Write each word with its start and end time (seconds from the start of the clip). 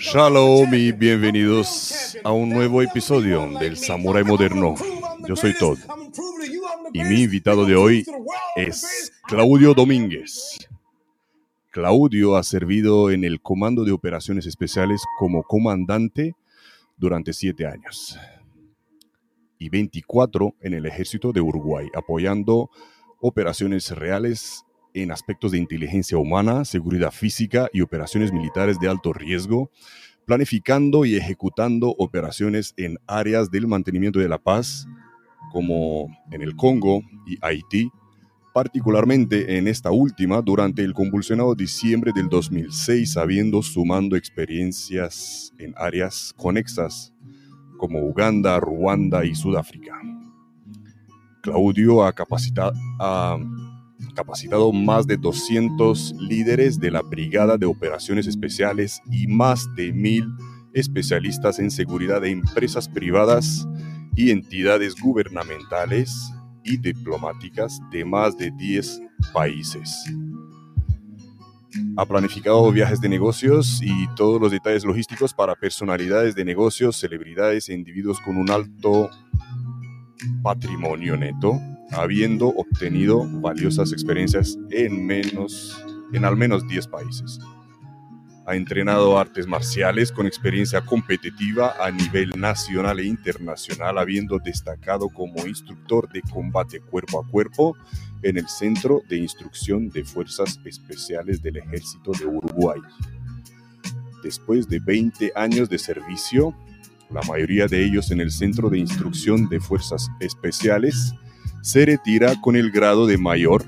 Shalom 0.00 0.72
y 0.74 0.92
bienvenidos 0.92 2.16
a 2.22 2.30
un 2.30 2.50
nuevo 2.50 2.82
episodio 2.82 3.48
del 3.58 3.76
Samurai 3.76 4.22
Moderno. 4.22 4.76
Yo 5.26 5.34
soy 5.34 5.54
Todd. 5.58 5.78
Y 6.92 7.02
mi 7.02 7.22
invitado 7.22 7.64
de 7.64 7.74
hoy 7.74 8.06
es 8.54 9.12
Claudio 9.26 9.74
Domínguez. 9.74 10.68
Claudio 11.70 12.36
ha 12.36 12.44
servido 12.44 13.10
en 13.10 13.24
el 13.24 13.40
Comando 13.40 13.84
de 13.84 13.90
Operaciones 13.90 14.46
Especiales 14.46 15.02
como 15.18 15.42
comandante 15.42 16.36
durante 16.96 17.32
siete 17.32 17.66
años 17.66 18.16
y 19.58 19.68
24 19.68 20.54
en 20.60 20.74
el 20.74 20.86
Ejército 20.86 21.32
de 21.32 21.40
Uruguay, 21.40 21.88
apoyando 21.94 22.70
operaciones 23.20 23.90
reales 23.90 24.64
en 24.94 25.10
aspectos 25.10 25.52
de 25.52 25.58
inteligencia 25.58 26.16
humana, 26.16 26.64
seguridad 26.64 27.10
física 27.10 27.68
y 27.72 27.80
operaciones 27.80 28.32
militares 28.32 28.78
de 28.78 28.88
alto 28.88 29.12
riesgo, 29.12 29.70
planificando 30.24 31.04
y 31.04 31.16
ejecutando 31.16 31.94
operaciones 31.98 32.72
en 32.76 32.96
áreas 33.06 33.50
del 33.50 33.66
mantenimiento 33.66 34.20
de 34.20 34.28
la 34.28 34.38
paz, 34.38 34.86
como 35.52 36.08
en 36.30 36.42
el 36.42 36.56
Congo 36.56 37.02
y 37.26 37.36
Haití, 37.42 37.90
particularmente 38.54 39.58
en 39.58 39.66
esta 39.66 39.90
última 39.90 40.40
durante 40.40 40.82
el 40.82 40.94
convulsionado 40.94 41.54
diciembre 41.56 42.12
del 42.14 42.28
2006, 42.28 43.16
habiendo 43.16 43.62
sumando 43.62 44.16
experiencias 44.16 45.52
en 45.58 45.74
áreas 45.76 46.32
conexas 46.36 47.12
como 47.78 47.98
Uganda, 48.00 48.58
Ruanda 48.60 49.24
y 49.24 49.34
Sudáfrica. 49.34 50.00
Claudio 51.42 52.04
ha 52.04 52.12
capacitado, 52.12 52.72
capacitado 54.14 54.72
más 54.72 55.06
de 55.06 55.16
200 55.16 56.14
líderes 56.18 56.78
de 56.78 56.90
la 56.90 57.02
Brigada 57.02 57.56
de 57.56 57.66
Operaciones 57.66 58.26
Especiales 58.26 59.00
y 59.10 59.26
más 59.26 59.66
de 59.76 59.92
mil 59.92 60.26
especialistas 60.72 61.58
en 61.58 61.70
seguridad 61.70 62.20
de 62.20 62.30
empresas 62.30 62.88
privadas 62.88 63.66
y 64.16 64.30
entidades 64.30 64.94
gubernamentales 65.00 66.32
y 66.64 66.78
diplomáticas 66.78 67.80
de 67.90 68.04
más 68.04 68.36
de 68.36 68.50
10 68.50 69.00
países. 69.32 69.90
Ha 71.96 72.06
planificado 72.06 72.70
viajes 72.70 73.00
de 73.00 73.08
negocios 73.08 73.80
y 73.82 74.06
todos 74.14 74.40
los 74.40 74.52
detalles 74.52 74.84
logísticos 74.84 75.34
para 75.34 75.56
personalidades 75.56 76.34
de 76.34 76.44
negocios, 76.44 76.96
celebridades 76.96 77.68
e 77.68 77.74
individuos 77.74 78.20
con 78.20 78.36
un 78.36 78.50
alto 78.50 79.10
patrimonio 80.42 81.16
neto, 81.16 81.60
habiendo 81.94 82.48
obtenido 82.48 83.26
valiosas 83.40 83.92
experiencias 83.92 84.58
en, 84.70 85.06
menos, 85.06 85.84
en 86.12 86.24
al 86.24 86.36
menos 86.36 86.66
10 86.66 86.88
países. 86.88 87.38
Ha 88.46 88.56
entrenado 88.56 89.18
artes 89.18 89.46
marciales 89.46 90.12
con 90.12 90.26
experiencia 90.26 90.82
competitiva 90.82 91.74
a 91.80 91.90
nivel 91.90 92.30
nacional 92.36 93.00
e 93.00 93.06
internacional, 93.06 93.96
habiendo 93.96 94.38
destacado 94.38 95.08
como 95.08 95.46
instructor 95.46 96.10
de 96.12 96.20
combate 96.20 96.80
cuerpo 96.80 97.20
a 97.20 97.26
cuerpo 97.30 97.74
en 98.22 98.36
el 98.36 98.46
Centro 98.48 99.02
de 99.08 99.16
Instrucción 99.16 99.88
de 99.88 100.04
Fuerzas 100.04 100.60
Especiales 100.64 101.42
del 101.42 101.56
Ejército 101.56 102.12
de 102.12 102.26
Uruguay. 102.26 102.80
Después 104.22 104.68
de 104.68 104.78
20 104.78 105.32
años 105.34 105.70
de 105.70 105.78
servicio, 105.78 106.54
la 107.10 107.22
mayoría 107.22 107.66
de 107.66 107.84
ellos 107.84 108.10
en 108.10 108.20
el 108.20 108.30
Centro 108.30 108.68
de 108.68 108.78
Instrucción 108.78 109.48
de 109.48 109.60
Fuerzas 109.60 110.10
Especiales, 110.20 111.14
se 111.64 111.86
retira 111.86 112.38
con 112.42 112.56
el 112.56 112.70
grado 112.70 113.06
de 113.06 113.16
mayor 113.16 113.64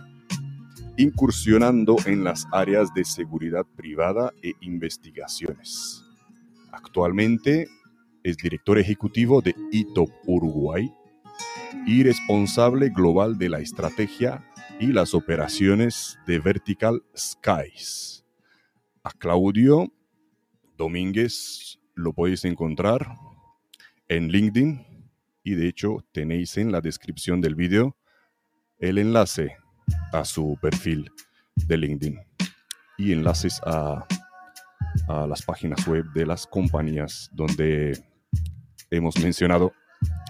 incursionando 0.98 1.96
en 2.04 2.24
las 2.24 2.46
áreas 2.52 2.92
de 2.92 3.06
seguridad 3.06 3.64
privada 3.74 4.34
e 4.42 4.52
investigaciones. 4.60 6.04
Actualmente 6.72 7.68
es 8.22 8.36
director 8.36 8.78
ejecutivo 8.78 9.40
de 9.40 9.54
ITOP 9.72 10.10
Uruguay 10.26 10.92
y 11.86 12.02
responsable 12.02 12.90
global 12.90 13.38
de 13.38 13.48
la 13.48 13.60
estrategia 13.60 14.46
y 14.78 14.88
las 14.88 15.14
operaciones 15.14 16.18
de 16.26 16.38
Vertical 16.38 17.02
Skies. 17.16 18.26
A 19.04 19.10
Claudio 19.12 19.90
Domínguez 20.76 21.78
lo 21.94 22.12
podéis 22.12 22.44
encontrar 22.44 23.08
en 24.08 24.28
LinkedIn 24.28 24.85
y 25.46 25.54
de 25.54 25.68
hecho 25.68 26.04
tenéis 26.10 26.56
en 26.56 26.72
la 26.72 26.80
descripción 26.80 27.40
del 27.40 27.54
vídeo 27.54 27.96
el 28.80 28.98
enlace 28.98 29.56
a 30.12 30.24
su 30.24 30.58
perfil 30.60 31.12
de 31.54 31.76
LinkedIn 31.76 32.18
y 32.98 33.12
enlaces 33.12 33.60
a, 33.64 34.04
a 35.06 35.26
las 35.28 35.42
páginas 35.42 35.86
web 35.86 36.04
de 36.14 36.26
las 36.26 36.48
compañías 36.48 37.30
donde 37.32 37.96
hemos 38.90 39.16
mencionado 39.20 39.72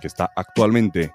que 0.02 0.06
está 0.06 0.30
actualmente. 0.36 1.14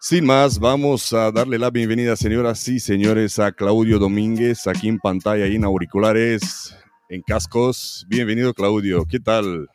Sin 0.00 0.26
más, 0.26 0.58
vamos 0.58 1.12
a 1.12 1.30
darle 1.30 1.60
la 1.60 1.70
bienvenida, 1.70 2.16
señoras 2.16 2.66
y 2.66 2.80
señores, 2.80 3.38
a 3.38 3.52
Claudio 3.52 4.00
Domínguez, 4.00 4.66
aquí 4.66 4.88
en 4.88 4.98
pantalla 4.98 5.46
y 5.46 5.54
en 5.54 5.62
auriculares, 5.62 6.76
en 7.08 7.22
cascos. 7.22 8.04
Bienvenido, 8.08 8.52
Claudio. 8.52 9.04
¿Qué 9.08 9.20
tal? 9.20 9.68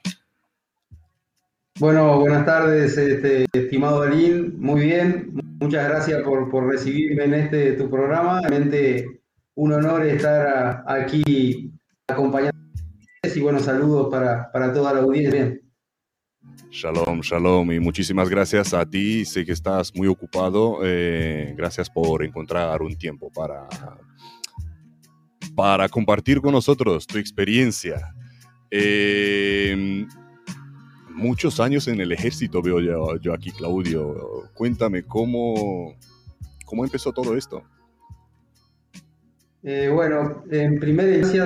Bueno, 1.80 2.20
buenas 2.20 2.46
tardes, 2.46 2.96
este, 2.98 3.46
estimado 3.52 4.04
Alín. 4.04 4.60
Muy 4.60 4.82
bien, 4.82 5.32
muchas 5.60 5.90
gracias 5.90 6.22
por, 6.22 6.68
recibirme 6.68 7.24
en 7.24 7.34
este 7.34 7.72
tu 7.74 7.90
programa. 7.90 8.42
Realmente 8.42 9.22
un 9.56 9.74
honor 9.74 10.06
estar 10.06 10.84
aquí 10.86 11.74
acompañando 12.08 12.56
y 13.24 13.40
buenos 13.40 13.64
saludos 13.64 14.10
para, 14.12 14.52
para 14.52 14.72
toda 14.72 14.94
la 14.94 15.00
audiencia. 15.00 15.58
Shalom, 16.70 17.22
shalom 17.22 17.72
y 17.72 17.80
muchísimas 17.80 18.30
gracias 18.30 18.76
a 18.76 18.86
ti. 18.86 19.26
Sé 19.26 19.44
que 19.44 19.54
estás 19.54 19.96
muy 19.96 20.08
ocupado. 20.08 20.82
Eh, 20.84 21.56
gracias 21.58 21.90
por 21.90 22.24
encontrar 22.24 22.84
un 22.84 22.96
tiempo 22.96 23.32
para, 23.32 23.68
para 25.56 25.90
compartir 25.90 26.40
con 26.40 26.52
nosotros 26.52 27.08
tu 27.08 27.18
experiencia. 27.18 28.14
Eh, 28.70 30.06
muchos 31.24 31.60
años 31.60 31.88
en 31.88 32.00
el 32.02 32.12
ejército, 32.12 32.62
veo 32.62 32.80
yo, 33.20 33.34
aquí, 33.34 33.52
Claudio. 33.52 34.50
Cuéntame, 34.54 35.04
¿cómo, 35.04 35.96
cómo 36.66 36.84
empezó 36.84 37.12
todo 37.12 37.36
esto? 37.36 37.64
Eh, 39.64 39.90
bueno, 39.92 40.44
en 40.52 40.80
primera 40.80 41.10
instancia, 41.10 41.46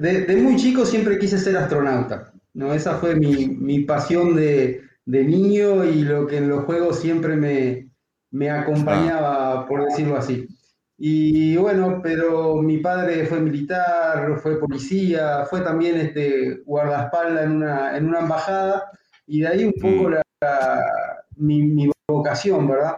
de, 0.00 0.36
muy 0.36 0.56
chico 0.56 0.84
siempre 0.84 1.18
quise 1.18 1.38
ser 1.38 1.56
astronauta. 1.56 2.32
¿no? 2.54 2.74
Esa 2.74 2.96
fue 2.96 3.14
mi, 3.14 3.80
pasión 3.84 4.34
de, 4.34 4.82
niño 5.06 5.84
y 5.84 6.02
lo 6.02 6.26
que 6.26 6.38
en 6.38 6.48
los 6.48 6.64
juegos 6.64 6.98
siempre 6.98 7.36
me, 7.36 8.50
acompañaba, 8.50 9.60
ah. 9.60 9.66
por 9.66 9.84
decirlo 9.84 10.16
así. 10.16 10.48
Y 10.98 11.56
bueno, 11.56 12.00
pero 12.02 12.56
mi 12.56 12.78
padre 12.78 13.26
fue 13.26 13.40
militar, 13.40 14.38
fue 14.40 14.60
policía, 14.60 15.44
fue 15.48 15.60
también 15.60 15.96
este 15.96 16.60
guardaespaldas 16.64 17.44
en 17.44 17.52
una, 17.52 17.96
en 17.96 18.08
una 18.08 18.20
embajada 18.20 18.84
y 19.26 19.40
de 19.40 19.48
ahí 19.48 19.64
un 19.64 19.72
poco 19.74 20.10
mm. 20.10 20.16
mi, 21.36 21.90
vocación, 22.08 22.68
¿verdad? 22.68 22.96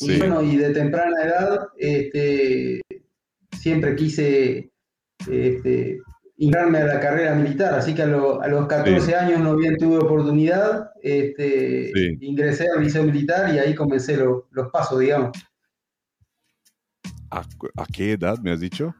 Y 0.00 0.18
bueno, 0.18 0.42
y 0.42 0.56
de 0.56 0.70
temprana 0.70 1.24
edad 1.24 1.68
este, 1.78 2.80
siempre 3.58 3.96
quise 3.96 4.70
este, 5.30 5.98
a 6.54 6.70
la 6.70 7.00
carrera 7.00 7.34
militar, 7.34 7.74
así 7.74 7.94
que 7.94 8.02
a, 8.02 8.06
los 8.06 8.66
14 8.68 9.14
años 9.14 9.40
no 9.40 9.56
bien 9.56 9.76
tuve 9.76 9.96
oportunidad, 9.98 10.90
este, 11.02 11.90
ingresé 12.20 12.68
al 12.74 12.82
liceo 12.82 13.02
militar 13.02 13.52
y 13.54 13.58
ahí 13.58 13.74
comencé 13.74 14.16
los 14.16 14.70
pasos, 14.72 15.00
digamos. 15.00 15.32
¿A, 17.30 17.42
qué 17.92 18.12
edad 18.12 18.38
me 18.38 18.52
has 18.52 18.60
dicho? 18.60 18.94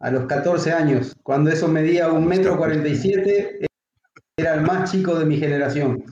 A 0.00 0.10
los 0.10 0.26
14 0.26 0.72
años, 0.72 1.16
cuando 1.22 1.50
eso 1.50 1.66
medía 1.66 2.12
un 2.12 2.26
metro 2.26 2.56
47, 2.56 3.67
era 4.38 4.54
el 4.54 4.62
más 4.62 4.90
chico 4.90 5.18
de 5.18 5.26
mi 5.26 5.36
generación. 5.36 6.04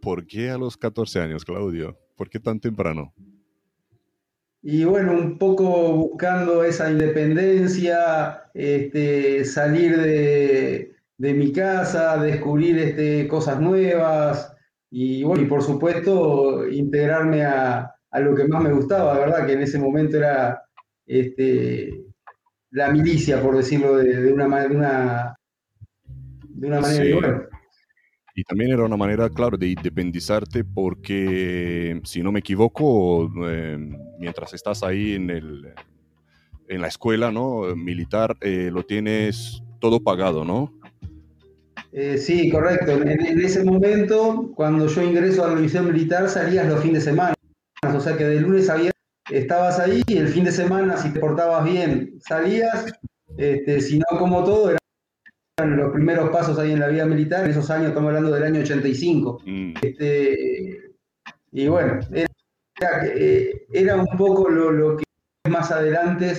¿Por 0.00 0.26
qué 0.26 0.48
a 0.50 0.56
los 0.56 0.78
14 0.78 1.20
años, 1.20 1.44
Claudio? 1.44 1.98
¿Por 2.16 2.30
qué 2.30 2.40
tan 2.40 2.58
temprano? 2.58 3.12
Y 4.62 4.84
bueno, 4.84 5.12
un 5.12 5.38
poco 5.38 5.92
buscando 5.92 6.64
esa 6.64 6.90
independencia, 6.90 8.44
este, 8.54 9.44
salir 9.44 9.98
de, 9.98 10.94
mi 11.18 11.52
casa, 11.52 12.16
descubrir 12.16 12.78
este, 12.78 13.28
cosas 13.28 13.60
nuevas 13.60 14.52
y 14.90 15.22
bueno, 15.24 15.42
y 15.42 15.46
por 15.46 15.62
supuesto 15.62 16.66
integrarme 16.66 17.44
a, 17.44 17.94
lo 18.20 18.34
que 18.34 18.48
más 18.48 18.62
me 18.62 18.72
gustaba, 18.72 19.18
¿verdad? 19.18 19.46
Que 19.46 19.52
en 19.52 19.62
ese 19.62 19.78
momento 19.78 20.16
era 20.16 20.62
este, 21.06 21.92
la 22.70 22.90
milicia, 22.90 23.42
por 23.42 23.56
decirlo 23.56 23.96
de, 23.96 24.22
de 24.22 24.32
una, 24.32 24.66
de 24.66 24.74
una 24.74 25.37
de 26.58 26.66
una 26.66 26.80
manera 26.80 27.48
Y 28.34 28.42
también 28.44 28.72
era 28.72 28.84
una 28.84 28.96
manera, 28.96 29.28
claro, 29.30 29.56
de 29.56 29.68
independizarte 29.68 30.64
porque, 30.64 32.00
si 32.04 32.22
no 32.22 32.32
me 32.32 32.40
equivoco, 32.40 33.30
em, 33.48 33.96
mientras 34.18 34.54
estás 34.54 34.82
ahí 34.82 35.14
en 35.14 35.30
el, 35.30 35.72
en 36.68 36.80
la 36.80 36.88
escuela, 36.88 37.30
¿no? 37.30 37.74
Militar, 37.76 38.36
eh, 38.40 38.70
lo 38.72 38.84
tienes 38.84 39.62
todo 39.80 40.00
pagado, 40.02 40.44
¿no? 40.44 40.72
Eh, 41.92 42.18
sí, 42.18 42.50
correcto. 42.50 42.92
En, 42.92 43.40
ese 43.40 43.64
momento, 43.64 44.52
cuando 44.54 44.86
yo 44.88 45.02
ingreso 45.02 45.44
a 45.44 45.48
la 45.48 45.60
liceo 45.60 45.82
militar, 45.82 46.28
salías 46.28 46.66
los 46.66 46.80
fines 46.80 47.04
de 47.04 47.12
semana. 47.12 47.34
O 47.94 48.00
sea 48.00 48.16
que 48.16 48.24
de 48.24 48.40
lunes 48.40 48.68
a 48.68 48.74
viernes 48.74 48.92
estabas 49.30 49.78
ahí 49.78 50.02
y 50.06 50.16
el 50.16 50.28
fin 50.28 50.44
de 50.44 50.52
semana, 50.52 50.96
si 50.96 51.12
te 51.12 51.20
portabas 51.20 51.64
bien, 51.64 52.18
salías. 52.20 52.86
Este, 53.36 53.80
si 53.80 53.98
no, 53.98 54.18
como 54.18 54.44
todo, 54.44 54.70
eran 54.70 54.78
los 55.66 55.92
primeros 55.92 56.30
pasos 56.30 56.58
ahí 56.58 56.72
en 56.72 56.80
la 56.80 56.88
vida 56.88 57.04
militar. 57.04 57.44
En 57.44 57.50
esos 57.50 57.70
años, 57.70 57.88
estamos 57.88 58.08
hablando 58.08 58.32
del 58.32 58.44
año 58.44 58.60
85. 58.60 59.42
Mm. 59.44 59.74
Este, 59.82 60.92
y 61.52 61.68
bueno, 61.68 62.00
era, 62.12 63.06
eh, 63.06 63.66
era 63.72 63.96
un 63.96 64.06
poco 64.16 64.48
lo, 64.48 64.70
lo 64.70 64.96
que 64.96 65.04
más 65.50 65.70
adelante 65.70 66.34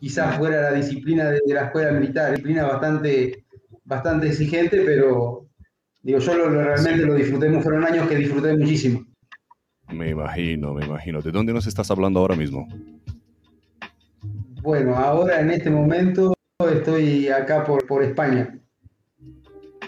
quizás 0.00 0.36
fuera 0.36 0.70
la 0.70 0.72
disciplina 0.72 1.30
de, 1.30 1.40
la 1.46 1.64
escuela 1.64 1.92
militar, 1.92 2.30
disciplina 2.30 2.64
bastante, 2.64 3.44
bastante 3.84 4.28
exigente, 4.28 4.82
pero 4.84 5.46
digo, 6.02 6.18
yo 6.18 6.34
lo, 6.34 6.50
realmente 6.50 7.06
lo 7.06 7.14
disfruté, 7.14 7.50
fueron 7.60 7.84
años 7.84 8.08
que 8.08 8.16
disfruté 8.16 8.56
muchísimo. 8.56 9.04
Me 9.92 10.10
imagino, 10.10 10.74
me 10.74 10.84
imagino. 10.84 11.20
¿De 11.20 11.30
dónde 11.30 11.52
nos 11.52 11.66
estás 11.66 11.90
hablando 11.90 12.20
ahora 12.20 12.36
mismo? 12.36 12.66
Bueno, 14.62 14.96
ahora 14.96 15.40
en 15.40 15.50
este 15.50 15.70
momento 15.70 16.33
estoy 16.60 17.28
acá 17.28 17.64
por, 17.64 17.84
por 17.86 18.02
España. 18.02 18.58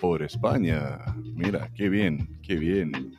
Por 0.00 0.22
España, 0.22 0.98
mira, 1.34 1.70
qué 1.74 1.88
bien, 1.88 2.38
qué 2.42 2.56
bien. 2.56 3.16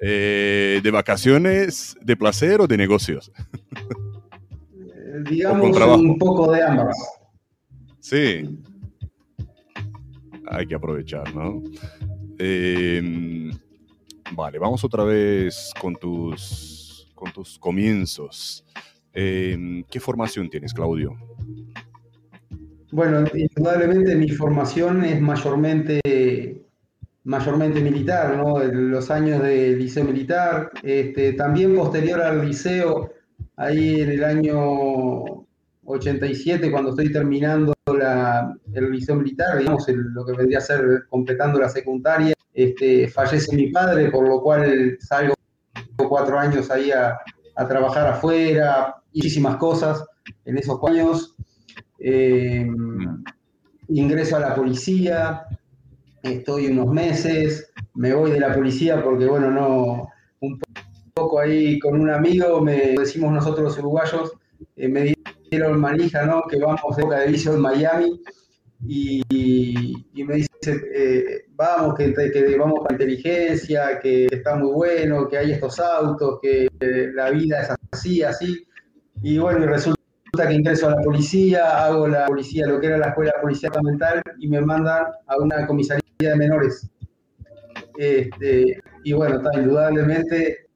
Eh, 0.00 0.80
¿De 0.82 0.90
vacaciones, 0.90 1.96
de 2.02 2.16
placer 2.16 2.60
o 2.60 2.66
de 2.66 2.76
negocios? 2.76 3.32
digamos, 5.30 6.00
un 6.00 6.18
poco 6.18 6.50
de 6.52 6.62
ambas. 6.62 6.96
Sí. 8.00 8.60
Hay 10.46 10.66
que 10.66 10.74
aprovechar, 10.74 11.34
¿no? 11.34 11.62
Em, 12.38 13.50
vale, 14.32 14.58
vamos 14.58 14.82
otra 14.84 15.04
vez 15.04 15.72
con 15.80 15.94
tus, 15.94 17.10
con 17.14 17.32
tus 17.32 17.58
comienzos. 17.58 18.64
Em, 19.12 19.84
¿Qué 19.84 20.00
formación 20.00 20.48
tienes, 20.50 20.74
Claudio? 20.74 21.16
Bueno, 22.90 23.24
indudablemente 23.34 24.14
mi 24.16 24.28
formación 24.30 25.04
es 25.04 25.20
mayormente, 25.20 26.00
mayormente 27.24 27.80
militar, 27.80 28.36
¿no? 28.36 28.58
Los 28.64 29.10
años 29.10 29.42
de 29.42 29.76
liceo 29.76 30.04
militar. 30.04 30.70
Este, 30.82 31.34
también 31.34 31.76
posterior 31.76 32.20
al 32.22 32.46
liceo 32.46 33.12
ahí 33.56 34.00
en 34.00 34.10
el 34.10 34.24
año 34.24 35.46
87, 35.84 36.70
cuando 36.70 36.90
estoy 36.90 37.12
terminando 37.12 37.74
la, 37.86 38.54
el 38.72 38.90
liceo 38.90 39.16
militar, 39.16 39.58
digamos, 39.58 39.86
lo 39.88 40.24
que 40.24 40.32
vendría 40.32 40.58
a 40.58 40.62
ser 40.62 41.06
completando 41.08 41.58
la 41.58 41.68
secundaria, 41.68 42.34
este, 42.52 43.08
fallece 43.08 43.54
mi 43.54 43.70
padre, 43.70 44.10
por 44.10 44.26
lo 44.26 44.40
cual 44.40 44.96
salgo 45.00 45.34
cuatro 46.08 46.38
años 46.38 46.70
ahí 46.70 46.90
a, 46.90 47.18
trabajar 47.68 48.06
afuera, 48.06 48.94
muchísimas 49.12 49.56
cosas 49.56 50.04
en 50.44 50.58
esos 50.58 50.78
años. 50.78 51.34
Eh, 51.98 52.66
ingreso 53.88 54.36
a 54.36 54.40
la 54.40 54.54
policía, 54.54 55.46
estoy 56.22 56.66
unos 56.66 56.92
meses, 56.92 57.72
me 57.94 58.14
voy 58.14 58.30
de 58.32 58.40
la 58.40 58.54
policía 58.54 59.02
porque, 59.02 59.26
bueno, 59.26 59.50
no, 59.50 60.08
un 60.40 60.60
poco 61.14 61.40
ahí 61.40 61.78
con 61.78 62.00
un 62.00 62.10
amigo, 62.10 62.60
me 62.60 62.94
decimos 62.98 63.32
nosotros 63.32 63.64
los 63.64 63.78
uruguayos, 63.78 64.32
eh, 64.76 64.88
me 64.88 65.14
dieron 65.50 65.80
manija, 65.80 66.24
¿no? 66.24 66.42
Que 66.48 66.58
vamos 66.58 66.96
de 66.96 67.02
Boca 67.02 67.20
de 67.20 67.28
Vicio 67.28 67.54
en 67.54 67.60
Miami 67.60 68.20
y, 68.86 69.22
me 70.24 70.34
dice, 70.36 70.48
eh, 70.94 71.46
vamos, 71.54 71.96
que, 71.96 72.14
vamos 72.58 72.80
para 72.80 72.94
inteligencia, 72.94 73.98
que 74.00 74.26
está 74.26 74.54
muy 74.56 74.72
bueno, 74.72 75.28
que 75.28 75.38
hay 75.38 75.52
estos 75.52 75.80
autos, 75.80 76.38
que 76.40 76.68
la 77.14 77.30
vida 77.30 77.62
es 77.62 77.70
así, 77.92 78.22
así. 78.22 78.64
Y 79.22 79.38
bueno, 79.38 79.64
y 79.64 79.66
resulta 79.66 79.97
que 80.32 80.54
ingreso 80.54 80.88
a 80.88 80.90
la 80.90 81.02
policía, 81.02 81.84
hago 81.84 82.06
la 82.06 82.26
policía, 82.26 82.66
lo 82.66 82.80
que 82.80 82.88
era 82.88 82.98
la 82.98 83.08
escuela 83.08 83.32
de 83.36 83.42
policía 83.42 83.70
mental, 83.82 84.22
y 84.38 84.48
me 84.48 84.60
mandan 84.60 85.06
a 85.26 85.36
una 85.38 85.66
comisaría 85.66 86.02
de 86.18 86.36
menores. 86.36 86.88
Este, 87.96 88.80
y 89.04 89.12
bueno, 89.12 89.38
está, 89.38 89.58
indudablemente 89.58 90.68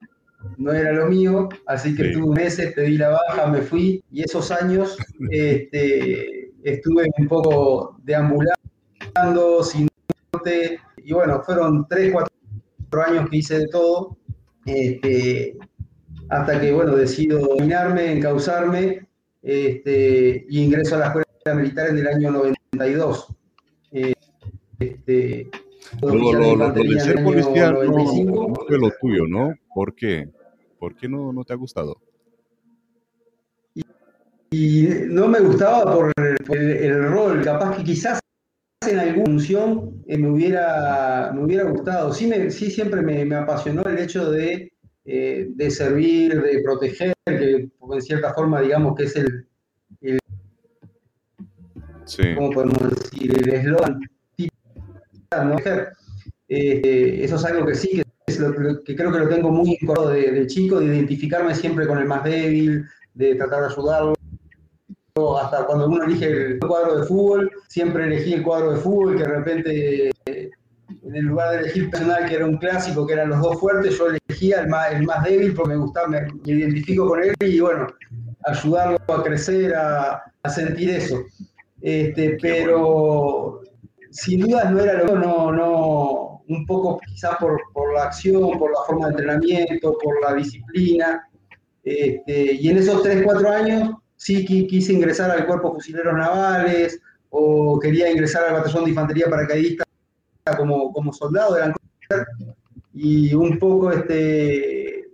no 0.57 0.73
era 0.73 0.91
lo 0.91 1.07
mío, 1.07 1.49
así 1.67 1.95
que 1.95 2.09
tuve 2.09 2.35
meses, 2.35 2.73
pedí 2.73 2.97
la 2.97 3.09
baja, 3.09 3.47
me 3.47 3.61
fui 3.61 4.03
y 4.11 4.23
esos 4.23 4.51
años 4.51 4.97
este, 5.31 6.51
estuve 6.63 7.05
un 7.17 7.27
poco 7.27 7.97
deambulando, 8.03 9.63
sin 9.63 9.87
norte, 10.33 10.79
y 10.97 11.13
bueno, 11.13 11.41
fueron 11.43 11.87
tres, 11.87 12.11
cuatro 12.11 12.33
años 13.05 13.29
que 13.29 13.37
hice 13.37 13.59
de 13.59 13.67
todo, 13.67 14.17
este, 14.65 15.57
hasta 16.29 16.59
que, 16.59 16.71
bueno, 16.73 16.95
decido 16.95 17.39
dominarme, 17.39 18.11
encauzarme, 18.11 19.07
este, 19.43 20.45
y 20.49 20.61
ingreso 20.61 20.95
a 20.95 20.99
la 20.99 21.05
escuela 21.07 21.25
militar 21.53 21.89
en 21.89 21.97
el 21.99 22.07
año 22.07 22.31
92. 22.31 23.27
Este, 24.79 25.49
lo, 26.01 26.55
lo, 26.55 26.71
de 26.71 26.99
ser 26.99 27.23
policía 27.23 27.71
no, 27.71 28.53
fue 28.55 28.77
lo 28.79 28.89
tuyo, 28.99 29.27
¿no? 29.27 29.53
¿Por 29.73 29.93
qué? 29.93 30.29
¿Por 30.79 30.95
qué 30.95 31.07
no, 31.07 31.31
no 31.31 31.43
te 31.43 31.53
ha 31.53 31.57
gustado? 31.57 31.97
Y, 34.51 34.87
no 35.07 35.27
me 35.27 35.39
gustaba 35.39 35.93
por 35.93 36.11
el, 36.17 37.03
rol, 37.09 37.41
capaz 37.43 37.77
que 37.77 37.83
quizás 37.83 38.19
en 38.87 38.99
alguna 38.99 39.25
función 39.25 40.03
eh, 40.07 40.17
me, 40.17 40.29
hubiera, 40.29 41.31
me 41.33 41.43
hubiera 41.43 41.63
gustado. 41.63 42.13
Sí, 42.13 42.27
me, 42.27 42.51
sí 42.51 42.69
siempre 42.69 43.01
me, 43.01 43.35
apasionó 43.35 43.83
el 43.83 43.97
hecho 43.97 44.29
de, 44.29 44.72
eh, 45.05 45.47
de, 45.49 45.71
servir, 45.71 46.41
de 46.41 46.61
proteger, 46.63 47.13
que 47.25 47.69
en 47.91 48.01
cierta 48.01 48.33
forma 48.33 48.61
digamos 48.61 48.95
que 48.95 49.03
es 49.03 49.15
el, 49.17 49.47
el 50.01 50.19
¿cómo 52.35 52.51
podemos 52.51 52.89
decir? 52.89 53.37
El 53.37 53.49
eslogan. 53.53 53.99
¿no? 55.45 55.57
Eh, 56.47 57.19
eso 57.23 57.35
es 57.35 57.45
algo 57.45 57.65
que 57.65 57.75
sí, 57.75 57.89
que, 57.97 58.03
que 58.85 58.95
creo 58.95 59.11
que 59.11 59.19
lo 59.19 59.27
tengo 59.27 59.49
muy 59.49 59.71
incorporado 59.71 60.09
de, 60.09 60.47
chico, 60.47 60.79
de 60.79 60.85
identificarme 60.85 61.55
siempre 61.55 61.87
con 61.87 61.97
el 61.97 62.05
más 62.05 62.23
débil, 62.23 62.85
de 63.13 63.35
tratar 63.35 63.61
de 63.61 63.67
ayudarlo. 63.67 64.13
Hasta 65.41 65.65
cuando 65.65 65.87
uno 65.87 66.03
elige 66.03 66.25
el 66.25 66.59
cuadro 66.59 66.99
de 66.99 67.05
fútbol, 67.05 67.51
siempre 67.67 68.05
elegí 68.05 68.33
el 68.33 68.43
cuadro 68.43 68.71
de 68.71 68.79
fútbol, 68.79 69.15
que 69.15 69.23
de 69.23 69.29
repente 69.29 70.11
en 71.05 71.15
el 71.15 71.25
lugar 71.25 71.51
de 71.51 71.57
elegir 71.59 71.89
personal 71.89 72.25
que 72.27 72.35
era 72.35 72.45
un 72.45 72.57
clásico, 72.57 73.05
que 73.05 73.13
eran 73.13 73.29
los 73.29 73.41
dos 73.41 73.59
fuertes, 73.59 73.97
yo 73.97 74.07
elegía 74.07 74.61
el 74.61 74.69
más, 74.69 74.91
el 74.91 75.03
más 75.03 75.23
débil 75.23 75.53
porque 75.53 75.73
me 75.73 75.77
gustaba, 75.77 76.07
me, 76.07 76.27
identifico 76.45 77.07
con 77.07 77.23
él 77.23 77.33
y 77.41 77.59
bueno, 77.59 77.87
ayudarlo 78.45 78.97
a 79.07 79.23
crecer, 79.23 79.75
a, 79.75 80.23
a 80.43 80.49
sentir 80.49 80.89
eso. 80.89 81.23
Este, 81.81 82.37
pero 82.41 83.61
sin 84.11 84.41
duda 84.41 84.69
no 84.69 84.79
era 84.79 85.03
lo 85.03 85.17
no, 85.17 85.51
no, 85.51 86.43
un 86.47 86.65
poco 86.65 86.99
quizás 87.05 87.35
por, 87.37 87.59
la 87.93 88.03
acción, 88.03 88.57
por 88.57 88.71
la 88.71 88.79
forma 88.87 89.07
de 89.07 89.11
entrenamiento, 89.11 89.97
por 90.01 90.21
la 90.21 90.35
disciplina. 90.35 91.27
Este, 91.83 92.53
y 92.53 92.69
en 92.69 92.77
esos 92.77 93.03
3, 93.03 93.23
4 93.25 93.49
años 93.49 93.95
sí 94.15 94.45
quise 94.45 94.93
ingresar 94.93 95.31
al 95.31 95.45
Cuerpo 95.45 95.73
Fusileros 95.73 96.13
Navales 96.13 97.01
o 97.29 97.77
quería 97.79 98.09
ingresar 98.09 98.45
al 98.45 98.53
Batallón 98.53 98.85
de 98.85 98.91
Infantería 98.91 99.29
Paracaidista 99.29 99.83
como, 100.57 100.91
como 100.91 101.13
soldado 101.13 101.55
de 101.55 101.61
la 101.61 101.75
y 102.93 103.33
un 103.33 103.57
poco 103.57 103.91
este 103.91 105.07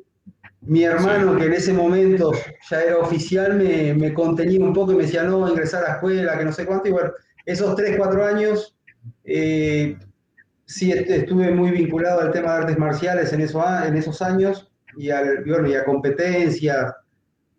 mi 0.62 0.84
hermano 0.84 1.38
que 1.38 1.46
en 1.46 1.54
ese 1.54 1.72
momento 1.72 2.32
ya 2.70 2.82
era 2.82 2.98
oficial 2.98 3.56
me, 3.56 3.94
me 3.94 4.14
contenía 4.14 4.64
un 4.64 4.74
poco 4.74 4.92
y 4.92 4.96
me 4.96 5.04
decía 5.04 5.24
no 5.24 5.48
ingresar 5.48 5.84
a 5.84 5.88
la 5.88 5.94
escuela 5.96 6.38
que 6.38 6.46
no 6.46 6.52
sé 6.52 6.66
cuánto 6.66 6.90
y 6.90 6.92
bueno 6.92 7.12
esos 7.46 7.76
3, 7.76 7.96
4 7.98 8.26
años 8.26 8.76
eh, 9.24 9.98
sí, 10.66 10.92
estuve 10.92 11.52
muy 11.52 11.72
vinculado 11.72 12.22
al 12.22 12.32
tema 12.32 12.54
de 12.54 12.58
artes 12.60 12.78
marciales 12.78 13.34
en, 13.34 13.42
en 13.42 13.96
esos 13.98 14.22
años 14.22 14.72
y, 14.98 15.10
al, 15.10 15.44
y 15.46 15.74
a 15.74 15.86
competencias 15.86 16.94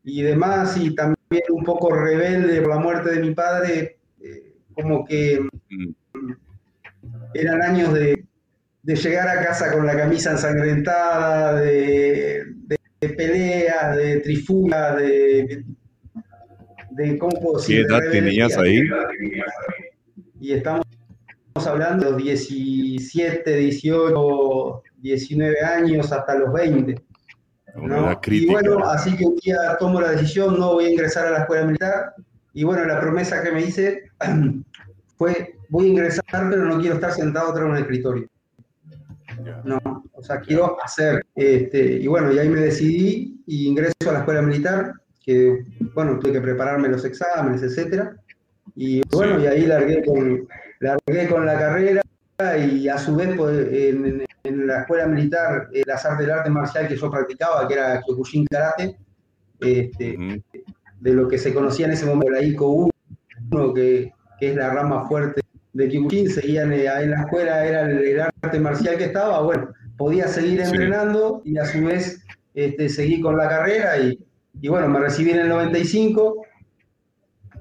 y 0.04 0.22
demás, 0.22 0.76
y 0.76 0.94
también 0.94 1.42
un 1.50 1.64
poco 1.64 1.94
rebelde 1.94 2.60
por 2.62 2.70
la 2.70 2.78
muerte 2.78 3.10
de 3.10 3.20
mi 3.20 3.34
padre, 3.34 3.98
eh, 4.20 4.54
como 4.74 5.04
que 5.04 5.40
mm. 5.68 5.90
Eran 7.34 7.62
años 7.62 7.94
de, 7.94 8.24
llegar 8.82 9.28
a 9.28 9.44
casa 9.44 9.72
con 9.72 9.86
la 9.86 9.96
camisa 9.96 10.32
ensangrentada, 10.32 11.60
de, 11.60 12.44
de, 12.66 13.08
peleas, 13.10 13.96
de 13.96 14.20
trifugas, 14.20 14.96
de, 14.96 15.64
de, 16.90 17.18
¿cómo 17.18 17.58
¿Qué 17.66 17.80
edad 17.80 18.00
tenías 18.10 18.56
ahí? 18.56 18.82
Y 20.40 20.52
estamos 20.52 20.84
hablando 21.54 22.06
de 22.06 22.10
los 22.12 22.22
17, 22.22 23.56
18, 23.56 24.82
19 24.98 25.60
años 25.60 26.10
hasta 26.12 26.34
los 26.34 26.52
20. 26.52 26.94
Y 28.26 28.46
bueno, 28.46 28.78
así 28.84 29.16
que 29.16 29.24
un 29.24 29.36
día 29.36 29.76
tomo 29.78 30.00
la 30.00 30.10
decisión, 30.12 30.58
no 30.58 30.74
voy 30.74 30.86
a 30.86 30.90
ingresar 30.90 31.28
a 31.28 31.30
la 31.30 31.38
escuela 31.40 31.64
militar, 31.64 32.14
y 32.52 32.64
bueno, 32.64 32.84
la 32.84 33.00
promesa 33.00 33.42
que 33.42 33.52
me 33.52 33.62
hice 33.62 34.10
fue, 35.20 35.54
voy 35.68 35.84
a 35.84 35.88
ingresar, 35.88 36.24
pero 36.30 36.64
no 36.64 36.80
quiero 36.80 36.94
estar 36.94 37.12
sentado 37.12 37.52
de 37.52 37.62
un 37.62 37.76
escritorio. 37.76 38.26
No, 39.64 39.78
o 40.14 40.22
sea, 40.22 40.40
quiero 40.40 40.82
hacer. 40.82 41.26
Este, 41.34 41.96
y 41.96 42.06
bueno, 42.06 42.32
y 42.32 42.38
ahí 42.38 42.48
me 42.48 42.60
decidí 42.60 43.38
y 43.46 43.68
ingreso 43.68 43.92
a 44.08 44.12
la 44.12 44.18
escuela 44.20 44.40
militar, 44.40 44.94
que 45.22 45.62
bueno, 45.94 46.18
tuve 46.18 46.32
que 46.32 46.40
prepararme 46.40 46.88
los 46.88 47.04
exámenes, 47.04 47.62
etcétera. 47.62 48.16
Y 48.74 49.02
bueno, 49.10 49.38
y 49.38 49.46
ahí 49.46 49.66
largué 49.66 50.02
con, 50.02 50.48
largué 50.80 51.28
con 51.28 51.44
la 51.44 51.58
carrera 51.58 52.02
y 52.58 52.88
a 52.88 52.96
su 52.96 53.14
vez 53.14 53.36
pues, 53.36 53.68
en, 53.70 54.66
la 54.66 54.80
escuela 54.80 55.06
militar 55.06 55.68
eh, 55.74 55.82
las 55.84 56.02
artes 56.06 56.26
del 56.26 56.34
arte 56.34 56.48
marcial 56.48 56.88
que 56.88 56.96
yo 56.96 57.10
practicaba, 57.10 57.68
que 57.68 57.74
era 57.74 58.00
Kyokushin 58.00 58.46
Karate, 58.46 58.96
este, 59.60 60.42
de 60.98 61.12
lo 61.12 61.28
que 61.28 61.36
se 61.36 61.52
conocía 61.52 61.84
en 61.84 61.92
ese 61.92 62.06
momento, 62.06 62.30
la 62.30 62.42
ICO 62.42 62.90
1, 63.50 63.74
que, 63.74 64.14
que 64.40 64.50
es 64.50 64.56
la 64.56 64.70
rama 64.70 65.06
fuerte 65.06 65.42
de 65.72 65.88
Kyokushin, 65.88 66.30
seguían 66.30 66.72
eh, 66.72 66.86
en 66.86 67.10
la 67.10 67.20
escuela, 67.20 67.64
era 67.64 67.82
el, 67.82 68.20
arte 68.20 68.58
marcial 68.58 68.96
que 68.96 69.04
estaba, 69.04 69.40
bueno, 69.42 69.68
podía 69.96 70.26
seguir 70.26 70.60
entrenando 70.60 71.42
y 71.44 71.58
a 71.58 71.66
su 71.66 71.84
vez 71.84 72.24
este, 72.54 72.88
seguí 72.88 73.20
con 73.20 73.36
la 73.36 73.48
carrera 73.48 73.98
y, 73.98 74.18
y 74.60 74.68
bueno, 74.68 74.88
me 74.88 74.98
recibí 74.98 75.30
en 75.30 75.40
el 75.40 75.48
95 75.48 76.42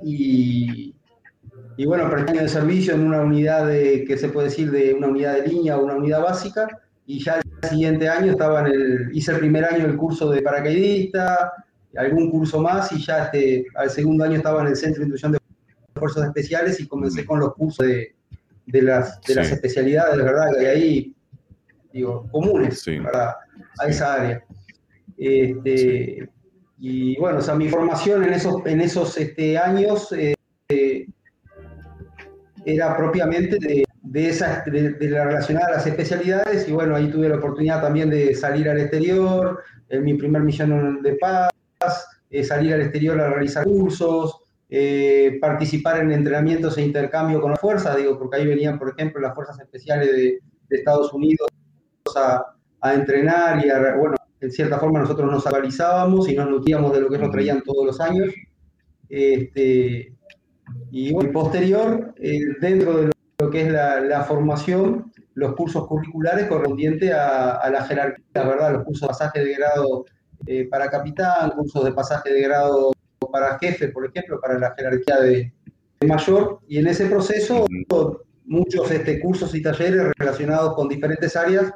y, 0.04 0.96
y 1.80 1.86
bueno, 1.86 2.10
presté 2.10 2.32
año 2.32 2.42
de 2.42 2.50
servicio 2.50 2.94
en 2.94 3.02
una 3.02 3.22
unidad 3.22 3.68
de, 3.68 4.04
que 4.06 4.18
se 4.18 4.30
puede 4.30 4.50
decir 4.50 4.72
de 4.72 4.94
una 4.94 5.08
unidad 5.08 5.36
de 5.36 5.48
línea 5.48 5.78
o 5.78 5.84
una 5.86 5.96
unidad 5.96 6.22
básica, 6.22 6.68
y 7.06 7.24
ya 7.24 7.40
el 7.62 7.70
siguiente 7.70 8.08
año 8.08 8.32
estaba 8.32 8.62
en 8.62 8.68
el, 8.68 9.10
hice 9.14 9.32
el 9.32 9.40
primer 9.40 9.66
año 9.66 9.86
el 9.86 9.96
curso 9.98 10.30
de 10.30 10.42
paracaidista, 10.42 11.54
algún 11.96 12.30
curso 12.30 12.62
más, 12.62 12.92
y 12.92 13.00
ya 13.00 13.26
este, 13.26 13.66
al 13.76 13.90
segundo 13.90 14.26
año 14.26 14.36
estaba 14.36 14.62
en 14.62 14.68
el 14.68 14.76
Centro 14.76 15.00
de 15.00 15.06
Instrucción 15.06 15.32
de 15.32 15.39
Fuerzas 16.00 16.26
Especiales 16.26 16.80
y 16.80 16.88
comencé 16.88 17.26
con 17.26 17.40
los 17.40 17.54
cursos 17.54 17.86
de, 17.86 18.16
de 18.66 18.82
las, 18.82 19.22
de 19.22 19.36
las 19.36 19.52
especialidades, 19.52 20.18
¿verdad? 20.18 20.48
Que 20.58 20.68
ahí, 20.68 21.16
digo, 21.92 22.28
comunes 22.32 22.84
para 23.04 23.38
a 23.80 23.88
esa 23.88 24.14
área. 24.14 24.44
Este, 25.18 26.30
y 26.80 27.18
bueno, 27.20 27.40
o 27.40 27.42
sea, 27.42 27.56
mi 27.56 27.68
formación 27.68 28.24
en 28.24 28.34
esos, 28.34 28.66
en 28.66 28.82
esos 28.82 29.18
este, 29.18 29.58
años 29.58 30.14
eh, 30.14 30.36
era 32.66 32.96
propiamente 32.96 33.58
de, 33.60 33.84
de, 34.04 34.30
esa, 34.30 34.64
de, 34.66 34.96
la 35.10 35.26
relacionada 35.26 35.68
a 35.68 35.72
las 35.74 35.88
especialidades 35.88 36.68
y 36.68 36.72
bueno, 36.72 36.96
ahí 36.96 37.10
tuve 37.10 37.28
la 37.28 37.38
oportunidad 37.38 37.82
también 37.82 38.10
de 38.10 38.34
salir 38.36 38.70
al 38.70 38.80
exterior, 38.80 39.64
en 39.90 40.04
mi 40.04 40.14
primer 40.14 40.44
misión 40.44 41.02
de 41.02 41.16
paz, 41.16 41.50
eh, 42.30 42.44
salir 42.44 42.74
al 42.74 42.82
exterior 42.82 43.20
a 43.20 43.30
realizar 43.30 43.66
cursos, 43.66 44.44
eh, 44.72 45.40
participar 45.42 46.00
en 46.00 46.12
entrenamientos 46.12 46.78
e 46.78 46.84
intercambio 46.84 47.42
con 47.42 47.52
las 47.52 47.60
fuerzas, 47.60 47.98
digo, 47.98 48.20
porque 48.20 48.38
ahí 48.38 48.46
venían, 48.46 48.78
por 48.78 48.90
ejemplo, 48.90 49.20
las 49.20 49.34
fuerzas 49.34 49.60
especiales 49.60 50.12
de, 50.12 50.40
Estados 50.70 51.12
Unidos 51.14 51.48
a, 52.16 52.94
entrenar 52.94 53.66
y 53.66 53.72
a, 53.72 53.96
bueno, 53.96 54.16
en 54.40 54.52
cierta 54.52 54.78
forma 54.78 55.00
nosotros 55.00 55.32
nos 55.32 55.48
actualizábamos 55.48 56.30
y 56.30 56.36
nos 56.36 56.48
nutríamos 56.48 56.94
de 56.94 57.02
lo 57.02 57.10
que 57.10 57.18
nos 57.18 57.32
traían 57.32 57.64
todos 57.64 57.88
los 57.88 58.00
años. 58.00 58.32
Este, 59.10 60.14
y 60.92 61.14
posterior, 61.30 62.14
eh, 62.18 62.40
dentro 62.62 62.98
de 62.98 63.12
lo 63.40 63.50
que 63.50 63.62
es 63.62 63.72
la, 63.72 64.24
formación, 64.26 65.12
los 65.34 65.56
cursos 65.56 65.88
curriculares 65.88 66.46
correspondientes 66.46 67.12
a, 67.12 67.68
la 67.72 67.84
jerarquía, 67.86 68.44
¿verdad? 68.44 68.74
Los 68.74 68.84
cursos 68.84 69.02
de 69.02 69.08
pasaje 69.08 69.44
de 69.44 69.56
grado 69.56 70.06
eh, 70.46 70.68
para 70.70 70.92
capitán, 70.92 71.50
cursos 71.52 71.84
de 71.84 71.94
pasaje 71.94 72.32
de 72.32 72.42
grado 72.44 72.92
para 73.32 73.58
jefe, 73.60 73.90
por 73.90 74.06
ejemplo, 74.06 74.40
para 74.40 74.58
la 74.58 74.74
jerarquía 74.76 75.20
de, 75.22 75.54
mayor. 76.06 76.60
Y 76.68 76.78
en 76.78 76.88
ese 76.88 77.08
proceso, 77.08 77.66
muchos 78.46 78.90
este, 78.92 79.20
cursos 79.20 79.54
y 79.54 79.62
talleres 79.62 80.12
relacionados 80.18 80.74
con 80.76 80.88
diferentes 80.88 81.36
áreas 81.36 81.74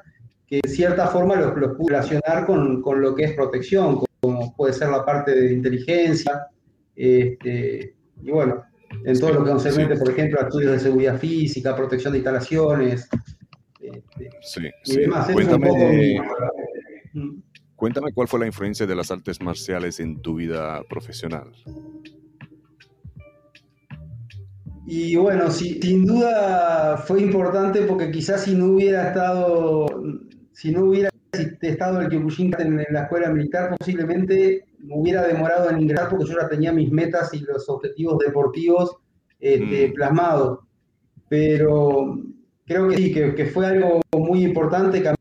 que 0.47 0.59
en 0.63 0.69
cierta 0.69 1.07
forma 1.07 1.35
los, 1.35 1.55
los 1.57 1.75
pude 1.75 1.93
relacionar 1.93 2.45
con, 2.45 2.81
con, 2.81 3.01
lo 3.01 3.15
que 3.15 3.25
es 3.25 3.33
protección, 3.33 3.99
como 4.21 4.55
puede 4.55 4.73
ser 4.73 4.89
la 4.89 5.05
parte 5.05 5.35
de 5.35 5.53
inteligencia. 5.53 6.47
Este, 6.95 7.95
y 8.21 8.31
bueno, 8.31 8.63
en 9.05 9.19
todo 9.19 9.33
lo 9.33 9.43
que 9.43 9.51
concerne, 9.51 9.95
por 9.97 10.09
ejemplo, 10.11 10.39
a 10.39 10.43
estudios 10.43 10.71
de 10.73 10.79
seguridad 10.79 11.17
física, 11.17 11.75
protección 11.75 12.13
de 12.13 12.19
instalaciones. 12.19 13.09
Este, 13.79 14.29
sí, 14.41 14.69
sí. 14.83 14.99
Cuéntame, 15.33 16.21
cuéntame 17.83 18.13
cuál 18.13 18.29
fue 18.29 18.39
la 18.39 18.45
influencia 18.45 18.85
de 18.87 18.95
las 18.95 19.11
artes 19.11 19.41
marciales 19.41 19.99
en 19.99 20.21
tu 20.21 20.35
vida 20.35 20.81
profesional. 20.87 21.51
Y 24.87 25.17
bueno, 25.17 25.51
sin 25.51 26.05
duda 26.05 26.95
fue 26.95 27.21
importante 27.21 27.81
porque 27.81 28.09
quizás 28.09 28.45
si 28.45 28.55
no 28.55 28.67
hubiera 28.67 29.09
estado, 29.09 30.01
si 30.53 30.71
no 30.71 30.85
hubiera 30.85 31.09
estado 31.33 31.99
el 31.99 32.07
Kyokushin 32.07 32.55
en 32.57 32.85
la 32.89 33.01
escuela 33.01 33.29
militar, 33.29 33.75
posiblemente 33.77 34.63
me 34.79 34.97
hubiera 34.97 35.27
demorado 35.27 35.69
en 35.69 35.81
ingresar 35.81 36.07
porque 36.07 36.23
yo 36.23 36.39
ya 36.39 36.47
tenía 36.47 36.71
mis 36.71 36.89
metas 36.89 37.33
y 37.33 37.41
los 37.41 37.67
objetivos 37.67 38.17
deportivos 38.19 38.95
este, 39.41 39.89
mm. 39.89 39.93
plasmados. 39.93 40.59
Pero 41.27 42.17
creo 42.65 42.87
que 42.87 42.95
sí, 42.95 43.13
que, 43.13 43.45
fue 43.47 43.65
algo 43.65 43.99
muy 44.17 44.45
importante 44.45 45.01
que 45.01 45.09
a 45.09 45.15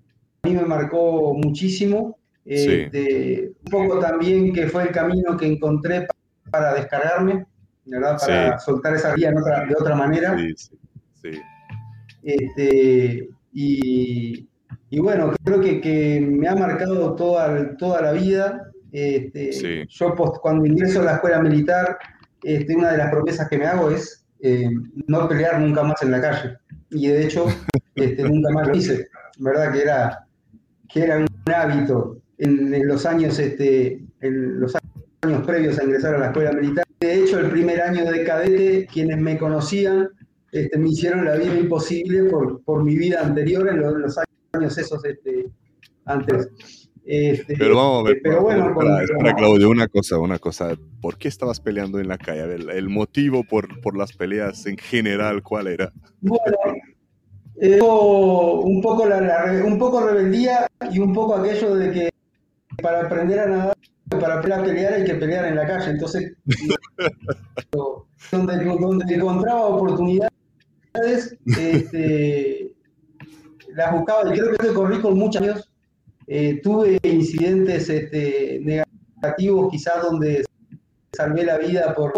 mí 0.45 0.55
me 0.55 0.65
marcó 0.65 1.35
muchísimo. 1.35 2.22
Este, 2.45 3.53
un 3.65 3.71
poco 3.71 3.99
también 4.01 4.53
que 4.53 4.67
fue 4.67 4.85
el 4.85 4.91
camino 4.91 5.37
que 5.37 5.47
encontré 5.47 6.07
para 6.51 6.75
descargarme, 6.75 7.47
¿verdad? 7.85 8.19
Para 8.19 8.59
soltar 8.59 8.95
esa 8.95 9.15
vía 9.15 9.31
de 9.31 9.75
otra 9.79 9.95
manera. 9.95 10.37
Sí, 11.15 11.31
este, 12.23 13.29
y, 13.53 14.49
y, 14.91 14.99
bueno, 15.01 15.33
creo 15.45 15.61
que, 15.61 15.81
que, 15.81 16.21
me 16.21 16.49
ha 16.49 16.55
marcado 16.55 17.15
toda, 17.15 17.77
toda 17.77 18.03
la 18.03 18.13
vida. 18.13 18.71
Este, 18.91 19.87
yo 19.89 20.15
cuando 20.15 20.67
ingreso 20.67 21.01
a 21.01 21.05
la 21.05 21.15
escuela 21.15 21.41
militar, 21.41 21.97
este, 22.43 22.77
una 22.77 22.93
de 22.93 22.99
las 22.99 23.11
promesas 23.11 23.49
que 23.49 23.59
me 23.59 23.67
hago 23.67 23.91
es 23.91 24.25
eh, 24.41 24.69
no 25.07 25.29
pelear 25.29 25.61
nunca 25.61 25.83
más 25.83 26.03
en 26.03 26.11
la 26.11 26.21
calle. 26.21 26.57
Y 26.91 27.09
de 27.09 27.25
hecho, 27.25 27.47
este, 27.95 28.23
nunca 28.23 28.51
más 28.51 28.69
lo 28.69 28.77
hice. 28.77 29.09
¿Verdad? 29.39 29.73
Que 29.73 29.83
era, 29.83 30.27
que 30.89 31.05
era 31.05 31.17
un 31.19 31.27
hábito 31.53 32.22
en, 32.43 32.89
los 32.89 33.07
años, 33.07 33.39
este, 33.39 34.01
en 34.21 34.61
los 34.61 34.75
años 35.23 35.47
previos 35.47 35.79
a 35.79 35.85
ingresar 35.85 36.15
a 36.15 36.19
la 36.19 36.27
escuela 36.27 36.53
militar. 36.53 36.85
De 37.01 37.15
hecho, 37.15 37.39
el 37.39 37.51
primer 37.51 37.81
año 37.81 38.11
de 38.11 38.25
cadete, 38.25 38.87
quienes 38.93 39.19
me 39.19 39.39
conocían, 39.39 40.09
este, 40.51 40.79
me 40.79 40.91
hicieron 40.91 41.25
la 41.25 41.37
vida 41.37 41.57
imposible 41.57 42.25
por, 42.25 42.63
por 42.65 42.85
mi 42.85 42.97
vida 42.97 43.21
anterior 43.25 43.69
en 43.69 43.81
los, 43.81 44.19
años 44.53 44.77
esos 44.77 45.05
este, 45.05 45.47
antes. 46.05 46.49
Este, 47.05 47.57
pero 47.57 47.77
vamos 47.77 48.05
a 48.05 48.09
ver, 48.11 48.21
pero 48.23 48.43
bueno, 48.43 48.75
Claudio, 49.37 49.71
una 49.71 49.89
cosa, 49.89 50.19
una 50.19 50.39
cosa. 50.39 50.77
¿Por 51.01 51.19
qué 51.19 51.29
estabas 51.29 51.61
peleando 51.61 51.99
en 51.99 52.09
la 52.09 52.19
calle? 52.19 52.55
el, 52.55 52.89
motivo 52.89 53.43
por, 53.45 53.81
por, 53.81 53.97
las 53.97 54.13
peleas 54.13 54.67
en 54.67 54.77
general, 54.77 55.43
¿cuál 55.43 55.67
era? 55.67 55.93
Bueno, 56.21 56.57
eh, 57.61 57.81
un, 57.81 58.81
poco 58.81 59.07
la, 59.07 59.63
un 59.65 59.79
poco 59.79 60.07
rebeldía 60.07 60.67
y 60.93 61.01
un 61.01 61.13
poco 61.13 61.35
aquello 61.35 61.75
de 61.75 61.91
que 61.91 62.13
para 62.81 63.03
aprender 63.03 63.41
a 63.41 63.47
nadar, 63.47 63.77
para 64.09 64.41
pelear 64.41 64.95
hay 64.95 65.05
que 65.05 65.15
pelear 65.15 65.47
en 65.47 65.57
la 65.57 65.67
calle. 65.67 65.91
Entonces, 65.91 66.33
donde, 68.33 68.65
donde 68.65 69.15
encontraba 69.15 69.67
oportunidades, 69.67 71.37
este, 71.45 72.73
las 73.75 73.93
buscaba. 73.93 74.35
Y 74.35 74.39
creo 74.39 74.57
que 74.57 74.75
corrí 74.75 75.01
con 75.01 75.19
muchos 75.19 75.43
años 75.43 75.73
eh, 76.27 76.61
tuve 76.63 76.99
incidentes 77.03 77.89
este, 77.89 78.61
negativos 78.63 79.71
quizás 79.71 80.03
donde 80.03 80.45
salvé 81.13 81.45
la 81.45 81.59
vida 81.59 81.95
por 81.95 82.13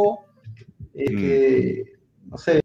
eh, 0.95 1.85
mm. 2.25 2.31
no 2.31 2.39
sé, 2.39 2.61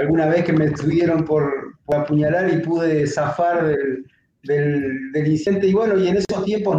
alguna 0.00 0.26
vez 0.26 0.44
que 0.44 0.52
me 0.52 0.66
estuvieron 0.66 1.24
por, 1.24 1.76
apuñalar 1.94 2.52
y 2.52 2.58
pude 2.58 3.06
zafar 3.06 3.66
del, 3.68 4.04
incidente. 5.26 5.66
Y 5.68 5.72
bueno, 5.72 5.98
y 5.98 6.08
en 6.08 6.16
esos 6.16 6.44
tiempos 6.44 6.76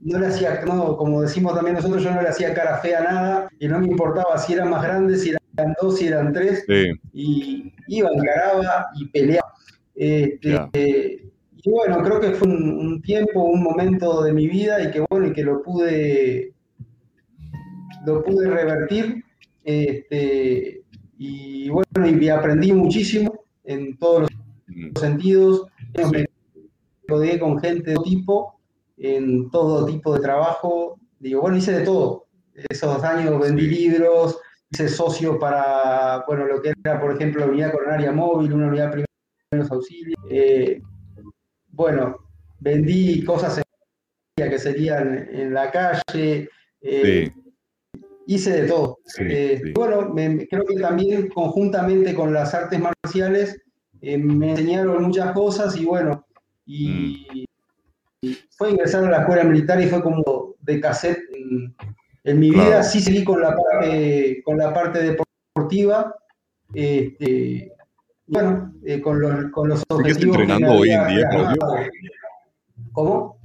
no, 0.00 0.18
le 0.18 0.26
hacía, 0.26 0.60
como 0.62 1.22
decimos 1.22 1.54
también 1.54 1.76
nosotros, 1.76 2.02
yo 2.02 2.12
no 2.12 2.22
le 2.22 2.28
hacía 2.28 2.54
cara 2.54 2.78
fea 2.78 3.00
a 3.00 3.12
nada 3.12 3.48
y 3.58 3.68
no 3.68 3.80
me 3.80 3.86
importaba 3.86 4.38
si 4.38 4.54
eran 4.54 4.70
más 4.70 4.82
grandes, 4.82 5.22
si 5.22 5.30
eran 5.30 5.74
dos, 5.80 5.98
si 5.98 6.06
eran 6.06 6.32
tres. 6.32 6.64
Y 7.12 7.72
iba, 7.88 8.08
encaraba 8.12 8.86
y 8.96 9.06
peleaba. 9.08 9.52
Este, 9.94 11.30
y 11.62 11.70
bueno, 11.70 12.02
creo 12.02 12.20
que 12.20 12.30
fue 12.30 12.48
un, 12.48 13.02
tiempo, 13.02 13.42
un 13.42 13.62
momento 13.62 14.22
de 14.22 14.32
mi 14.32 14.48
vida 14.48 14.82
y 14.82 14.90
que 14.90 15.04
bueno, 15.10 15.26
y 15.26 15.32
que 15.32 15.42
lo 15.42 15.62
pude, 15.62 16.54
lo 18.06 18.22
pude 18.22 18.48
revertir. 18.48 19.22
Este, 19.64 20.82
y 21.18 21.68
bueno, 21.68 22.08
y 22.08 22.28
aprendí 22.30 22.72
muchísimo 22.72 23.44
en 23.64 23.98
todos 23.98 24.22
los 24.22 24.30
mm. 24.68 24.98
sentidos. 24.98 25.66
Me 25.94 26.26
rodeé 27.06 27.38
con 27.38 27.58
gente 27.58 27.90
de 27.90 27.96
todo 27.96 28.04
tipo, 28.04 28.60
en 28.96 29.50
todo 29.50 29.86
tipo 29.86 30.14
de 30.14 30.20
trabajo. 30.20 30.98
Digo, 31.18 31.42
bueno, 31.42 31.56
hice 31.56 31.72
de 31.72 31.84
todo. 31.84 32.26
esos 32.68 33.02
años 33.02 33.38
vendí 33.40 33.66
libros, 33.66 34.38
hice 34.70 34.88
socio 34.88 35.38
para, 35.38 36.24
bueno, 36.26 36.46
lo 36.46 36.60
que 36.62 36.72
era, 36.84 37.00
por 37.00 37.12
ejemplo, 37.12 37.44
la 37.44 37.52
unidad 37.52 37.72
coronaria 37.72 38.12
móvil, 38.12 38.52
una 38.52 38.68
unidad 38.68 38.94
de 38.94 39.04
primeros 39.50 39.72
auxilios. 39.72 40.20
Eh, 40.30 40.80
bueno, 41.68 42.16
vendí 42.60 43.24
cosas 43.24 43.58
en 43.58 43.64
que 44.50 44.58
serían 44.58 45.28
en 45.30 45.52
la 45.52 45.70
calle. 45.70 46.48
Eh, 46.80 47.30
hice 48.26 48.62
de 48.62 48.68
todo. 48.68 48.98
Eh, 49.18 49.72
bueno, 49.74 50.14
creo 50.48 50.64
que 50.64 50.76
también 50.76 51.28
conjuntamente 51.28 52.14
con 52.14 52.32
las 52.32 52.54
artes 52.54 52.80
marciales 52.80 53.60
me 54.02 54.50
enseñaron 54.50 55.02
muchas 55.02 55.32
cosas 55.32 55.76
y 55.76 55.84
bueno, 55.84 56.24
y, 56.66 57.46
mm. 58.22 58.32
fue 58.50 58.70
ingresar 58.70 59.04
a 59.04 59.10
la 59.10 59.20
escuela 59.20 59.44
militar 59.44 59.80
y 59.80 59.88
fue 59.88 60.02
como 60.02 60.54
de 60.60 60.80
cassette 60.80 61.20
en, 62.24 62.38
mi 62.38 62.50
vida. 62.50 62.82
Sí 62.82 63.00
seguí 63.00 63.24
con 63.24 63.40
la 63.40 63.56
parte, 63.56 64.42
con 64.44 64.58
la 64.58 64.72
parte 64.72 65.02
deportiva. 65.02 66.14
Este, 66.72 67.72
bueno, 68.26 68.72
eh, 68.84 69.00
con, 69.00 69.20
los, 69.20 69.50
con 69.50 69.68
los 69.68 69.82
objetivos. 69.88 70.36
¿Sigues 70.36 70.38
entrenando 70.38 70.72
hoy 70.72 70.90
en 70.90 71.08
día, 71.08 71.28
Claudio? 71.28 71.90
¿Cómo? 72.92 73.40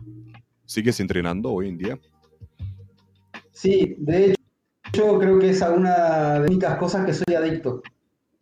¿Sigues 0.65 0.99
entrenando 0.99 1.51
hoy 1.51 1.69
en 1.69 1.77
día? 1.77 1.99
Sí, 3.51 3.95
de 3.97 4.35
hecho, 4.91 5.17
creo 5.17 5.39
que 5.39 5.49
es 5.49 5.61
una 5.61 5.95
de 5.95 6.39
las 6.39 6.49
únicas 6.49 6.77
cosas 6.77 7.05
que 7.05 7.13
soy 7.13 7.33
adicto 7.35 7.81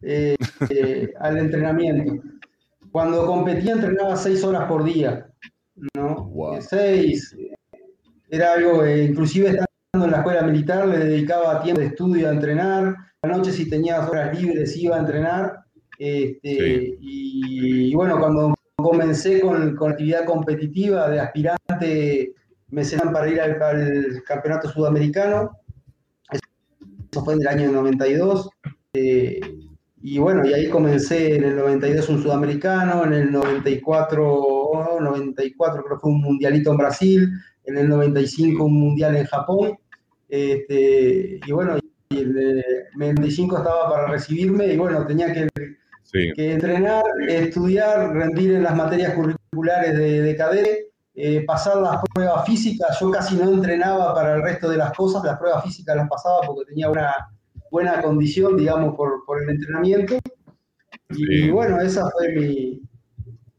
eh, 0.03 0.35
eh, 0.69 1.13
al 1.19 1.37
entrenamiento. 1.37 2.21
Cuando 2.91 3.25
competía 3.25 3.73
entrenaba 3.73 4.15
seis 4.15 4.43
horas 4.43 4.65
por 4.65 4.83
día, 4.83 5.27
¿no? 5.95 6.31
Seis. 6.61 7.35
Era 8.29 8.53
algo, 8.53 8.85
inclusive 8.85 9.49
estando 9.49 10.05
en 10.05 10.11
la 10.11 10.17
escuela 10.17 10.43
militar, 10.43 10.87
le 10.87 10.99
dedicaba 10.99 11.61
tiempo 11.61 11.81
de 11.81 11.87
estudio 11.87 12.29
a 12.29 12.33
entrenar. 12.33 12.95
La 13.21 13.29
noche 13.29 13.51
si 13.51 13.69
tenía 13.69 14.07
horas 14.07 14.39
libres 14.39 14.75
iba 14.77 14.95
a 14.95 14.99
entrenar. 14.99 15.59
Este, 15.97 16.97
y, 16.99 17.93
bueno, 17.95 18.19
cuando 18.19 18.53
comencé 18.75 19.39
con, 19.39 19.75
con, 19.75 19.91
actividad 19.91 20.25
competitiva 20.25 21.09
de 21.09 21.19
aspirante, 21.19 22.33
me 22.69 22.83
señalan 22.83 23.13
para 23.13 23.29
ir 23.29 23.39
al, 23.39 24.23
campeonato 24.25 24.69
sudamericano. 24.69 25.51
Eso 26.31 27.23
fue 27.23 27.35
en 27.35 27.41
el 27.41 27.47
año 27.47 27.71
92. 27.71 28.49
Eh, 28.93 29.39
y 30.05 30.19
bueno, 30.19 30.45
y 30.45 30.53
ahí 30.53 30.69
comencé 30.69 31.37
en 31.37 31.45
el 31.45 31.55
92 31.55 32.09
un 32.09 32.21
sudamericano, 32.21 33.05
en 33.05 33.13
el 33.13 33.31
94, 33.31 34.99
94 34.99 35.83
creo 35.85 35.97
que 35.97 36.01
fue 36.01 36.11
un 36.11 36.21
mundialito 36.21 36.71
en 36.71 36.77
Brasil, 36.77 37.29
en 37.63 37.77
el 37.77 37.87
95 37.87 38.65
un 38.65 38.73
mundial 38.73 39.15
en 39.15 39.25
Japón. 39.25 39.77
Este, 40.27 41.39
y 41.45 41.51
bueno, 41.53 41.77
y 42.09 42.19
en 42.19 42.37
el 42.37 42.63
95 42.97 43.57
estaba 43.57 43.89
para 43.89 44.07
recibirme 44.07 44.67
y 44.67 44.77
bueno, 44.77 45.07
tenía 45.07 45.31
que 45.31 45.47
que 46.35 46.51
entrenar, 46.51 47.03
estudiar, 47.29 48.13
rendir 48.13 48.55
en 48.55 48.63
las 48.63 48.75
materias 48.75 49.13
curriculares 49.13 49.97
de, 49.97 50.21
de 50.21 50.89
eh, 51.15 51.45
pasar 51.45 51.77
las 51.77 52.01
pruebas 52.13 52.45
físicas. 52.45 52.99
Yo 52.99 53.09
casi 53.09 53.37
no 53.37 53.53
entrenaba 53.53 54.13
para 54.13 54.35
el 54.35 54.43
resto 54.43 54.69
de 54.69 54.77
las 54.77 54.91
cosas, 54.91 55.23
las 55.23 55.39
pruebas 55.39 55.63
físicas 55.63 55.95
las 55.95 56.09
pasaba 56.09 56.41
porque 56.45 56.65
tenía 56.65 56.89
una 56.89 57.15
buena 57.73 57.99
condición, 58.03 58.55
digamos, 58.55 58.95
por, 58.95 59.25
por 59.25 59.41
el 59.41 59.49
entrenamiento. 59.49 60.19
Y, 61.09 61.49
bueno, 61.49 61.81
esa 61.81 62.03
fue 62.11 62.31
mi, 62.31 62.81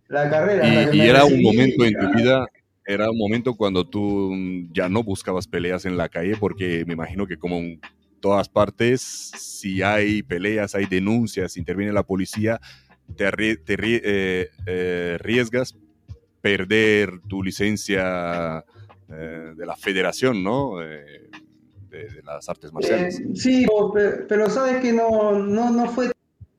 la 0.06 0.30
carrera. 0.30 0.94
Y, 0.94 1.00
era 1.00 1.24
un 1.24 1.42
momento 1.42 1.84
en 1.84 1.94
tu 1.98 2.16
vida, 2.16 2.46
era 2.86 3.10
un 3.10 3.18
momento 3.18 3.56
cuando 3.56 3.84
tú 3.84 4.32
ya 4.72 4.88
no 4.88 5.02
buscabas 5.02 5.48
peleas 5.48 5.84
en 5.84 5.96
la 5.96 6.08
calle, 6.08 6.36
porque 6.38 6.84
me 6.86 6.92
imagino 6.92 7.26
que 7.26 7.36
como 7.36 7.60
todas 8.20 8.48
partes, 8.48 9.02
si 9.02 9.82
hay 9.82 10.22
peleas, 10.22 10.76
hay 10.76 10.86
denuncias, 10.86 11.56
interviene 11.56 11.92
la 11.92 12.04
policía, 12.04 12.60
te, 13.16 13.24
eh, 13.26 14.48
eh, 14.66 15.16
arriesgas 15.18 15.76
perder 16.40 17.18
tu 17.28 17.42
licencia 17.42 18.64
eh, 19.08 19.54
de 19.56 19.66
la 19.66 19.74
federación, 19.74 20.44
¿no? 20.44 20.78
De, 21.94 22.22
las 22.24 22.48
artes 22.48 22.72
marciales. 22.72 23.22
sí, 23.34 23.66
pero, 24.28 24.50
sabes 24.50 24.82
que 24.82 24.92
no, 24.92 25.38
no, 25.38 25.70
no 25.70 25.88
fue 25.90 26.10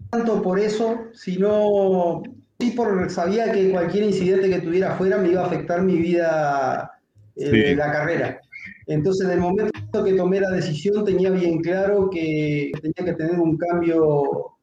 tanto 0.09 0.41
por 0.41 0.59
eso, 0.59 1.09
sino 1.13 2.23
sí 2.59 2.71
por 2.71 3.09
sabía 3.09 3.51
que 3.51 3.69
cualquier 3.69 4.05
incidente 4.05 4.49
que 4.49 4.61
tuviera 4.61 4.93
afuera 4.93 5.17
me 5.17 5.31
iba 5.31 5.41
a 5.41 5.47
afectar 5.47 5.81
mi 5.81 5.97
vida, 5.97 6.91
eh, 7.35 7.75
la 7.75 7.91
carrera. 7.91 8.39
Entonces, 8.87 9.25
en 9.25 9.33
el 9.33 9.39
momento 9.39 10.03
que 10.03 10.13
tomé 10.13 10.39
la 10.39 10.51
decisión, 10.51 11.03
tenía 11.03 11.31
bien 11.31 11.61
claro 11.61 12.09
que 12.09 12.71
tenía 12.81 13.13
que 13.13 13.17
tener 13.17 13.39
un 13.39 13.57
cambio 13.57 14.57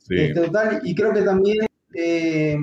este, 0.00 0.34
total. 0.34 0.80
Y 0.84 0.94
creo 0.94 1.12
que 1.12 1.22
también 1.22 1.66
eh, 1.94 2.56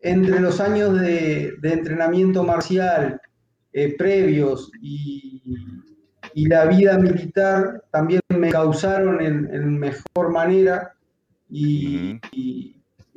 entre 0.00 0.40
los 0.40 0.60
años 0.60 1.00
de, 1.00 1.54
entrenamiento 1.62 2.44
marcial 2.44 3.20
eh, 3.72 3.94
previos 3.96 4.70
y, 4.82 5.42
la 6.34 6.66
vida 6.66 6.98
militar 6.98 7.84
también 7.90 8.20
me 8.28 8.50
causaron 8.50 9.20
en, 9.20 9.78
mejor 9.78 10.30
manera. 10.30 10.94
Y, 11.48 12.18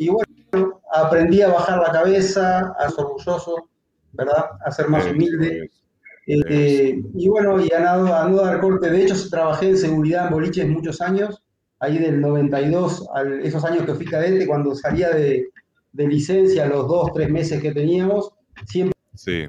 bueno, 0.07 0.81
aprendí 0.93 1.41
a 1.41 1.49
bajar 1.49 1.79
la 1.79 1.91
cabeza, 1.91 2.73
a 2.79 2.89
ser 2.89 3.05
orgulloso, 3.05 3.69
¿verdad? 4.13 4.45
A 4.63 4.71
ser 4.71 4.87
más 4.89 5.05
humilde. 5.05 5.71
Eh, 6.27 7.01
y 7.15 7.29
bueno, 7.29 7.59
y 7.63 7.71
a 7.73 7.79
no, 7.79 8.13
a 8.13 8.27
no, 8.27 8.37
dar 8.37 8.59
corte, 8.59 8.89
de 8.89 9.03
hecho 9.03 9.15
trabajé 9.29 9.69
en 9.69 9.77
seguridad 9.77 10.27
en 10.27 10.33
boliches 10.33 10.67
muchos 10.67 10.99
años, 10.99 11.41
ahí 11.79 11.97
del 11.97 12.19
92, 12.19 13.07
a 13.15 13.23
esos 13.43 13.63
años 13.63 13.85
que 13.85 13.95
fui 13.95 14.05
cadete, 14.05 14.45
cuando 14.45 14.75
salía 14.75 15.09
de, 15.11 15.47
de 15.93 16.07
licencia, 16.07 16.67
los 16.67 16.87
dos, 16.87 17.13
tres 17.13 17.29
meses 17.29 17.61
que 17.61 17.71
teníamos, 17.71 18.33
siempre 18.65 18.96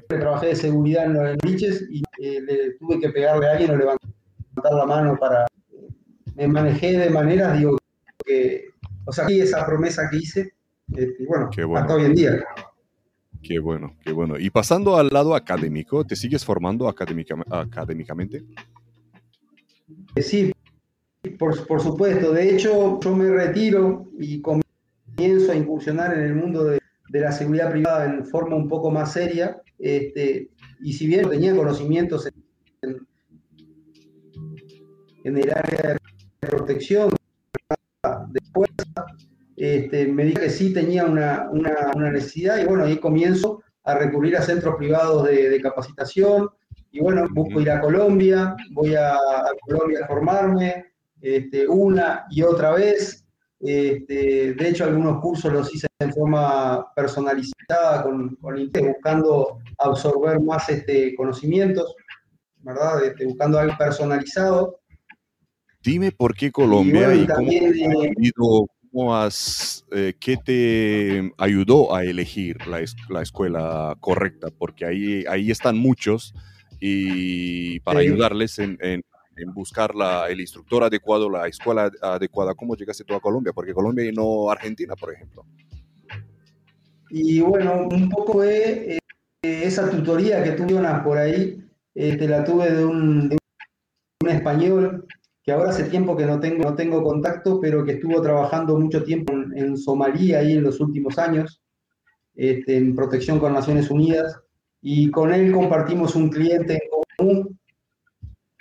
trabajé 0.07 0.47
de 0.47 0.55
seguridad 0.55 1.05
en 1.05 1.13
los 1.13 1.37
boliches 1.37 1.87
y 1.89 2.01
eh, 2.19 2.41
le 2.41 2.73
tuve 2.73 2.99
que 2.99 3.09
pegarle 3.09 3.47
a 3.47 3.51
alguien 3.51 3.71
o 3.71 3.77
levantar 3.77 4.73
la 4.73 4.85
mano 4.85 5.17
para... 5.19 5.45
Me 6.35 6.47
manejé 6.47 6.97
de 6.97 7.09
maneras, 7.09 7.57
digo, 7.57 7.77
que... 8.25 8.69
O 9.05 9.11
sea, 9.11 9.27
esa 9.27 9.65
promesa 9.65 10.07
que 10.09 10.17
hice, 10.17 10.53
este, 10.95 11.23
y 11.23 11.25
bueno, 11.25 11.49
bueno, 11.55 11.77
hasta 11.77 11.95
hoy 11.95 12.05
en 12.05 12.15
día. 12.15 12.45
Qué 13.41 13.59
bueno, 13.59 13.95
qué 14.03 14.11
bueno. 14.11 14.37
Y 14.37 14.49
pasando 14.49 14.97
al 14.97 15.07
lado 15.07 15.33
académico, 15.33 16.05
¿te 16.05 16.15
sigues 16.15 16.45
formando 16.45 16.87
académicamente? 16.87 18.43
Eh, 20.15 20.21
sí, 20.21 20.51
por, 21.37 21.65
por, 21.65 21.81
supuesto. 21.81 22.31
De 22.33 22.53
hecho, 22.53 22.99
yo 22.99 23.15
me 23.15 23.29
retiro 23.29 24.07
y 24.19 24.41
comienzo 24.41 25.51
a 25.51 25.55
incursionar 25.55 26.13
en 26.13 26.25
el 26.25 26.35
mundo 26.35 26.65
de, 26.65 26.79
la 27.11 27.31
seguridad 27.31 27.71
privada 27.71 28.05
en 28.05 28.25
forma 28.25 28.55
un 28.55 28.67
poco 28.67 28.91
más 28.91 29.13
seria. 29.13 29.61
Este, 29.79 30.49
y 30.81 30.93
si 30.93 31.07
bien 31.07 31.29
tenía 31.29 31.55
conocimientos 31.55 32.27
en, 32.83 32.97
el 35.23 35.51
área 35.51 35.93
de 35.93 36.47
protección, 36.47 37.09
después 38.29 38.69
este, 39.55 40.07
me 40.07 40.23
dije 40.23 40.39
que 40.39 40.49
sí 40.49 40.73
tenía 40.73 41.05
una, 41.05 41.49
necesidad 41.95 42.59
y 42.59 42.65
bueno, 42.65 42.85
ahí 42.85 42.97
comienzo 42.97 43.61
a 43.83 43.95
recurrir 43.95 44.37
a 44.37 44.41
centros 44.41 44.75
privados 44.77 45.25
de, 45.25 45.59
capacitación 45.61 46.49
y 46.91 47.01
bueno, 47.01 47.27
busco 47.31 47.59
ir 47.59 47.69
a 47.69 47.81
Colombia, 47.81 48.55
voy 48.71 48.95
a, 48.95 49.17
Colombia 49.67 49.99
a 50.03 50.07
formarme 50.07 50.85
este, 51.21 51.67
una 51.67 52.25
y 52.29 52.41
otra 52.41 52.71
vez. 52.71 53.25
Este, 53.59 54.53
de 54.53 54.69
hecho, 54.69 54.85
algunos 54.85 55.21
cursos 55.21 55.51
los 55.51 55.73
hice 55.73 55.87
en 55.99 56.13
forma 56.13 56.93
personalizada 56.93 58.03
con, 58.03 58.35
con 58.35 58.55
buscando 58.55 59.59
absorber 59.77 60.39
más 60.39 60.69
este, 60.69 61.13
conocimientos, 61.15 61.93
¿verdad? 62.59 63.03
Este, 63.03 63.25
buscando 63.25 63.59
algo 63.59 63.77
personalizado. 63.77 64.79
Dime 65.83 66.11
por 66.11 66.35
qué 66.35 66.51
Colombia 66.51 67.13
y, 67.15 68.31
cómo 68.91 69.27
eh, 69.91 70.13
¿qué 70.19 70.37
te 70.37 71.31
ayudó 71.37 71.95
a 71.95 72.03
elegir 72.03 72.57
la, 72.67 72.81
escuela 73.21 73.95
correcta? 73.99 74.47
Porque 74.57 74.85
ahí, 74.85 75.23
ahí 75.27 75.51
están 75.51 75.77
muchos 75.77 76.33
y 76.79 77.79
para 77.81 77.99
ayudarles 77.99 78.59
en, 78.59 78.77
buscar 79.45 79.91
el 80.29 80.39
instructor 80.39 80.83
adecuado, 80.83 81.29
la 81.29 81.47
escuela 81.47 81.91
adecuada, 82.01 82.53
¿cómo 82.53 82.75
llegaste 82.75 83.03
tú 83.03 83.13
a 83.13 83.19
Colombia? 83.19 83.53
Porque 83.53 83.73
Colombia 83.73 84.05
y 84.05 84.11
no 84.11 84.49
Argentina, 84.49 84.95
por 84.95 85.13
ejemplo. 85.13 85.45
Y 87.09 87.39
bueno, 87.41 87.87
un 87.89 88.09
poco 88.09 88.41
de 88.41 88.95
eh, 88.95 88.99
esa 89.41 89.89
tutoría 89.89 90.43
que 90.43 90.51
tú 90.51 90.65
por 91.03 91.17
ahí, 91.17 91.63
eh, 91.95 92.17
te 92.17 92.27
la 92.27 92.43
tuve 92.43 92.71
de 92.71 92.85
un, 92.85 93.29
de 93.29 93.37
un 94.23 94.29
español 94.29 95.07
que 95.43 95.51
ahora 95.51 95.71
hace 95.71 95.85
tiempo 95.85 96.15
que 96.15 96.25
no 96.25 96.39
tengo, 96.39 96.63
no 96.63 96.75
tengo 96.75 97.03
contacto, 97.03 97.59
pero 97.59 97.83
que 97.83 97.93
estuvo 97.93 98.21
trabajando 98.21 98.77
mucho 98.77 99.03
tiempo 99.03 99.33
en, 99.33 99.77
Somalia 99.77 100.39
ahí 100.39 100.53
en 100.53 100.63
los 100.63 100.79
últimos 100.79 101.17
años, 101.17 101.61
este, 102.35 102.77
en 102.77 102.95
protección 102.95 103.39
con 103.39 103.53
Naciones 103.53 103.89
Unidas, 103.89 104.39
y 104.81 105.09
con 105.11 105.33
él 105.33 105.51
compartimos 105.51 106.15
un 106.15 106.29
cliente 106.29 106.73
en 106.73 106.89
común, 107.17 107.58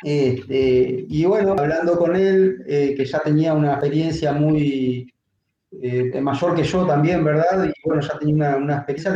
Este, 0.02 1.06
y 1.08 1.24
bueno, 1.24 1.56
hablando 1.58 1.98
con 1.98 2.14
él, 2.14 2.62
eh, 2.66 2.94
que 2.96 3.04
ya 3.04 3.18
tenía 3.20 3.52
una 3.52 3.72
experiencia 3.72 4.32
muy 4.32 5.12
eh, 5.82 6.20
mayor 6.20 6.54
que 6.54 6.62
yo 6.62 6.86
también, 6.86 7.24
¿verdad? 7.24 7.64
Y 7.64 7.72
bueno, 7.84 8.02
ya 8.02 8.18
tenía 8.18 8.56
una, 8.56 8.76
experiencia, 8.76 9.14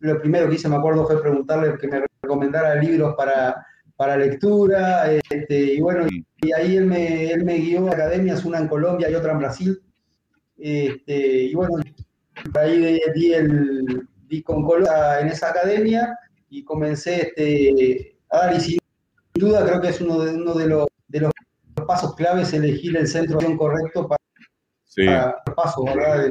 lo 0.00 0.20
primero 0.20 0.48
que 0.48 0.56
hice, 0.56 0.68
me 0.68 0.76
acuerdo, 0.76 1.06
fue 1.06 1.22
preguntarle 1.22 1.78
que 1.78 1.88
me 1.88 2.04
recomendara 2.20 2.74
libros 2.76 3.14
para, 3.16 3.64
para 3.96 4.16
lectura, 4.16 5.10
este, 5.30 5.74
y 5.74 5.80
bueno, 5.80 6.06
y, 6.08 6.52
ahí 6.52 6.76
él 6.76 6.86
me, 6.86 7.30
él 7.30 7.44
me 7.44 7.56
guió 7.58 7.88
a 7.88 7.92
academias, 7.92 8.44
una 8.44 8.58
en 8.58 8.68
Colombia 8.68 9.08
y 9.08 9.14
otra 9.14 9.32
en 9.32 9.38
Brasil, 9.38 9.82
este, 10.58 11.44
y 11.44 11.54
bueno, 11.54 11.76
ahí 12.54 13.00
di, 13.14 13.32
el, 13.32 14.06
di 14.26 14.42
con 14.42 14.64
Colombia 14.64 15.20
en 15.20 15.28
esa 15.28 15.50
academia 15.50 16.18
y 16.50 16.64
comencé 16.64 17.22
este, 17.28 18.16
a 18.30 18.38
dar, 18.38 18.56
y 18.56 18.78
sin 19.36 19.48
duda 19.48 19.66
creo 19.66 19.80
que 19.80 19.88
es 19.88 20.00
uno 20.00 20.20
de, 20.20 20.34
uno 20.34 20.54
de, 20.54 20.66
los, 20.66 20.86
de 21.08 21.20
los 21.20 21.32
pasos 21.86 22.14
claves 22.14 22.52
elegir 22.52 22.96
el 22.96 23.06
centro 23.06 23.38
de 23.38 23.44
acción 23.44 23.58
correcto 23.58 24.08
para, 24.08 24.22
sí. 24.84 25.06
paso, 25.54 25.84
¿verdad? 25.84 26.30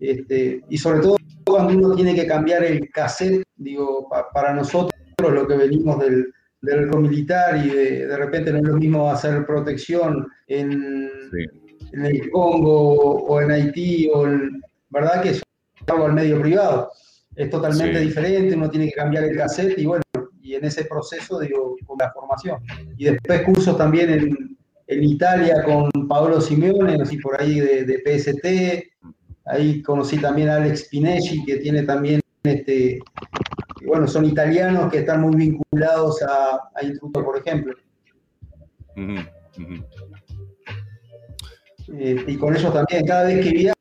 Este, 0.00 0.62
y 0.68 0.78
sobre 0.78 1.00
todo 1.00 1.16
cuando 1.46 1.74
uno 1.74 1.94
tiene 1.94 2.14
que 2.14 2.26
cambiar 2.26 2.64
el 2.64 2.90
cassette, 2.90 3.42
digo, 3.56 4.08
para 4.34 4.52
nosotros, 4.52 4.92
lo 5.18 5.46
que 5.46 5.56
venimos 5.56 5.98
del, 6.00 6.32
del 6.60 6.86
militar 6.88 7.56
y 7.56 7.70
de, 7.70 8.06
de, 8.06 8.16
repente 8.16 8.52
no 8.52 8.58
es 8.58 8.64
lo 8.64 8.76
mismo 8.76 9.10
hacer 9.10 9.46
protección 9.46 10.26
en, 10.46 11.10
en 11.92 12.04
el 12.04 12.30
Congo 12.30 13.24
o 13.24 13.40
en 13.40 13.50
Haití, 13.50 14.10
o 14.12 14.26
¿verdad? 14.90 15.22
Que 15.22 15.30
es 15.30 15.42
algo 15.86 16.06
al 16.06 16.14
medio 16.14 16.40
privado. 16.40 16.90
Es 17.34 17.50
totalmente 17.50 18.00
diferente, 18.00 18.56
uno 18.56 18.70
tiene 18.70 18.86
que 18.86 18.94
cambiar 18.94 19.24
el 19.24 19.36
cassette 19.36 19.78
y 19.78 19.86
bueno, 19.86 20.02
en 20.58 20.64
ese 20.64 20.84
proceso, 20.84 21.40
digo, 21.40 21.76
con 21.86 21.96
la 21.98 22.12
formación. 22.12 22.58
Y 22.96 23.04
después 23.04 23.42
cursos 23.42 23.76
también 23.76 24.10
en, 24.10 24.56
en 24.86 25.04
Italia 25.04 25.62
con 25.64 25.90
Paolo 26.08 26.40
Simeone, 26.40 27.00
así 27.00 27.18
por 27.18 27.40
ahí 27.40 27.60
de, 27.60 27.84
de, 27.84 28.02
PST. 28.04 28.46
Ahí 29.46 29.82
conocí 29.82 30.18
también 30.18 30.48
a 30.50 30.56
Alex 30.56 30.88
Pinelli, 30.90 31.44
que 31.44 31.56
tiene 31.56 31.82
también, 31.84 32.20
este, 32.42 32.98
bueno, 33.86 34.06
son 34.06 34.24
italianos 34.24 34.90
que 34.90 34.98
están 34.98 35.22
muy 35.22 35.34
vinculados 35.36 36.22
a, 36.22 36.56
a 36.56 37.22
por 37.22 37.38
ejemplo. 37.38 37.74
Eh, 41.94 42.24
y 42.26 42.36
con 42.36 42.54
ellos 42.54 42.72
también, 42.72 43.06
cada 43.06 43.24
vez 43.24 43.44
que 43.44 43.52
viajo 43.52 43.77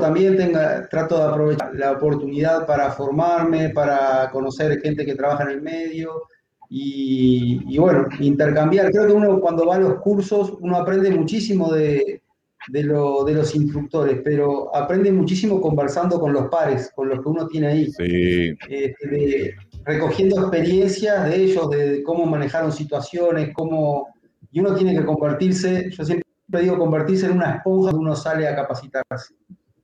también 0.00 0.36
tenga, 0.36 0.88
trato 0.88 1.18
de 1.18 1.24
aprovechar 1.24 1.74
la 1.74 1.92
oportunidad 1.92 2.66
para 2.66 2.90
formarme, 2.90 3.70
para 3.70 4.30
conocer 4.30 4.80
gente 4.80 5.04
que 5.04 5.14
trabaja 5.14 5.44
en 5.44 5.50
el 5.50 5.62
medio 5.62 6.22
y, 6.68 7.76
bueno, 7.78 8.06
intercambiar. 8.20 8.90
Creo 8.90 9.06
que 9.06 9.12
uno 9.12 9.38
cuando 9.40 9.66
va 9.66 9.76
a 9.76 9.80
los 9.80 10.00
cursos, 10.00 10.54
uno 10.60 10.76
aprende 10.76 11.10
muchísimo 11.10 11.70
de, 11.70 12.22
de, 12.68 12.82
lo, 12.82 13.24
de 13.24 13.34
los 13.34 13.54
instructores, 13.54 14.20
pero 14.24 14.74
aprende 14.74 15.12
muchísimo 15.12 15.60
conversando 15.60 16.18
con 16.18 16.32
los 16.32 16.48
pares, 16.48 16.90
con 16.94 17.08
los 17.08 17.20
que 17.20 17.28
uno 17.28 17.46
tiene 17.46 17.66
ahí. 17.66 17.90
Sí. 17.90 18.56
Este, 18.68 19.54
recogiendo 19.84 20.40
experiencias 20.40 21.28
de 21.28 21.36
ellos, 21.36 21.70
de 21.70 22.02
cómo 22.02 22.24
manejaron 22.26 22.72
situaciones, 22.72 23.50
cómo... 23.54 24.08
Y 24.50 24.60
uno 24.60 24.74
tiene 24.74 24.94
que 24.96 25.04
compartirse, 25.04 25.90
yo 25.90 26.04
siempre 26.04 26.26
digo, 26.60 26.78
convertirse 26.78 27.26
en 27.26 27.32
una 27.32 27.56
esponja 27.56 27.96
uno 27.96 28.14
sale 28.14 28.46
a 28.46 28.54
capacitarse, 28.54 29.34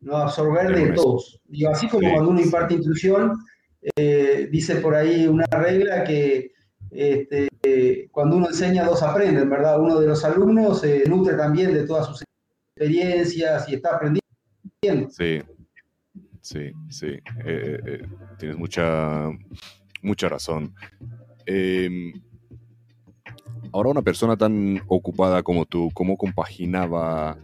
¿no? 0.01 0.17
absorber 0.17 0.75
de 0.75 0.93
todos. 0.93 1.41
Digo, 1.47 1.71
así 1.71 1.89
como 1.89 2.11
cuando 2.11 2.31
uno 2.31 2.41
imparte 2.41 2.75
instrucción, 2.75 3.39
eh, 3.97 4.49
dice 4.51 4.77
por 4.77 4.95
ahí 4.95 5.27
una 5.27 5.47
regla 5.47 6.05
que 6.05 6.53
este, 6.91 7.49
cuando 8.11 8.37
uno 8.37 8.49
enseña, 8.49 8.85
dos 8.85 9.03
aprenden, 9.03 9.49
¿verdad? 9.51 9.81
Uno 9.81 10.01
de 10.01 10.07
los 10.07 10.25
alumnos 10.25 10.81
se 10.81 11.09
nutre 11.09 11.37
también 11.37 11.75
de 11.75 11.87
todas 11.87 12.07
sus 12.07 12.25
experiencias 12.75 13.69
y 13.69 13.75
está 13.75 13.97
aprendiendo. 13.97 15.11
Sí, 15.11 15.43
sí, 16.41 16.73
sí. 16.89 17.19
Eh, 17.45 17.81
eh, 17.87 18.07
tienes 18.39 18.57
mucha, 18.57 19.29
mucha 20.03 20.29
razón. 20.29 20.75
Em, 21.45 22.13
Ahora 23.73 23.91
una 23.91 24.03
persona 24.03 24.37
tan 24.37 24.81
ocupada 24.87 25.43
como 25.43 25.67
tú, 25.67 25.91
¿cómo 25.93 26.17
compaginaba 26.17 27.37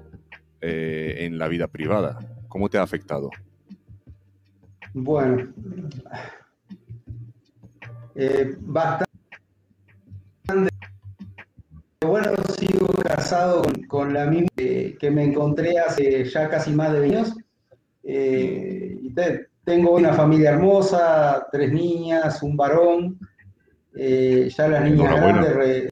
eh, 0.60 1.16
en 1.20 1.38
la 1.38 1.48
vida 1.48 1.66
privada? 1.68 2.18
¿Cómo 2.54 2.68
te 2.68 2.78
ha 2.78 2.82
afectado? 2.82 3.30
Bueno, 4.92 5.52
eh, 8.14 8.54
bastante. 8.60 9.10
Bueno, 12.00 12.30
sigo 12.56 12.86
casado 13.02 13.64
con, 13.88 14.14
la 14.14 14.26
misma 14.26 14.46
que, 14.56 15.10
me 15.10 15.24
encontré 15.24 15.80
hace 15.80 16.24
ya 16.26 16.48
casi 16.48 16.70
más 16.70 16.92
de 16.92 17.04
años. 17.06 17.34
Eh, 18.04 19.00
tengo 19.64 19.96
una 19.96 20.12
familia 20.12 20.50
hermosa, 20.50 21.48
tres 21.50 21.72
niñas, 21.72 22.40
un 22.40 22.56
varón. 22.56 23.18
ya 23.96 24.68
las 24.68 24.84
niñas 24.84 25.16
grandes 25.16 25.90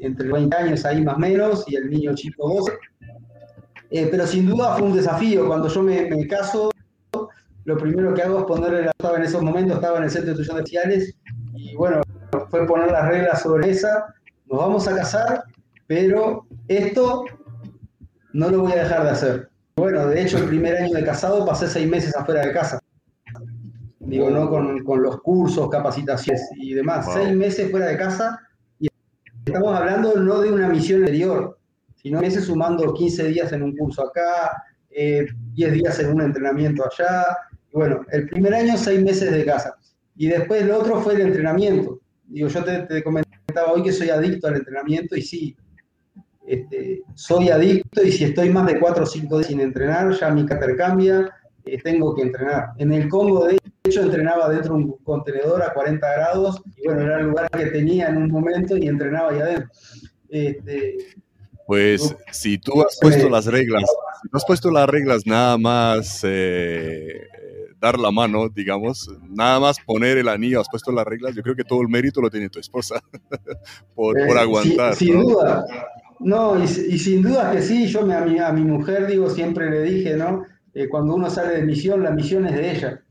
entre 0.00 0.30
20 0.30 0.56
años 0.56 0.84
ahí 0.84 1.02
más 1.02 1.16
o 1.16 1.18
menos, 1.18 1.64
y 1.66 1.74
el 1.74 1.90
niño 1.90 2.14
chico 2.14 2.48
12. 2.54 2.72
Eh, 3.90 4.08
pero 4.10 4.26
sin 4.26 4.46
duda 4.46 4.76
fue 4.76 4.88
un 4.88 4.96
desafío. 4.96 5.46
Cuando 5.46 5.68
yo 5.68 5.82
me, 5.82 6.26
caso, 6.26 6.70
lo 7.64 7.78
primero 7.78 8.14
que 8.14 8.22
hago 8.22 8.40
es 8.40 8.44
ponerle 8.44 8.82
la... 8.82 8.90
Estaba 8.90 9.16
en 9.16 9.24
esos 9.24 9.42
momentos, 9.42 9.76
estaba 9.76 9.98
en 9.98 10.04
el 10.04 10.10
centro 10.10 10.34
de 10.34 10.42
estudios 10.42 10.64
sociales, 10.64 11.14
y 11.54 11.74
bueno, 11.74 12.02
fue 12.50 12.66
poner 12.66 12.90
las 12.90 13.08
reglas 13.08 13.42
sobre 13.42 13.70
esa. 13.70 14.14
Nos 14.46 14.58
vamos 14.58 14.88
a 14.88 14.94
casar, 14.94 15.44
pero 15.86 16.46
esto 16.68 17.24
no 18.32 18.50
lo 18.50 18.62
voy 18.62 18.72
a 18.72 18.84
dejar 18.84 19.04
de 19.04 19.10
hacer. 19.10 19.48
Bueno, 19.76 20.06
de 20.06 20.22
hecho, 20.22 20.38
el 20.38 20.44
primer 20.44 20.76
año 20.76 20.92
de 20.92 21.04
casado 21.04 21.46
pasé 21.46 21.68
seis 21.68 21.88
meses 21.88 22.14
afuera 22.16 22.44
de 22.44 22.52
casa. 22.52 22.80
Digo, 24.00 24.30
¿no? 24.30 24.48
Con, 24.48 24.82
con 24.84 25.02
los 25.02 25.20
cursos, 25.20 25.68
capacitaciones 25.68 26.42
y 26.56 26.74
demás. 26.74 27.06
Seis 27.12 27.36
meses 27.36 27.70
fuera 27.70 27.86
de 27.86 27.96
casa 27.96 28.40
Estamos 29.48 29.74
hablando 29.74 30.14
no 30.16 30.40
de 30.40 30.52
una 30.52 30.68
misión 30.68 31.00
anterior, 31.00 31.57
sino 32.02 32.20
meses 32.20 32.44
sumando 32.44 32.92
15 32.92 33.28
días 33.28 33.52
en 33.52 33.62
un 33.62 33.76
curso 33.76 34.02
acá, 34.02 34.62
10 34.90 35.30
eh, 35.56 35.70
días 35.72 35.98
en 36.00 36.14
un 36.14 36.22
entrenamiento 36.22 36.84
allá. 36.84 37.36
Bueno, 37.72 38.00
el 38.10 38.28
primer 38.28 38.54
año, 38.54 38.76
6 38.76 39.02
meses 39.02 39.30
de 39.30 39.44
casa. 39.44 39.76
Y 40.16 40.28
después 40.28 40.64
lo 40.66 40.78
otro 40.78 41.00
fue 41.00 41.14
el 41.14 41.22
entrenamiento. 41.22 42.00
Digo, 42.26 42.48
yo 42.48 42.64
te, 42.64 43.02
comentaba 43.02 43.72
hoy 43.72 43.82
que 43.82 43.92
soy 43.92 44.10
adicto 44.10 44.48
al 44.48 44.56
entrenamiento 44.56 45.16
y 45.16 45.22
sí, 45.22 45.56
este, 46.46 47.02
soy 47.14 47.50
adicto 47.50 48.02
y 48.02 48.12
si 48.12 48.24
estoy 48.24 48.50
más 48.50 48.66
de 48.66 48.78
4 48.78 49.02
o 49.02 49.06
5 49.06 49.38
días 49.38 49.48
sin 49.48 49.60
entrenar, 49.60 50.12
ya 50.12 50.30
mi 50.30 50.44
carácter 50.44 50.76
cambia, 50.76 51.30
eh, 51.64 51.78
tengo 51.82 52.14
que 52.14 52.22
entrenar. 52.22 52.70
En 52.78 52.92
el 52.92 53.08
Congo, 53.08 53.46
de 53.46 53.58
hecho, 53.84 54.02
entrenaba 54.02 54.48
dentro 54.48 54.74
de 54.74 54.84
un 54.84 54.92
contenedor 55.04 55.62
a 55.62 55.72
40 55.72 56.12
grados 56.12 56.62
y 56.76 56.86
bueno, 56.86 57.02
era 57.02 57.20
el 57.20 57.26
lugar 57.26 57.48
que 57.50 57.66
tenía 57.66 58.08
en 58.08 58.16
un 58.18 58.30
momento 58.30 58.76
y 58.76 58.88
entrenaba 58.88 59.30
ahí 59.30 59.40
adentro. 59.40 59.70
Este, 60.28 60.96
pues 61.68 62.16
si 62.32 62.56
tú 62.56 62.80
has 62.80 62.98
puesto 62.98 63.28
las 63.28 63.44
reglas, 63.44 63.84
si 64.22 64.28
tú 64.30 64.38
has 64.38 64.44
puesto 64.46 64.70
las 64.70 64.88
reglas 64.88 65.26
nada 65.26 65.58
más 65.58 66.22
eh, 66.24 67.26
dar 67.78 67.98
la 67.98 68.10
mano, 68.10 68.48
digamos, 68.48 69.14
nada 69.28 69.60
más 69.60 69.76
poner 69.84 70.16
el 70.16 70.28
anillo, 70.28 70.62
has 70.62 70.68
puesto 70.70 70.90
las 70.92 71.04
reglas, 71.04 71.34
yo 71.34 71.42
creo 71.42 71.54
que 71.54 71.64
todo 71.64 71.82
el 71.82 71.88
mérito 71.88 72.22
lo 72.22 72.30
tiene 72.30 72.48
tu 72.48 72.58
esposa 72.58 73.02
por, 73.94 74.14
por, 74.14 74.18
eh, 74.18 74.40
aguantar. 74.40 74.94
sin 74.94 75.20
duda, 75.20 75.66
no, 76.20 76.58
y, 76.58 76.66
sin 76.66 77.20
duda 77.20 77.52
que 77.52 77.60
sí, 77.60 77.86
yo 77.86 78.00
a, 78.00 78.22
mi, 78.22 78.38
a 78.38 78.50
mi 78.50 78.62
mujer 78.62 79.06
digo, 79.06 79.28
siempre 79.28 79.68
le 79.68 79.82
dije, 79.82 80.16
¿no? 80.16 80.46
Eh, 80.72 80.88
cuando 80.88 81.16
uno 81.16 81.28
sale 81.28 81.54
de 81.54 81.66
misión, 81.66 82.02
la 82.02 82.12
misión 82.12 82.46
es 82.46 82.54
de 82.54 82.70
ella. 82.70 83.02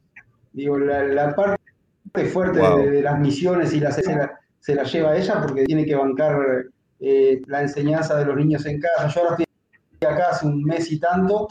Digo, 0.51 0.79
la, 0.79 1.35
parte 1.35 2.25
fuerte 2.25 2.59
de, 2.59 3.03
las 3.03 3.19
misiones 3.19 3.71
y 3.73 3.79
las 3.79 3.97
se 3.97 4.15
la, 4.15 4.39
se 4.59 4.73
la 4.73 4.81
lleva 4.81 5.15
ella 5.15 5.43
porque 5.43 5.65
tiene 5.65 5.85
que 5.85 5.93
bancar 5.93 6.65
eh, 6.99 7.41
la 7.47 7.61
enseñanza 7.61 8.17
de 8.17 8.25
los 8.25 8.35
niños 8.35 8.65
en 8.65 8.79
casa. 8.79 9.07
Yo 9.07 9.21
ahora 9.21 9.37
estoy 9.39 10.07
acá 10.07 10.29
hace 10.31 10.45
un 10.45 10.63
mes 10.63 10.91
y 10.91 10.99
tanto 10.99 11.47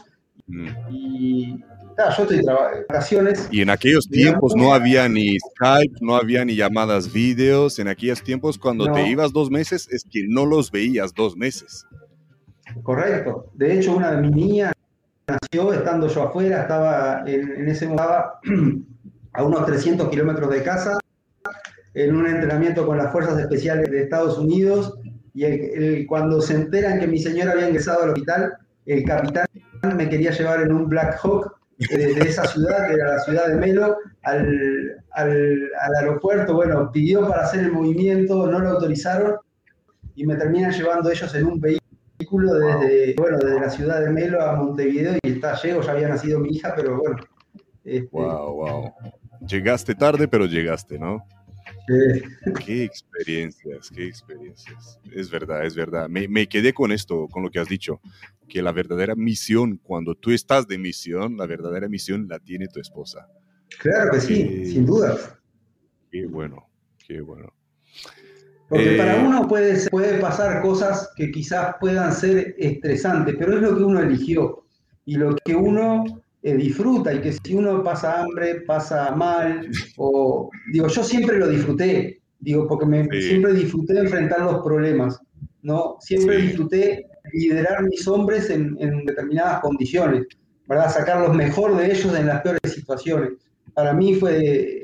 mm. 0.47 0.67
y 0.89 1.63
yo 1.97 2.23
estoy 2.23 2.37
de 2.37 2.53
vacaciones. 2.53 3.47
Y 3.51 3.61
en 3.61 3.69
aquellos 3.69 4.07
tiempos 4.07 4.55
no 4.55 4.73
había 4.73 5.09
ni 5.09 5.37
Skype, 5.39 5.95
no 6.01 6.15
había 6.15 6.45
ni 6.45 6.55
llamadas 6.55 7.11
vídeos. 7.11 7.79
En 7.79 7.87
aquellos 7.87 8.21
tiempos 8.21 8.57
cuando 8.57 8.91
te 8.91 9.07
ibas 9.07 9.33
dos 9.33 9.49
meses 9.49 9.87
es 9.91 10.03
que 10.03 10.25
no 10.27 10.45
los 10.45 10.71
veías 10.71 11.13
dos 11.13 11.35
meses. 11.35 11.85
Correcto. 12.83 13.51
De 13.53 13.77
hecho, 13.77 13.95
una 13.95 14.11
de 14.11 14.21
mis 14.21 14.31
niñas 14.31 14.73
nació 15.27 15.73
estando 15.73 16.07
yo 16.07 16.23
afuera, 16.23 16.61
estaba 16.61 17.23
en, 17.25 17.67
ese 17.67 17.87
momento 17.87 18.05
a 19.33 19.43
unos 19.43 19.65
300 19.65 20.09
kilómetros 20.09 20.49
de 20.51 20.63
casa, 20.63 20.97
en 21.93 22.15
un 22.15 22.27
entrenamiento 22.27 22.85
con 22.85 22.97
las 22.97 23.11
Fuerzas 23.11 23.39
Especiales 23.39 23.89
de 23.89 24.03
Estados 24.03 24.37
Unidos, 24.37 24.99
y 25.45 26.05
cuando 26.05 26.41
se 26.41 26.55
enteran 26.55 26.99
que 26.99 27.07
mi 27.07 27.19
señora 27.19 27.51
había 27.51 27.67
ingresado 27.67 28.03
al 28.03 28.09
hospital, 28.09 28.53
el 28.85 29.03
capitán 29.03 29.45
me 29.95 30.09
quería 30.09 30.31
llevar 30.31 30.61
en 30.61 30.71
un 30.71 30.89
Black 30.89 31.19
Hawk 31.21 31.55
de, 31.77 32.11
esa 32.21 32.45
ciudad, 32.45 32.87
que 32.87 32.95
era 32.95 33.15
la 33.15 33.19
ciudad 33.19 33.47
de 33.47 33.55
Melo, 33.55 33.97
al, 34.23 35.03
al, 35.11 35.69
aeropuerto, 35.99 36.55
bueno, 36.55 36.91
pidió 36.91 37.27
para 37.27 37.43
hacer 37.43 37.61
el 37.61 37.71
movimiento, 37.71 38.47
no 38.47 38.59
lo 38.59 38.69
autorizaron, 38.69 39.35
y 40.15 40.25
me 40.25 40.35
terminan 40.35 40.71
llevando 40.71 41.11
ellos 41.11 41.33
en 41.35 41.45
un 41.45 41.59
vehículo 41.59 42.55
desde, 42.55 43.13
bueno, 43.15 43.37
desde 43.37 43.59
la 43.59 43.69
ciudad 43.69 44.01
de 44.01 44.09
Melo 44.09 44.41
a 44.41 44.55
Montevideo 44.55 45.17
y 45.21 45.33
está, 45.33 45.55
llego, 45.61 45.81
ya 45.81 45.91
había 45.91 46.09
nacido 46.09 46.39
mi 46.39 46.49
hija, 46.49 46.73
pero 46.75 46.97
bueno. 46.97 47.17
Este, 47.83 48.09
wow, 48.11 48.53
wow. 48.53 48.93
Llegaste 49.47 49.93
tarde, 49.93 50.27
pero 50.27 50.45
llegaste, 50.45 50.97
¿no? 50.97 51.23
Qué 52.65 52.83
experiencias, 52.83 53.89
qué 53.89 54.07
experiencias. 54.07 54.99
Es 55.11 55.29
verdad, 55.29 55.65
es 55.65 55.73
verdad. 55.73 56.09
Me, 56.09 56.27
me, 56.27 56.47
quedé 56.47 56.73
con 56.73 56.91
esto, 56.91 57.27
con 57.29 57.43
lo 57.43 57.49
que 57.49 57.59
has 57.59 57.69
dicho, 57.69 58.01
que 58.49 58.61
la 58.61 58.73
verdadera 58.73 59.15
misión, 59.15 59.77
cuando 59.77 60.13
tú 60.15 60.31
estás 60.31 60.67
de 60.67 60.77
misión, 60.77 61.37
la 61.37 61.45
verdadera 61.45 61.87
misión 61.87 62.27
la 62.27 62.39
tiene 62.39 62.67
tu 62.67 62.81
esposa. 62.81 63.27
Claro 63.79 64.11
que 64.11 64.19
sí, 64.19 64.65
sin 64.65 64.85
duda. 64.85 65.17
Qué 66.11 66.25
bueno, 66.25 66.69
qué 67.05 67.21
bueno. 67.21 67.53
Porque 68.69 68.97
para 68.97 69.17
eh, 69.17 69.25
uno 69.25 69.47
puede, 69.47 69.89
puede 69.89 70.19
pasar 70.19 70.61
cosas 70.61 71.09
que 71.15 71.31
quizás 71.31 71.75
puedan 71.79 72.13
ser 72.13 72.55
estresantes, 72.57 73.35
pero 73.39 73.55
es 73.55 73.61
lo 73.61 73.77
que 73.77 73.83
uno 73.83 74.01
eligió 74.01 74.65
y 75.05 75.15
lo 75.15 75.35
que 75.37 75.55
uno 75.55 76.03
eh, 76.43 76.55
disfruta 76.55 77.13
y 77.13 77.19
que 77.19 77.33
si 77.33 77.55
uno 77.55 77.83
pasa 77.83 78.21
hambre, 78.21 78.61
pasa 78.61 79.11
mal, 79.15 79.69
o 79.97 80.49
digo, 80.71 80.87
yo 80.87 81.03
siempre 81.03 81.37
lo 81.37 81.49
disfruté, 81.49 82.21
digo, 82.39 82.67
porque 82.67 82.85
me, 82.85 83.05
siempre 83.21 83.53
disfruté 83.53 83.97
enfrentar 83.99 84.41
los 84.41 84.63
problemas, 84.63 85.19
¿no? 85.63 85.97
Siempre 85.99 86.37
disfruté 86.37 87.07
liderar 87.33 87.83
mis 87.83 88.07
hombres 88.07 88.49
en, 88.49 88.75
determinadas 89.05 89.61
condiciones, 89.61 90.27
¿verdad? 90.67 90.93
Sacar 90.93 91.27
lo 91.27 91.33
mejor 91.33 91.75
de 91.75 91.87
ellos 91.87 92.13
en 92.15 92.27
las 92.27 92.41
peores 92.41 92.71
situaciones. 92.71 93.31
Para 93.73 93.93
mí 93.93 94.15
fue, 94.15 94.83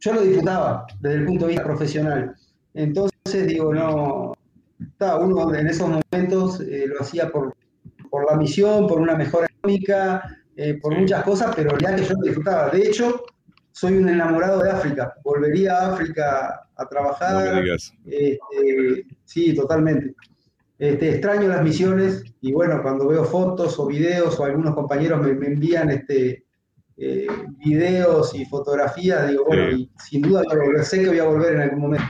yo 0.00 0.12
lo 0.12 0.22
disfrutaba 0.22 0.86
desde 1.00 1.16
el 1.16 1.26
punto 1.26 1.46
de 1.46 1.52
vista 1.52 1.64
profesional. 1.64 2.34
Entonces, 2.74 3.46
digo, 3.46 3.74
no, 3.74 4.34
uno 5.20 5.54
en 5.54 5.66
esos 5.66 5.88
momentos 5.88 6.60
eh, 6.60 6.84
lo 6.86 7.00
hacía 7.00 7.30
por, 7.30 7.56
por 8.10 8.30
la 8.30 8.36
misión, 8.36 8.86
por 8.86 9.00
una 9.00 9.16
mejora 9.16 9.49
económica, 9.60 10.38
eh, 10.56 10.74
por 10.80 10.96
muchas 10.96 11.22
cosas, 11.22 11.54
pero 11.54 11.76
ya 11.78 11.94
que 11.94 12.04
yo 12.04 12.14
disfrutaba. 12.22 12.70
De 12.70 12.82
hecho, 12.82 13.24
soy 13.72 13.94
un 13.94 14.08
enamorado 14.08 14.62
de 14.62 14.70
África. 14.70 15.14
Volvería 15.22 15.76
a 15.76 15.94
África 15.94 16.68
a 16.76 16.88
trabajar. 16.88 17.64
Este, 18.04 19.06
sí, 19.24 19.54
totalmente. 19.54 20.14
Este, 20.78 21.10
extraño 21.10 21.48
las 21.48 21.62
misiones 21.62 22.24
y 22.40 22.52
bueno, 22.52 22.82
cuando 22.82 23.06
veo 23.06 23.24
fotos 23.24 23.78
o 23.78 23.86
videos 23.86 24.40
o 24.40 24.44
algunos 24.44 24.74
compañeros 24.74 25.20
me, 25.20 25.46
envían 25.46 25.90
este, 25.90 26.46
eh, 26.96 27.26
videos 27.58 28.34
y 28.34 28.46
fotografías, 28.46 29.28
digo, 29.28 29.44
bueno, 29.44 29.70
y 29.72 29.90
sin 29.98 30.22
duda 30.22 30.42
sé 30.82 31.02
que 31.02 31.08
voy 31.08 31.18
a 31.18 31.24
volver 31.24 31.54
en 31.54 31.60
algún 31.60 31.80
momento. 31.80 32.06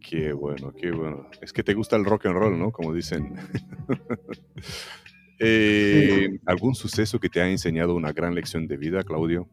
Qué 0.00 0.32
bueno, 0.32 0.72
qué 0.76 0.90
bueno. 0.90 1.28
Es 1.40 1.52
que 1.52 1.62
te 1.62 1.74
gusta 1.74 1.94
el 1.96 2.04
rock 2.04 2.26
and 2.26 2.36
roll, 2.36 2.58
¿no? 2.58 2.72
Como 2.72 2.92
dicen. 2.92 3.34
Eh, 5.46 6.38
¿Algún 6.46 6.74
suceso 6.74 7.20
que 7.20 7.28
te 7.28 7.40
ha 7.40 7.48
enseñado 7.48 7.94
una 7.94 8.12
gran 8.12 8.34
lección 8.34 8.66
de 8.66 8.78
vida, 8.78 9.02
Claudio? 9.02 9.48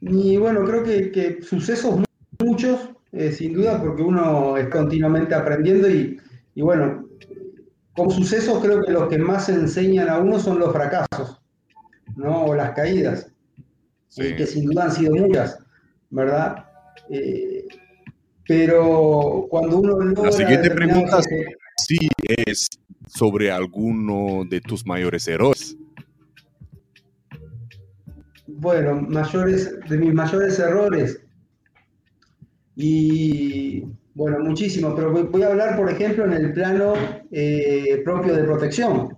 Y 0.00 0.36
bueno, 0.38 0.64
creo 0.64 0.82
que, 0.82 1.42
sucesos 1.42 2.00
muchos, 2.38 2.90
eh, 3.12 3.32
sin 3.32 3.52
duda, 3.52 3.80
porque 3.82 4.02
uno 4.02 4.56
es 4.56 4.68
continuamente 4.68 5.34
aprendiendo 5.34 5.90
y, 5.90 6.18
bueno, 6.56 7.06
como 7.94 8.10
sucesos 8.10 8.62
creo 8.62 8.82
que 8.82 8.92
los 8.92 9.08
que 9.08 9.18
más 9.18 9.48
enseñan 9.48 10.08
a 10.08 10.18
uno 10.18 10.38
son 10.38 10.58
los 10.58 10.72
fracasos, 10.72 11.42
¿no? 12.16 12.44
O 12.46 12.54
las 12.54 12.72
caídas, 12.72 13.30
y 14.16 14.36
que 14.36 14.46
sin 14.46 14.66
duda 14.66 14.84
han 14.84 14.92
sido 14.92 15.14
muchas, 15.14 15.58
¿verdad? 16.10 16.64
Eh, 17.10 17.66
pero 18.46 19.46
cuando 19.50 19.78
uno 19.78 20.24
La 20.24 20.32
siguiente 20.32 20.70
pregunta 20.70 21.20
sí 21.76 22.08
es 22.22 22.68
sobre 23.08 23.50
alguno 23.50 24.44
de 24.48 24.60
tus 24.60 24.86
mayores 24.86 25.26
errores. 25.28 25.76
Bueno, 28.46 29.00
mayores, 29.02 29.78
de 29.88 29.98
mis 29.98 30.12
mayores 30.12 30.58
errores. 30.58 31.20
Y 32.76 33.84
bueno, 34.14 34.40
muchísimo, 34.40 34.94
pero 34.94 35.12
voy 35.12 35.42
a 35.42 35.48
hablar, 35.48 35.76
por 35.76 35.90
ejemplo, 35.90 36.24
en 36.24 36.32
el 36.32 36.52
plano 36.52 36.94
eh, 37.30 38.00
propio 38.04 38.34
de 38.34 38.44
protección. 38.44 39.16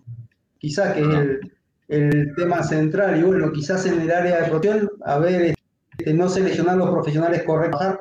Quizás 0.59 0.94
que 0.94 1.00
es 1.00 1.09
el, 1.09 1.40
el, 1.88 2.35
tema 2.37 2.62
central. 2.62 3.18
Y 3.18 3.22
bueno, 3.22 3.50
quizás 3.53 3.87
en 3.87 4.00
el 4.00 4.11
área 4.11 4.42
de 4.42 4.48
protección, 4.50 4.90
a 5.05 5.18
ver, 5.18 5.55
este, 5.98 6.14
no 6.14 6.29
seleccionar 6.29 6.76
los 6.76 6.90
profesionales 6.90 7.42
correctos 7.44 7.98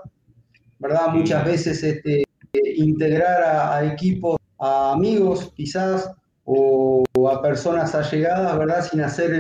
¿verdad? 0.80 1.10
Muchas 1.13 1.45
veces 1.45 1.84
este, 1.84 2.23
integrar 2.54 3.43
a, 3.43 3.86
equipos, 3.86 4.38
a 4.60 4.93
amigos 4.93 5.52
quizás, 5.56 6.12
o, 6.45 7.04
a 7.30 7.41
personas 7.41 7.93
allegadas, 7.93 8.58
¿verdad? 8.58 8.84
Sin 8.89 9.02
hacer 9.02 9.34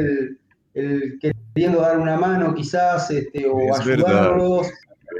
el, 0.73 1.19
queriendo 1.19 1.81
dar 1.81 1.97
una 1.97 2.17
mano 2.17 2.53
quizás, 2.53 3.09
este, 3.09 3.47
o 3.47 3.75
ayudarlos, 3.75 4.67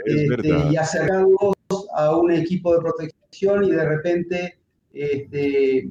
este, 0.06 0.50
y 0.72 0.78
acercarlos 0.78 1.56
a 1.96 2.16
un 2.16 2.32
equipo 2.32 2.74
de 2.74 2.82
protección 2.82 3.64
y 3.66 3.72
de 3.72 3.86
repente 3.86 4.60
este, 4.94 5.90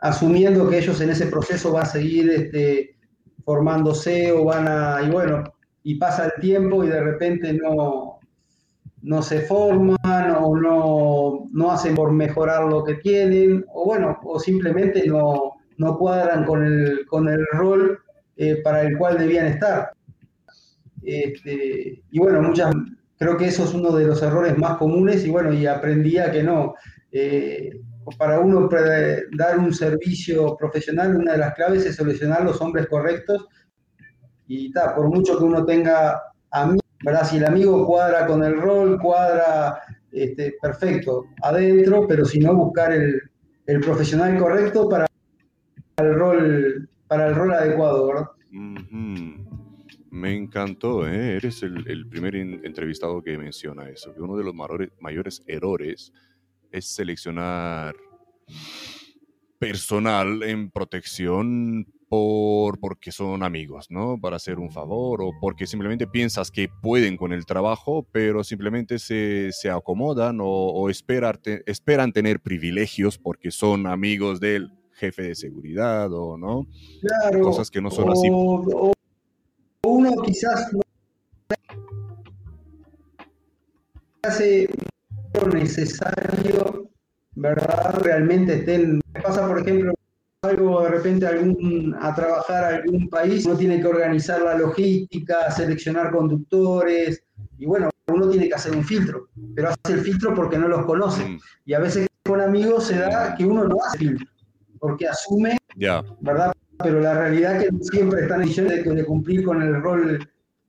asumiendo 0.00 0.68
que 0.68 0.78
ellos 0.78 1.00
en 1.00 1.10
ese 1.10 1.26
proceso 1.26 1.72
van 1.72 1.84
a 1.84 1.86
seguir 1.86 2.30
este, 2.30 2.96
formándose 3.44 4.32
o 4.32 4.44
van 4.44 4.66
a, 4.66 5.00
y 5.02 5.10
bueno, 5.10 5.44
y 5.82 5.94
pasa 5.94 6.26
el 6.26 6.40
tiempo 6.40 6.84
y 6.84 6.88
de 6.88 7.00
repente 7.00 7.52
no, 7.52 8.09
no 9.02 9.22
se 9.22 9.40
forman 9.42 10.30
o 10.38 10.56
no, 10.56 11.48
no, 11.52 11.72
hacen 11.72 11.94
por 11.94 12.12
mejorar 12.12 12.64
lo 12.64 12.84
que 12.84 12.94
tienen, 12.96 13.64
o 13.72 13.86
bueno, 13.86 14.18
o 14.24 14.38
simplemente 14.38 15.06
no, 15.06 15.54
no 15.78 15.98
cuadran 15.98 16.44
con 16.44 16.64
el, 16.64 17.06
con 17.06 17.28
el 17.28 17.44
rol 17.52 17.98
eh, 18.36 18.60
para 18.62 18.82
el 18.82 18.98
cual 18.98 19.18
debían 19.18 19.46
estar. 19.46 19.92
Este, 21.02 22.02
y 22.10 22.18
bueno, 22.18 22.42
muchas, 22.42 22.74
creo 23.18 23.36
que 23.36 23.46
eso 23.46 23.64
es 23.64 23.74
uno 23.74 23.92
de 23.92 24.06
los 24.06 24.22
errores 24.22 24.56
más 24.58 24.76
comunes 24.76 25.24
y 25.24 25.30
bueno, 25.30 25.52
y 25.52 25.66
aprendía 25.66 26.30
que 26.30 26.42
no. 26.42 26.74
Eh, 27.12 27.70
para 28.18 28.40
uno 28.40 28.68
dar 29.32 29.58
un 29.58 29.72
servicio 29.72 30.56
profesional, 30.56 31.16
una 31.16 31.32
de 31.32 31.38
las 31.38 31.54
claves 31.54 31.86
es 31.86 31.96
seleccionar 31.96 32.44
los 32.44 32.60
hombres 32.60 32.86
correctos 32.88 33.46
y 34.46 34.72
ta, 34.72 34.94
por 34.94 35.08
mucho 35.08 35.38
que 35.38 35.44
uno 35.44 35.64
tenga 35.64 36.20
amigos, 36.50 36.79
¿verdad? 37.04 37.24
Si 37.24 37.36
el 37.36 37.46
amigo 37.46 37.86
cuadra 37.86 38.26
con 38.26 38.42
el 38.44 38.60
rol, 38.60 38.98
cuadra 39.00 39.80
este, 40.12 40.56
perfecto 40.60 41.26
adentro, 41.42 42.06
pero 42.06 42.24
si 42.24 42.40
no, 42.40 42.54
buscar 42.54 42.92
el, 42.92 43.22
profesional 43.80 44.36
correcto 44.36 44.88
para 44.88 45.06
el 45.98 46.14
rol, 46.14 46.88
para 47.06 47.28
el 47.28 47.34
rol 47.36 47.52
adecuado, 47.52 48.08
¿verdad? 48.08 48.26
Me 50.10 50.36
encantó, 50.36 51.06
¿eh? 51.06 51.36
eres 51.36 51.62
el, 51.62 52.08
primer 52.08 52.34
entrevistado 52.34 53.22
que 53.22 53.38
menciona 53.38 53.88
eso, 53.88 54.12
que 54.12 54.20
uno 54.20 54.36
de 54.36 54.42
los 54.42 54.54
mayores 54.98 55.42
errores 55.46 56.12
es 56.72 56.86
seleccionar 56.86 57.94
personal 59.60 60.42
en 60.42 60.70
protección 60.70 61.86
por, 62.10 62.80
porque 62.80 63.12
son 63.12 63.44
amigos, 63.44 63.86
¿no? 63.88 64.18
Para 64.20 64.34
hacer 64.34 64.58
un 64.58 64.72
favor 64.72 65.22
o 65.22 65.30
porque 65.40 65.68
simplemente 65.68 66.08
piensas 66.08 66.50
que 66.50 66.68
pueden 66.68 67.16
con 67.16 67.32
el 67.32 67.46
trabajo, 67.46 68.04
pero 68.10 68.42
simplemente 68.42 68.98
se, 68.98 69.50
se 69.52 69.70
acomodan 69.70 70.40
o, 70.42 70.90
esperan 70.90 72.12
tener 72.12 72.40
privilegios 72.40 73.16
porque 73.16 73.52
son 73.52 73.86
amigos 73.86 74.40
del 74.40 74.72
jefe 74.94 75.22
de 75.22 75.34
seguridad 75.36 76.12
o 76.12 76.36
no. 76.36 76.66
Claro. 77.00 77.42
Cosas 77.42 77.70
que 77.70 77.80
no 77.80 77.92
son 77.92 78.10
así. 78.10 78.28
O 78.32 78.92
uno 79.86 80.22
quizás 80.22 80.72
no 80.72 80.80
hace 84.22 84.68
lo 85.34 85.48
necesario, 85.48 86.90
¿verdad? 87.36 88.00
Realmente 88.02 88.54
estén. 88.54 89.00
Pasa, 89.22 89.46
por 89.46 89.60
ejemplo, 89.60 89.94
algo 90.42 90.82
de 90.82 90.88
repente 90.88 91.26
algún, 91.26 91.94
a 92.00 92.14
trabajar 92.14 92.64
a 92.64 92.76
algún 92.76 93.08
país, 93.08 93.44
uno 93.44 93.56
tiene 93.56 93.80
que 93.80 93.86
organizar 93.86 94.40
la 94.40 94.56
logística, 94.56 95.50
seleccionar 95.50 96.10
conductores, 96.10 97.22
y 97.58 97.66
bueno, 97.66 97.90
uno 98.06 98.28
tiene 98.28 98.48
que 98.48 98.54
hacer 98.54 98.74
un 98.74 98.84
filtro, 98.84 99.28
pero 99.54 99.68
hace 99.68 99.94
el 99.94 100.00
filtro 100.00 100.34
porque 100.34 100.56
no 100.56 100.68
los 100.68 100.86
conoce. 100.86 101.24
Mm. 101.24 101.38
Y 101.66 101.74
a 101.74 101.80
veces 101.80 102.08
con 102.24 102.40
amigos 102.40 102.84
se 102.84 102.98
da 102.98 103.34
que 103.34 103.44
uno 103.44 103.64
no 103.64 103.76
hace 103.84 103.98
filtro, 103.98 104.26
porque 104.78 105.08
asume, 105.08 105.58
¿verdad? 106.20 106.52
Pero 106.82 107.00
la 107.00 107.14
realidad 107.14 107.56
es 107.56 107.64
que 107.64 107.84
siempre 107.84 108.22
están 108.22 108.42
en 108.42 108.68
de, 108.68 108.82
de 108.82 109.04
cumplir 109.04 109.44
con 109.44 109.60
el 109.60 109.82
rol, 109.82 110.26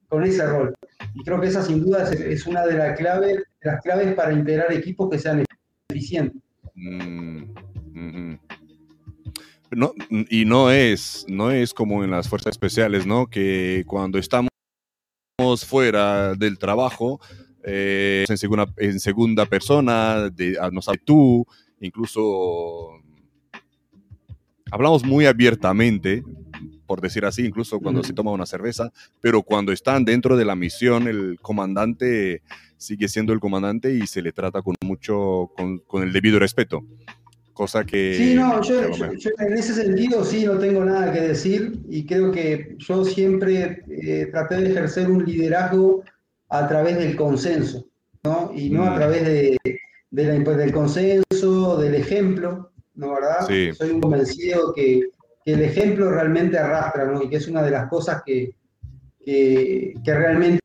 con 0.09 0.23
ese 0.25 0.45
rol. 0.45 0.73
Y 1.13 1.23
creo 1.23 1.39
que 1.39 1.47
esa 1.47 1.61
sin 1.61 1.81
duda 1.81 2.11
es, 2.11 2.45
una 2.45 2.65
de, 2.65 2.73
las 2.73 2.97
claves, 2.97 3.37
de 3.37 3.71
las 3.71 3.81
claves 3.81 4.13
para 4.15 4.33
integrar 4.33 4.71
equipos 4.73 5.09
que 5.09 5.17
sean 5.17 5.45
eficientes. 5.89 6.41
Mm, 6.75 7.43
no, 9.71 9.93
y 10.09 10.45
no 10.45 10.69
es, 10.71 11.25
no 11.27 11.51
es 11.51 11.73
como 11.73 12.03
en 12.03 12.11
las 12.11 12.27
fuerzas 12.27 12.51
especiales, 12.51 13.05
¿no? 13.05 13.27
Que 13.27 13.83
cuando 13.87 14.19
estamos 14.19 14.49
fuera 15.65 16.35
del 16.35 16.57
trabajo, 16.59 17.19
eh, 17.63 18.25
en, 18.27 18.37
segunda, 18.37 18.67
en 18.77 18.99
segunda 18.99 19.45
persona, 19.45 20.29
de, 20.29 20.57
ah, 20.59 20.69
no 20.71 20.81
sabes 20.81 21.01
tú, 21.05 21.45
incluso 21.79 22.99
hablamos 24.71 25.03
muy 25.03 25.25
abiertamente, 25.25 26.23
por 26.85 27.01
decir 27.01 27.25
así, 27.25 27.45
incluso 27.45 27.79
cuando 27.79 28.03
se 28.03 28.13
toma 28.13 28.31
una 28.31 28.45
cerveza, 28.45 28.91
pero 29.21 29.41
cuando 29.41 29.71
están 29.71 30.05
dentro 30.05 30.35
de 30.35 30.45
la 30.45 30.55
misión, 30.55 31.07
el 31.07 31.39
comandante 31.41 32.41
sigue 32.77 33.07
siendo 33.07 33.31
el 33.31 33.39
comandante 33.39 33.93
y 33.93 34.07
se 34.07 34.21
le 34.21 34.31
trata 34.31 34.61
con 34.61 34.75
mucho, 34.83 35.51
con, 35.55 35.79
con 35.79 36.03
el 36.03 36.11
debido 36.11 36.39
respeto. 36.39 36.83
Cosa 37.53 37.83
que... 37.83 38.15
Sí, 38.15 38.33
no, 38.35 38.61
yo, 38.61 38.81
en 38.81 39.53
ese 39.53 39.73
sentido 39.73 40.23
sí 40.23 40.45
no 40.45 40.57
tengo 40.57 40.83
nada 40.85 41.11
que 41.11 41.21
decir 41.21 41.79
y 41.89 42.05
creo 42.05 42.31
que 42.31 42.75
yo 42.77 43.03
siempre 43.03 43.83
eh, 43.89 44.27
traté 44.31 44.57
de 44.57 44.71
ejercer 44.71 45.09
un 45.09 45.25
liderazgo 45.25 46.03
a 46.49 46.67
través 46.67 46.97
del 46.97 47.15
consenso, 47.15 47.87
¿no? 48.23 48.51
Y 48.55 48.69
no 48.69 48.83
a 48.85 48.91
mm. 48.91 48.95
través 48.95 49.25
de, 49.25 49.57
del 50.11 50.71
consenso, 50.71 51.77
del 51.77 51.95
ejemplo, 51.95 52.71
¿no 52.95 53.13
verdad? 53.13 53.47
Soy 53.73 53.91
un 53.91 54.01
convencido 54.01 54.73
que, 54.73 55.09
que, 55.43 55.53
el 55.53 55.61
ejemplo 55.61 56.09
realmente 56.11 56.57
arrastra, 56.57 57.05
¿no? 57.05 57.21
Y 57.23 57.29
que 57.29 57.37
es 57.37 57.47
una 57.47 57.63
de 57.63 57.71
las 57.71 57.87
cosas 57.89 58.23
que, 58.25 58.55
que, 59.23 59.93
que 60.03 60.13
realmente 60.13 60.61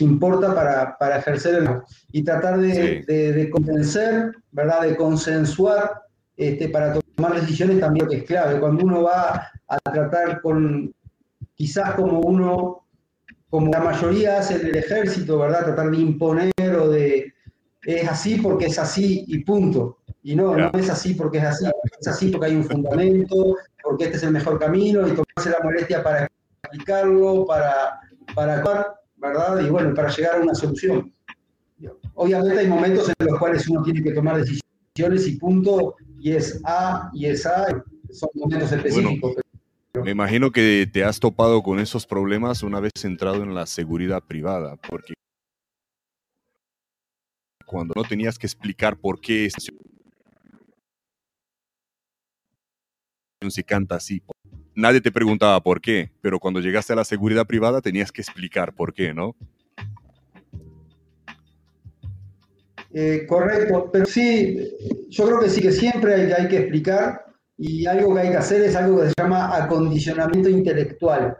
importa 0.00 0.54
para, 0.54 0.96
para, 0.98 1.18
ejercer 1.18 1.56
el... 1.56 1.68
Y 2.12 2.22
tratar 2.22 2.58
de, 2.58 3.04
de, 3.06 3.50
convencer, 3.50 4.32
¿verdad? 4.52 4.82
De 4.82 4.96
consensuar 4.96 6.02
este, 6.38 6.68
para 6.68 6.94
tomar 7.16 7.38
decisiones 7.40 7.80
también 7.80 8.08
que 8.08 8.16
es 8.18 8.22
clave. 8.24 8.60
Cuando 8.60 8.84
uno 8.84 9.02
va 9.02 9.50
a 9.66 9.78
tratar 9.92 10.40
con, 10.40 10.94
quizás 11.54 11.94
como 11.94 12.20
uno 12.20 12.84
como 13.50 13.70
la 13.70 13.80
mayoría 13.80 14.38
hace 14.38 14.56
en 14.56 14.66
el 14.66 14.76
ejército, 14.76 15.38
¿verdad? 15.38 15.64
Tratar 15.64 15.90
de 15.90 15.96
imponer 15.96 16.76
o 16.78 16.88
de, 16.88 17.32
es 17.82 18.08
así 18.08 18.36
porque 18.36 18.66
es 18.66 18.78
así 18.78 19.24
y 19.26 19.42
punto. 19.42 19.98
Y 20.22 20.36
no, 20.36 20.56
no 20.56 20.70
es 20.78 20.90
así 20.90 21.14
porque 21.14 21.38
es 21.38 21.44
así, 21.44 21.66
es 22.00 22.08
así 22.08 22.28
porque 22.28 22.46
hay 22.46 22.56
un 22.56 22.64
fundamento, 22.64 23.56
porque 23.82 24.04
este 24.04 24.18
es 24.18 24.22
el 24.24 24.32
mejor 24.32 24.58
camino 24.58 25.08
y 25.08 25.12
tomarse 25.12 25.50
la 25.50 25.60
molestia 25.64 26.02
para 26.02 26.28
explicarlo, 26.62 27.46
para, 27.46 28.00
para 28.34 28.58
actuar, 28.58 28.86
¿verdad? 29.16 29.60
Y 29.60 29.70
bueno, 29.70 29.94
para 29.94 30.10
llegar 30.10 30.36
a 30.36 30.42
una 30.42 30.54
solución. 30.54 31.12
Obviamente 32.14 32.58
hay 32.58 32.66
momentos 32.68 33.10
en 33.18 33.26
los 33.26 33.38
cuales 33.38 33.66
uno 33.68 33.82
tiene 33.82 34.02
que 34.02 34.12
tomar 34.12 34.36
decisiones 34.36 35.26
y 35.26 35.36
punto, 35.36 35.96
y 36.20 36.32
es 36.32 36.60
A 36.64 37.10
y 37.12 37.26
es 37.26 37.46
A, 37.46 37.84
son 38.10 38.30
momentos 38.34 38.72
específicos. 38.72 39.36
Me 40.04 40.10
imagino 40.10 40.50
que 40.50 40.88
te 40.90 41.04
has 41.04 41.18
topado 41.18 41.62
con 41.62 41.78
esos 41.78 42.06
problemas 42.06 42.62
una 42.62 42.80
vez 42.80 42.92
entrado 43.04 43.42
en 43.42 43.54
la 43.54 43.66
seguridad 43.66 44.22
privada, 44.22 44.76
porque 44.76 45.14
cuando 47.66 47.94
no 47.96 48.04
tenías 48.04 48.38
que 48.38 48.46
explicar 48.46 48.96
por 48.96 49.20
qué 49.20 49.48
se 53.48 53.64
canta 53.64 53.96
así, 53.96 54.22
nadie 54.74 55.00
te 55.00 55.12
preguntaba 55.12 55.60
por 55.62 55.80
qué, 55.80 56.12
pero 56.20 56.38
cuando 56.38 56.60
llegaste 56.60 56.92
a 56.92 56.96
la 56.96 57.04
seguridad 57.04 57.46
privada 57.46 57.80
tenías 57.80 58.12
que 58.12 58.22
explicar 58.22 58.74
por 58.74 58.94
qué, 58.94 59.12
¿no? 59.14 59.34
Eh, 62.92 63.26
correcto, 63.28 63.90
pero 63.92 64.06
sí, 64.06 64.76
yo 65.08 65.26
creo 65.26 65.40
que 65.40 65.50
sí 65.50 65.60
que 65.60 65.72
siempre 65.72 66.14
hay, 66.14 66.32
hay 66.32 66.48
que 66.48 66.58
explicar 66.58 67.24
y 67.58 67.86
algo 67.86 68.14
que 68.14 68.20
hay 68.20 68.30
que 68.30 68.36
hacer 68.36 68.62
es 68.62 68.76
algo 68.76 69.00
que 69.00 69.08
se 69.08 69.14
llama 69.18 69.56
acondicionamiento 69.56 70.48
intelectual. 70.48 71.36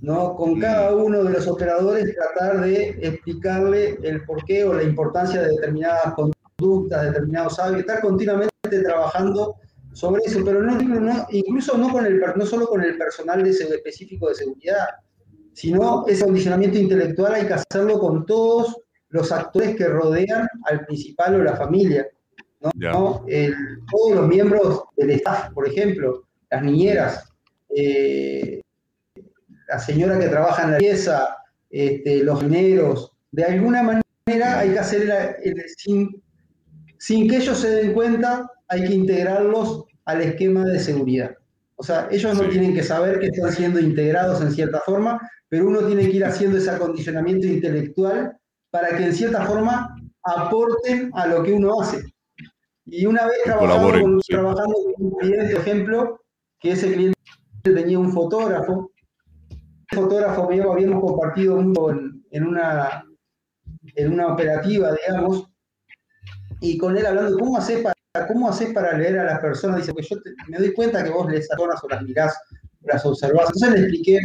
¿no? 0.00 0.34
Con 0.34 0.58
mm. 0.58 0.60
cada 0.60 0.94
uno 0.94 1.24
de 1.24 1.30
los 1.30 1.46
operadores 1.46 2.14
tratar 2.14 2.60
de 2.60 2.98
explicarle 3.02 3.98
el 4.02 4.24
porqué 4.24 4.64
o 4.64 4.74
la 4.74 4.82
importancia 4.82 5.42
de 5.42 5.50
determinadas 5.50 6.14
conductas, 6.14 7.02
determinados 7.04 7.58
hábitos, 7.58 7.80
estar 7.80 8.00
continuamente 8.00 8.50
trabajando 8.84 9.56
sobre 9.92 10.22
eso, 10.24 10.40
pero 10.44 10.62
no, 10.62 10.78
incluso 11.30 11.76
no, 11.76 11.90
con 11.90 12.06
el, 12.06 12.20
no 12.36 12.46
solo 12.46 12.66
con 12.66 12.82
el 12.82 12.96
personal 12.96 13.42
de, 13.42 13.50
específico 13.50 14.28
de 14.28 14.34
seguridad, 14.36 14.86
sino 15.54 16.06
ese 16.06 16.22
acondicionamiento 16.22 16.78
intelectual 16.78 17.34
hay 17.34 17.46
que 17.46 17.54
hacerlo 17.54 17.98
con 17.98 18.24
todos 18.24 18.76
los 19.10 19.32
actores 19.32 19.76
que 19.76 19.86
rodean 19.86 20.46
al 20.64 20.84
principal 20.86 21.36
o 21.36 21.44
la 21.44 21.56
familia. 21.56 22.06
¿no? 22.60 23.24
todos 23.90 24.16
los 24.16 24.26
miembros 24.26 24.82
del 24.96 25.10
staff, 25.10 25.52
por 25.52 25.68
ejemplo, 25.68 26.24
las 26.50 26.62
niñeras, 26.62 27.32
eh, 27.74 28.60
la 29.68 29.78
señora 29.78 30.18
que 30.18 30.28
trabaja 30.28 30.64
en 30.64 30.72
la 30.72 30.78
pieza, 30.78 31.36
este, 31.70 32.24
los 32.24 32.42
mineros, 32.42 33.12
de 33.30 33.44
alguna 33.44 33.82
manera 33.82 34.58
hay 34.58 34.70
que 34.72 34.78
hacer, 34.78 35.36
sin, 35.76 36.20
sin 36.98 37.28
que 37.28 37.36
ellos 37.36 37.58
se 37.58 37.70
den 37.70 37.92
cuenta, 37.92 38.50
hay 38.66 38.86
que 38.86 38.94
integrarlos 38.94 39.84
al 40.04 40.22
esquema 40.22 40.64
de 40.64 40.80
seguridad. 40.80 41.34
O 41.76 41.82
sea, 41.82 42.08
ellos 42.10 42.36
no 42.36 42.48
tienen 42.48 42.74
que 42.74 42.82
saber 42.82 43.20
que 43.20 43.26
están 43.26 43.52
siendo 43.52 43.78
integrados 43.78 44.40
en 44.40 44.50
cierta 44.50 44.80
forma, 44.80 45.20
pero 45.48 45.68
uno 45.68 45.86
tiene 45.86 46.10
que 46.10 46.16
ir 46.16 46.24
haciendo 46.24 46.58
ese 46.58 46.70
acondicionamiento 46.70 47.46
intelectual 47.46 48.36
para 48.70 48.96
que 48.96 49.04
en 49.04 49.14
cierta 49.14 49.44
forma 49.46 49.96
aporten 50.22 51.10
a 51.14 51.26
lo 51.26 51.42
que 51.42 51.52
uno 51.52 51.80
hace. 51.80 52.02
Y 52.84 53.06
una 53.06 53.26
vez 53.26 53.36
trabajando 53.44 54.00
con, 54.00 54.20
trabajando 54.20 54.74
con 54.74 55.06
un 55.06 55.10
cliente, 55.18 55.54
por 55.54 55.60
ejemplo, 55.60 56.20
que 56.60 56.72
ese 56.72 56.92
cliente 56.92 57.18
tenía 57.62 57.98
un 57.98 58.12
fotógrafo, 58.12 58.90
el 59.50 59.98
fotógrafo 59.98 60.48
me 60.48 60.60
habíamos 60.60 61.00
compartido 61.00 61.60
en, 61.60 62.24
en, 62.30 62.46
una, 62.46 63.04
en 63.94 64.12
una 64.12 64.28
operativa, 64.28 64.92
digamos, 64.92 65.48
y 66.60 66.76
con 66.78 66.96
él 66.96 67.06
hablando, 67.06 67.38
¿cómo 67.38 67.56
haces 67.56 67.82
para, 67.82 68.26
cómo 68.26 68.48
haces 68.48 68.72
para 68.72 68.96
leer 68.96 69.18
a 69.18 69.24
las 69.24 69.40
personas? 69.40 69.78
Dice, 69.78 69.92
pues 69.92 70.08
yo 70.08 70.16
me 70.48 70.58
doy 70.58 70.72
cuenta 70.72 71.04
que 71.04 71.10
vos 71.10 71.30
lees 71.30 71.50
a 71.52 71.56
personas 71.56 71.84
o 71.84 71.88
las 71.88 72.02
mirás, 72.02 72.36
las 72.82 73.04
observás. 73.06 73.46
Entonces 73.46 73.70
le 73.70 73.78
expliqué 73.80 74.18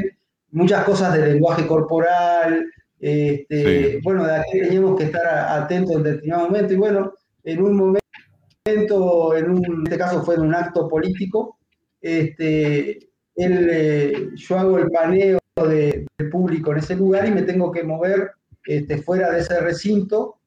muchas 0.51 0.83
cosas 0.83 1.13
del 1.13 1.33
lenguaje 1.33 1.67
corporal, 1.67 2.65
este, 3.05 3.99
bueno, 4.01 4.25
de 4.25 4.33
aquí 4.33 4.61
teníamos 4.61 4.97
que 4.97 5.03
estar 5.03 5.27
atentos 5.27 5.97
en 5.97 6.03
determinado 6.03 6.45
momento, 6.45 6.73
y 6.73 6.77
bueno, 6.77 7.13
en 7.43 7.61
un 7.61 7.75
momento 7.75 9.35
en, 9.35 9.83
este 9.83 9.97
caso 9.97 10.23
fue 10.23 10.35
en 10.35 10.41
un 10.41 10.55
acto 10.55 10.87
político, 10.87 11.57
este, 11.99 13.09
eh, 13.35 14.29
yo 14.35 14.57
hago 14.57 14.77
el 14.77 14.89
paneo 14.89 15.37
del 15.57 16.07
público 16.31 16.71
en 16.71 16.77
ese 16.77 16.95
lugar 16.95 17.27
y 17.27 17.31
me 17.31 17.41
tengo 17.41 17.73
que 17.73 17.83
mover 17.83 18.31
este, 18.65 18.99
fuera 18.99 19.31
de 19.31 19.41
ese 19.41 19.59
recinto, 19.59 20.37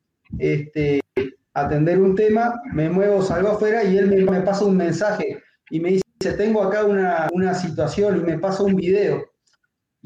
atender 1.53 2.01
un 2.01 2.15
tema, 2.15 2.59
me 2.73 2.89
muevo, 2.89 3.21
salgo 3.21 3.49
afuera 3.49 3.85
y 3.85 3.99
él 3.99 4.25
me, 4.25 4.41
pasa 4.41 4.65
un 4.65 4.79
mensaje 4.79 5.43
y 5.69 5.81
me 5.81 5.91
dice, 5.91 6.33
tengo 6.39 6.63
acá 6.63 6.87
una, 6.87 7.55
situación 7.55 8.17
y 8.17 8.21
me 8.21 8.39
pasa 8.39 8.63
un 8.63 8.77
video. 8.77 9.27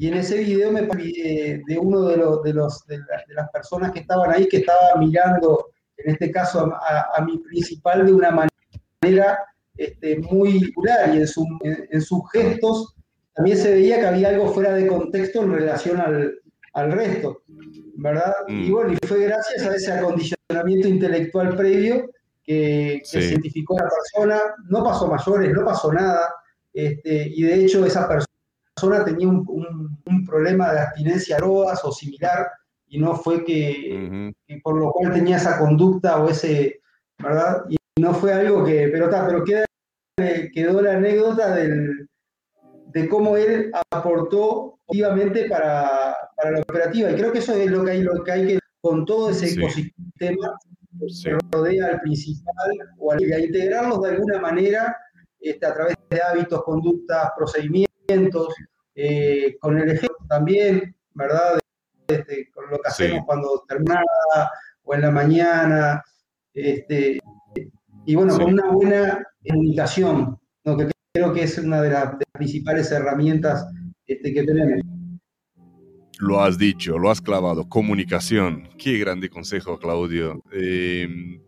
Y 0.01 0.07
en 0.07 0.15
ese 0.15 0.39
video 0.39 0.71
me 0.71 0.81
de, 0.81 1.61
de 1.63 1.77
uno 1.77 2.01
de, 2.07 2.17
los, 2.17 2.41
de, 2.41 2.53
los, 2.55 2.87
de 2.87 2.97
las 3.35 3.51
personas 3.51 3.91
que 3.91 3.99
estaban 3.99 4.31
ahí, 4.31 4.47
que 4.47 4.57
estaba 4.57 4.95
mirando 4.97 5.67
en 5.97 6.13
este 6.13 6.31
caso 6.31 6.73
a, 6.73 7.23
mi 7.23 7.37
principal 7.37 8.07
de 8.07 8.11
una 8.11 8.31
manera 8.31 9.37
este, 9.77 10.17
muy 10.17 10.71
plural 10.71 11.13
y 11.13 11.19
en, 11.19 12.01
sus 12.01 12.31
gestos 12.31 12.95
también 13.35 13.55
se 13.57 13.73
veía 13.73 13.99
que 13.99 14.07
había 14.07 14.29
algo 14.29 14.51
fuera 14.51 14.73
de 14.73 14.87
contexto 14.87 15.43
en 15.43 15.53
relación 15.53 15.99
al, 15.99 16.91
resto, 16.93 17.43
¿verdad? 17.97 18.33
Y 18.47 18.53
mm. 18.53 18.71
bueno, 18.71 18.93
y 18.93 19.05
fue 19.05 19.25
gracias 19.25 19.67
a 19.67 19.75
ese 19.75 19.91
acondicionamiento 19.91 20.87
intelectual 20.87 21.55
previo 21.55 22.09
que, 22.43 23.01
se 23.03 23.19
identificó 23.19 23.77
a 23.77 23.83
la 23.83 23.89
persona, 23.89 24.41
no 24.67 24.83
pasó 24.83 25.07
mayores, 25.07 25.53
no 25.53 25.63
pasó 25.63 25.93
nada, 25.93 26.33
este, 26.73 27.27
y 27.35 27.43
de 27.43 27.53
hecho 27.53 27.85
esa 27.85 28.07
persona 28.07 28.30
tenía 29.05 29.27
un, 29.27 29.45
un 30.05 30.25
problema 30.25 30.71
de 30.73 30.79
abstinencia 30.79 31.37
a 31.37 31.39
drogas 31.39 31.83
o 31.83 31.91
similar, 31.91 32.47
y 32.91 32.99
no 32.99 33.15
fue 33.15 33.43
que, 33.45 34.33
por 34.61 34.77
lo 34.77 34.91
cual 34.91 35.13
tenía 35.13 35.37
esa 35.37 35.57
conducta 35.57 36.21
o 36.21 36.29
ese, 36.29 36.81
¿verdad? 37.17 37.63
Y 37.69 37.77
no 38.01 38.13
fue 38.13 38.33
algo 38.33 38.65
que, 38.65 38.89
pero 38.91 39.05
está, 39.05 39.25
pero 39.25 39.45
queda, 39.45 39.65
quedó 40.53 40.81
la 40.81 40.97
anécdota 40.97 41.55
del, 41.55 42.09
de 42.87 43.07
cómo 43.07 43.37
él 43.37 43.71
aportó 43.91 44.77
activamente 44.89 45.47
para, 45.47 46.17
para, 46.35 46.51
la 46.51 46.59
operativa. 46.59 47.11
Y 47.11 47.15
creo 47.15 47.31
que 47.31 47.39
eso 47.39 47.53
es 47.53 47.71
lo 47.71 47.85
que 47.85 47.91
hay, 47.91 48.01
lo 48.01 48.21
que, 48.25 48.31
hay 48.31 48.47
que, 48.47 48.59
con 48.81 49.05
todo 49.05 49.29
ese 49.29 49.53
ecosistema 49.53 50.59
que 51.23 51.37
rodea 51.49 51.87
al 51.87 52.01
principal, 52.01 52.71
o 52.97 53.13
al, 53.13 53.21
integrarlos 53.21 54.01
de 54.01 54.09
alguna 54.09 54.39
manera 54.41 54.97
este, 55.39 55.65
a 55.65 55.73
través 55.73 55.95
de 56.09 56.21
hábitos, 56.21 56.61
conductas, 56.63 57.31
procedimientos, 57.37 58.53
eh, 58.95 59.57
con 59.59 59.77
el 59.77 59.89
ejemplo 59.89 60.25
también, 60.27 60.95
¿verdad? 61.13 61.59
Este, 62.07 62.49
con 62.51 62.69
lo 62.69 62.77
que 62.77 62.89
hacemos 62.89 63.21
cuando 63.25 63.63
termina 63.67 64.01
o 64.83 64.95
en 64.95 65.01
la 65.01 65.11
mañana, 65.11 66.03
este, 66.53 67.19
y 68.05 68.15
bueno, 68.15 68.37
con 68.37 68.53
una 68.53 68.71
buena 68.71 69.27
comunicación, 69.47 70.39
que 70.63 70.91
creo 71.13 71.33
que 71.33 71.43
es 71.43 71.57
una 71.57 71.81
de, 71.81 71.91
las 71.91 72.15
principales 72.33 72.91
herramientas 72.91 73.65
este, 74.05 74.33
que 74.33 74.43
tenemos. 74.43 74.81
Lo 76.19 76.41
has 76.41 76.57
dicho, 76.57 76.99
lo 76.99 77.09
has 77.09 77.21
clavado. 77.21 77.67
Comunicación. 77.67 78.69
Qué 78.77 78.99
grande 78.99 79.29
consejo, 79.29 79.79
Claudio. 79.79 80.43
Em, 80.51 81.41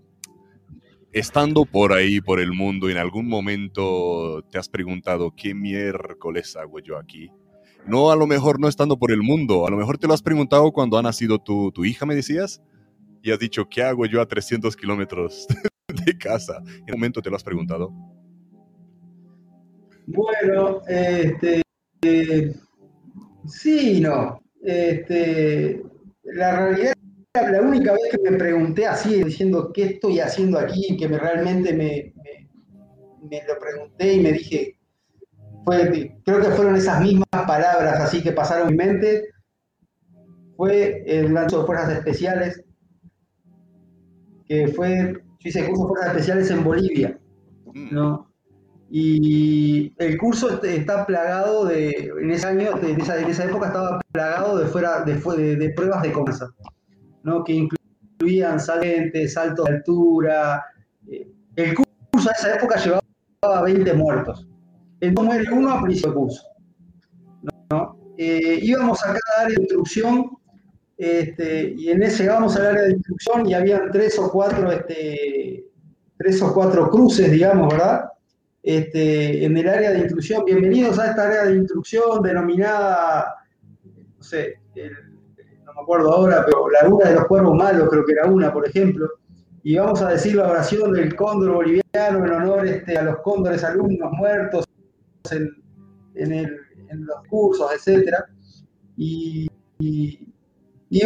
estando 1.14 1.66
por 1.66 1.93
ahí, 1.93 2.20
por 2.20 2.39
el 2.39 2.51
mundo, 2.51 2.89
en 2.89 2.97
algún 2.97 3.28
momento 3.28 4.43
te 4.51 4.57
has 4.57 4.68
preguntado, 4.68 5.34
¿qué 5.36 5.53
miércoles 5.53 6.55
hago 6.55 6.80
yo 6.80 6.97
aquí? 6.97 7.30
No, 7.86 8.11
a 8.11 8.16
lo 8.16 8.28
mejor 8.28 8.59
no 8.59 8.68
estando 8.68 8.97
por 8.97 9.11
el 9.11 9.22
mundo, 9.22 9.68
a 9.68 9.70
lo 9.70 9.78
mejor 9.78 9.97
te 9.97 10.07
lo 10.07 10.14
has 10.14 10.22
preguntado 10.22 10.72
cuando 10.72 10.97
ha 10.97 11.01
nacido 11.01 11.38
tu, 11.39 11.72
tu 11.72 11.86
hija, 11.86 12.05
me 12.05 12.16
decías, 12.16 12.61
y 13.22 13.32
has 13.32 13.39
dicho, 13.39 13.70
¿qué 13.70 13.84
hago 13.84 14.05
yo 14.05 14.22
a 14.22 14.28
300 14.28 14.76
kilómetros 14.76 15.47
de 16.05 16.18
casa? 16.18 16.57
¿En 16.66 16.93
un 16.93 16.99
momento 16.99 17.22
te 17.22 17.30
lo 17.30 17.36
has 17.36 17.43
preguntado? 17.43 17.93
Bueno, 20.07 20.82
este, 20.88 21.61
sí 23.45 24.01
no. 24.01 24.41
Este, 24.61 25.82
la 26.24 26.57
realidad 26.57 26.93
la 27.34 27.61
única 27.61 27.93
vez 27.93 28.01
que 28.11 28.29
me 28.29 28.38
pregunté 28.38 28.86
así, 28.86 29.23
diciendo 29.23 29.71
qué 29.73 29.86
estoy 29.86 30.19
haciendo 30.19 30.59
aquí, 30.59 30.95
que 30.97 31.09
me, 31.09 31.17
realmente 31.17 31.73
me, 31.73 32.13
me, 33.27 33.41
lo 33.47 33.59
pregunté 33.59 34.13
y 34.13 34.19
me 34.21 34.34
dije, 34.34 34.77
fue, 35.65 36.15
creo 36.23 36.41
que 36.41 36.51
fueron 36.51 36.75
esas 36.75 37.01
mismas 37.01 37.27
palabras 37.31 38.01
así 38.01 38.21
que 38.21 38.34
pasaron 38.34 38.69
en 38.69 38.77
mi 38.77 38.86
mente, 38.86 39.29
fue 40.55 41.03
el 41.07 41.34
lanzo 41.34 41.61
de 41.61 41.65
fuerzas 41.65 41.89
especiales, 41.97 42.63
que 44.45 44.67
fue, 44.67 45.13
yo 45.39 45.49
hice 45.49 45.67
curso 45.67 45.84
de 45.84 45.88
fuerzas 45.88 46.09
especiales 46.09 46.51
en 46.51 46.63
Bolivia, 46.63 47.19
¿no? 47.73 48.31
Y 48.91 49.91
el 49.97 50.19
curso 50.19 50.61
está 50.61 51.07
plagado 51.07 51.65
de, 51.65 52.11
en 52.21 52.29
ese 52.29 52.45
año, 52.45 52.79
en 52.79 53.01
esa, 53.01 53.19
en 53.19 53.27
esa 53.27 53.45
época 53.45 53.67
estaba 53.67 53.99
plagado 54.11 54.59
de, 54.59 54.67
fuera, 54.67 55.03
de, 55.03 55.15
de, 55.15 55.55
de 55.55 55.69
pruebas 55.71 56.03
de 56.03 56.11
conversa 57.24 57.43
que 57.45 57.53
incluían 57.53 58.59
salentes, 58.59 59.34
saltos 59.34 59.65
de 59.65 59.76
altura. 59.76 60.63
Eh, 61.09 61.28
el 61.55 61.76
curso 61.76 62.30
a 62.30 62.34
esa 62.34 62.55
época 62.55 62.78
llevaba 62.78 63.61
20 63.63 63.93
muertos. 63.93 64.47
Entonces 64.99 65.36
muere 65.36 65.51
uno 65.51 65.69
a 65.71 65.82
principio 65.82 66.11
del 66.11 66.19
curso. 66.19 66.43
Eh, 68.17 68.59
íbamos 68.61 69.01
a 69.03 69.07
cada 69.07 69.45
área 69.45 69.55
de 69.55 69.63
instrucción 69.63 70.30
este, 70.97 71.74
y 71.76 71.89
en 71.89 72.03
ese 72.03 72.24
llegábamos 72.24 72.55
al 72.55 72.67
área 72.67 72.84
de 72.84 72.91
instrucción 72.93 73.49
y 73.49 73.55
había 73.55 73.89
tres 73.91 74.17
o 74.19 74.32
cuatro, 74.32 74.71
este, 74.71 75.65
tres 76.17 76.41
o 76.41 76.53
cuatro 76.53 76.89
cruces, 76.89 77.32
digamos, 77.32 77.74
¿verdad? 77.74 78.05
Este, 78.61 79.43
en 79.43 79.57
el 79.57 79.67
área 79.67 79.91
de 79.91 79.99
instrucción. 79.99 80.45
Bienvenidos 80.45 80.99
a 80.99 81.09
esta 81.09 81.28
área 81.28 81.45
de 81.45 81.55
instrucción 81.55 82.21
denominada, 82.21 83.36
no 84.15 84.24
sé, 84.24 84.59
el, 84.76 85.12
me 85.76 85.82
acuerdo 85.82 86.13
ahora, 86.13 86.43
pero 86.45 86.69
la 86.69 86.88
luna 86.88 87.09
de 87.09 87.15
los 87.15 87.26
cuervos 87.26 87.55
malos 87.55 87.89
creo 87.89 88.05
que 88.05 88.13
era 88.13 88.26
una, 88.26 88.51
por 88.51 88.67
ejemplo, 88.67 89.09
y 89.63 89.78
vamos 89.78 90.01
a 90.01 90.09
decir 90.09 90.36
la 90.36 90.49
oración 90.49 90.93
del 90.93 91.15
cóndor 91.15 91.53
boliviano 91.53 92.26
en 92.26 92.32
honor 92.32 92.65
este, 92.67 92.97
a 92.97 93.03
los 93.03 93.17
cóndores 93.19 93.63
alumnos 93.63 94.11
muertos 94.13 94.65
en, 95.32 95.49
los 96.15 97.28
cursos, 97.30 97.71
etc. 97.74 98.17
Y, 98.97 99.47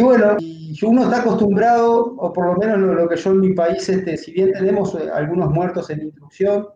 bueno, 0.02 0.36
y 0.38 0.76
uno 0.84 1.04
está 1.04 1.20
acostumbrado, 1.20 2.14
o 2.16 2.32
por 2.32 2.46
lo 2.46 2.56
menos 2.56 2.78
lo, 2.78 3.08
que 3.08 3.16
yo 3.16 3.30
en 3.30 3.40
mi 3.40 3.54
país, 3.54 3.88
este, 3.88 4.16
si 4.16 4.32
bien 4.32 4.52
tenemos 4.52 4.94
eh, 4.94 5.08
algunos 5.12 5.50
muertos 5.50 5.88
en 5.90 6.02
instrucción, 6.02 6.66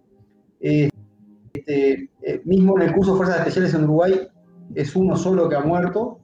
este, 0.61 2.11
eh, 2.23 2.43
mismo 2.45 2.79
en 2.79 2.89
el 2.89 2.95
curso 2.95 3.13
de 3.13 3.17
Fuerzas 3.19 3.39
Especiales 3.39 3.75
en 3.75 3.85
Uruguay 3.85 4.29
es 4.75 4.97
uno 4.97 5.17
solo 5.17 5.49
que 5.49 5.57
ha 5.57 5.61
muerto, 5.61 6.21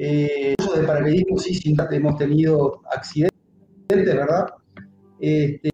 eh, 0.00 0.54
de 0.56 0.86
paracaidismo 0.86 1.38
sí, 1.38 1.54
sin 1.54 1.76
hemos 1.90 2.16
tenido 2.16 2.82
accidentes, 2.92 3.34
¿verdad? 3.88 4.46
Este, 5.18 5.70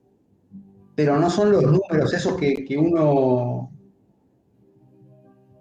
pero 0.95 1.19
no 1.19 1.29
son 1.29 1.53
los 1.53 1.63
números 1.65 2.15
esos 2.15 2.35
que, 2.39 2.65
que 2.65 2.79
uno 2.79 3.71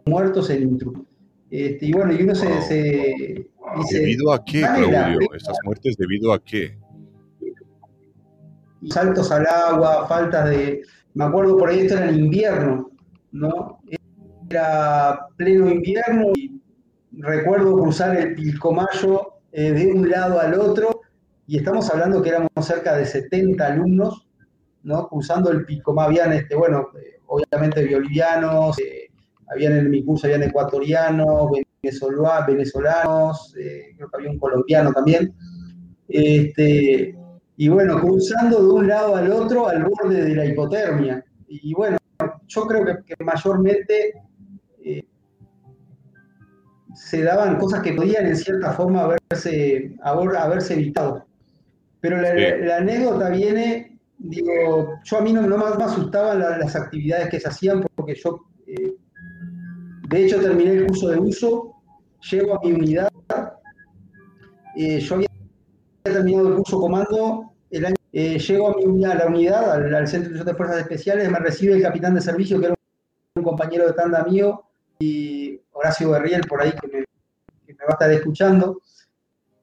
muertos 0.06 0.50
en 0.50 0.64
intrusión. 0.64 1.08
Este, 1.50 1.88
y 1.88 1.92
bueno, 1.92 2.14
y 2.14 2.24
uno 2.24 2.34
se, 2.36 2.62
se 2.62 3.48
dice, 3.78 4.00
¿Debido 4.00 4.32
a 4.32 4.44
qué, 4.46 4.62
Claudio? 4.62 5.20
¿Estas 5.36 5.58
muertes 5.66 5.98
debido 5.98 6.32
a 6.32 6.42
qué? 6.42 6.78
Saltos 8.90 9.30
al 9.32 9.46
agua, 9.46 10.08
faltas 10.08 10.50
de... 10.50 10.82
Me 11.14 11.26
acuerdo 11.26 11.58
por 11.58 11.70
ahí, 11.70 11.82
esto 11.82 11.98
era 11.98 12.10
en 12.10 12.20
invierno, 12.20 12.92
¿no? 13.34 13.80
Era 14.50 15.28
pleno 15.36 15.70
invierno 15.70 16.32
y 16.36 16.53
recuerdo 17.18 17.74
cruzar 17.78 18.18
el 18.18 18.36
Pilcomayo 18.36 19.34
eh, 19.52 19.72
de 19.72 19.88
un 19.94 20.10
lado 20.10 20.40
al 20.40 20.60
otro, 20.60 21.02
y 21.46 21.58
estamos 21.58 21.90
hablando 21.90 22.22
que 22.22 22.30
éramos 22.30 22.50
cerca 22.62 22.96
de 22.96 23.06
70 23.06 23.66
alumnos, 23.66 24.28
¿no? 24.84 25.08
Cruzando 25.08 25.52
el 25.52 25.66
Pilcomayo, 25.66 26.08
habían, 26.08 26.34
este, 26.34 26.56
bueno, 26.56 26.88
eh, 27.00 27.20
obviamente 27.28 27.94
bolivianos, 27.94 28.80
eh, 28.80 29.10
habían 29.52 29.78
en 29.78 29.90
mi 29.90 30.04
curso, 30.04 30.28
habían 30.28 30.44
ecuatorianos, 30.44 31.52
venezolanos, 32.48 33.54
creo 33.54 34.10
que 34.10 34.18
había 34.18 34.32
un 34.32 34.40
colombiano 34.40 34.94
también, 34.94 35.34
este, 36.08 37.16
y 37.58 37.68
bueno, 37.68 38.00
cruzando 38.00 38.62
de 38.62 38.70
un 38.70 38.88
lado 38.88 39.16
al 39.16 39.32
otro 39.32 39.68
al 39.68 39.84
borde 39.84 40.24
de 40.24 40.36
la 40.36 40.46
hipotermia. 40.46 41.24
Y 41.48 41.74
bueno, 41.74 41.98
yo 42.48 42.66
creo 42.66 42.86
que 43.06 43.24
mayormente 43.24 44.14
se 47.04 47.22
daban 47.22 47.58
cosas 47.58 47.82
que 47.82 47.94
podían 47.94 48.28
en 48.28 48.38
cierta 48.38 48.72
forma 48.72 49.04
haberse, 49.04 49.94
haberse 50.04 50.74
evitado. 50.74 51.26
Pero 52.00 52.22
la, 52.22 52.78
anécdota 52.78 53.30
viene, 53.30 54.00
digo, 54.18 54.94
yo 55.04 55.18
a 55.18 55.22
mí 55.22 55.34
no, 55.34 55.42
no 55.42 55.58
me 55.58 55.84
asustaban 55.84 56.40
las 56.40 56.76
actividades 56.76 57.30
que 57.30 57.42
se 57.42 57.50
hacían 57.50 57.86
porque 57.96 58.16
yo, 58.16 58.40
eh, 58.68 58.94
de 60.10 60.26
hecho, 60.26 60.40
terminé 60.40 60.72
el 60.72 60.88
curso 60.88 61.10
de 61.10 61.20
uso, 61.20 61.76
llego 62.32 62.56
a 62.56 62.62
mi 62.64 62.72
unidad, 62.72 63.10
eh, 64.78 65.00
yo 65.00 65.16
había 65.16 65.28
terminado 66.04 66.50
el 66.50 66.56
curso 66.56 66.80
comando, 66.80 67.52
el 67.70 67.86
año, 67.86 67.96
eh, 68.14 68.40
llego 68.40 68.70
a 68.70 68.78
mi 68.78 68.86
unidad, 68.86 69.12
a 69.12 69.16
la 69.16 69.28
unidad, 69.28 69.96
al, 69.96 70.08
Centro 70.08 70.44
de 70.44 70.56
Fuerzas 70.56 70.80
Especiales, 70.80 71.30
me 71.30 71.40
recibe 71.40 71.74
el 71.74 71.82
capitán 71.82 72.16
de 72.16 72.22
servicio, 72.22 72.60
que 72.60 72.68
era 72.68 72.76
un 73.36 73.44
compañero 73.44 73.88
de 73.88 73.94
tanda 73.94 74.24
mío, 74.24 74.64
y 75.00 75.60
Horacio 75.84 76.12
Berriel 76.12 76.42
por 76.48 76.62
ahí 76.62 76.72
que 76.72 76.88
me, 76.88 77.00
va 77.84 77.90
a 77.90 77.92
estar 77.92 78.12
escuchando, 78.12 78.80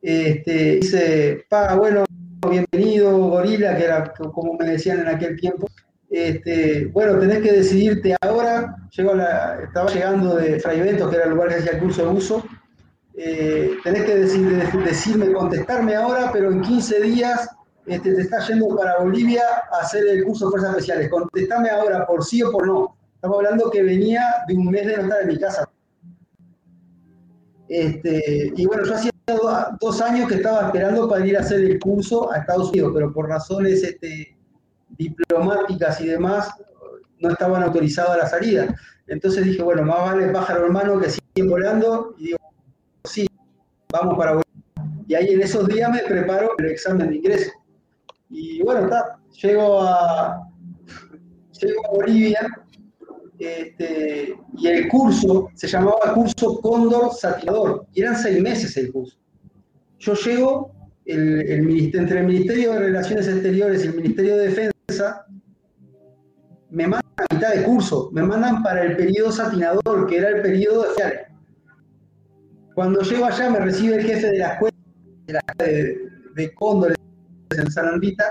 este, 0.03 0.77
dice, 0.77 1.47
pa, 1.49 1.75
bueno, 1.75 2.05
bienvenido, 2.47 3.16
gorila, 3.16 3.75
que 3.75 3.85
era 3.85 4.12
como 4.12 4.53
me 4.55 4.66
decían 4.66 5.01
en 5.01 5.09
aquel 5.09 5.41
tiempo. 5.41 5.66
Este, 6.11 6.87
bueno, 6.87 7.18
tenés 7.18 7.41
que 7.41 7.53
decidirte 7.53 8.14
ahora. 8.21 8.77
Llego 8.95 9.14
la, 9.14 9.61
estaba 9.62 9.91
llegando 9.91 10.37
de 10.37 10.61
Fray 10.61 10.81
Bento, 10.81 11.09
que 11.09 11.16
era 11.16 11.25
el 11.25 11.31
lugar 11.31 11.49
que 11.49 11.55
hacía 11.55 11.73
el 11.73 11.79
curso 11.79 12.03
de 12.03 12.09
uso. 12.09 12.45
Eh, 13.16 13.79
tenés 13.83 14.05
que 14.05 14.16
decirme, 14.16 15.33
contestarme 15.33 15.95
ahora, 15.95 16.31
pero 16.33 16.51
en 16.53 16.61
15 16.61 17.01
días 17.01 17.49
este, 17.87 18.12
te 18.14 18.21
estás 18.21 18.47
yendo 18.49 18.77
para 18.77 18.99
Bolivia 18.99 19.43
a 19.73 19.79
hacer 19.81 20.07
el 20.07 20.25
curso 20.25 20.47
de 20.47 20.51
fuerzas 20.51 20.71
especiales. 20.73 21.09
Contestame 21.09 21.71
ahora 21.71 22.07
por 22.07 22.23
sí 22.23 22.43
o 22.43 22.53
por 22.53 22.66
no. 22.66 22.95
Estamos 23.14 23.37
hablando 23.37 23.71
que 23.71 23.83
venía 23.83 24.23
de 24.49 24.55
un 24.55 24.71
mes 24.71 24.87
de 24.87 24.97
no 24.97 25.03
estar 25.03 25.23
en 25.23 25.29
mi 25.29 25.39
casa. 25.39 25.70
Este, 27.71 28.53
y 28.57 28.66
bueno, 28.66 28.85
yo 28.85 28.97
hacía 28.97 29.12
dos 29.81 30.01
años 30.01 30.29
que 30.29 30.35
estaba 30.35 30.66
esperando 30.66 31.09
para 31.09 31.25
ir 31.25 31.37
a 31.37 31.41
hacer 31.41 31.61
el 31.61 31.79
curso 31.79 32.33
a 32.33 32.39
Estados 32.39 32.71
Unidos, 32.71 32.91
pero 32.93 33.12
por 33.12 33.29
razones 33.29 33.85
este, 33.85 34.37
diplomáticas 34.99 36.01
y 36.01 36.09
demás 36.09 36.53
no 37.21 37.31
estaban 37.31 37.62
autorizadas 37.62 38.18
la 38.18 38.27
salida. 38.27 38.75
Entonces 39.07 39.45
dije, 39.45 39.62
bueno, 39.62 39.85
más 39.85 40.01
vale 40.01 40.33
pájaro 40.33 40.64
hermano 40.64 40.99
que 40.99 41.11
sigue 41.11 41.49
volando. 41.49 42.12
Y 42.18 42.25
digo, 42.25 42.39
sí, 43.05 43.29
vamos 43.93 44.18
para 44.18 44.33
Bolivia. 44.33 45.05
Y 45.07 45.14
ahí 45.14 45.35
en 45.35 45.43
esos 45.43 45.68
días 45.68 45.93
me 45.93 46.01
preparo 46.01 46.51
el 46.59 46.66
examen 46.66 47.09
de 47.09 47.16
ingreso. 47.18 47.53
Y 48.31 48.64
bueno, 48.64 48.81
está, 48.81 49.16
llego 49.41 49.81
a, 49.81 50.43
llego 51.53 51.87
a 51.87 51.91
Bolivia 51.91 52.49
este, 53.41 54.34
y 54.59 54.66
el 54.68 54.86
curso 54.88 55.49
se 55.55 55.66
llamaba 55.66 56.12
curso 56.14 56.61
Cóndor 56.61 57.14
Satinador, 57.14 57.86
y 57.95 58.03
eran 58.03 58.16
seis 58.16 58.41
meses 58.41 58.76
el 58.76 58.93
curso. 58.93 59.16
Yo 59.99 60.14
llego, 60.14 60.72
entre 61.07 62.20
el 62.20 62.26
Ministerio 62.26 62.74
de 62.74 62.78
Relaciones 62.80 63.26
Exteriores 63.28 63.84
y 63.84 63.88
el 63.88 63.95
Ministerio 63.95 64.36
de 64.36 64.49
Defensa, 64.49 65.26
me 66.70 66.86
mandan 66.86 67.12
a 67.16 67.34
mitad 67.34 67.55
de 67.55 67.62
curso, 67.62 68.11
me 68.12 68.22
mandan 68.22 68.62
para 68.62 68.84
el 68.84 68.97
periodo 68.97 69.32
satinador, 69.32 70.07
que 70.07 70.18
era 70.18 70.28
el 70.28 70.43
periodo 70.43 70.82
de 70.82 71.26
Cuando 72.74 73.01
llego 73.01 73.24
allá 73.24 73.51
me 73.51 73.61
recibe 73.61 73.97
el 73.97 74.05
jefe 74.05 74.26
de 74.32 74.38
la 74.38 74.53
escuela 74.53 75.41
de, 75.59 75.99
de, 76.34 76.55
Cóndor 76.55 76.95
en 77.57 77.70
San 77.70 77.86
Andita, 77.86 78.24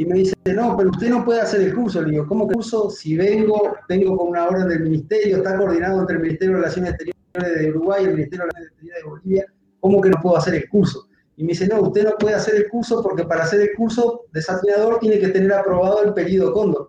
y 0.00 0.06
me 0.06 0.14
dice, 0.14 0.34
no, 0.54 0.78
pero 0.78 0.88
usted 0.88 1.10
no 1.10 1.22
puede 1.26 1.42
hacer 1.42 1.60
el 1.60 1.74
curso. 1.74 2.00
Le 2.00 2.12
digo, 2.12 2.26
¿cómo 2.26 2.48
curso? 2.48 2.88
Si 2.88 3.18
vengo, 3.18 3.76
vengo 3.86 4.16
con 4.16 4.28
una 4.28 4.48
orden 4.48 4.66
del 4.66 4.80
ministerio, 4.80 5.36
está 5.36 5.58
coordinado 5.58 6.00
entre 6.00 6.16
el 6.16 6.22
Ministerio 6.22 6.54
de 6.54 6.60
Relaciones 6.62 6.92
Exteriores 6.94 7.60
de 7.60 7.70
Uruguay 7.70 8.04
y 8.04 8.06
el 8.06 8.14
Ministerio 8.14 8.46
de 8.46 8.50
Relaciones 8.50 8.70
Exteriores 8.70 9.02
de 9.02 9.10
Bolivia, 9.10 9.46
¿cómo 9.78 10.00
que 10.00 10.08
no 10.08 10.16
puedo 10.22 10.38
hacer 10.38 10.54
el 10.54 10.66
curso? 10.70 11.06
Y 11.36 11.44
me 11.44 11.48
dice, 11.48 11.68
no, 11.68 11.82
usted 11.82 12.04
no 12.04 12.16
puede 12.18 12.34
hacer 12.34 12.54
el 12.54 12.68
curso 12.70 13.02
porque 13.02 13.24
para 13.24 13.44
hacer 13.44 13.60
el 13.60 13.76
curso 13.76 14.22
de 14.32 14.40
desafinador 14.40 15.00
tiene 15.00 15.18
que 15.18 15.28
tener 15.28 15.52
aprobado 15.52 16.02
el 16.02 16.14
periodo 16.14 16.54
cóndor. 16.54 16.88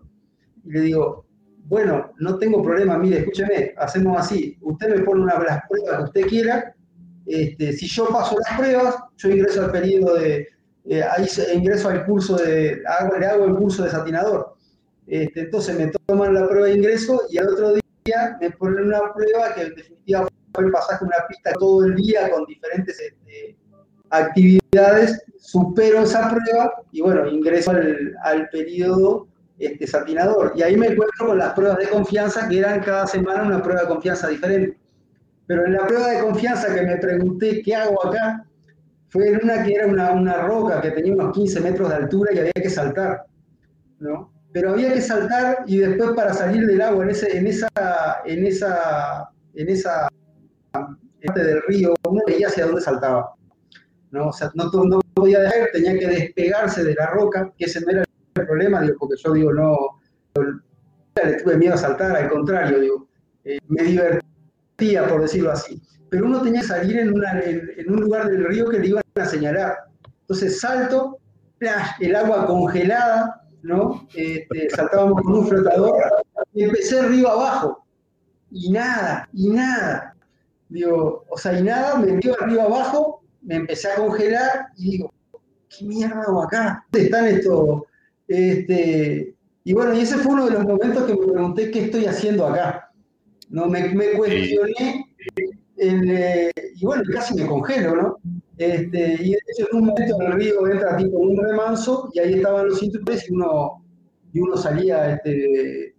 Y 0.63 0.71
le 0.71 0.79
digo, 0.79 1.25
bueno, 1.65 2.13
no 2.17 2.37
tengo 2.37 2.63
problema, 2.63 2.97
mire, 2.97 3.17
escúcheme, 3.17 3.73
hacemos 3.77 4.17
así, 4.21 4.57
usted 4.61 4.87
me 4.87 5.03
pone 5.03 5.23
una, 5.23 5.37
las 5.37 5.59
pruebas 5.67 5.97
que 5.97 6.03
usted 6.03 6.27
quiera, 6.29 6.75
este, 7.25 7.73
si 7.73 7.87
yo 7.87 8.07
paso 8.07 8.37
las 8.39 8.57
pruebas, 8.57 8.95
yo 9.17 9.29
ingreso 9.31 9.65
al 9.65 9.71
periodo 9.71 10.15
de, 10.15 10.47
eh, 10.85 11.03
ahí 11.03 11.27
ingreso 11.53 11.89
al 11.89 12.05
curso 12.05 12.37
de, 12.37 12.81
le 13.19 13.25
hago 13.25 13.45
el 13.45 13.55
curso 13.55 13.83
de 13.83 13.91
satinador. 13.91 14.55
Este, 15.07 15.41
entonces 15.41 15.77
me 15.77 15.91
toman 16.07 16.33
la 16.33 16.47
prueba 16.47 16.67
de 16.67 16.75
ingreso 16.75 17.23
y 17.29 17.37
al 17.37 17.49
otro 17.49 17.73
día 17.73 18.37
me 18.39 18.51
ponen 18.51 18.85
una 18.85 19.13
prueba 19.13 19.53
que 19.53 19.61
en 19.63 19.75
definitiva 19.75 20.27
fue 20.53 20.65
el 20.65 20.71
pasaje 20.71 21.05
una 21.05 21.17
pista 21.27 21.51
todo 21.53 21.85
el 21.85 21.95
día 21.95 22.29
con 22.29 22.45
diferentes 22.45 22.99
este, 22.99 23.55
actividades, 24.09 25.23
supero 25.39 26.01
esa 26.01 26.29
prueba 26.29 26.73
y 26.91 27.01
bueno, 27.01 27.27
ingreso 27.27 27.71
al, 27.71 28.15
al 28.23 28.49
periodo 28.49 29.27
este, 29.61 29.85
satinador. 29.85 30.53
Y 30.55 30.63
ahí 30.63 30.75
me 30.75 30.87
encuentro 30.87 31.27
con 31.27 31.37
las 31.37 31.53
pruebas 31.53 31.77
de 31.77 31.89
confianza 31.89 32.47
que 32.49 32.59
eran 32.59 32.81
cada 32.81 33.05
semana 33.05 33.43
una 33.43 33.61
prueba 33.61 33.81
de 33.81 33.87
confianza 33.87 34.27
diferente. 34.27 34.77
Pero 35.45 35.65
en 35.65 35.73
la 35.73 35.85
prueba 35.85 36.07
de 36.09 36.21
confianza 36.21 36.73
que 36.73 36.81
me 36.81 36.97
pregunté 36.97 37.61
qué 37.61 37.75
hago 37.75 38.07
acá, 38.07 38.45
fue 39.11 39.27
en 39.27 39.43
una 39.43 39.63
que 39.63 39.73
era 39.73 39.87
una, 39.87 40.41
roca 40.43 40.81
que 40.81 40.91
tenía 40.91 41.13
unos 41.13 41.33
15 41.33 41.59
metros 41.59 41.89
de 41.89 41.95
altura 41.95 42.33
y 42.33 42.39
había 42.39 42.53
que 42.53 42.69
saltar. 42.69 43.25
¿no? 43.99 44.31
Pero 44.53 44.71
había 44.71 44.93
que 44.93 45.01
saltar 45.01 45.63
y 45.67 45.79
después 45.79 46.11
para 46.11 46.33
salir 46.33 46.65
del 46.65 46.81
agua 46.81 47.03
en, 47.03 47.09
ese, 47.09 47.37
en 47.37 47.45
esa, 47.45 47.69
en 48.25 48.45
esa, 48.45 49.29
en 49.53 49.69
esa 49.69 50.07
parte 50.71 51.43
del 51.43 51.61
río, 51.67 51.93
uno 52.09 52.21
veía 52.25 52.47
hacia 52.47 52.65
dónde 52.65 52.81
saltaba. 52.81 53.35
¿no? 54.11 54.29
O 54.29 54.33
sea, 54.33 54.49
no, 54.55 54.71
no 54.71 55.01
podía 55.13 55.41
dejar, 55.41 55.67
tenía 55.73 55.99
que 55.99 56.07
despegarse 56.07 56.83
de 56.85 56.95
la 56.95 57.07
roca, 57.07 57.51
que 57.57 57.65
ese 57.65 57.81
no 57.81 57.91
era 57.91 58.03
el 58.35 58.45
problema, 58.47 58.81
digo, 58.81 58.95
porque 58.97 59.21
yo 59.21 59.33
digo, 59.33 59.51
no, 59.51 59.75
le 61.21 61.33
tuve 61.43 61.57
miedo 61.57 61.73
a 61.73 61.77
saltar, 61.77 62.15
al 62.15 62.29
contrario, 62.29 62.79
digo, 62.79 63.07
eh, 63.43 63.59
me 63.67 63.83
divertía, 63.83 65.05
por 65.07 65.21
decirlo 65.21 65.51
así 65.51 65.81
pero 66.11 66.25
uno 66.25 66.41
tenía 66.41 66.59
que 66.59 66.67
salir 66.67 66.99
en, 66.99 67.13
un 67.89 68.01
lugar 68.01 68.29
del 68.29 68.43
río 68.43 68.67
que 68.67 68.79
le 68.79 68.87
iban 68.89 69.03
a 69.15 69.25
señalar. 69.25 69.77
Entonces 70.19 70.59
salto, 70.59 71.19
el 72.01 72.15
agua 72.17 72.47
congelada, 72.47 73.41
¿no? 73.63 74.05
Este, 74.13 74.69
saltábamos 74.71 75.21
con 75.21 75.35
un 75.35 75.47
flotador 75.47 75.95
y 76.53 76.63
empecé 76.63 77.01
río 77.03 77.29
abajo. 77.29 77.85
Y 78.51 78.73
nada, 78.73 79.29
y 79.31 79.51
nada. 79.51 80.13
Digo, 80.67 81.23
o 81.29 81.37
sea, 81.37 81.57
y 81.57 81.63
nada, 81.63 81.95
me 81.95 82.17
dio 82.17 82.35
río 82.41 82.63
abajo, 82.63 83.23
me 83.41 83.55
empecé 83.55 83.87
a 83.87 83.95
congelar 83.95 84.67
y 84.75 84.91
digo, 84.91 85.13
¿qué 85.69 85.85
mierda 85.85 86.23
hago 86.23 86.43
acá? 86.43 86.85
¿Dónde 86.91 87.05
están 87.05 87.27
estos? 87.27 87.83
Este, 88.27 89.33
y 89.63 89.73
bueno, 89.73 89.93
y 89.93 90.01
ese 90.01 90.17
fue 90.17 90.33
uno 90.33 90.45
de 90.47 90.51
los 90.55 90.65
momentos 90.65 91.05
que 91.05 91.13
me 91.13 91.25
pregunté 91.25 91.71
qué 91.71 91.85
estoy 91.85 92.05
haciendo 92.05 92.47
acá. 92.47 92.91
No, 93.49 93.67
me 93.67 94.11
cuestioné 94.17 95.10
eh, 95.83 96.51
y 96.75 96.85
bueno, 96.85 97.03
casi 97.11 97.33
me 97.33 97.47
congelo, 97.47 97.95
¿no? 97.95 98.17
Este, 98.57 99.17
y 99.23 99.33
en 99.33 99.39
un 99.73 99.87
momento 99.87 100.21
el 100.21 100.33
río 100.33 100.67
entra 100.67 100.97
tipo 100.97 101.17
un 101.17 101.35
remanso 101.35 102.11
y 102.13 102.19
ahí 102.19 102.33
estaban 102.35 102.67
los 102.67 102.79
cinturones 102.79 103.27
y 103.27 103.33
uno, 103.33 103.83
y 104.31 104.39
uno 104.39 104.57
salía 104.57 105.15
este, 105.15 105.95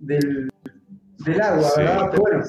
del, 0.00 0.50
del, 1.24 1.40
agua, 1.40 1.70
¿verdad? 1.76 2.08
Pero 2.10 2.22
bueno. 2.22 2.44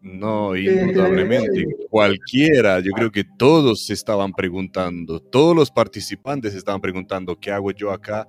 No, 0.00 0.54
este, 0.54 0.82
indudablemente. 0.82 1.66
Cualquiera, 1.90 2.80
yo 2.80 2.92
creo 2.92 3.10
que 3.10 3.24
todos 3.24 3.84
se 3.84 3.92
estaban 3.92 4.32
preguntando, 4.32 5.20
todos 5.20 5.54
los 5.54 5.70
participantes 5.70 6.54
estaban 6.54 6.80
preguntando, 6.80 7.38
¿qué 7.38 7.50
hago 7.50 7.70
yo 7.72 7.90
acá? 7.90 8.26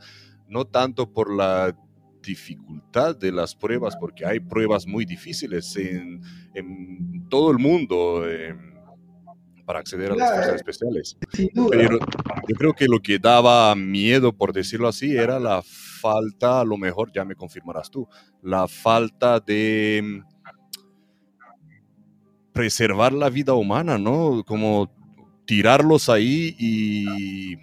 No 0.49 0.65
tanto 0.65 1.09
por 1.09 1.33
la 1.33 1.73
dificultad 2.21 3.15
de 3.15 3.31
las 3.31 3.55
pruebas, 3.55 3.95
porque 3.95 4.25
hay 4.25 4.39
pruebas 4.39 4.85
muy 4.87 5.05
difíciles 5.05 5.75
en, 5.75 6.21
todo 7.29 7.51
el 7.51 7.59
mundo 7.59 8.29
em, 8.29 8.73
para 9.65 9.79
acceder 9.79 10.11
a 10.11 10.15
las 10.15 10.29
fuerzas 10.31 10.55
especiales. 10.55 11.17
Pero 11.71 11.99
yo 12.47 12.55
creo 12.55 12.73
que 12.73 12.87
lo 12.87 12.99
que 12.99 13.19
daba 13.19 13.73
miedo, 13.75 14.33
por 14.33 14.51
decirlo 14.51 14.87
así, 14.87 15.15
era 15.15 15.39
la 15.39 15.61
falta, 15.63 16.61
a 16.61 16.65
lo 16.65 16.77
mejor 16.77 17.11
ya 17.13 17.23
me 17.23 17.35
confirmarás 17.35 17.89
tú, 17.89 18.07
la 18.41 18.67
falta 18.67 19.39
de 19.39 19.97
em, 19.97 20.23
preservar 22.51 23.13
la 23.13 23.29
vida 23.29 23.53
humana, 23.53 23.97
¿no? 23.97 24.43
Como 24.45 24.91
tirarlos 25.45 26.09
ahí 26.09 26.55
y 26.59 27.55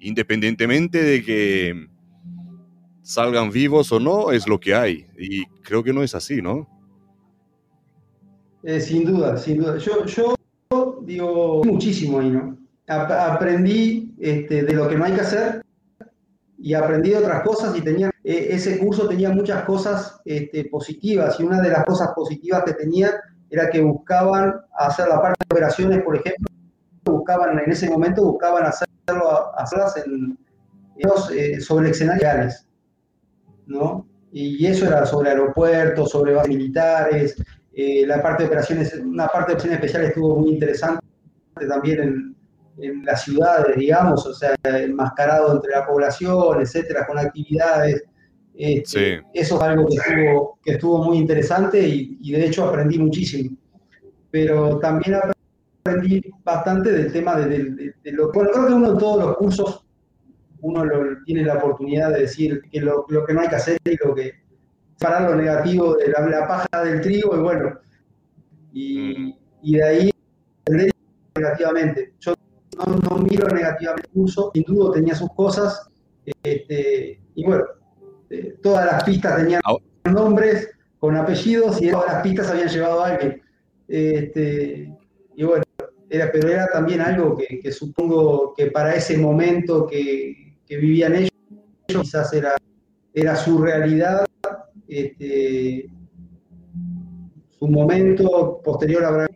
independientemente 0.00 1.02
de 1.02 1.24
que 1.24 1.88
salgan 3.06 3.50
vivos 3.50 3.92
o 3.92 4.00
no, 4.00 4.32
es 4.32 4.48
lo 4.48 4.58
que 4.58 4.74
hay. 4.74 5.06
Y 5.16 5.46
creo 5.62 5.84
que 5.84 5.92
no 5.92 6.02
es 6.02 6.14
así, 6.14 6.42
¿no? 6.42 6.68
Eh, 8.64 8.80
sin 8.80 9.04
duda, 9.04 9.36
sin 9.36 9.58
duda. 9.58 9.78
Yo, 9.78 10.04
yo 10.06 10.34
digo 11.02 11.62
muchísimo 11.64 12.18
ahí, 12.18 12.30
¿no? 12.30 12.58
aprendí 12.88 14.14
este, 14.18 14.62
de 14.62 14.72
lo 14.72 14.88
que 14.88 14.96
no 14.96 15.04
hay 15.04 15.12
que 15.12 15.20
hacer 15.20 15.60
y 16.56 16.72
aprendí 16.72 17.14
otras 17.14 17.42
cosas 17.42 17.76
y 17.76 17.80
tenía, 17.80 18.10
e, 18.22 18.54
ese 18.54 18.78
curso 18.78 19.08
tenía 19.08 19.30
muchas 19.30 19.64
cosas 19.64 20.20
este, 20.24 20.66
positivas 20.66 21.38
y 21.40 21.42
una 21.42 21.60
de 21.60 21.70
las 21.70 21.84
cosas 21.84 22.10
positivas 22.14 22.62
que 22.64 22.74
tenía 22.74 23.10
era 23.50 23.70
que 23.70 23.80
buscaban 23.80 24.54
hacer 24.78 25.08
la 25.08 25.20
parte 25.20 25.44
de 25.48 25.54
operaciones, 25.54 26.02
por 26.02 26.16
ejemplo, 26.16 26.46
buscaban 27.04 27.58
en 27.58 27.70
ese 27.70 27.90
momento 27.90 28.24
buscaban 28.24 28.64
hacerlo, 28.64 29.56
hacerlas 29.56 29.96
en, 29.96 30.38
eh, 31.32 31.60
sobre 31.60 31.90
escenarios 31.90 32.65
¿no? 33.66 34.06
Y 34.32 34.66
eso 34.66 34.86
era 34.86 35.06
sobre 35.06 35.30
aeropuertos, 35.30 36.10
sobre 36.10 36.34
bases 36.34 36.48
militares, 36.48 37.36
eh, 37.72 38.06
la 38.06 38.22
parte 38.22 38.42
de 38.42 38.48
operaciones, 38.48 38.94
una 38.94 39.26
parte 39.28 39.52
de 39.52 39.54
operaciones 39.54 39.76
especiales 39.76 40.08
estuvo 40.08 40.36
muy 40.36 40.50
interesante 40.50 41.04
también 41.68 42.34
en, 42.78 43.04
las 43.04 43.24
ciudades, 43.24 43.74
digamos, 43.76 44.26
o 44.26 44.34
sea, 44.34 44.54
enmascarado 44.64 45.54
entre 45.54 45.70
la 45.72 45.86
población, 45.86 46.60
etcétera, 46.60 47.06
con 47.06 47.18
actividades. 47.18 48.04
Este, 48.54 49.22
eso 49.32 49.56
es 49.56 49.62
algo 49.62 49.86
que 49.86 49.96
estuvo, 49.96 50.58
que 50.62 50.72
estuvo 50.72 51.04
muy 51.04 51.16
interesante 51.16 51.86
y, 51.88 52.32
de 52.32 52.46
hecho 52.46 52.66
aprendí 52.66 52.98
muchísimo. 52.98 53.56
Pero 54.30 54.78
también 54.78 55.18
aprendí 55.80 56.22
bastante 56.44 56.92
del 56.92 57.12
tema 57.12 57.36
de, 57.36 57.94
lo 58.04 58.30
bueno, 58.30 58.50
creo 58.52 58.66
que 58.66 58.74
uno 58.74 58.92
de 58.92 58.98
todos 58.98 59.24
los 59.24 59.36
cursos 59.38 59.85
uno 60.60 60.84
tiene 61.24 61.44
la 61.44 61.54
oportunidad 61.54 62.12
de 62.12 62.22
decir 62.22 62.62
que 62.70 62.80
lo, 62.80 63.04
que 63.06 63.34
no 63.34 63.40
hay 63.40 63.48
que 63.48 63.56
hacer 63.56 63.78
y 63.84 63.96
lo 64.04 64.14
que 64.14 64.32
parar 64.98 65.30
lo 65.30 65.36
negativo 65.36 65.96
de 65.96 66.08
la, 66.08 66.46
paja 66.46 66.84
del 66.84 67.00
trigo 67.00 67.36
y 67.36 67.40
bueno, 67.40 67.78
y, 68.72 69.34
de 69.62 69.82
ahí 69.82 70.10
negativamente. 71.36 72.14
Yo 72.20 72.34
no, 72.86 73.18
miro 73.18 73.48
negativamente 73.48 74.08
el 74.08 74.14
curso, 74.14 74.50
sin 74.54 74.62
duda 74.64 74.94
tenía 74.94 75.14
sus 75.14 75.32
cosas, 75.34 75.88
este, 76.42 77.20
y 77.34 77.44
bueno, 77.44 77.64
eh, 78.30 78.56
todas 78.62 78.86
las 78.86 79.04
pistas 79.04 79.36
tenían 79.36 79.60
nombres 80.04 80.70
con 80.98 81.16
apellidos 81.16 81.80
y 81.80 81.90
todas 81.90 82.12
las 82.12 82.22
pistas 82.22 82.50
habían 82.50 82.68
llevado 82.68 83.04
a 83.04 83.08
alguien. 83.10 83.42
Este, 83.88 84.92
y 85.36 85.44
bueno, 85.44 85.62
era, 86.08 86.30
pero 86.32 86.48
era 86.48 86.66
también 86.66 87.00
algo 87.00 87.36
que 87.36 87.72
supongo 87.72 88.54
que 88.56 88.66
para 88.70 88.94
ese 88.94 89.16
momento 89.18 89.86
que, 89.86 90.46
que 90.66 90.76
vivían 90.76 91.14
ellos, 91.16 91.30
quizás 91.86 92.32
era, 92.32 92.56
era 93.14 93.36
su 93.36 93.58
realidad, 93.58 94.26
este, 94.88 95.88
su 97.58 97.68
momento 97.68 98.60
posterior 98.64 99.04
a 99.04 99.28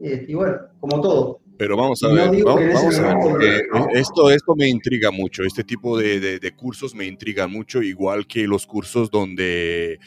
este, 0.00 0.30
y 0.30 0.34
bueno, 0.34 0.58
como 0.80 1.00
todo. 1.00 1.40
Pero 1.58 1.76
vamos 1.76 2.00
a 2.04 2.08
ver, 2.08 2.44
vamos, 2.44 2.98
a 3.00 3.36
ver 3.36 3.66
esto, 3.94 4.30
esto 4.30 4.54
me 4.54 4.68
intriga 4.68 5.10
mucho, 5.10 5.42
este 5.42 5.64
tipo 5.64 5.98
de, 5.98 6.38
de, 6.38 6.52
cursos 6.54 6.94
me 6.94 7.04
intriga 7.04 7.48
mucho, 7.48 7.82
igual 7.82 8.28
que 8.28 8.46
los 8.46 8.64
cursos 8.64 9.10
donde, 9.10 9.98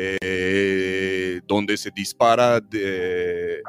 eh, 0.00 1.40
donde 1.46 1.76
se 1.76 1.90
dispara 1.90 2.60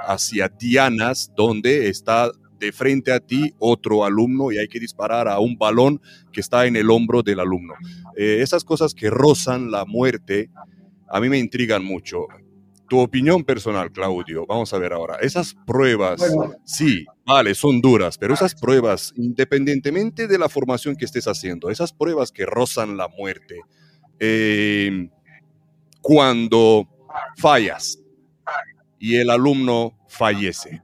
hacia 0.06 0.48
dianas, 0.48 1.32
donde 1.36 1.90
está 1.90 2.32
de 2.60 2.72
frente 2.72 3.12
a 3.12 3.20
ti 3.20 3.54
otro 3.58 4.04
alumno 4.04 4.52
y 4.52 4.58
hay 4.58 4.68
que 4.68 4.80
disparar 4.80 5.28
a 5.28 5.40
un 5.40 5.58
balón 5.58 6.02
que 6.32 6.42
está 6.42 6.68
en 6.68 6.76
el 6.76 6.92
hombro 6.92 7.24
del 7.24 7.40
alumno. 7.40 7.74
Eh, 8.16 8.40
esas 8.42 8.64
cosas 8.64 8.94
que 8.94 9.10
rozan 9.10 9.72
la 9.72 9.86
muerte 9.86 10.50
a 11.08 11.20
mí 11.20 11.30
me 11.30 11.40
intrigan 11.40 11.84
mucho. 11.84 12.28
Tu 12.88 13.00
opinión 13.00 13.44
personal, 13.44 13.92
Claudio, 13.92 14.46
vamos 14.48 14.74
a 14.74 14.80
ver 14.80 14.94
ahora. 14.94 15.18
Esas 15.22 15.56
pruebas, 15.66 16.22
sí, 16.66 17.06
vale, 17.26 17.56
son 17.56 17.82
duras, 17.82 18.18
pero 18.18 18.34
esas 18.34 18.56
pruebas, 18.56 19.14
independientemente 19.16 20.28
de 20.28 20.38
la 20.38 20.50
formación 20.50 20.96
que 20.96 21.06
estés 21.06 21.28
haciendo, 21.28 21.70
esas 21.70 21.94
pruebas 21.94 22.32
que 22.32 22.46
rozan 22.46 22.98
la 22.98 23.08
muerte, 23.08 23.60
eh, 24.20 25.10
cuando 26.02 26.88
fallas 27.38 28.00
y 29.00 29.16
el 29.16 29.30
alumno 29.30 29.98
fallece, 30.08 30.82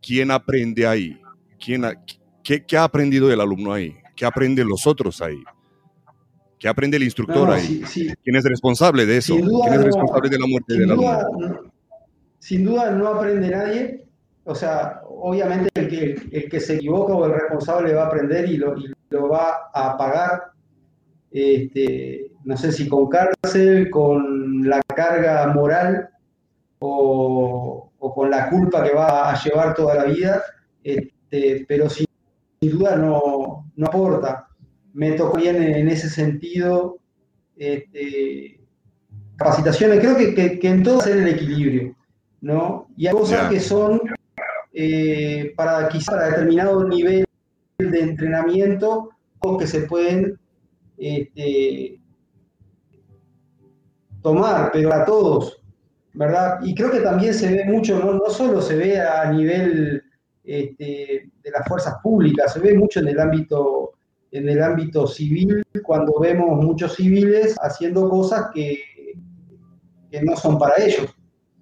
¿quién 0.00 0.30
aprende 0.30 0.86
ahí? 0.86 1.20
¿Quién 1.58 1.84
qué, 2.42 2.76
ha 2.76 2.84
aprendido 2.84 3.30
el 3.32 3.40
alumno 3.40 3.72
ahí? 3.72 3.96
¿Qué 4.14 4.24
aprenden 4.24 4.68
los 4.68 4.86
otros 4.86 5.20
ahí? 5.20 5.42
¿Qué 6.58 6.68
aprende 6.68 6.96
el 6.96 7.04
instructor 7.04 7.50
ahí? 7.50 7.82
¿Quién 7.92 8.36
es 8.36 8.44
responsable 8.44 9.06
de 9.06 9.18
eso? 9.18 9.36
¿Quién 9.36 9.74
es 9.74 9.84
responsable 9.84 10.28
de 10.28 10.38
la 10.38 10.46
muerte 10.46 10.74
del 10.74 10.90
alumno? 10.90 11.72
Sin 12.38 12.64
duda 12.64 12.90
no 12.90 13.08
aprende 13.08 13.48
nadie. 13.50 14.04
O 14.44 14.54
sea, 14.54 15.02
obviamente 15.06 15.68
el 15.74 15.88
que, 15.88 16.16
el 16.32 16.48
que 16.48 16.60
se 16.60 16.76
equivoca 16.76 17.12
o 17.12 17.26
el 17.26 17.32
responsable 17.32 17.92
va 17.92 18.04
a 18.04 18.06
aprender 18.06 18.48
y 18.48 18.56
lo, 18.56 18.78
y 18.78 18.90
lo 19.10 19.28
va 19.28 19.70
a 19.74 19.96
pagar. 19.96 20.52
Este, 21.30 22.27
no 22.48 22.56
sé 22.56 22.72
si 22.72 22.88
con 22.88 23.10
cárcel, 23.10 23.90
con 23.90 24.66
la 24.66 24.80
carga 24.96 25.48
moral 25.48 26.08
o, 26.78 27.92
con 27.98 28.30
la 28.30 28.48
culpa 28.48 28.82
que 28.82 28.94
va 28.94 29.30
a 29.30 29.38
llevar 29.38 29.74
toda 29.74 29.96
la 29.96 30.04
vida, 30.04 30.42
este, 30.82 31.66
pero 31.68 31.90
sin, 31.90 32.06
duda 32.62 32.96
no, 32.96 33.70
no, 33.76 33.86
aporta. 33.86 34.48
Me 34.94 35.12
tocó 35.12 35.36
bien 35.36 35.62
en, 35.62 35.88
ese 35.88 36.08
sentido 36.08 36.96
este, 37.54 38.58
capacitaciones, 39.36 40.00
creo 40.00 40.16
que, 40.16 40.58
en 40.62 40.82
todo 40.82 41.00
hacer 41.00 41.18
el 41.18 41.28
equilibrio, 41.28 41.94
¿no? 42.40 42.88
Y 42.96 43.08
hay 43.08 43.12
cosas 43.12 43.50
que 43.50 43.60
son 43.60 44.00
eh, 44.72 45.52
para 45.54 45.86
quizá 45.90 46.12
para 46.12 46.30
determinado 46.30 46.88
nivel 46.88 47.26
de 47.76 48.00
entrenamiento 48.00 49.10
o 49.40 49.58
que 49.58 49.66
se 49.66 49.82
pueden 49.82 50.38
este, 50.96 51.98
tomar, 54.28 54.70
pero 54.72 54.92
a 54.92 55.04
todos, 55.04 55.62
¿verdad? 56.12 56.58
Y 56.62 56.74
creo 56.74 56.90
que 56.90 57.00
también 57.00 57.32
se 57.32 57.50
ve 57.50 57.64
mucho, 57.64 57.98
no, 57.98 58.12
no 58.14 58.30
solo 58.30 58.60
se 58.60 58.76
ve 58.76 59.00
a 59.00 59.30
nivel 59.32 60.02
este, 60.44 61.30
de 61.42 61.50
las 61.50 61.66
fuerzas 61.66 61.96
públicas, 62.02 62.52
se 62.52 62.60
ve 62.60 62.74
mucho 62.74 63.00
en 63.00 63.08
el 63.08 63.20
ámbito 63.20 63.92
en 64.30 64.46
el 64.46 64.62
ámbito 64.62 65.06
civil, 65.06 65.64
cuando 65.82 66.20
vemos 66.20 66.62
muchos 66.62 66.96
civiles 66.96 67.56
haciendo 67.62 68.10
cosas 68.10 68.50
que, 68.52 68.78
que 70.10 70.22
no 70.22 70.36
son 70.36 70.58
para 70.58 70.74
ellos, 70.84 71.16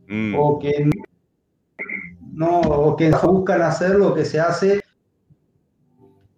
mm. 0.08 0.34
o 0.36 0.58
que 0.58 0.90
no, 2.32 2.60
o 2.60 2.96
que 2.96 3.10
buscan 3.22 3.62
hacer 3.62 3.94
lo 3.94 4.12
que 4.12 4.24
se 4.24 4.40
hace 4.40 4.80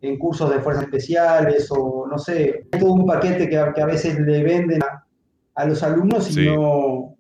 en 0.03 0.19
cursos 0.19 0.51
de 0.51 0.61
fuerzas 0.61 0.85
especiales, 0.85 1.69
o 1.71 2.07
no 2.07 2.19
sé, 2.19 2.67
todo 2.79 2.93
un 2.93 3.07
paquete 3.07 3.49
que, 3.49 3.57
a 3.57 3.87
veces 3.87 4.19
le 4.21 4.43
venden 4.43 4.83
a, 4.83 5.08
a 5.59 5.67
los 5.67 5.83
alumnos 5.83 6.31
y 6.37 6.47
no, 6.47 7.17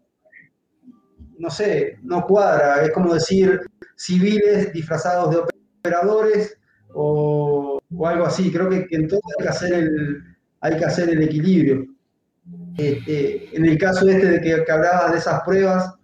no 1.38 1.50
sé, 1.50 1.98
no 2.02 2.24
cuadra. 2.24 2.84
Es 2.84 2.92
como 2.92 3.12
decir 3.12 3.60
civiles 3.96 4.72
disfrazados 4.72 5.34
de 5.34 5.42
operadores 5.80 6.56
o, 6.94 7.80
algo 8.04 8.26
así. 8.26 8.52
Creo 8.52 8.70
que, 8.70 8.86
entonces 8.90 9.20
hay 9.36 9.42
que 9.42 9.48
hacer 9.48 9.72
el, 9.74 10.22
hay 10.60 10.76
que 10.76 10.84
hacer 10.84 11.10
el 11.10 11.20
equilibrio. 11.20 11.84
Este, 12.76 13.56
en 13.56 13.64
el 13.64 13.76
caso 13.76 14.08
este 14.08 14.26
de 14.26 14.40
que, 14.40 14.64
que 14.64 14.72
hablabas 14.72 15.10
de 15.10 15.18
esas 15.18 15.42
pruebas, 15.42 15.94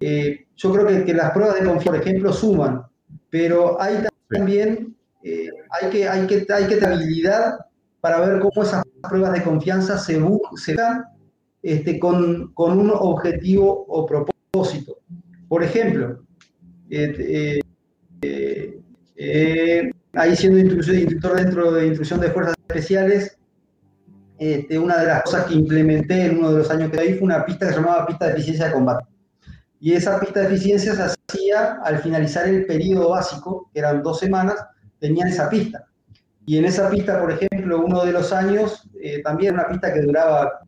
eh, 0.00 0.46
yo 0.56 0.72
creo 0.74 0.86
que, 0.86 1.04
que, 1.06 1.14
las 1.14 1.30
pruebas 1.30 1.58
de 1.58 1.64
confianza, 1.64 1.90
por 1.90 2.06
ejemplo, 2.06 2.32
suman, 2.34 2.82
pero 3.30 3.80
hay 3.80 4.04
también, 4.28 4.94
eh, 5.22 5.48
hay, 5.70 5.90
que, 5.90 6.06
hay, 6.06 6.26
que, 6.26 6.46
hay 6.52 6.66
que 6.66 6.76
tener 6.76 6.92
habilidad 6.92 7.56
para 8.02 8.20
ver 8.20 8.40
cómo 8.40 8.62
esas 8.62 8.84
pruebas 9.08 9.32
de 9.32 9.42
confianza 9.42 9.96
se, 9.96 10.20
se 10.56 10.74
dan 10.74 11.15
este, 11.66 11.98
con, 11.98 12.52
un 12.56 12.92
objetivo 12.94 13.86
o 13.88 14.06
propósito. 14.06 14.98
Por 15.48 15.64
ejemplo, 15.64 16.22
eh, 16.88 17.60
eh, 19.16 19.90
ahí 20.12 20.36
siendo 20.36 20.60
instructor 20.60 21.36
dentro 21.36 21.72
de 21.72 21.88
instrucción 21.88 22.20
de 22.20 22.30
fuerzas 22.30 22.54
especiales, 22.68 23.36
este, 24.38 24.78
una 24.78 24.98
de 24.98 25.06
las 25.08 25.24
cosas 25.24 25.46
que 25.46 25.54
implementé 25.54 26.26
en 26.26 26.38
uno 26.38 26.52
de 26.52 26.58
los 26.58 26.70
años 26.70 26.88
que 26.92 27.00
ahí 27.00 27.14
fue 27.14 27.24
una 27.24 27.44
pista 27.44 27.66
que 27.66 27.72
se 27.72 27.80
llamaba 27.80 28.06
pista 28.06 28.26
de 28.26 28.32
eficiencia 28.34 28.66
de 28.66 28.72
combate. 28.72 29.04
Y 29.80 29.94
esa 29.94 30.20
pista 30.20 30.40
de 30.40 30.46
eficiencia 30.46 30.94
se 30.94 31.02
hacía 31.02 31.80
al 31.82 31.98
finalizar 31.98 32.46
el 32.46 32.64
periodo 32.66 33.10
básico, 33.10 33.68
que 33.72 33.80
eran 33.80 34.04
dos 34.04 34.20
semanas, 34.20 34.54
tenían 35.00 35.26
esa 35.26 35.50
pista. 35.50 35.84
Y 36.46 36.58
en 36.58 36.66
esa 36.66 36.88
pista, 36.90 37.20
por 37.20 37.32
ejemplo, 37.32 37.84
uno 37.84 38.04
de 38.04 38.12
los 38.12 38.32
años, 38.32 38.88
eh, 39.02 39.20
también 39.24 39.54
una 39.54 39.66
pista 39.66 39.92
que 39.92 40.02
duraba 40.02 40.60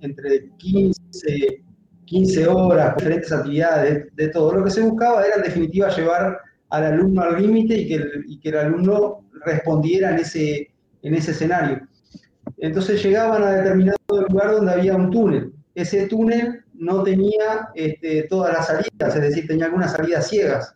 entre 0.00 0.48
15, 0.58 1.62
15 2.04 2.48
horas, 2.48 2.96
diferentes 2.96 3.32
actividades, 3.32 4.06
de, 4.14 4.28
todo. 4.28 4.52
Lo 4.52 4.64
que 4.64 4.70
se 4.70 4.82
buscaba 4.82 5.24
era 5.24 5.36
en 5.36 5.42
definitiva 5.42 5.88
llevar 5.94 6.38
al 6.70 6.84
alumno 6.84 7.22
al 7.22 7.40
límite 7.40 7.76
y, 7.76 7.96
y 8.26 8.40
que 8.40 8.48
el 8.48 8.58
alumno 8.58 9.24
respondiera 9.44 10.10
en 10.10 10.18
ese, 10.18 10.70
en 11.02 11.14
ese 11.14 11.30
escenario. 11.32 11.86
Entonces 12.58 13.02
llegaban 13.02 13.42
a 13.42 13.52
determinado 13.52 13.96
lugar 14.28 14.52
donde 14.52 14.72
había 14.72 14.96
un 14.96 15.10
túnel. 15.10 15.52
Ese 15.74 16.06
túnel 16.06 16.64
no 16.74 17.02
tenía 17.02 17.68
este, 17.74 18.24
todas 18.24 18.52
las 18.52 18.66
salidas, 18.66 19.14
es 19.14 19.22
decir, 19.22 19.46
tenía 19.46 19.66
algunas 19.66 19.92
salidas 19.92 20.28
ciegas. 20.28 20.74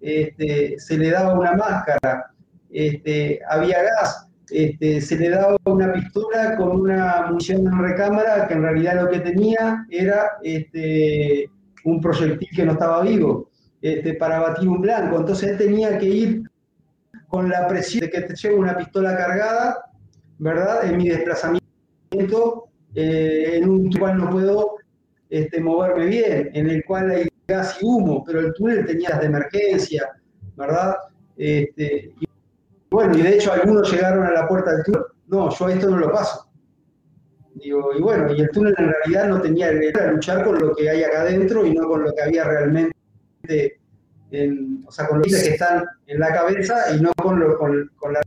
Este, 0.00 0.78
se 0.78 0.98
le 0.98 1.10
daba 1.10 1.38
una 1.38 1.52
máscara, 1.54 2.32
este, 2.70 3.40
había 3.48 3.82
gas, 3.82 4.25
este, 4.50 5.00
se 5.00 5.16
le 5.16 5.30
daba 5.30 5.56
una 5.64 5.92
pistola 5.92 6.56
con 6.56 6.80
una 6.80 7.26
munición 7.28 7.66
en 7.66 7.78
recámara 7.78 8.46
que 8.46 8.54
en 8.54 8.62
realidad 8.62 9.02
lo 9.02 9.10
que 9.10 9.20
tenía 9.20 9.86
era 9.90 10.32
este, 10.42 11.50
un 11.84 12.00
proyectil 12.00 12.48
que 12.54 12.64
no 12.64 12.72
estaba 12.72 13.02
vivo 13.02 13.50
este, 13.82 14.14
para 14.14 14.40
batir 14.40 14.68
un 14.68 14.80
blanco. 14.80 15.18
Entonces 15.18 15.50
él 15.50 15.58
tenía 15.58 15.98
que 15.98 16.06
ir 16.06 16.42
con 17.28 17.48
la 17.48 17.66
presión 17.66 18.00
de 18.02 18.10
que 18.10 18.22
te 18.22 18.54
una 18.54 18.76
pistola 18.76 19.16
cargada, 19.16 19.90
¿verdad? 20.38 20.88
En 20.88 20.96
mi 20.96 21.08
desplazamiento, 21.08 22.68
eh, 22.94 23.52
en 23.54 23.68
un 23.68 23.92
cual 23.92 24.18
no 24.18 24.30
puedo 24.30 24.76
moverme 25.60 26.06
bien, 26.06 26.50
en 26.54 26.70
el 26.70 26.84
cual 26.84 27.10
hay 27.10 27.28
gas 27.48 27.78
y 27.80 27.84
humo, 27.84 28.24
pero 28.24 28.40
el 28.40 28.52
túnel 28.54 28.86
tenía 28.86 29.10
las 29.10 29.20
de 29.20 29.26
emergencia, 29.26 30.08
¿verdad? 30.56 30.96
Este, 31.36 32.12
bueno, 32.96 33.14
y 33.18 33.20
de 33.20 33.34
hecho 33.34 33.52
algunos 33.52 33.92
llegaron 33.92 34.24
a 34.24 34.30
la 34.30 34.48
puerta 34.48 34.72
del 34.72 34.82
túnel, 34.82 35.02
no, 35.26 35.50
yo 35.50 35.68
esto 35.68 35.90
no 35.90 35.98
lo 35.98 36.10
paso. 36.10 36.48
Digo, 37.56 37.90
y 37.94 38.00
bueno, 38.00 38.32
y 38.32 38.40
el 38.40 38.48
túnel 38.48 38.74
en 38.78 38.90
realidad 38.90 39.28
no 39.28 39.42
tenía 39.42 39.68
era 39.68 40.12
luchar 40.12 40.42
con 40.42 40.58
lo 40.58 40.74
que 40.74 40.88
hay 40.88 41.04
acá 41.04 41.20
adentro 41.20 41.66
y 41.66 41.74
no 41.74 41.86
con 41.86 42.04
lo 42.04 42.14
que 42.14 42.22
había 42.22 42.44
realmente, 42.44 42.94
o 44.86 44.90
sea, 44.90 45.08
con 45.08 45.18
los 45.18 45.28
que 45.28 45.50
están 45.50 45.84
en 46.06 46.20
la 46.20 46.32
cabeza 46.32 46.96
y 46.96 47.02
no 47.02 47.12
con, 47.22 47.38
lo, 47.38 47.58
con, 47.58 47.86
la 48.14 48.22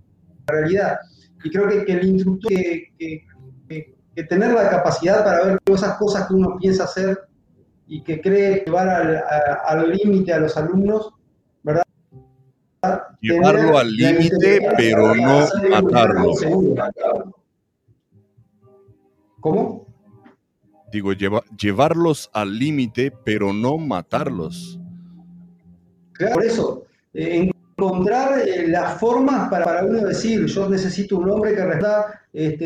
realidad. 0.46 1.00
Y 1.44 1.50
creo 1.50 1.68
que, 1.68 1.92
el 1.92 2.06
instructor 2.06 2.52
que, 2.52 2.94
que, 3.00 4.24
tener 4.30 4.52
la 4.52 4.70
capacidad 4.70 5.24
para 5.24 5.46
ver 5.46 5.58
esas 5.66 5.98
cosas 5.98 6.28
que 6.28 6.36
uno 6.36 6.58
piensa 6.60 6.84
hacer 6.84 7.18
y 7.88 8.04
que 8.04 8.22
cree 8.22 8.64
llevar 8.64 8.88
al 9.66 9.90
límite 9.90 10.32
a 10.32 10.40
los 10.42 10.56
alumnos, 10.58 11.12
Llevarlo 13.22 13.78
al 13.78 13.92
límite, 13.92 14.60
pero 14.78 15.14
no 15.16 15.48
matarlo. 15.70 16.34
¿Cómo? 19.40 19.88
Digo, 20.92 21.14
llevarlos 21.14 22.30
al 22.34 22.58
límite, 22.58 23.12
pero 23.24 23.54
no 23.54 23.78
matarlos. 23.78 24.80
Claro, 26.14 26.34
por 26.34 26.44
eso, 26.44 26.86
eh, 27.14 27.52
encontrar 27.78 28.40
eh, 28.40 28.68
las 28.68 29.00
formas 29.00 29.50
para, 29.50 29.86
uno 29.86 30.00
decir, 30.00 30.46
yo 30.46 30.68
necesito 30.68 31.18
un 31.18 31.30
hombre 31.30 31.56
que 31.56 31.64
responda 31.64 32.22
este, 32.34 32.66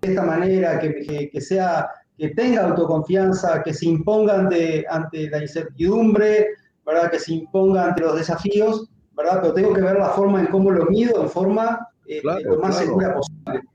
de 0.00 0.08
esta 0.08 0.22
manera, 0.22 0.78
que, 0.78 1.40
sea, 1.40 1.88
que 2.16 2.28
tenga 2.30 2.64
autoconfianza, 2.64 3.62
que 3.62 3.74
se 3.74 3.86
imponga 3.86 4.38
ante, 4.38 4.86
ante 4.88 5.28
la 5.28 5.42
incertidumbre, 5.42 6.46
¿verdad? 6.86 7.10
que 7.10 7.18
se 7.18 7.34
imponga 7.34 7.86
ante 7.86 8.02
los 8.02 8.16
desafíos, 8.16 8.88
¿verdad? 9.18 9.40
Pero 9.42 9.52
tengo 9.52 9.74
que 9.74 9.80
ver 9.82 9.98
la 9.98 10.10
forma 10.10 10.40
en 10.40 10.46
cómo 10.46 10.70
lo 10.70 10.86
mido, 10.86 11.22
en 11.22 11.28
forma 11.28 11.88
eh, 12.06 12.22
lo 12.22 12.60
más 12.60 12.78
segura 12.78 13.14
posible. 13.14 13.68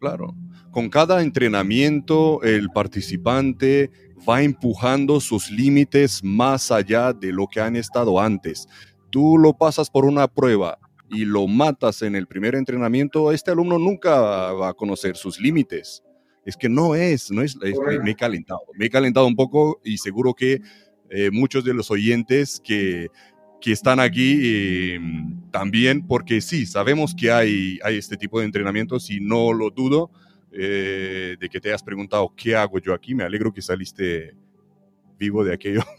Claro. 0.00 0.34
Con 0.72 0.90
cada 0.90 1.22
entrenamiento, 1.22 2.42
el 2.42 2.68
participante 2.70 3.90
va 4.28 4.42
empujando 4.42 5.20
sus 5.20 5.50
límites 5.50 6.22
más 6.24 6.70
allá 6.70 7.12
de 7.12 7.32
lo 7.32 7.46
que 7.46 7.60
han 7.60 7.76
estado 7.76 8.20
antes. 8.20 8.66
Tú 9.10 9.38
lo 9.38 9.52
pasas 9.52 9.88
por 9.88 10.04
una 10.04 10.26
prueba 10.26 10.78
y 11.08 11.24
lo 11.26 11.46
matas 11.46 12.02
en 12.02 12.16
el 12.16 12.26
primer 12.26 12.54
entrenamiento, 12.54 13.32
este 13.32 13.50
alumno 13.50 13.78
nunca 13.78 14.20
va 14.52 14.70
a 14.70 14.74
conocer 14.74 15.16
sus 15.16 15.38
límites. 15.38 16.02
Es 16.44 16.56
que 16.56 16.68
no 16.68 16.94
es, 16.94 17.30
no 17.30 17.42
es, 17.42 17.56
me, 17.56 18.10
he 18.10 18.14
calentado, 18.16 18.62
me 18.74 18.86
he 18.86 18.90
calentado 18.90 19.26
un 19.26 19.36
poco 19.36 19.80
y 19.84 19.98
seguro 19.98 20.34
que 20.34 20.60
eh, 21.10 21.30
muchos 21.30 21.62
de 21.64 21.74
los 21.74 21.90
oyentes 21.90 22.60
que 22.64 23.08
que 23.62 23.70
están 23.70 24.00
aquí 24.00 24.40
eh, 24.42 25.00
también, 25.52 26.04
porque 26.04 26.40
sí, 26.40 26.66
sabemos 26.66 27.14
que 27.14 27.30
hay, 27.30 27.78
hay 27.84 27.96
este 27.96 28.16
tipo 28.16 28.40
de 28.40 28.46
entrenamientos 28.46 29.08
y 29.08 29.20
no 29.20 29.52
lo 29.52 29.70
dudo 29.70 30.10
eh, 30.50 31.36
de 31.38 31.48
que 31.48 31.60
te 31.60 31.68
hayas 31.68 31.82
preguntado 31.82 32.34
qué 32.36 32.56
hago 32.56 32.80
yo 32.80 32.92
aquí. 32.92 33.14
Me 33.14 33.22
alegro 33.22 33.52
que 33.52 33.62
saliste 33.62 34.34
vivo 35.18 35.44
de 35.44 35.54
aquello. 35.54 35.82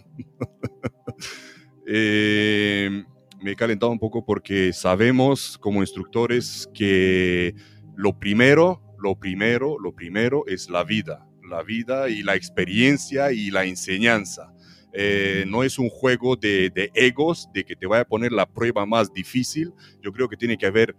Eh, 1.86 3.04
me 3.42 3.52
he 3.52 3.56
calentado 3.58 3.92
un 3.92 4.00
poco 4.00 4.24
porque 4.24 4.72
sabemos 4.72 5.58
como 5.58 5.82
instructores 5.82 6.70
que 6.74 7.54
lo 7.98 8.18
primero, 8.18 8.82
lo 9.00 9.20
primero, 9.20 9.78
lo 9.78 9.94
primero 9.94 10.46
es 10.48 10.70
la 10.70 10.86
vida, 10.86 11.28
la 11.50 11.62
vida 11.62 12.08
y 12.08 12.24
la 12.24 12.36
experiencia 12.36 13.34
y 13.34 13.52
la 13.52 13.66
enseñanza. 13.66 14.53
Eh, 14.94 15.46
no 15.48 15.64
es 15.64 15.80
un 15.80 15.90
juego 15.90 16.36
de, 16.36 16.70
de, 16.70 16.92
egos, 16.94 17.50
de 17.54 17.66
que 17.66 17.76
te 17.76 17.88
vaya 17.88 18.04
a 18.04 18.08
poner 18.08 18.32
la 18.32 18.46
prueba 18.46 18.86
más 18.86 19.12
difícil. 19.12 19.74
Yo 20.02 20.12
creo 20.12 20.30
que 20.30 20.38
tiene 20.38 20.58
que 20.58 20.68
haber 20.68 20.96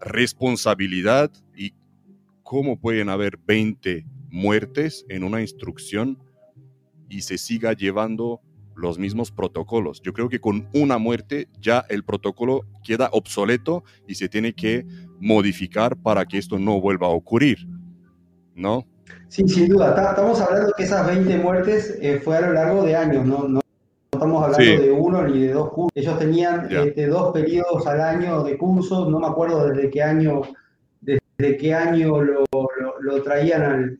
responsabilidad 0.00 1.30
y 1.56 1.74
cómo 2.42 2.78
pueden 2.78 3.08
haber 3.08 3.38
20 3.38 4.06
muertes 4.30 5.04
en 5.08 5.24
una 5.24 5.40
instrucción 5.40 6.18
y 7.08 7.22
se 7.22 7.38
siga 7.38 7.72
llevando 7.74 8.40
los 8.74 8.98
mismos 8.98 9.30
protocolos. 9.30 10.00
Yo 10.02 10.12
creo 10.12 10.28
que 10.28 10.40
con 10.40 10.68
una 10.72 10.98
muerte 10.98 11.48
ya 11.60 11.84
el 11.88 12.04
protocolo 12.04 12.62
queda 12.82 13.10
obsoleto 13.12 13.84
y 14.08 14.14
se 14.14 14.28
tiene 14.28 14.54
que 14.54 14.86
modificar 15.20 15.96
para 15.96 16.26
que 16.26 16.38
esto 16.38 16.58
no 16.58 16.80
vuelva 16.80 17.06
a 17.06 17.10
ocurrir, 17.10 17.66
¿no? 18.54 18.86
Sí, 19.28 19.48
sin 19.48 19.68
duda. 19.68 19.90
Estamos 19.90 20.40
hablando 20.40 20.72
que 20.76 20.84
esas 20.84 21.06
20 21.06 21.38
muertes 21.38 21.98
eh, 22.00 22.20
fue 22.22 22.36
a 22.36 22.42
lo 22.42 22.52
largo 22.52 22.84
de 22.84 22.96
años, 22.96 23.24
no, 23.24 23.48
no 23.48 23.60
estamos 24.12 24.44
hablando 24.44 24.82
de 24.82 24.92
uno 24.92 25.26
ni 25.26 25.40
de 25.40 25.52
dos 25.52 25.70
cursos. 25.70 25.92
Ellos 25.94 26.18
tenían 26.18 26.68
este, 26.70 27.06
dos 27.06 27.32
periodos 27.32 27.86
al 27.86 28.00
año 28.00 28.42
de 28.44 28.56
cursos, 28.56 29.08
no 29.08 29.18
me 29.18 29.26
acuerdo 29.26 29.68
desde 29.68 29.90
qué 29.90 30.02
año, 30.02 30.42
desde 31.00 31.56
qué 31.56 31.74
año 31.74 32.22
lo, 32.22 32.44
lo, 33.00 33.22
traían 33.22 33.62
al, 33.62 33.98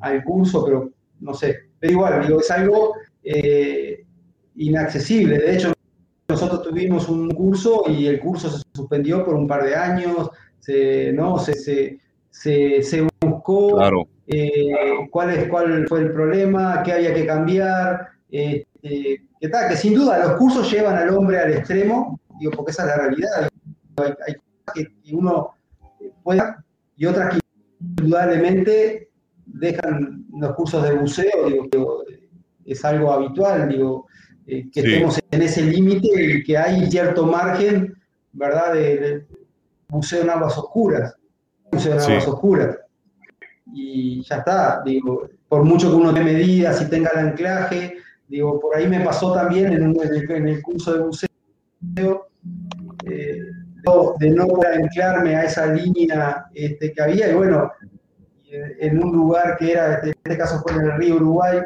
al 0.00 0.24
curso, 0.24 0.64
pero 0.64 0.90
no 1.20 1.34
sé. 1.34 1.68
Pero 1.78 1.92
igual, 1.92 2.26
digo, 2.26 2.40
es 2.40 2.50
algo 2.50 2.94
eh, 3.22 4.04
inaccesible. 4.56 5.38
De 5.38 5.54
hecho, 5.54 5.72
nosotros 6.28 6.62
tuvimos 6.62 7.08
un 7.08 7.30
curso 7.30 7.84
y 7.88 8.06
el 8.06 8.20
curso 8.20 8.50
se 8.50 8.62
suspendió 8.74 9.24
por 9.24 9.34
un 9.34 9.46
par 9.46 9.64
de 9.64 9.74
años, 9.76 10.30
se, 10.58 11.12
¿no? 11.12 11.38
se, 11.38 11.54
se, 11.54 12.82
se, 12.82 13.06
buscó 13.48 14.08
eh, 14.26 15.08
cuál, 15.10 15.30
es, 15.30 15.48
cuál 15.48 15.86
fue 15.88 16.00
el 16.00 16.12
problema, 16.12 16.82
qué 16.82 16.92
había 16.92 17.14
que 17.14 17.26
cambiar. 17.26 18.08
Eh, 18.30 18.64
que, 18.82 19.48
tal, 19.48 19.68
que 19.68 19.76
sin 19.76 19.94
duda 19.94 20.18
los 20.18 20.32
cursos 20.32 20.70
llevan 20.70 20.96
al 20.96 21.14
hombre 21.14 21.38
al 21.40 21.52
extremo, 21.52 22.20
digo, 22.38 22.52
porque 22.52 22.72
esa 22.72 22.82
es 22.82 22.88
la 22.88 22.96
realidad. 22.96 23.48
Hay, 23.96 24.34
cosas 24.34 24.74
que, 24.74 25.14
uno 25.14 25.50
puede 26.22 26.42
y 26.96 27.06
otras 27.06 27.34
que 27.34 27.40
indudablemente 27.80 29.10
dejan 29.46 30.26
los 30.38 30.54
cursos 30.54 30.82
de 30.82 30.94
buceo, 30.94 31.68
digo, 31.70 32.04
es 32.64 32.84
algo 32.84 33.12
habitual, 33.12 33.68
digo, 33.68 34.06
eh, 34.46 34.68
que 34.70 34.80
estemos 34.80 35.18
en 35.30 35.42
ese 35.42 35.62
límite 35.62 36.08
y 36.14 36.42
que 36.44 36.58
hay 36.58 36.90
cierto 36.90 37.24
margen, 37.24 37.94
¿verdad?, 38.32 38.74
de, 38.74 39.26
buceo 39.88 40.22
en 40.22 40.30
aguas 40.30 40.58
oscuras, 40.58 41.16
buceo 41.72 41.94
en 41.94 42.00
aguas 42.00 42.28
oscuras. 42.28 42.76
Y 43.72 44.22
ya 44.22 44.36
está, 44.36 44.82
digo, 44.84 45.28
por 45.48 45.64
mucho 45.64 45.90
que 45.90 45.96
uno 45.96 46.12
tenga 46.12 46.26
medidas 46.26 46.80
y 46.82 46.88
tenga 46.88 47.10
el 47.14 47.28
anclaje, 47.28 47.96
digo, 48.28 48.60
por 48.60 48.76
ahí 48.76 48.86
me 48.88 49.00
pasó 49.00 49.34
también 49.34 49.72
en, 49.72 49.82
el, 49.82 50.62
curso 50.62 50.94
de 50.94 51.04
buceo, 51.04 52.28
eh, 53.04 53.42
de 54.18 54.30
no 54.30 54.46
anclarme 54.74 55.36
a 55.36 55.44
esa 55.44 55.66
línea 55.66 56.46
este, 56.54 56.92
que 56.92 57.02
había, 57.02 57.30
y 57.30 57.34
bueno, 57.34 57.72
en 58.50 59.02
un 59.02 59.12
lugar 59.12 59.56
que 59.58 59.72
era, 59.72 60.00
en 60.00 60.10
este 60.10 60.38
caso 60.38 60.60
fue 60.62 60.72
en 60.72 60.80
el 60.82 60.96
río 60.96 61.16
Uruguay, 61.16 61.60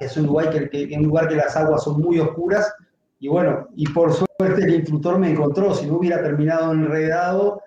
es 0.00 0.16
un 0.16 0.26
lugar 0.26 0.50
que, 0.50 0.96
un 0.96 1.04
lugar 1.04 1.28
que 1.28 1.36
las 1.36 1.56
aguas 1.56 1.82
son 1.82 2.00
muy 2.00 2.18
oscuras, 2.18 2.72
y 3.20 3.28
bueno, 3.28 3.68
y 3.74 3.86
por 3.88 4.12
suerte 4.12 4.62
el 4.62 4.74
instructor 4.74 5.18
me 5.18 5.30
encontró, 5.30 5.74
si 5.74 5.86
no 5.86 5.98
hubiera 5.98 6.22
terminado 6.22 6.72
enredado, 6.72 7.62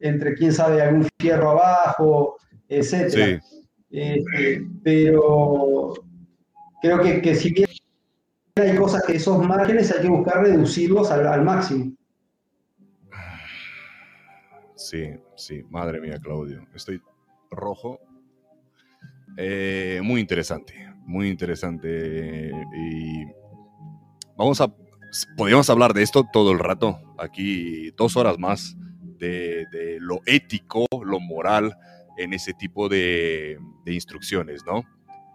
entre 0.00 0.34
quién 0.34 0.52
sabe 0.52 0.82
algún 0.82 1.08
fierro 1.18 1.50
abajo, 1.50 2.36
etc. 2.68 3.40
Este, 3.90 4.66
pero 4.82 5.94
creo 6.80 7.00
que, 7.00 7.20
que, 7.20 7.34
si 7.34 7.52
bien 7.52 7.68
hay 8.56 8.76
cosas 8.76 9.02
que 9.06 9.16
esos 9.16 9.46
márgenes 9.46 9.92
hay 9.92 10.02
que 10.02 10.08
buscar 10.08 10.42
reducirlos 10.42 11.10
al, 11.10 11.42
máximo. 11.42 11.92
Sí, 14.76 15.10
sí, 15.36 15.62
madre 15.68 16.00
mía, 16.00 16.18
Claudio. 16.20 16.66
Estoy 16.74 17.00
rojo 17.50 18.00
eh, 19.36 20.00
muy 20.02 20.20
interesante, 20.20 20.74
muy 21.04 21.28
interesante. 21.28 22.50
Y 22.76 23.24
vamos 24.36 24.60
a, 24.60 24.72
podríamos 25.36 25.68
hablar 25.70 25.92
de 25.94 26.02
esto 26.02 26.26
todo 26.32 26.52
el 26.52 26.58
rato, 26.58 26.98
aquí 27.18 27.90
dos 27.96 28.16
horas 28.16 28.38
más, 28.38 28.76
de, 29.20 29.98
lo 30.00 30.20
ético, 30.26 30.86
lo 31.04 31.20
moral 31.20 31.76
en 32.16 32.34
ese 32.34 32.52
tipo 32.54 32.88
de, 32.88 33.58
instrucciones, 33.86 34.62
¿no? 34.66 34.84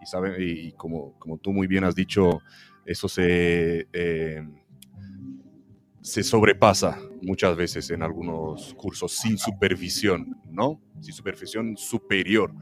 Y, 0.02 0.06
saben, 0.06 0.34
y 0.38 0.72
como, 0.72 1.18
como 1.18 1.38
tú 1.38 1.52
muy 1.52 1.66
bien 1.66 1.84
has 1.84 1.94
dicho, 1.94 2.40
eso 2.84 3.08
se, 3.08 3.88
eh, 3.92 4.46
se 6.00 6.22
sobrepasa 6.22 6.98
muchas 7.22 7.56
veces 7.56 7.90
en 7.90 8.02
algunos 8.02 8.74
cursos 8.74 9.12
sin 9.12 9.38
supervisión, 9.38 10.36
¿no? 10.50 10.80
Sin 11.00 11.14
supervisión 11.14 11.76
superior 11.76 12.52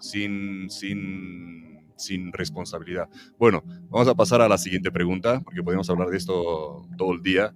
sin, 0.00 0.68
sin, 0.70 1.78
sin 1.96 2.32
responsabilidad. 2.32 3.08
Bueno, 3.38 3.62
vamos 3.88 4.08
a 4.08 4.14
pasar 4.14 4.40
a 4.40 4.48
la 4.48 4.58
siguiente 4.58 4.90
pregunta, 4.90 5.40
porque 5.40 5.62
podemos 5.62 5.88
hablar 5.90 6.08
de 6.08 6.16
esto 6.16 6.86
todo 6.96 7.12
el 7.12 7.22
día. 7.22 7.54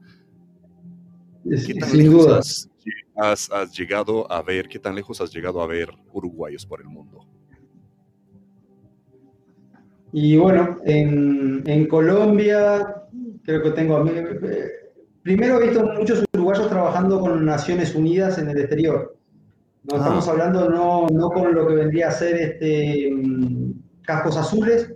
¿Qué 1.67 1.75
tan 1.75 1.97
lejos 1.97 2.27
has, 2.29 2.71
has, 3.17 3.49
llegado 3.77 4.31
a 4.31 4.43
ver, 4.43 4.69
qué 4.69 4.79
tan 4.79 4.95
lejos 4.95 5.21
has 5.21 5.33
llegado 5.33 5.61
a 5.63 5.67
ver 5.67 5.91
uruguayos 6.13 6.67
por 6.67 6.81
el 6.81 6.89
mundo? 6.89 7.27
Y 10.13 10.37
bueno, 10.37 10.79
en, 10.85 11.63
en 11.67 11.87
Colombia 11.89 13.05
creo 13.45 13.63
que 13.63 13.71
tengo... 13.73 14.07
Eh, 14.09 14.71
primero 15.23 15.61
he 15.61 15.69
visto 15.69 15.85
muchos 15.85 16.25
uruguayos 16.35 16.69
trabajando 16.69 17.21
con 17.21 17.45
Naciones 17.45 17.95
Unidas 17.95 18.39
en 18.39 18.49
el 18.51 18.59
exterior. 18.59 19.17
No 19.85 19.97
estamos 19.97 20.27
hablando 20.29 20.71
no, 20.71 21.07
no, 21.09 21.31
con 21.31 21.55
lo 21.55 21.67
que 21.67 21.75
vendría 21.75 22.09
a 22.09 22.13
ser 22.13 22.37
este, 22.37 23.11
mm, 23.13 23.73
cascos 24.03 24.37
azules, 24.37 24.95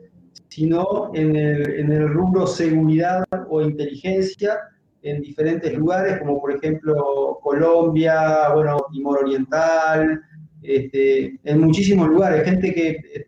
sino 0.48 1.10
en 1.14 1.36
el, 1.36 1.80
en 1.80 1.92
el 1.92 2.08
rubro 2.08 2.46
seguridad 2.46 3.24
o 3.50 3.60
inteligencia 3.60 4.58
en 5.02 5.22
diferentes 5.22 5.72
lugares, 5.74 6.18
como 6.18 6.40
por 6.40 6.52
ejemplo 6.52 7.38
Colombia, 7.42 8.50
bueno, 8.54 8.78
Timor 8.92 9.24
Oriental, 9.24 10.22
este, 10.62 11.38
en 11.44 11.60
muchísimos 11.60 12.08
lugares. 12.08 12.44
Gente 12.44 12.74
que 12.74 13.26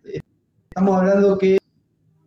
estamos 0.68 0.96
hablando 0.96 1.38
que 1.38 1.58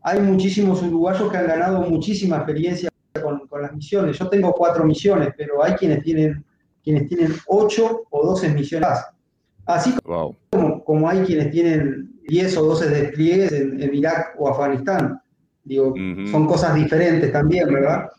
hay 0.01 0.19
muchísimos 0.19 0.81
uruguayos 0.81 1.31
que 1.31 1.37
han 1.37 1.47
ganado 1.47 1.81
muchísima 1.81 2.37
experiencia 2.37 2.89
con, 3.21 3.47
con, 3.47 3.61
las 3.61 3.73
misiones. 3.73 4.17
Yo 4.17 4.27
tengo 4.27 4.51
cuatro 4.53 4.83
misiones, 4.83 5.29
pero 5.37 5.63
hay 5.63 5.73
quienes 5.73 6.03
tienen, 6.03 6.43
quienes 6.83 7.07
tienen 7.07 7.33
ocho 7.47 8.03
o 8.09 8.25
doce 8.25 8.49
misiones 8.49 8.89
Así 9.65 9.93
como, 10.03 10.83
como, 10.83 11.09
hay 11.09 11.21
quienes 11.21 11.51
tienen 11.51 12.19
10 12.27 12.57
o 12.57 12.65
12 12.65 12.89
despliegues 12.89 13.51
en, 13.53 13.93
Irak 13.93 14.35
o 14.37 14.49
Afganistán. 14.49 15.21
Digo, 15.63 15.93
son 16.29 16.45
cosas 16.47 16.75
diferentes 16.75 17.31
también, 17.31 17.73
¿verdad? 17.73 18.09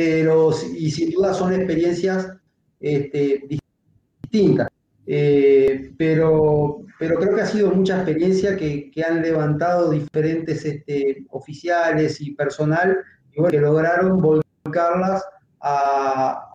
Pero, 0.00 0.50
y 0.74 0.90
sin 0.90 1.10
duda 1.10 1.34
son 1.34 1.52
experiencias 1.52 2.32
este, 2.80 3.44
distintas. 4.22 4.68
Eh, 5.06 5.92
pero, 5.98 6.78
pero 6.98 7.18
creo 7.18 7.34
que 7.34 7.42
ha 7.42 7.46
sido 7.46 7.70
mucha 7.70 7.96
experiencia 7.96 8.56
que, 8.56 8.90
que 8.90 9.04
han 9.04 9.20
levantado 9.20 9.90
diferentes 9.90 10.64
este, 10.64 11.26
oficiales 11.28 12.18
y 12.22 12.30
personal 12.30 12.96
y 13.32 13.44
que 13.44 13.60
lograron 13.60 14.22
volcarlas 14.22 15.22
a, 15.60 16.50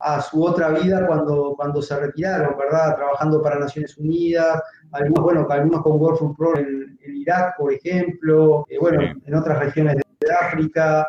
a 0.00 0.20
su 0.20 0.44
otra 0.44 0.68
vida 0.68 1.06
cuando, 1.06 1.54
cuando 1.56 1.80
se 1.80 1.98
retiraron, 1.98 2.58
¿verdad? 2.58 2.96
Trabajando 2.96 3.40
para 3.40 3.60
Naciones 3.60 3.96
Unidas, 3.96 4.60
algunos, 4.92 5.24
bueno, 5.24 5.46
algunos 5.48 5.82
con 5.82 5.98
World 5.98 6.18
Food 6.18 6.36
Pro 6.36 6.58
en, 6.58 6.98
Irak, 7.02 7.56
por 7.56 7.72
ejemplo, 7.72 8.66
eh, 8.68 8.76
bueno, 8.78 9.00
en 9.24 9.34
otras 9.34 9.58
regiones 9.58 9.96
de, 9.96 10.02
África. 10.38 11.06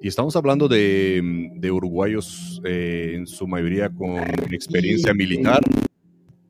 Y 0.00 0.08
estamos 0.08 0.34
hablando 0.36 0.66
de, 0.66 1.50
de 1.56 1.70
uruguayos 1.70 2.60
eh, 2.64 3.12
en 3.16 3.26
su 3.26 3.46
mayoría 3.46 3.90
con 3.90 4.18
experiencia 4.50 5.12
militar. 5.12 5.60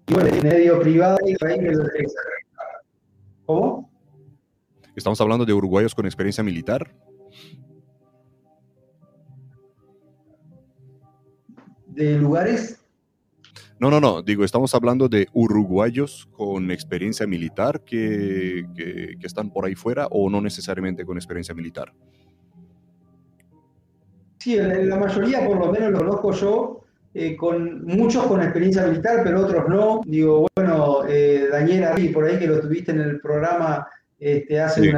Y, 0.06 0.14
bueno, 0.14 0.28
en 0.34 0.42
medio 0.42 0.80
privado. 0.80 1.18
¿Cómo? 3.44 3.90
Estamos 4.94 5.20
hablando 5.20 5.44
de 5.44 5.52
uruguayos 5.52 5.94
con 5.94 6.06
experiencia 6.06 6.44
militar. 6.44 6.92
de 12.00 12.18
lugares? 12.18 12.80
No, 13.78 13.90
no, 13.90 14.00
no, 14.00 14.22
digo, 14.22 14.44
estamos 14.44 14.74
hablando 14.74 15.08
de 15.08 15.28
uruguayos 15.32 16.28
con 16.32 16.70
experiencia 16.70 17.26
militar 17.26 17.82
que, 17.82 18.66
que, 18.74 19.26
están 19.26 19.50
por 19.50 19.64
ahí 19.64 19.74
fuera 19.74 20.06
o 20.10 20.28
no 20.28 20.40
necesariamente 20.40 21.04
con 21.04 21.16
experiencia 21.16 21.54
militar. 21.54 21.92
Sí, 24.40 24.56
la 24.56 24.96
mayoría 24.96 25.46
por 25.46 25.58
lo 25.58 25.70
menos 25.70 25.90
lo 25.90 25.98
conozco 25.98 26.32
yo, 26.32 26.80
eh, 27.12 27.36
con 27.36 27.84
muchos 27.84 28.24
con 28.24 28.42
experiencia 28.42 28.86
militar, 28.86 29.20
pero 29.22 29.42
otros 29.42 29.68
no. 29.68 30.00
Digo, 30.06 30.46
bueno, 30.56 31.02
eh, 31.06 31.48
Daniel 31.52 32.12
por 32.12 32.24
ahí 32.24 32.38
que 32.38 32.46
lo 32.46 32.60
tuviste 32.60 32.92
en 32.92 33.00
el 33.00 33.20
programa 33.20 33.86
este, 34.18 34.60
hace 34.60 34.92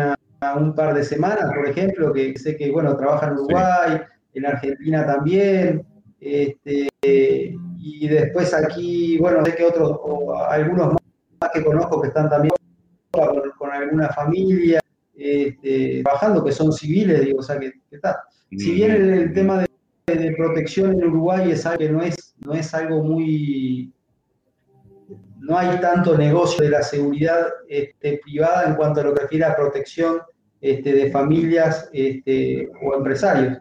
un 0.57 0.75
par 0.75 0.95
de 0.95 1.03
semanas, 1.03 1.53
por 1.55 1.67
ejemplo, 1.67 2.13
que 2.13 2.39
sé 2.39 2.57
que, 2.57 2.71
bueno, 2.71 2.97
trabaja 2.97 3.27
en 3.27 3.33
Uruguay, 3.33 4.01
en 4.35 4.47
Argentina 4.47 5.05
también. 5.05 5.85
Este, 6.21 6.89
y 7.03 8.09
después 8.09 8.55
aquí, 8.55 9.19
bueno, 9.19 9.45
sé 9.45 9.57
que 9.57 9.65
otros, 9.65 9.99
algunos 10.49 10.95
más 11.41 11.51
que 11.53 11.65
conozco 11.65 12.01
que 12.01 12.09
están 12.09 12.31
también 12.31 12.55
con, 13.11 13.71
alguna 13.73 14.09
familia, 14.11 14.81
este, 15.17 16.03
trabajando, 16.03 16.45
que 16.45 16.53
son 16.53 16.73
civiles, 16.73 17.25
digo, 17.25 17.39
o 17.39 17.43
sea, 17.43 17.59
que, 17.59 17.73
está. 17.91 18.23
Si 18.51 18.73
bien 18.73 18.91
el, 18.91 19.31
mm. 19.31 19.35
tema 19.35 19.65
de, 20.07 20.35
protección 20.37 20.93
en 20.93 21.05
Uruguay 21.05 21.51
es 21.53 21.65
algo 21.65 21.79
que 21.79 21.89
no 21.91 22.03
es, 22.03 22.35
no 22.39 22.55
es 22.55 22.75
algo 22.75 23.03
muy... 23.03 23.93
No 25.39 25.59
hay 25.59 25.81
tanto 25.81 26.17
negocio 26.17 26.63
de 26.63 26.71
la 26.71 26.83
seguridad 26.83 27.47
este, 27.69 28.21
privada 28.23 28.69
en 28.69 28.77
cuanto 28.77 29.01
a 29.01 29.05
lo 29.05 29.15
que 29.15 29.23
refiere 29.23 29.45
a 29.45 29.57
protección 29.57 30.21
este, 30.61 30.93
de 30.93 31.11
familias 31.11 31.91
este, 31.93 32.71
o 32.81 32.95
empresarios. 32.95 33.59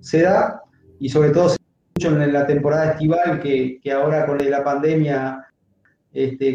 Se 0.00 0.22
da, 0.22 0.60
y 0.98 1.08
sobre 1.08 1.30
todo 1.30 1.54
en 2.08 2.32
la 2.32 2.46
temporada 2.46 2.92
estival 2.92 3.40
que, 3.40 3.80
ahora 3.92 4.26
con 4.26 4.38
la 4.38 4.64
pandemia 4.64 5.46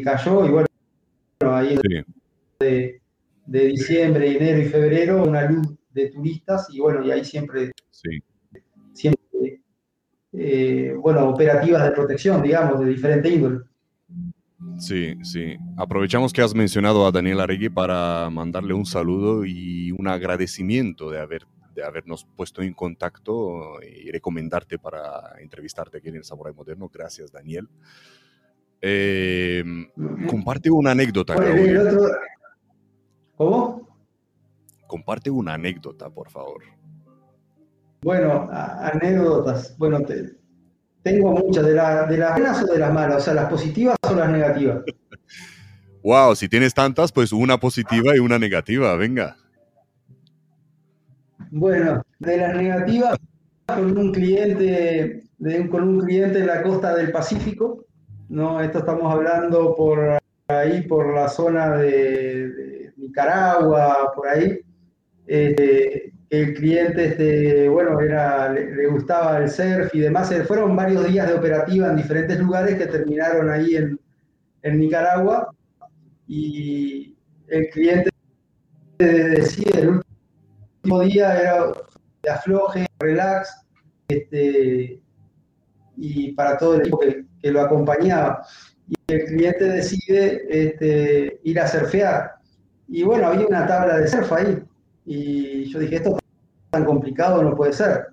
cayó 0.04 0.46
y 0.46 0.50
bueno, 0.50 0.68
ahí 1.42 1.80
de, 2.60 3.02
diciembre, 3.46 4.36
enero 4.36 4.60
y 4.60 4.66
febrero 4.66 5.24
una 5.24 5.50
luz 5.50 5.68
de 5.92 6.10
turistas 6.10 6.68
y 6.72 6.80
bueno, 6.80 7.06
y 7.06 7.12
ahí 7.12 7.24
siempre, 7.24 7.72
siempre 8.94 9.62
eh, 10.34 10.94
bueno, 10.98 11.30
operativas 11.30 11.84
de 11.84 11.92
protección, 11.92 12.42
digamos, 12.42 12.80
de 12.80 12.88
diferente 12.88 13.30
índole. 13.30 13.62
Sí, 14.80 15.16
sí. 15.24 15.56
Aprovechamos 15.78 16.34
que 16.34 16.42
has 16.42 16.54
mencionado 16.54 17.06
a 17.06 17.12
Daniel 17.12 17.40
Arregui 17.40 17.70
para 17.70 18.30
mandarle 18.30 18.74
un 18.74 18.86
saludo 18.86 19.46
y 19.46 19.92
un 19.92 20.08
agradecimiento 20.08 21.10
de 21.10 21.20
haber 21.20 21.46
de 21.76 21.84
habernos 21.84 22.26
puesto 22.38 22.62
en 22.62 22.74
contacto 22.74 23.80
y 23.84 24.10
recomendarte 24.10 24.80
para 24.80 25.34
entrevistarte 25.40 25.98
aquí 25.98 26.08
en 26.08 26.16
el 26.16 26.24
Samurai 26.24 26.54
Moderno. 26.54 26.90
Gracias, 26.92 27.32
Daniel. 27.32 27.68
Em, 28.82 29.90
comparte 30.28 30.72
una 30.72 30.92
anécdota. 30.92 31.36
¿Cómo? 33.38 33.88
Comparte 34.88 35.30
una 35.30 35.56
anécdota, 35.56 36.10
por 36.10 36.30
favor. 36.30 36.62
Bueno, 38.02 38.48
anécdotas. 38.52 39.76
Bueno, 39.78 40.00
tengo 41.02 41.32
muchas. 41.32 41.66
¿De, 41.66 41.72
¿De 41.72 42.18
las 42.18 42.34
buenas 42.34 42.64
o 42.64 42.68
de 42.68 42.80
las 42.80 42.94
malas? 42.94 43.18
O 43.18 43.20
sea, 43.22 43.34
las 43.34 43.50
positivas 43.50 43.98
o 44.08 44.14
las 44.14 44.30
negativas. 44.30 44.84
wow, 46.04 46.36
si 46.36 46.48
tienes 46.48 46.74
tantas, 46.74 47.12
pues 47.12 47.34
una 47.34 47.60
positiva 47.60 48.16
y 48.16 48.20
una 48.20 48.38
negativa. 48.38 48.96
Venga. 48.96 49.36
Bueno, 51.52 52.02
de 52.20 52.38
las 52.38 52.56
negativas, 52.56 53.18
con 53.66 53.98
un 53.98 54.12
cliente, 54.12 55.24
con 55.70 55.84
un 55.88 56.02
cliente 56.02 56.40
en 56.40 56.48
la 56.48 56.62
costa 56.62 56.96
del 56.96 57.12
Pacífico, 57.12 57.86
¿no? 58.30 58.62
Esto 58.62 58.80
estamos 58.80 59.12
hablando 59.12 59.76
por 59.76 60.20
ahí, 60.48 60.82
por 60.84 61.14
la 61.14 61.28
zona 61.28 61.78
de, 61.78 62.75
Nicaragua, 63.08 64.12
por 64.16 64.28
ahí. 64.28 64.60
Este, 65.28 66.14
el 66.30 66.54
cliente, 66.54 67.06
este, 67.06 67.70
bueno, 67.70 68.00
era, 68.00 68.52
le, 68.52 68.88
gustaba 68.88 69.38
el 69.38 69.50
surf 69.50 69.94
y 69.94 70.00
demás. 70.00 70.32
Eh, 70.32 70.44
fueron 70.44 70.76
varios 70.76 71.08
días 71.08 71.28
de 71.28 71.36
operativa 71.36 71.90
en 71.90 71.98
diferentes 71.98 72.40
lugares 72.40 72.78
que 72.78 72.88
terminaron 72.88 73.50
ahí 73.50 73.76
en, 73.76 74.00
en 74.64 74.80
Nicaragua. 74.80 75.50
Y 76.28 77.16
el 77.48 77.70
cliente 77.70 78.10
decide, 78.98 80.02
el 80.84 81.10
día 81.10 81.40
era 81.40 81.74
de 82.24 82.30
afloje, 82.30 82.86
relax, 83.00 83.66
este, 84.08 85.00
y 85.98 86.32
para 86.34 86.58
todo 86.58 86.76
el 86.76 86.82
equipo 86.82 87.00
que, 87.00 87.26
lo 87.52 87.62
acompañaba. 87.62 88.44
Y 88.88 88.96
el 89.08 89.26
cliente 89.26 89.66
decide 89.66 90.46
este, 90.50 91.40
ir 91.44 91.60
a 91.60 91.68
surfear. 91.68 92.35
Y 92.88 93.04
bueno, 93.04 93.28
había 93.28 93.48
una 93.48 93.68
tabla 93.68 93.98
de 93.98 94.08
surf 94.08 94.32
ahí. 94.34 94.64
Y 95.06 95.66
yo 95.66 95.80
dije, 95.80 95.98
esto 95.98 96.18
tan 96.70 96.86
complicado 96.86 97.44
no 97.44 97.56
puede 97.56 97.74
ser. 97.74 98.08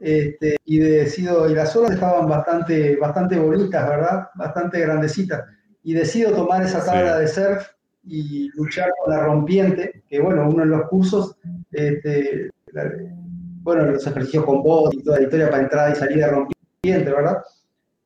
Este, 0.00 0.56
y 0.64 0.78
decido, 0.78 1.48
y 1.48 1.54
las 1.54 1.76
olas 1.76 1.92
estaban 1.92 2.28
bastante, 2.28 2.96
bastante 2.96 3.38
bonitas, 3.38 3.88
¿verdad? 3.88 4.28
Bastante 4.34 4.80
grandecitas. 4.80 5.44
Y 5.84 5.94
decido 5.94 6.32
tomar 6.32 6.62
esa 6.62 6.84
tabla 6.84 7.18
de 7.18 7.28
surf 7.28 7.68
y 8.04 8.48
luchar 8.54 8.90
con 8.98 9.14
la 9.14 9.22
rompiente, 9.22 10.02
que 10.08 10.20
bueno, 10.20 10.48
uno 10.48 10.64
en 10.64 10.70
los 10.70 10.88
cursos, 10.88 11.36
este, 11.70 12.50
bueno, 13.62 13.86
los 13.86 14.06
ejercicios 14.06 14.44
con 14.44 14.62
voz 14.62 14.92
y 14.92 15.02
toda 15.02 15.18
la 15.18 15.24
historia 15.24 15.50
para 15.50 15.62
entrada 15.62 15.92
y 15.92 15.96
salida 15.96 16.28
rompiente, 16.28 17.12
¿verdad? 17.12 17.42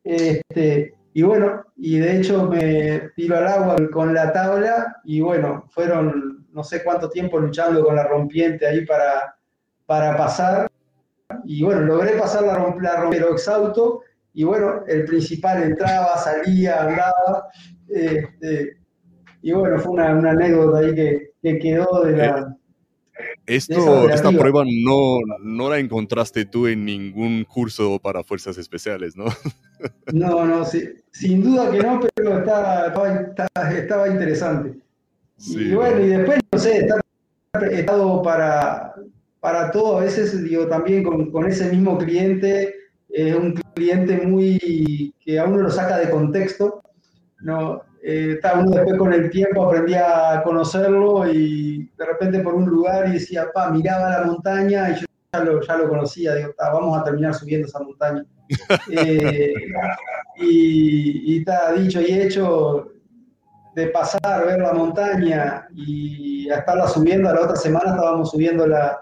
Este, 0.05 0.95
y 1.17 1.23
bueno, 1.23 1.65
y 1.79 1.99
de 1.99 2.19
hecho 2.19 2.45
me 2.45 3.11
tiro 3.17 3.39
al 3.39 3.47
agua 3.47 3.77
con 3.91 4.13
la 4.13 4.35
tabla 4.35 4.99
y 5.03 5.23
bueno, 5.23 5.65
fueron 5.71 6.47
no 6.53 6.63
sé 6.63 6.85
cuánto 6.85 7.09
tiempo 7.09 7.39
luchando 7.39 7.83
con 7.83 7.97
la 7.97 8.07
rompiente 8.07 8.67
ahí 8.67 8.85
para, 8.85 9.35
para 9.87 10.15
pasar. 10.15 10.71
Y 11.47 11.65
bueno, 11.65 11.81
logré 11.87 12.19
pasar 12.19 12.43
la, 12.43 12.57
rompiente, 12.57 12.91
pero 13.09 13.33
exhausto. 13.33 14.03
Y 14.35 14.45
bueno, 14.45 14.85
el 14.87 15.07
principal 15.07 15.63
entraba, 15.63 16.19
salía, 16.19 16.83
andaba. 16.83 17.49
Este, 17.89 18.77
y 19.41 19.53
bueno, 19.53 19.79
fue 19.79 19.93
una, 19.93 20.11
anécdota 20.11 20.81
ahí 20.81 20.95
que, 20.95 21.59
quedó 21.59 22.05
de 22.05 22.13
la... 22.15 22.57
Esto, 23.47 24.09
esta 24.11 24.33
prueba 24.33 24.65
no, 24.67 25.19
no 25.41 25.71
la 25.71 25.79
encontraste 25.79 26.47
tú 26.47 26.67
en 26.67 26.85
ningún 26.85 27.45
curso 27.45 28.01
para 28.01 28.25
fuerzas 28.25 28.59
especiales, 28.59 29.17
¿no? 29.17 29.27
No, 30.13 30.47
no, 30.47 30.65
sin 30.65 31.43
duda 31.43 31.71
que 31.71 31.81
no, 31.81 32.01
pero 32.15 32.39
estaba, 32.39 32.87
estaba, 33.77 34.09
interesante. 34.09 34.79
y 35.37 35.75
bueno, 35.75 36.01
y 36.01 36.09
después, 36.09 36.41
no 36.51 36.59
sé, 36.59 36.79
estar 36.79 37.01
estado 37.71 38.23
para, 38.23 38.95
para 39.39 39.71
todo, 39.71 39.99
a 39.99 40.05
veces, 40.05 40.43
digo, 40.43 40.67
también 40.67 41.03
con, 41.03 41.31
con 41.31 41.47
ese 41.47 41.71
mismo 41.71 41.99
cliente, 41.99 42.75
es 43.11 43.35
un 43.35 43.53
cliente 43.75 44.17
muy 44.27 45.13
que 45.21 45.39
a 45.39 45.45
uno 45.45 45.59
lo 45.59 45.71
saca 45.71 45.99
de 45.99 46.11
contexto, 46.11 46.83
¿no? 47.41 47.83
Eh, 48.09 48.41
uno 48.55 48.71
después 48.71 48.97
con 48.99 49.13
el 49.13 49.31
tiempo 49.31 49.67
aprendía 49.67 50.39
a 50.39 50.43
conocerlo 50.45 51.29
y 51.29 51.91
de 51.99 52.05
repente 52.07 52.39
por 52.39 52.55
un 52.55 52.67
lugar 52.67 53.09
y 53.09 53.15
decía, 53.15 53.51
pa, 53.53 53.69
miraba 53.71 54.21
la 54.21 54.27
montaña 54.27 54.91
y 54.91 55.01
yo 55.01 55.07
ya 55.33 55.41
lo, 55.41 55.61
ya 55.61 55.77
lo 55.77 55.89
conocía, 55.89 56.37
digo, 56.37 56.55
vamos 56.57 56.97
a 56.97 57.03
terminar 57.03 57.35
subiendo 57.35 57.67
esa 57.67 57.81
montaña. 57.81 58.25
Eh, 58.93 59.53
y 60.39 61.39
está 61.39 61.73
dicho 61.73 62.01
y 62.01 62.13
hecho, 62.13 62.93
de 63.75 63.89
pasar, 63.89 64.47
ver 64.47 64.61
la 64.61 64.73
montaña 64.73 65.67
y 65.75 66.49
a 66.51 66.59
estarla 66.59 66.87
subiendo, 66.87 67.29
a 67.29 67.35
la 67.35 67.41
otra 67.41 67.57
semana 67.57 67.91
estábamos 67.91 68.31
subiendo 68.31 68.69
la, 68.69 69.01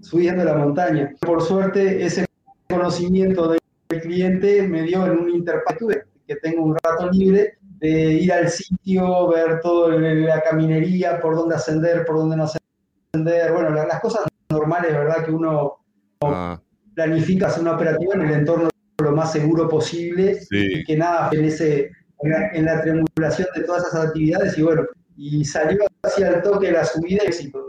subiendo 0.00 0.44
la 0.44 0.54
montaña. 0.54 1.12
Por 1.20 1.42
suerte, 1.42 2.04
ese 2.04 2.26
conocimiento 2.68 3.48
del 3.48 4.00
cliente 4.02 4.62
me 4.68 4.82
dio 4.82 5.04
en 5.04 5.18
un 5.18 5.30
interpacto 5.30 5.88
que 5.88 6.36
tengo 6.36 6.62
un 6.62 6.76
rato 6.76 7.10
libre 7.10 7.58
de 7.84 8.14
ir 8.14 8.32
al 8.32 8.48
sitio, 8.48 9.28
ver 9.28 9.60
toda 9.60 9.98
la 9.98 10.40
caminería, 10.40 11.20
por 11.20 11.36
dónde 11.36 11.56
ascender, 11.56 12.06
por 12.06 12.16
dónde 12.16 12.36
no 12.36 12.44
ascender, 12.44 13.52
bueno, 13.52 13.70
las 13.70 14.00
cosas 14.00 14.22
normales, 14.48 14.92
¿verdad? 14.92 15.22
Que 15.24 15.30
uno 15.30 15.74
ah. 16.22 16.58
planifica 16.94 17.48
hacer 17.48 17.60
una 17.60 17.74
operativa 17.74 18.14
en 18.14 18.22
el 18.22 18.32
entorno 18.32 18.70
lo 19.02 19.12
más 19.12 19.32
seguro 19.32 19.68
posible 19.68 20.38
y 20.50 20.82
que 20.84 20.96
nada 20.96 21.28
en, 21.32 21.44
ese, 21.44 21.90
en 22.22 22.64
la, 22.64 22.80
triangulación 22.80 23.48
de 23.54 23.64
todas 23.64 23.86
esas 23.86 24.06
actividades 24.06 24.56
y 24.56 24.62
bueno, 24.62 24.84
y 25.18 25.44
salió 25.44 25.84
hacia 26.02 26.28
el 26.28 26.42
toque 26.42 26.72
la 26.72 26.86
subida 26.86 27.22
y 27.24 27.26
éxito, 27.26 27.66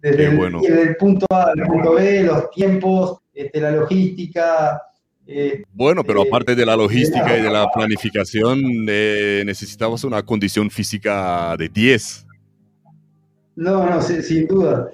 desde, 0.00 0.26
el, 0.26 0.36
desde 0.60 0.82
el, 0.82 0.96
punto 0.96 1.26
A 1.30 1.50
al 1.50 1.66
punto 1.66 1.94
B, 1.94 2.22
los 2.22 2.50
tiempos, 2.50 3.18
este, 3.34 3.60
la 3.60 3.72
logística, 3.72 4.80
eh, 5.30 5.62
bueno, 5.74 6.02
pero 6.02 6.24
eh, 6.24 6.26
aparte 6.26 6.54
de 6.54 6.64
la 6.64 6.74
logística 6.74 7.38
y 7.38 7.42
de 7.42 7.50
la 7.50 7.68
planificación, 7.74 8.86
eh, 8.88 9.42
necesitamos 9.44 10.02
una 10.04 10.22
condición 10.22 10.70
física 10.70 11.54
de 11.58 11.68
10. 11.68 12.26
No, 13.56 13.84
no, 13.84 14.00
sin, 14.00 14.46
duda. 14.46 14.88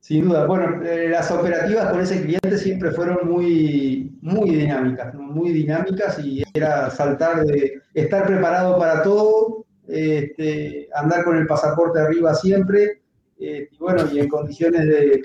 Sin 0.00 0.28
duda. 0.28 0.46
Bueno, 0.46 0.82
eh, 0.82 1.10
las 1.10 1.30
operativas 1.30 1.90
con 1.90 2.00
ese 2.00 2.22
cliente 2.22 2.58
siempre 2.58 2.90
fueron 2.90 3.28
muy, 3.30 4.18
muy 4.20 4.50
dinámicas, 4.50 5.14
muy 5.14 5.52
dinámicas 5.52 6.18
y 6.18 6.42
era 6.54 6.90
saltar 6.90 7.44
de 7.44 7.80
estar 7.94 8.26
preparado 8.26 8.78
para 8.78 9.02
todo, 9.02 9.64
este, 9.86 10.88
andar 10.94 11.22
con 11.22 11.36
el 11.36 11.46
pasaporte 11.46 12.00
arriba 12.00 12.34
siempre, 12.34 13.00
eh, 13.38 13.68
y 13.70 13.78
bueno, 13.78 14.02
y 14.10 14.18
en 14.18 14.28
condiciones 14.28 14.86
de, 14.86 15.22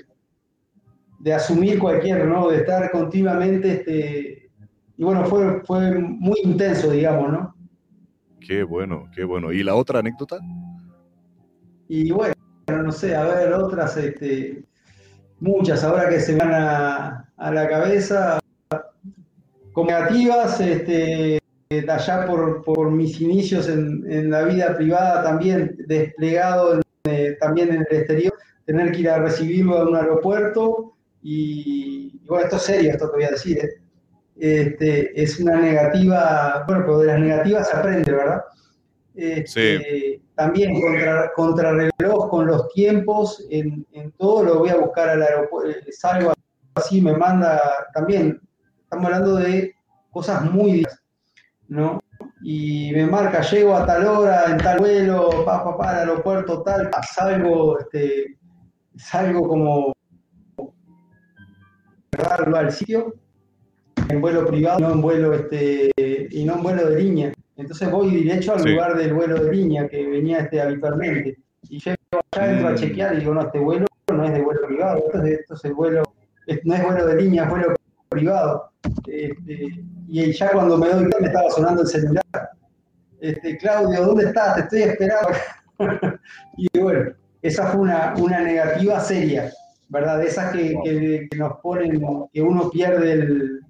de 1.20 1.34
asumir 1.34 1.78
cualquier, 1.80 2.26
¿no? 2.28 2.50
De 2.50 2.58
estar 2.58 2.90
continuamente, 2.92 3.72
este, 3.72 4.43
y 4.96 5.04
bueno, 5.04 5.24
fue, 5.26 5.60
fue 5.64 5.90
muy 5.92 6.38
intenso, 6.44 6.90
digamos, 6.90 7.32
¿no? 7.32 7.54
Qué 8.40 8.62
bueno, 8.62 9.10
qué 9.14 9.24
bueno. 9.24 9.52
¿Y 9.52 9.62
la 9.62 9.74
otra 9.74 10.00
anécdota? 10.00 10.38
Y 11.88 12.12
bueno, 12.12 12.34
no 12.68 12.92
sé, 12.92 13.16
a 13.16 13.24
ver, 13.24 13.52
otras, 13.52 13.96
este, 13.96 14.64
muchas 15.40 15.82
ahora 15.82 16.08
que 16.08 16.20
se 16.20 16.36
van 16.36 16.52
a, 16.52 17.28
la 17.38 17.68
cabeza, 17.68 18.38
como 19.72 19.90
negativas, 19.90 20.60
este, 20.60 21.40
allá 21.88 22.26
por, 22.26 22.90
mis 22.90 23.20
inicios 23.20 23.68
en, 23.68 24.30
la 24.30 24.44
vida 24.44 24.76
privada 24.76 25.22
también, 25.24 25.76
desplegado 25.88 26.80
eh, 27.04 27.36
también 27.40 27.70
en 27.70 27.86
el 27.90 27.98
exterior, 27.98 28.34
tener 28.64 28.92
que 28.92 29.00
ir 29.00 29.10
a 29.10 29.18
recibirlo 29.18 29.78
a 29.78 29.88
un 29.88 29.96
aeropuerto 29.96 30.94
y, 31.22 32.20
bueno, 32.26 32.44
esto 32.44 32.56
es 32.56 32.62
serio, 32.62 32.92
esto 32.92 33.10
que 33.10 33.16
voy 33.16 33.24
a 33.24 33.30
decir, 33.30 33.58
¿eh? 33.58 33.83
Este, 34.36 35.20
es 35.20 35.38
una 35.40 35.56
negativa, 35.56 36.64
bueno, 36.66 36.82
pero 36.84 36.98
de 37.00 37.06
las 37.06 37.20
negativas 37.20 37.68
se 37.68 37.76
aprende, 37.76 38.12
¿verdad? 38.12 38.42
Este, 39.14 40.20
también 40.34 40.80
contra, 40.80 41.32
contrarreloj 41.32 42.28
con 42.28 42.46
los 42.46 42.68
tiempos, 42.70 43.46
en, 43.50 43.86
todo 44.18 44.42
lo 44.42 44.58
voy 44.58 44.70
a 44.70 44.76
buscar 44.76 45.10
al 45.10 45.22
aeropuerto, 45.22 45.70
eh, 45.70 45.92
salgo 45.92 46.32
así, 46.74 47.00
me 47.00 47.16
manda 47.16 47.60
también, 47.94 48.40
estamos 48.82 49.06
hablando 49.06 49.36
de 49.36 49.74
cosas 50.10 50.50
muy 50.50 50.84
¿no? 51.68 52.00
Y 52.42 52.92
me 52.92 53.06
marca, 53.06 53.40
llego 53.40 53.74
a 53.74 53.86
tal 53.86 54.06
hora, 54.06 54.44
en 54.50 54.58
tal 54.58 54.78
vuelo, 54.78 55.44
pa, 55.44 55.64
pa, 55.64 55.76
pa, 55.76 55.90
al 55.90 55.96
aeropuerto, 56.08 56.62
tal, 56.62 56.90
salgo, 57.14 57.78
este, 57.78 58.38
salgo 58.96 59.48
como 59.48 59.92
al 62.54 62.72
sitio, 62.72 63.14
en 64.08 64.20
vuelo 64.20 64.46
privado, 64.46 64.80
no 64.80 64.92
en 64.92 65.00
vuelo, 65.00 65.32
este, 65.34 65.90
y 66.30 66.44
no 66.44 66.54
en 66.54 66.62
vuelo 66.62 66.90
de 66.90 67.02
línea. 67.02 67.32
Entonces 67.56 67.90
voy 67.90 68.24
derecho 68.24 68.54
al 68.54 68.64
lugar 68.64 68.96
del 68.96 69.14
vuelo 69.14 69.42
de 69.42 69.52
línea 69.52 69.88
que 69.88 70.06
venía 70.06 70.38
este, 70.38 70.60
habitualmente. 70.60 71.38
Y 71.68 71.78
llego 71.78 71.96
allá, 72.32 72.52
entro 72.52 72.68
a 72.68 72.72
mm. 72.72 72.76
chequear 72.76 73.14
y 73.14 73.20
digo, 73.20 73.34
no, 73.34 73.42
este 73.42 73.58
vuelo 73.58 73.86
no 74.12 74.24
es 74.24 74.32
de 74.32 74.42
vuelo 74.42 74.60
privado, 74.66 74.98
esto 75.24 75.54
es, 75.54 75.64
el 75.64 75.74
vuelo, 75.74 76.02
no 76.64 76.74
es 76.74 76.82
vuelo 76.84 77.06
de 77.06 77.22
línea, 77.22 77.44
es 77.44 77.50
vuelo 77.50 77.74
privado. 78.08 78.70
Este, 79.06 79.82
y 80.08 80.32
ya 80.32 80.52
cuando 80.52 80.76
me 80.76 80.88
doy 80.88 81.00
cuenta 81.00 81.20
me 81.20 81.26
estaba 81.28 81.50
sonando 81.50 81.82
el 81.82 81.88
celular. 81.88 82.22
Este, 83.20 83.56
Claudio, 83.56 84.04
¿dónde 84.04 84.24
estás? 84.26 84.54
Te 84.56 84.60
estoy 84.62 84.82
esperando. 84.82 85.28
y 86.56 86.78
bueno, 86.78 87.12
esa 87.42 87.66
fue 87.68 87.80
una, 87.80 88.14
una 88.18 88.40
negativa 88.40 89.00
seria, 89.00 89.50
¿verdad? 89.88 90.18
De 90.18 90.26
esas 90.26 90.52
que, 90.52 90.76
que, 90.84 91.36
nos 91.36 91.58
ponen, 91.60 92.02
que 92.32 92.42
uno 92.42 92.70
pierde 92.70 93.12
el... 93.12 93.63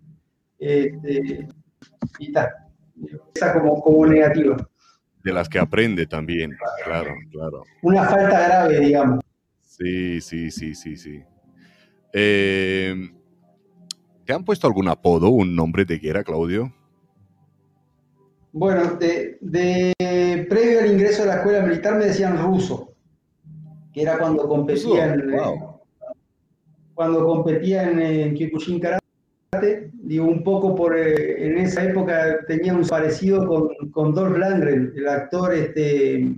Este, 0.64 1.46
y 2.18 2.26
está 2.28 2.70
esa 3.34 3.52
como, 3.52 3.82
como 3.82 4.06
negativa. 4.06 4.56
De 5.22 5.30
las 5.30 5.46
que 5.46 5.58
aprende 5.58 6.06
también, 6.06 6.56
claro, 6.84 7.14
claro. 7.30 7.64
Una 7.82 8.04
falta 8.04 8.46
grave, 8.48 8.80
digamos. 8.80 9.20
Sí, 9.60 10.22
sí, 10.22 10.50
sí, 10.50 10.74
sí, 10.74 10.96
sí. 10.96 11.22
Eh, 12.14 12.94
¿Te 14.24 14.32
han 14.32 14.44
puesto 14.44 14.66
algún 14.66 14.88
apodo, 14.88 15.28
un 15.28 15.54
nombre 15.54 15.84
de 15.84 15.98
guerra, 15.98 16.24
Claudio? 16.24 16.72
Bueno, 18.52 18.94
de, 18.94 19.36
previo 20.48 20.80
al 20.80 20.92
ingreso 20.92 21.24
a 21.24 21.26
la 21.26 21.36
escuela 21.36 21.60
militar 21.60 21.96
me 21.96 22.06
decían 22.06 22.38
ruso, 22.38 22.94
que 23.92 24.00
era 24.00 24.18
cuando 24.18 24.48
competía 24.48 25.12
en, 25.12 25.30
cuando 26.94 27.26
competía 27.26 27.82
en, 27.82 28.00
en 28.00 28.34
Kyokushin 28.34 28.80
Karate 28.80 29.03
digo, 29.92 30.26
un 30.26 30.42
poco 30.42 30.74
por, 30.74 30.96
eh, 30.96 31.46
en 31.46 31.58
esa 31.58 31.84
época 31.84 32.38
tenía 32.46 32.74
un 32.74 32.86
parecido 32.86 33.46
con, 33.46 33.68
con 33.90 34.14
Dolph 34.14 34.36
Lundgren, 34.36 34.92
el 34.96 35.08
actor, 35.08 35.54
este, 35.54 36.34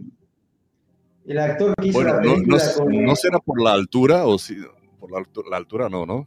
el 1.26 1.38
actor 1.38 1.74
que 1.80 1.88
hizo 1.88 2.02
la 2.02 2.20
película 2.20 2.62
no, 2.84 3.16
será 3.16 3.38
por 3.40 3.60
la 3.60 3.72
altura 3.72 4.26
o 4.26 4.38
si, 4.38 4.56
por 5.00 5.10
la, 5.10 5.56
altura 5.56 5.88
no, 5.88 6.06
¿no? 6.06 6.26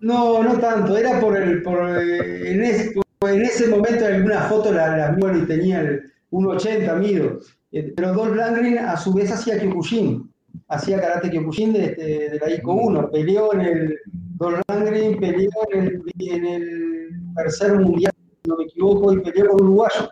No, 0.00 0.42
no 0.42 0.58
tanto, 0.58 0.96
era 0.96 1.20
por 1.20 1.36
el, 1.36 1.62
por, 1.62 1.78
eh, 2.00 2.52
en, 2.52 2.64
ese, 2.64 2.94
en 3.22 3.42
ese 3.42 3.68
momento 3.68 4.06
en 4.06 4.14
alguna 4.14 4.42
foto 4.42 4.72
la, 4.72 4.96
la 4.96 5.36
y 5.36 5.46
tenía 5.46 5.80
el 5.80 6.12
1,80 6.30 6.98
mido, 6.98 7.40
eh, 7.72 7.92
pero 7.96 8.12
Dolph 8.12 8.34
Lundgren 8.34 8.78
a 8.78 8.96
su 8.96 9.12
vez 9.12 9.30
hacía 9.30 9.58
Kyokushin, 9.58 10.32
hacía 10.68 11.00
karate 11.00 11.30
Kyokushin 11.30 11.72
de, 11.72 11.94
de, 11.94 12.30
de 12.30 12.38
la 12.38 12.50
ICO 12.50 12.72
1, 12.72 13.10
peleó 13.10 13.52
en 13.54 13.60
el 13.60 13.98
Don 14.38 14.60
Langren 14.68 15.18
peleó 15.18 15.50
en 15.72 16.46
el, 16.46 17.10
tercer 17.34 17.74
mundial, 17.74 18.12
si 18.42 18.50
no 18.50 18.56
me 18.56 18.64
equivoco, 18.64 19.12
y 19.12 19.20
peleó 19.20 19.48
con 19.48 19.62
uruguayo, 19.62 20.10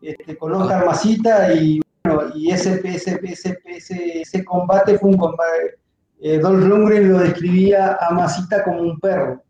este, 0.00 0.36
con 0.36 0.52
Oscar 0.52 0.86
Masita, 0.86 1.52
y 1.52 1.80
bueno, 2.04 2.30
y 2.34 2.50
ese, 2.50 2.80
ese, 2.84 3.20
ese, 3.22 4.20
ese 4.20 4.44
combate 4.44 4.98
fue 4.98 5.10
un 5.10 5.16
combate. 5.16 5.78
Eh, 6.20 6.38
Don 6.38 6.68
Lundgren 6.68 7.12
lo 7.12 7.18
describía 7.18 7.98
a 8.00 8.14
Masita 8.14 8.62
como 8.62 8.80
un 8.80 9.00
perro, 9.00 9.42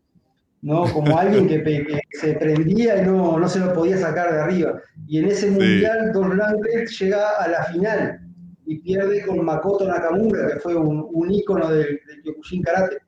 ¿no? 0.63 0.91
Como 0.91 1.15
alguien 1.19 1.47
que, 1.47 2.01
se 2.19 2.33
prendía 2.33 2.99
y 2.99 3.05
no, 3.05 3.37
no, 3.37 3.47
se 3.47 3.59
lo 3.59 3.73
podía 3.73 3.97
sacar 3.97 4.33
de 4.33 4.41
arriba. 4.41 4.81
Y 5.05 5.19
en 5.19 5.27
ese 5.27 5.51
mundial, 5.51 6.11
Don 6.13 6.29
Lundgren 6.35 6.87
llega 6.87 7.29
a 7.39 7.47
la 7.47 7.63
final 7.65 8.21
y 8.65 8.79
pierde 8.79 9.23
con 9.23 9.45
Makoto 9.45 9.87
Nakamura, 9.87 10.47
que 10.47 10.59
fue 10.61 10.75
un, 10.75 11.07
un 11.11 11.31
ícono 11.31 11.69
del, 11.69 11.99
del 12.07 12.21
Kyokushin 12.23 12.63
Karate. 12.63 13.02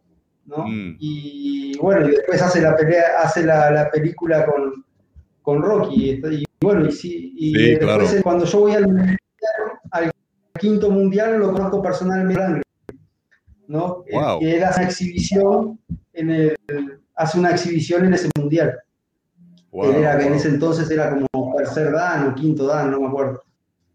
¿No? 0.45 0.67
Mm. 0.67 0.97
Y 0.99 1.77
bueno, 1.77 2.07
y 2.07 2.11
después 2.11 2.41
hace 2.41 2.61
la 2.61 2.75
pelea, 2.75 3.21
hace 3.21 3.43
la, 3.43 3.89
película 3.91 4.45
con, 4.45 4.85
con, 5.41 5.61
Rocky. 5.61 6.11
Y, 6.11 6.45
bueno, 6.61 6.87
y, 6.87 6.91
sí, 6.91 7.33
y 7.35 7.53
después 7.75 8.21
cuando 8.23 8.45
yo 8.45 8.59
voy 8.59 8.73
al, 8.73 9.17
al 9.91 10.11
quinto 10.59 10.89
mundial 10.89 11.39
lo 11.39 11.51
conozco 11.51 11.81
personalmente, 11.81 12.61
¿no? 13.67 14.03
Wow. 14.11 14.39
él 14.41 14.63
hace 14.63 14.81
una 14.81 14.89
exhibición 14.89 15.79
en 16.13 16.29
el, 16.29 16.57
hace 17.15 17.39
una 17.39 17.51
exhibición 17.51 18.05
en 18.05 18.13
ese 18.13 18.29
mundial. 18.37 18.77
era, 19.73 20.17
que 20.17 20.27
en 20.27 20.33
ese 20.33 20.49
entonces 20.49 20.89
era 20.89 21.17
como 21.31 21.55
tercer 21.57 21.91
dan 21.91 22.29
o 22.29 22.35
quinto 22.35 22.67
dan, 22.67 22.91
no 22.91 23.01
me 23.01 23.07
acuerdo. 23.07 23.41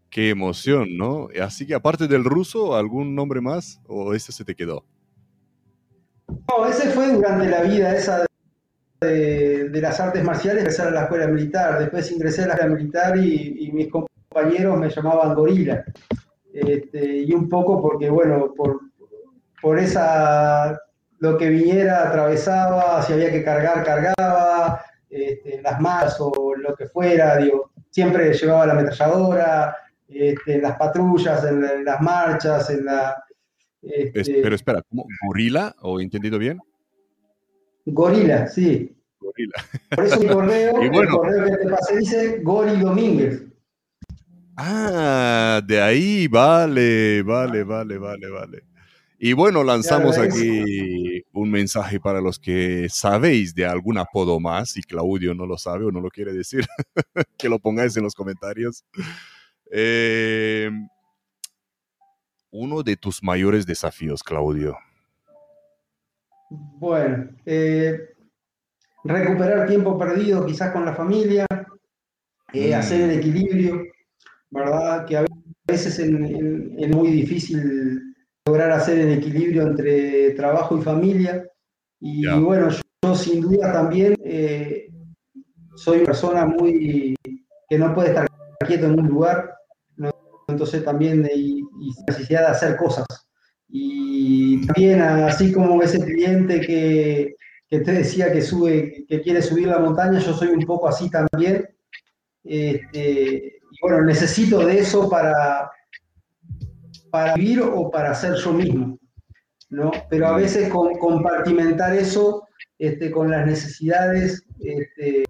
Qué 0.09 0.29
emoción, 0.29 0.97
¿no? 0.97 1.29
Así 1.41 1.65
que 1.65 1.73
aparte 1.73 2.07
del 2.07 2.25
ruso, 2.25 2.75
¿algún 2.75 3.15
nombre 3.15 3.39
más 3.39 3.79
o 3.87 4.13
ese 4.13 4.33
se 4.33 4.43
te 4.43 4.55
quedó? 4.55 4.83
No, 6.49 6.65
ese 6.65 6.89
fue 6.89 7.11
durante 7.11 7.47
la 7.47 7.61
vida 7.61 7.95
esa 7.95 8.25
de, 9.01 9.69
las 9.81 9.99
artes 9.99 10.23
marciales, 10.23 10.63
empezar 10.63 10.87
a 10.87 10.91
la 10.91 11.03
escuela 11.03 11.27
militar. 11.27 11.79
Después 11.79 12.11
ingresé 12.11 12.43
a 12.43 12.47
la 12.47 12.53
escuela 12.53 12.75
militar 12.75 13.17
y, 13.17 13.71
mis 13.73 13.89
compañeros 13.89 14.77
me 14.77 14.89
llamaban 14.89 15.33
gorila. 15.33 15.83
Este, 16.53 17.19
y 17.19 17.33
un 17.33 17.49
poco 17.49 17.81
porque, 17.81 18.09
bueno, 18.09 18.53
por, 18.55 18.79
por 19.61 19.79
esa, 19.79 20.77
lo 21.19 21.37
que 21.37 21.49
viniera 21.49 22.09
atravesaba, 22.09 23.01
si 23.01 23.13
había 23.13 23.31
que 23.31 23.43
cargar, 23.43 23.83
cargaba, 23.83 24.83
este, 25.09 25.61
las 25.61 25.79
más 25.79 26.17
o 26.19 26.55
lo 26.55 26.75
que 26.75 26.87
fuera, 26.87 27.37
digo, 27.37 27.71
siempre 27.89 28.33
llevaba 28.33 28.67
la 28.67 28.73
ametralladora, 28.73 29.75
este, 30.07 30.61
las 30.61 30.77
patrullas, 30.77 31.43
en 31.45 31.85
las 31.85 32.01
marchas, 32.01 32.69
en 32.69 32.85
la, 32.85 33.23
este, 33.81 34.41
pero 34.41 34.55
espera, 34.55 34.81
¿cómo? 34.83 35.05
¿Gorila? 35.25 35.75
¿O 35.81 35.99
entendido 35.99 36.37
bien? 36.37 36.59
Gorila, 37.85 38.47
sí. 38.47 38.95
Gorila. 39.19 39.65
Por 39.95 40.05
eso 40.05 40.19
mi 40.19 40.27
correo, 40.27 40.81
el 40.81 41.09
correo 41.09 41.45
que 41.45 41.57
te 41.57 41.69
pasé 41.69 41.97
dice 41.97 42.39
Gori 42.43 42.79
Domínguez. 42.79 43.43
Ah, 44.55 45.61
de 45.65 45.81
ahí, 45.81 46.27
vale, 46.27 47.23
vale, 47.23 47.63
vale, 47.63 47.97
vale, 47.97 48.29
vale. 48.29 48.63
Y 49.17 49.33
bueno, 49.33 49.63
lanzamos 49.63 50.17
aquí 50.17 51.23
un 51.31 51.51
mensaje 51.51 51.99
para 51.99 52.21
los 52.21 52.39
que 52.39 52.87
sabéis 52.89 53.53
de 53.53 53.65
algún 53.65 53.99
apodo 53.99 54.39
más 54.39 54.77
y 54.77 54.81
Claudio 54.81 55.35
no 55.35 55.45
lo 55.45 55.59
sabe 55.59 55.85
o 55.85 55.91
no 55.91 56.01
lo 56.01 56.09
quiere 56.09 56.33
decir, 56.33 56.65
que 57.37 57.47
lo 57.47 57.59
pongáis 57.59 57.95
en 57.97 58.03
los 58.03 58.15
comentarios. 58.15 58.83
Eh, 59.71 60.71
uno 62.51 62.83
de 62.83 62.97
tus 62.97 63.23
mayores 63.23 63.65
desafíos, 63.65 64.23
Claudio? 64.23 64.77
Bueno, 66.49 67.29
eh, 67.45 67.97
recuperar 69.03 69.67
tiempo 69.67 69.97
perdido 69.97 70.45
quizás 70.45 70.71
con 70.71 70.85
la 70.85 70.93
familia, 70.93 71.45
eh, 72.53 72.71
mm. 72.71 72.73
hacer 72.79 73.01
el 73.09 73.19
equilibrio, 73.19 73.83
¿verdad? 74.49 75.05
Que 75.05 75.17
a 75.17 75.25
veces 75.65 75.97
es 75.97 76.89
muy 76.89 77.09
difícil 77.09 78.01
lograr 78.45 78.71
hacer 78.71 78.99
el 78.99 79.17
equilibrio 79.17 79.63
entre 79.63 80.31
trabajo 80.31 80.77
y 80.77 80.81
familia. 80.81 81.47
Y, 82.01 82.27
bueno, 82.27 82.69
yo, 82.69 83.15
sin 83.15 83.41
duda 83.41 83.71
también 83.71 84.15
eh, 84.25 84.89
soy 85.75 85.97
una 85.99 86.05
persona 86.05 86.45
muy 86.45 87.15
que 87.69 87.77
no 87.77 87.93
puede 87.93 88.09
estar 88.09 88.27
quieto 88.67 88.87
en 88.87 88.99
un 88.99 89.07
lugar, 89.07 89.55
entonces 90.47 90.83
también 90.83 91.25
hay 91.81 92.03
necesidad 92.07 92.41
de 92.41 92.47
hacer 92.47 92.77
cosas. 92.77 93.05
Y 93.69 94.65
también, 94.67 95.01
así 95.01 95.51
como 95.51 95.81
ese 95.81 96.03
cliente 96.03 96.59
que, 96.61 97.35
que 97.69 97.79
te 97.79 97.91
decía 97.93 98.31
que, 98.31 98.41
sube, 98.41 99.05
que 99.07 99.21
quiere 99.21 99.41
subir 99.41 99.67
la 99.67 99.79
montaña, 99.79 100.19
yo 100.19 100.33
soy 100.33 100.49
un 100.49 100.65
poco 100.65 100.89
así 100.89 101.09
también. 101.09 101.67
Este, 102.43 103.59
y 103.71 103.77
bueno, 103.81 104.01
necesito 104.01 104.65
de 104.65 104.79
eso 104.79 105.09
para, 105.09 105.71
para 107.09 107.35
vivir 107.35 107.61
o 107.61 107.89
para 107.89 108.13
ser 108.13 108.35
yo 108.35 108.53
mismo. 108.53 108.99
¿no? 109.69 109.91
Pero 110.09 110.27
a 110.27 110.35
veces 110.35 110.69
con, 110.69 110.97
compartimentar 110.97 111.95
eso 111.95 112.45
este, 112.77 113.09
con 113.09 113.31
las 113.31 113.45
necesidades 113.45 114.43
este, 114.59 115.23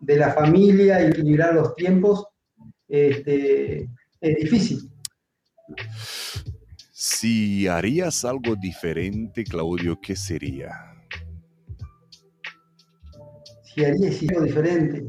de 0.00 0.16
la 0.16 0.32
familia 0.32 1.00
y 1.00 1.06
equilibrar 1.06 1.54
los 1.54 1.74
tiempos 1.74 2.26
este, 2.88 3.88
es 4.20 4.36
difícil. 4.36 4.90
Si 6.92 7.68
harías 7.68 8.24
algo 8.24 8.56
diferente, 8.56 9.44
Claudio, 9.44 10.00
¿qué 10.00 10.16
sería? 10.16 10.70
Si 13.62 13.84
harías 13.84 14.22
algo 14.30 14.42
diferente. 14.42 15.08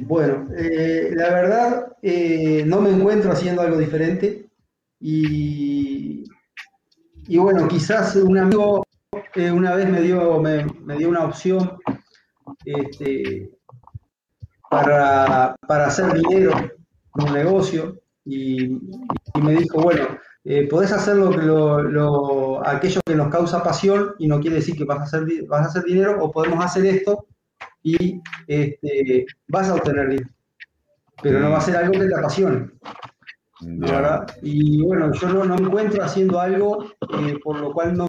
Bueno, 0.00 0.48
eh, 0.56 1.10
la 1.14 1.28
verdad, 1.30 1.96
eh, 2.02 2.64
no 2.66 2.80
me 2.80 2.90
encuentro 2.90 3.30
haciendo 3.30 3.62
algo 3.62 3.78
diferente 3.78 4.50
y, 4.98 6.24
y 7.28 7.38
bueno, 7.38 7.68
quizás 7.68 8.16
un 8.16 8.38
amigo 8.38 8.84
eh, 9.34 9.50
una 9.50 9.74
vez 9.74 9.88
me 9.88 10.00
dio, 10.00 10.40
me, 10.40 10.96
dio 10.96 11.08
una 11.08 11.24
opción 11.24 11.78
este, 12.64 13.50
para, 14.70 15.54
para 15.66 15.86
hacer 15.86 16.12
dinero 16.14 16.52
en 16.58 17.28
un 17.28 17.32
negocio 17.32 18.01
y, 18.24 18.68
me 19.42 19.56
dijo, 19.56 19.82
bueno, 19.82 20.18
eh, 20.44 20.68
podés 20.68 20.92
hacer 20.92 21.16
lo, 21.16 22.66
aquello 22.66 23.00
que 23.04 23.14
nos 23.14 23.28
causa 23.28 23.62
pasión 23.62 24.14
y 24.18 24.28
no 24.28 24.40
quiere 24.40 24.56
decir 24.56 24.76
que 24.76 24.84
vas 24.84 25.00
a 25.00 25.02
hacer, 25.04 25.26
vas 25.48 25.66
a 25.66 25.70
hacer 25.70 25.84
dinero 25.84 26.22
o 26.22 26.30
podemos 26.30 26.64
hacer 26.64 26.86
esto 26.86 27.26
y 27.82 28.20
este, 28.46 29.26
vas 29.48 29.68
a 29.68 29.74
obtener 29.74 30.08
dinero. 30.08 30.30
Pero 31.22 31.40
no 31.40 31.50
va 31.50 31.58
a 31.58 31.62
ser 31.62 31.76
algo 31.76 31.92
que 31.92 32.06
te 32.06 32.14
apasione. 32.14 32.70
¿verdad? 33.64 34.26
Y 34.42 34.82
bueno, 34.82 35.12
yo 35.12 35.28
no, 35.28 35.44
me 35.44 35.66
encuentro 35.66 36.02
haciendo 36.02 36.40
algo 36.40 36.84
eh, 36.84 37.38
por 37.42 37.60
lo 37.60 37.72
cual 37.72 37.96
no, 37.96 38.08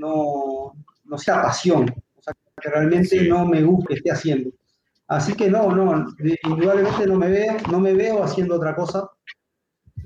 no, 0.00 1.18
sea 1.18 1.42
pasión, 1.42 1.94
o 2.14 2.22
sea, 2.22 2.34
que 2.60 2.70
realmente 2.70 3.28
no 3.28 3.46
me 3.46 3.62
guste 3.62 3.94
esté 3.94 4.10
haciendo. 4.10 4.50
Así 5.08 5.34
que 5.34 5.48
no, 5.50 5.70
no, 5.70 6.06
indudablemente 6.42 7.06
no 7.06 7.16
me 7.16 7.28
veo, 7.28 7.56
no 7.70 7.78
me 7.78 7.94
veo 7.94 8.24
haciendo 8.24 8.56
otra 8.56 8.74
cosa. 8.74 9.08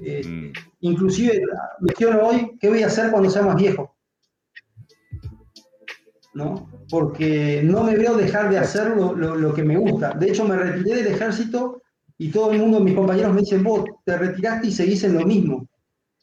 Eh, 0.03 0.23
mm. 0.27 0.53
Inclusive 0.81 1.41
me 1.81 1.87
cuestiono 1.87 2.27
hoy 2.27 2.57
qué 2.59 2.69
voy 2.69 2.83
a 2.83 2.87
hacer 2.87 3.11
cuando 3.11 3.31
sea 3.31 3.43
más 3.43 3.57
viejo. 3.57 3.95
¿No? 6.33 6.71
Porque 6.89 7.61
no 7.65 7.83
me 7.83 7.97
veo 7.97 8.17
dejar 8.17 8.51
de 8.51 8.59
hacer 8.59 8.97
lo, 8.97 9.55
que 9.55 9.65
me 9.65 9.77
gusta. 9.77 10.13
De 10.13 10.31
hecho, 10.31 10.45
me 10.45 10.57
retiré 10.57 11.03
del 11.03 11.15
ejército 11.15 11.83
y 12.19 12.31
todo 12.31 12.53
el 12.53 12.61
mundo, 12.61 12.81
mis 12.81 12.95
compañeros 12.95 13.33
me 13.33 13.41
dicen, 13.41 13.65
vos 13.65 13.85
te 14.05 14.17
retiraste 14.17 14.69
y 14.69 14.73
seguís 14.73 15.03
en 15.05 15.15
lo 15.15 15.27
mismo. 15.27 15.67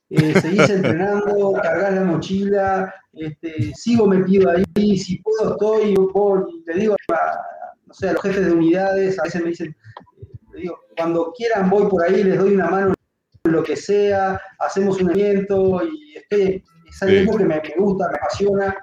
Eh, 0.10 0.40
seguís 0.40 0.70
entrenando, 0.70 1.54
cargás 1.62 1.94
la 1.94 2.04
mochila, 2.06 2.94
este, 3.12 3.74
sigo 3.76 4.08
metido 4.08 4.50
ahí, 4.50 4.98
si 4.98 5.22
puedo 5.22 5.52
estoy, 5.52 5.96
te 6.66 6.74
digo 6.76 6.96
a, 7.12 7.38
no 7.86 7.94
sé, 7.94 8.10
a 8.10 8.14
los 8.14 8.22
jefes 8.22 8.46
de 8.46 8.54
unidades, 8.54 9.20
a 9.20 9.24
veces 9.24 9.42
me 9.42 9.50
dicen, 9.50 9.76
eh, 10.22 10.62
digo, 10.62 10.80
cuando 10.96 11.34
quieran 11.36 11.70
voy 11.70 11.88
por 11.88 12.04
ahí, 12.04 12.24
les 12.24 12.40
doy 12.40 12.54
una 12.54 12.70
mano 12.70 12.94
lo 13.52 13.64
que 13.64 13.76
sea, 13.76 14.40
hacemos 14.60 15.02
un 15.02 15.12
evento 15.12 15.82
y 15.84 16.16
es 16.18 17.02
algo 17.02 17.38
que 17.38 17.46
me, 17.46 17.62
gusta, 17.78 18.10
me 18.10 18.18
apasiona 18.18 18.78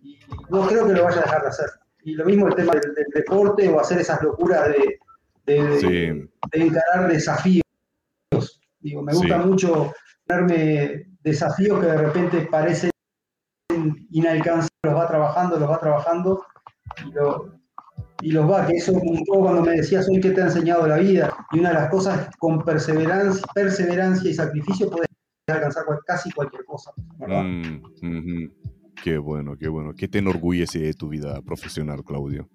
y 0.00 0.18
no 0.50 0.66
creo 0.66 0.86
que 0.86 0.94
lo 0.94 1.04
vaya 1.04 1.20
a 1.20 1.24
dejar 1.24 1.42
de 1.42 1.48
hacer. 1.48 1.66
Y 2.04 2.14
lo 2.14 2.24
mismo 2.24 2.48
el 2.48 2.54
tema 2.54 2.72
del, 2.72 2.94
deporte 3.14 3.68
o 3.68 3.80
hacer 3.80 4.00
esas 4.00 4.22
locuras 4.22 4.68
de, 4.68 4.98
de, 5.46 6.28
encarar 6.52 7.08
desafíos. 7.08 7.62
Digo, 8.80 9.02
me 9.02 9.14
gusta 9.14 9.38
mucho 9.38 9.92
darme 10.26 11.06
desafíos 11.22 11.80
que 11.80 11.86
de 11.86 11.98
repente 11.98 12.48
parecen 12.50 12.90
inalcanzables, 14.10 14.70
los 14.82 14.94
va 14.94 15.08
trabajando, 15.08 15.58
los 15.58 15.70
va 15.70 15.78
trabajando 15.78 16.44
y, 18.20 18.30
los 18.32 18.50
va, 18.50 18.66
que 18.66 18.74
eso 18.74 18.92
un 18.92 19.24
poco 19.24 19.42
cuando 19.42 19.62
me 19.62 19.76
decías 19.76 20.08
hoy 20.08 20.20
que 20.20 20.30
te 20.30 20.42
ha 20.42 20.46
enseñado 20.46 20.86
la 20.86 20.98
vida, 20.98 21.31
y 21.52 21.58
una 21.58 21.68
de 21.68 21.74
las 21.74 21.90
cosas 21.90 22.30
con 22.38 22.64
perseverancia, 22.64 23.44
perseverancia 23.54 24.30
y 24.30 24.34
sacrificio 24.34 24.90
puedes 24.90 25.08
alcanzar 25.46 25.84
casi 26.06 26.30
cualquier 26.32 26.64
cosa. 26.64 26.92
Mm, 27.18 28.46
qué 29.02 29.18
bueno, 29.18 29.56
qué 29.56 29.68
bueno. 29.68 29.92
¿Qué 29.94 30.08
te 30.08 30.18
enorgullece 30.18 30.78
de 30.78 30.94
tu 30.94 31.08
vida 31.08 31.40
profesional, 31.42 32.02
Claudio? 32.04 32.48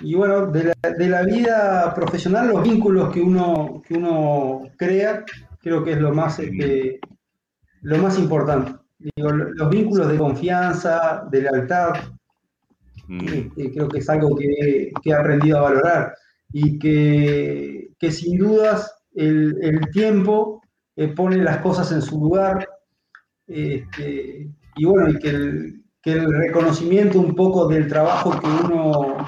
Y 0.00 0.14
bueno, 0.14 0.48
de 0.48 0.74
la, 1.08 1.22
vida 1.22 1.94
profesional, 1.94 2.48
los 2.48 2.62
vínculos 2.62 3.12
que 3.14 3.22
uno, 3.22 3.82
que 3.86 3.94
uno 3.94 4.64
crea, 4.76 5.24
creo 5.60 5.82
que 5.82 5.92
es 5.92 5.98
lo 5.98 6.12
más, 6.12 6.38
este, 6.38 7.00
lo 7.80 7.98
más 7.98 8.18
importante. 8.18 8.72
los 9.16 9.70
vínculos 9.70 10.08
de 10.08 10.18
confianza, 10.18 11.26
de 11.30 11.42
lealtad, 11.42 11.94
mm. 13.08 13.26
este, 13.26 13.72
creo 13.72 13.88
que 13.88 13.98
es 13.98 14.10
algo 14.10 14.36
que, 14.36 14.92
he 15.02 15.14
aprendido 15.14 15.58
a 15.58 15.62
valorar 15.62 16.14
y 16.58 16.78
que, 16.78 18.10
sin 18.10 18.38
dudas 18.38 18.90
el, 19.14 19.80
tiempo 19.92 20.62
eh, 20.96 21.08
pone 21.08 21.36
las 21.36 21.58
cosas 21.58 21.92
en 21.92 22.00
su 22.00 22.18
lugar 22.18 22.66
este, 23.46 24.48
y 24.76 24.84
bueno, 24.86 25.10
y 25.10 25.18
que 25.18 25.28
el, 25.28 25.84
que 26.00 26.12
el 26.12 26.32
reconocimiento 26.32 27.20
un 27.20 27.34
poco 27.34 27.68
del 27.68 27.88
trabajo 27.88 28.40
que 28.40 28.46
uno 28.46 29.18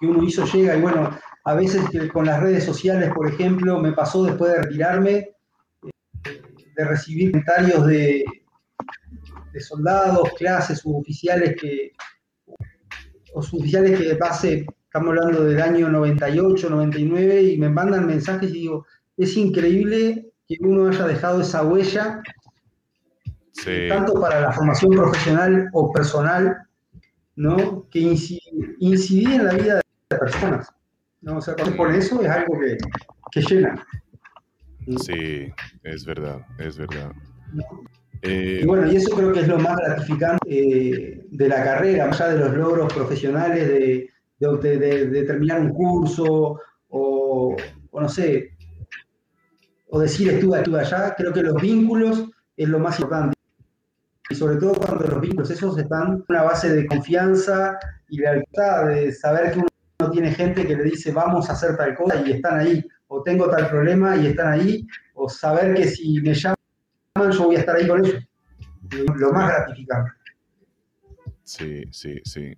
que 0.00 0.06
uno 0.06 0.22
hizo 0.22 0.46
llega 0.46 0.76
y 0.76 0.80
bueno, 0.80 1.10
a 1.44 1.54
veces 1.54 1.82
con 2.10 2.24
las 2.24 2.40
redes 2.40 2.64
sociales, 2.64 3.12
por 3.14 3.28
ejemplo, 3.28 3.78
me 3.80 3.92
pasó 3.92 4.24
después 4.24 4.52
de 4.52 4.62
retirarme, 4.62 5.12
eh, 5.12 6.42
de 6.74 6.84
recibir 6.84 7.32
comentarios 7.32 7.86
de, 7.86 8.24
de 9.52 9.60
soldados, 9.60 10.30
clases, 10.38 10.78
suboficiales 10.78 11.54
que, 11.60 11.92
o 13.34 13.42
suboficiales 13.42 14.00
que 14.00 14.14
pase, 14.14 14.64
estamos 14.98 15.16
hablando 15.16 15.44
del 15.44 15.62
año 15.62 15.88
98, 15.88 16.70
99, 16.70 17.42
y 17.42 17.58
me 17.58 17.68
mandan 17.68 18.06
mensajes 18.06 18.50
y 18.50 18.54
digo, 18.54 18.84
es 19.16 19.36
increíble 19.36 20.32
que 20.48 20.56
uno 20.60 20.88
haya 20.88 21.06
dejado 21.06 21.40
esa 21.40 21.62
huella, 21.62 22.20
tanto 23.88 24.20
para 24.20 24.40
la 24.40 24.52
formación 24.52 24.90
profesional 24.92 25.68
o 25.72 25.92
personal, 25.92 26.56
¿no? 27.36 27.86
que 27.90 28.00
incidí 28.00 29.24
en 29.26 29.44
la 29.44 29.54
vida 29.54 29.80
de 30.10 30.18
personas. 30.18 30.72
¿no? 31.20 31.36
O 31.36 31.40
sea, 31.40 31.54
por 31.54 31.94
eso 31.94 32.20
es 32.20 32.28
algo 32.28 32.58
que, 32.58 32.76
que 33.30 33.40
llena. 33.42 33.86
Sí, 35.00 35.52
es 35.84 36.04
verdad, 36.04 36.40
es 36.58 36.76
verdad. 36.76 37.12
Eh, 38.22 38.60
y 38.62 38.66
bueno, 38.66 38.90
y 38.90 38.96
eso 38.96 39.14
creo 39.14 39.32
que 39.32 39.40
es 39.40 39.48
lo 39.48 39.58
más 39.58 39.76
gratificante 39.76 40.48
eh, 40.48 41.24
de 41.30 41.48
la 41.48 41.62
carrera, 41.62 42.06
más 42.06 42.20
allá 42.20 42.32
de 42.32 42.38
los 42.40 42.54
logros 42.56 42.92
profesionales 42.92 43.68
de, 43.68 44.10
de, 44.38 45.24
terminar 45.26 45.60
un 45.60 45.70
curso 45.70 46.60
o, 46.88 47.56
no 47.92 48.08
sé, 48.08 48.50
o 49.90 50.00
decir 50.00 50.30
estuve, 50.30 50.58
estuve 50.58 50.80
allá, 50.80 51.14
creo 51.16 51.32
que 51.32 51.42
los 51.42 51.60
vínculos 51.60 52.30
es 52.56 52.68
lo 52.68 52.78
más 52.78 52.98
importante. 53.00 53.34
Y 54.30 54.34
sobre 54.34 54.56
todo 54.56 54.74
cuando 54.74 55.06
los 55.06 55.20
vínculos 55.20 55.50
esos 55.50 55.78
están 55.78 56.08
en 56.08 56.24
una 56.28 56.42
base 56.42 56.74
de 56.74 56.86
confianza 56.86 57.78
y 58.08 58.18
lealtad, 58.18 58.88
de 58.88 59.12
saber 59.12 59.52
que 59.52 59.58
uno 59.60 59.68
no 60.00 60.10
tiene 60.10 60.30
gente 60.32 60.66
que 60.66 60.76
le 60.76 60.84
dice 60.84 61.12
vamos 61.12 61.48
a 61.48 61.54
hacer 61.54 61.76
tal 61.76 61.94
cosa 61.94 62.22
y 62.24 62.32
están 62.32 62.60
ahí, 62.60 62.84
o 63.08 63.22
tengo 63.22 63.48
tal 63.48 63.68
problema 63.68 64.16
y 64.16 64.28
están 64.28 64.52
ahí, 64.52 64.86
o 65.14 65.28
saber 65.28 65.74
que 65.74 65.88
si 65.88 66.20
me 66.20 66.34
llaman 66.34 66.56
yo 67.32 67.44
voy 67.46 67.56
a 67.56 67.60
estar 67.60 67.76
ahí 67.76 67.88
con 67.88 68.04
ellos. 68.04 68.22
Lo 69.16 69.32
más 69.32 69.48
gratificante. 69.50 70.12
Sí, 71.42 71.82
sí, 71.90 72.20
sí. 72.24 72.54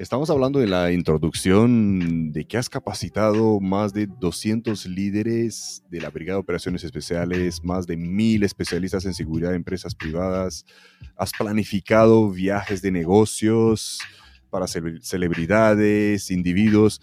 Estamos 0.00 0.30
hablando 0.30 0.60
de 0.60 0.66
la 0.66 0.92
introducción 0.92 2.32
de 2.32 2.46
que 2.46 2.56
has 2.56 2.70
capacitado 2.70 3.60
más 3.60 3.92
de 3.92 4.06
200 4.06 4.86
líderes 4.86 5.84
de 5.90 6.00
la 6.00 6.08
Brigada 6.08 6.38
de 6.38 6.40
Operaciones 6.40 6.84
Especiales, 6.84 7.62
más 7.62 7.86
de 7.86 7.98
mil 7.98 8.42
especialistas 8.42 9.04
en 9.04 9.12
seguridad 9.12 9.50
de 9.50 9.56
empresas 9.56 9.94
privadas, 9.94 10.64
has 11.16 11.32
planificado 11.32 12.30
viajes 12.30 12.80
de 12.80 12.90
negocios, 12.92 13.98
para 14.48 14.66
celebridades, 14.66 16.30
individuos. 16.30 17.02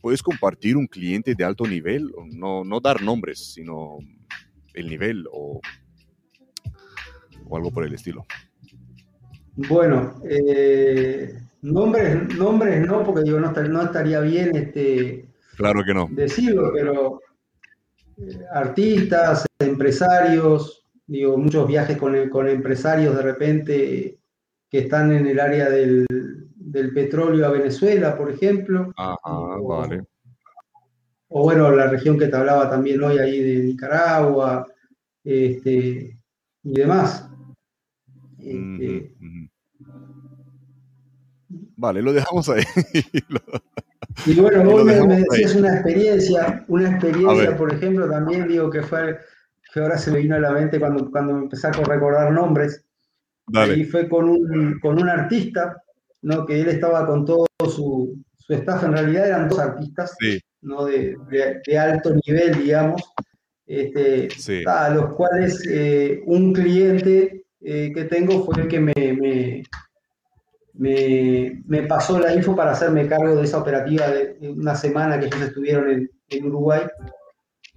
Puedes 0.00 0.22
compartir 0.22 0.76
un 0.76 0.86
cliente 0.86 1.34
de 1.34 1.42
alto 1.42 1.66
nivel, 1.66 2.12
no, 2.26 2.62
no 2.62 2.78
dar 2.78 3.02
nombres, 3.02 3.54
sino 3.54 3.98
el 4.72 4.88
nivel 4.88 5.26
o 5.32 5.60
o 7.48 7.56
algo 7.56 7.72
por 7.72 7.84
el 7.84 7.92
estilo. 7.92 8.24
Bueno, 9.56 10.22
eh, 10.24 11.34
nombres, 11.62 12.36
nombres 12.36 12.86
no, 12.86 13.04
porque 13.04 13.22
digo, 13.22 13.40
no, 13.40 13.50
no 13.50 13.82
estaría 13.82 14.20
bien 14.20 14.56
este, 14.56 15.28
claro 15.56 15.84
que 15.84 15.94
no. 15.94 16.08
decirlo, 16.10 16.70
pero 16.72 17.20
eh, 18.16 18.38
artistas, 18.52 19.46
empresarios, 19.58 20.86
digo, 21.06 21.36
muchos 21.36 21.66
viajes 21.66 21.96
con, 21.96 22.28
con 22.28 22.48
empresarios 22.48 23.16
de 23.16 23.22
repente 23.22 24.18
que 24.68 24.78
están 24.78 25.12
en 25.12 25.26
el 25.26 25.40
área 25.40 25.68
del, 25.68 26.06
del 26.54 26.92
petróleo 26.92 27.46
a 27.46 27.50
Venezuela, 27.50 28.16
por 28.16 28.30
ejemplo. 28.30 28.92
Ajá, 28.96 29.16
vale. 29.60 30.04
O 31.28 31.44
bueno, 31.44 31.70
la 31.70 31.88
región 31.88 32.18
que 32.18 32.26
te 32.26 32.36
hablaba 32.36 32.70
también 32.70 33.02
hoy 33.02 33.18
ahí 33.18 33.40
de 33.40 33.62
Nicaragua, 33.64 34.66
este, 35.24 36.18
y 36.62 36.72
demás. 36.72 37.28
Este, 38.38 39.14
vale, 41.80 42.02
lo 42.02 42.12
dejamos 42.12 42.48
ahí. 42.48 42.62
y 44.26 44.40
bueno, 44.40 44.64
vos 44.64 44.84
me, 44.84 44.94
decías 44.94 45.54
una 45.54 45.74
experiencia, 45.74 46.64
una 46.68 46.90
experiencia, 46.90 47.56
por 47.56 47.72
ejemplo, 47.72 48.08
también 48.08 48.46
digo 48.46 48.70
que 48.70 48.82
fue 48.82 49.18
que 49.72 49.80
ahora 49.80 49.98
se 49.98 50.10
me 50.10 50.18
vino 50.18 50.36
a 50.36 50.40
la 50.40 50.50
mente 50.50 50.78
cuando, 50.78 51.10
cuando 51.10 51.32
empecé 51.36 51.68
a 51.68 51.72
recordar 51.72 52.32
nombres. 52.32 52.84
Y 53.76 53.84
fue 53.84 54.08
con 54.08 54.28
un, 54.28 54.78
con 54.80 55.00
un 55.00 55.08
artista, 55.08 55.82
¿no? 56.22 56.46
que 56.46 56.60
él 56.60 56.68
estaba 56.68 57.06
con 57.06 57.24
todo 57.24 57.46
su, 57.64 58.22
su 58.36 58.54
staff, 58.54 58.84
en 58.84 58.92
realidad 58.92 59.26
eran 59.26 59.48
dos 59.48 59.58
artistas 59.58 60.16
¿no? 60.62 60.84
De, 60.84 61.16
de, 61.66 61.78
alto 61.78 62.14
nivel, 62.26 62.62
digamos, 62.62 63.02
este, 63.66 64.28
a 64.66 64.90
los 64.90 65.14
cuales 65.14 65.66
eh, 65.68 66.22
un 66.26 66.52
cliente 66.52 67.44
eh, 67.60 67.92
que 67.94 68.04
tengo 68.04 68.44
fue 68.44 68.62
el 68.62 68.68
que 68.68 68.80
me, 68.80 68.92
me, 68.94 69.62
me, 70.80 71.82
pasó 71.86 72.18
la 72.18 72.34
info 72.34 72.56
para 72.56 72.72
hacerme 72.72 73.06
cargo 73.06 73.36
de 73.36 73.44
esa 73.44 73.58
operativa 73.58 74.08
de, 74.08 74.38
una 74.56 74.74
semana 74.74 75.20
que 75.20 75.26
ellos 75.26 75.42
estuvieron 75.42 75.90
en, 75.90 76.46
Uruguay. 76.46 76.82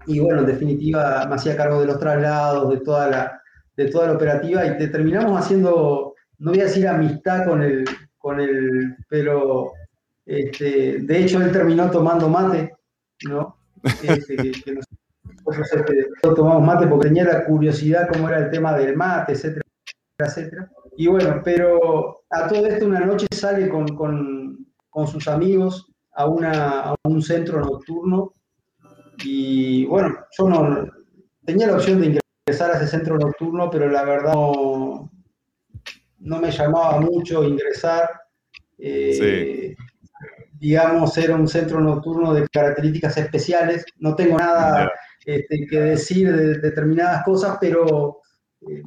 Y 0.05 0.19
bueno, 0.19 0.39
en 0.39 0.45
definitiva 0.45 1.25
me 1.27 1.35
hacía 1.35 1.57
cargo 1.57 1.81
de 1.81 1.87
los 1.87 1.99
traslados, 1.99 2.69
de 2.69 2.77
toda 2.77 3.09
la, 3.09 3.41
de 3.75 3.89
toda 3.89 4.07
la 4.07 4.13
operativa 4.13 4.65
y 4.65 4.77
terminamos 4.89 5.37
haciendo, 5.37 6.13
no 6.37 6.51
voy 6.51 6.61
a 6.61 6.65
decir 6.65 6.87
amistad 6.87 7.45
con 7.45 7.61
el, 7.61 7.83
con 8.17 8.39
el 8.39 8.95
pero 9.09 9.73
este, 10.25 10.99
de 10.99 11.17
hecho 11.17 11.41
él 11.41 11.51
terminó 11.51 11.89
tomando 11.89 12.29
mate, 12.29 12.73
¿no? 13.27 13.57
Este, 13.83 14.35
que, 14.35 14.73
nosotros 14.73 15.73
este, 15.73 16.07
tomamos 16.21 16.65
mate 16.65 16.87
porque 16.87 17.07
tenía 17.07 17.25
la 17.25 17.43
curiosidad 17.43 18.07
cómo 18.13 18.29
era 18.29 18.39
el 18.39 18.49
tema 18.49 18.77
del 18.77 18.95
mate, 18.95 19.33
etcétera, 19.33 19.65
etcétera. 20.19 20.69
Y 20.97 21.07
bueno, 21.07 21.41
pero 21.43 22.23
a 22.29 22.47
todo 22.47 22.65
esto 22.65 22.85
una 22.85 23.01
noche 23.01 23.27
sale 23.31 23.67
con, 23.69 23.87
con, 23.95 24.67
con 24.89 25.07
sus 25.07 25.27
amigos 25.27 25.91
a, 26.13 26.27
una, 26.27 26.81
a 26.81 26.95
un 27.03 27.21
centro 27.21 27.59
nocturno 27.59 28.33
y 29.23 29.85
bueno, 29.85 30.15
yo 30.37 30.49
no 30.49 30.87
tenía 31.45 31.67
la 31.67 31.75
opción 31.75 32.01
de 32.01 32.19
ingresar 32.47 32.71
a 32.71 32.77
ese 32.77 32.87
centro 32.87 33.17
nocturno, 33.17 33.69
pero 33.69 33.89
la 33.89 34.03
verdad 34.03 34.33
no, 34.33 35.09
me 36.19 36.51
llamaba 36.51 36.99
mucho 36.99 37.43
ingresar. 37.43 38.09
Eh, 38.77 39.75
digamos, 40.59 41.17
era 41.17 41.35
un 41.35 41.47
centro 41.47 41.79
nocturno 41.79 42.33
de 42.33 42.47
características 42.49 43.17
especiales. 43.17 43.85
No 43.97 44.15
tengo 44.15 44.37
nada 44.37 44.91
este, 45.25 45.67
que 45.69 45.79
decir 45.79 46.35
de, 46.35 46.59
determinadas 46.59 47.23
cosas, 47.23 47.57
pero 47.59 48.19
eh, 48.61 48.83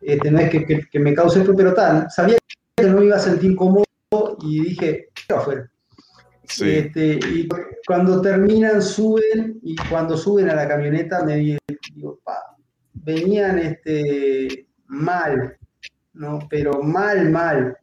este, 0.00 0.30
no 0.30 0.38
es 0.38 0.50
que, 0.90 0.98
me 0.98 1.14
cause 1.14 1.44
pero 1.56 1.74
tal. 1.74 2.10
Sabía 2.10 2.38
que 2.76 2.86
no 2.86 3.00
me 3.00 3.06
iba 3.06 3.16
a 3.16 3.20
sentir 3.20 3.56
cómodo 3.56 3.84
y 4.42 4.60
dije, 4.60 5.08
¿qué 5.14 5.34
afuera? 5.34 5.70
Este, 6.44 7.18
y 7.32 7.48
cuando 7.86 8.20
terminan, 8.20 8.80
suben, 8.80 9.58
y 9.62 9.74
cuando 9.88 10.16
suben 10.16 10.48
a 10.48 10.54
la 10.54 10.68
camioneta 10.68 11.24
me 11.24 11.36
digo, 11.36 12.20
pa, 12.22 12.56
venían 12.92 13.58
este, 13.58 14.68
mal, 14.86 15.56
¿no? 16.14 16.38
Pero 16.48 16.82
mal, 16.82 17.30
mal. 17.30 17.76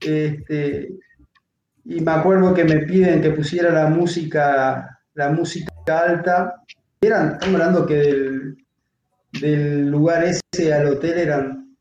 Este, 0.00 0.94
y 1.84 2.00
me 2.00 2.12
acuerdo 2.12 2.54
que 2.54 2.64
me 2.64 2.80
piden 2.80 3.20
que 3.20 3.30
pusiera 3.30 3.72
la 3.72 3.88
música, 3.88 5.00
la 5.14 5.30
música 5.30 5.72
alta. 5.88 6.62
Eran, 7.00 7.32
estamos 7.32 7.54
hablando 7.54 7.86
que 7.86 7.94
del, 7.94 8.56
del 9.40 9.88
lugar 9.88 10.24
ese 10.24 10.72
al 10.72 10.86
hotel 10.88 11.18
eran 11.18 11.76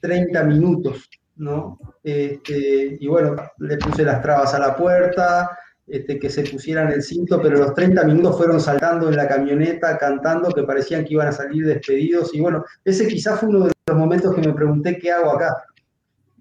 30 0.00 0.42
minutos, 0.44 1.08
¿no? 1.36 1.78
Este, 2.02 2.96
y 3.00 3.06
bueno, 3.06 3.36
le 3.58 3.76
puse 3.78 4.04
las 4.04 4.22
trabas 4.22 4.54
a 4.54 4.58
la 4.58 4.76
puerta, 4.76 5.50
este, 5.86 6.18
que 6.18 6.30
se 6.30 6.44
pusieran 6.44 6.92
el 6.92 7.02
cinto, 7.02 7.40
pero 7.42 7.58
los 7.58 7.74
30 7.74 8.04
minutos 8.04 8.36
fueron 8.36 8.60
saltando 8.60 9.08
en 9.08 9.16
la 9.16 9.28
camioneta, 9.28 9.98
cantando, 9.98 10.50
que 10.50 10.62
parecían 10.62 11.04
que 11.04 11.14
iban 11.14 11.28
a 11.28 11.32
salir 11.32 11.66
despedidos. 11.66 12.34
Y 12.34 12.40
bueno, 12.40 12.64
ese 12.84 13.06
quizás 13.06 13.40
fue 13.40 13.48
uno 13.48 13.66
de 13.66 13.72
los 13.86 13.98
momentos 13.98 14.34
que 14.34 14.40
me 14.40 14.54
pregunté 14.54 14.98
qué 14.98 15.12
hago 15.12 15.32
acá. 15.32 15.64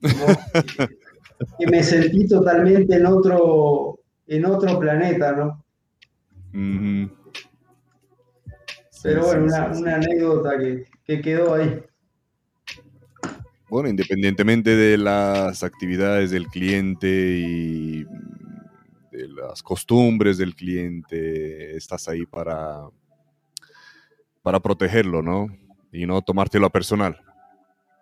que 1.60 1.68
me 1.68 1.84
sentí 1.84 2.28
totalmente 2.28 2.96
en 2.96 3.06
otro, 3.06 4.00
en 4.28 4.46
otro 4.46 4.80
planeta, 4.80 5.32
¿no? 5.34 5.64
Pero 9.04 9.26
bueno, 9.26 9.46
una, 9.46 9.96
anécdota 9.96 10.58
que, 10.58 10.86
que 11.06 11.22
quedó 11.22 11.56
ahí. 11.56 11.84
Bueno, 13.70 13.90
independientemente 13.90 14.76
de 14.76 14.98
las 14.98 15.64
actividades 15.64 16.32
del 16.32 16.48
cliente 16.48 17.08
y 17.08 18.04
de 19.12 19.28
las 19.28 19.64
costumbres 19.64 20.38
del 20.38 20.56
cliente, 20.56 21.76
estás 21.76 22.08
ahí 22.08 22.26
para, 22.26 22.90
para 24.42 24.60
protegerlo, 24.60 25.22
¿no? 25.22 25.48
Y 25.92 26.06
no 26.06 26.22
tomártelo 26.22 26.66
a 26.68 26.70
personal. 26.70 27.18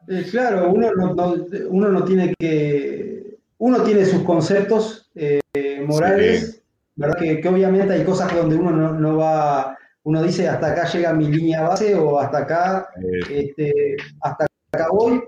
Eh, 0.07 0.25
claro, 0.29 0.71
uno 0.71 0.91
no, 0.93 1.35
uno 1.69 1.89
no 1.89 2.03
tiene 2.03 2.33
que, 2.39 3.37
uno 3.57 3.83
tiene 3.83 4.05
sus 4.05 4.23
conceptos 4.23 5.11
eh, 5.13 5.39
morales, 5.85 6.63
¿verdad? 6.95 7.17
Que, 7.19 7.47
obviamente 7.47 7.93
hay 7.93 8.03
cosas 8.03 8.33
donde 8.35 8.55
uno 8.55 8.93
no, 8.93 9.17
va, 9.17 9.77
uno 10.09 10.23
dice 10.23 10.49
hasta 10.49 10.71
acá 10.71 10.91
llega 10.91 11.13
mi 11.13 11.27
línea 11.27 11.61
base 11.61 11.93
o 11.93 12.19
hasta 12.19 12.39
acá, 12.39 12.89
este, 13.29 13.95
hasta 14.21 14.47
acá 14.71 14.87
voy. 14.91 15.21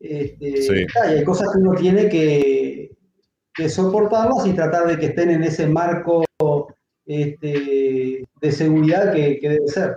Este, 0.00 0.48
y 0.48 0.86
hay 1.06 1.22
cosas 1.22 1.50
que 1.52 1.58
uno 1.58 1.74
tiene 1.74 2.08
que, 2.08 2.90
que 3.54 3.68
soportarlas 3.68 4.46
y 4.46 4.54
tratar 4.54 4.86
de 4.86 4.98
que 4.98 5.06
estén 5.06 5.30
en 5.30 5.44
ese 5.44 5.66
marco 5.66 6.24
este, 7.04 8.24
de 8.40 8.52
seguridad 8.52 9.12
que, 9.12 9.38
debe 9.42 9.68
ser. 9.68 9.96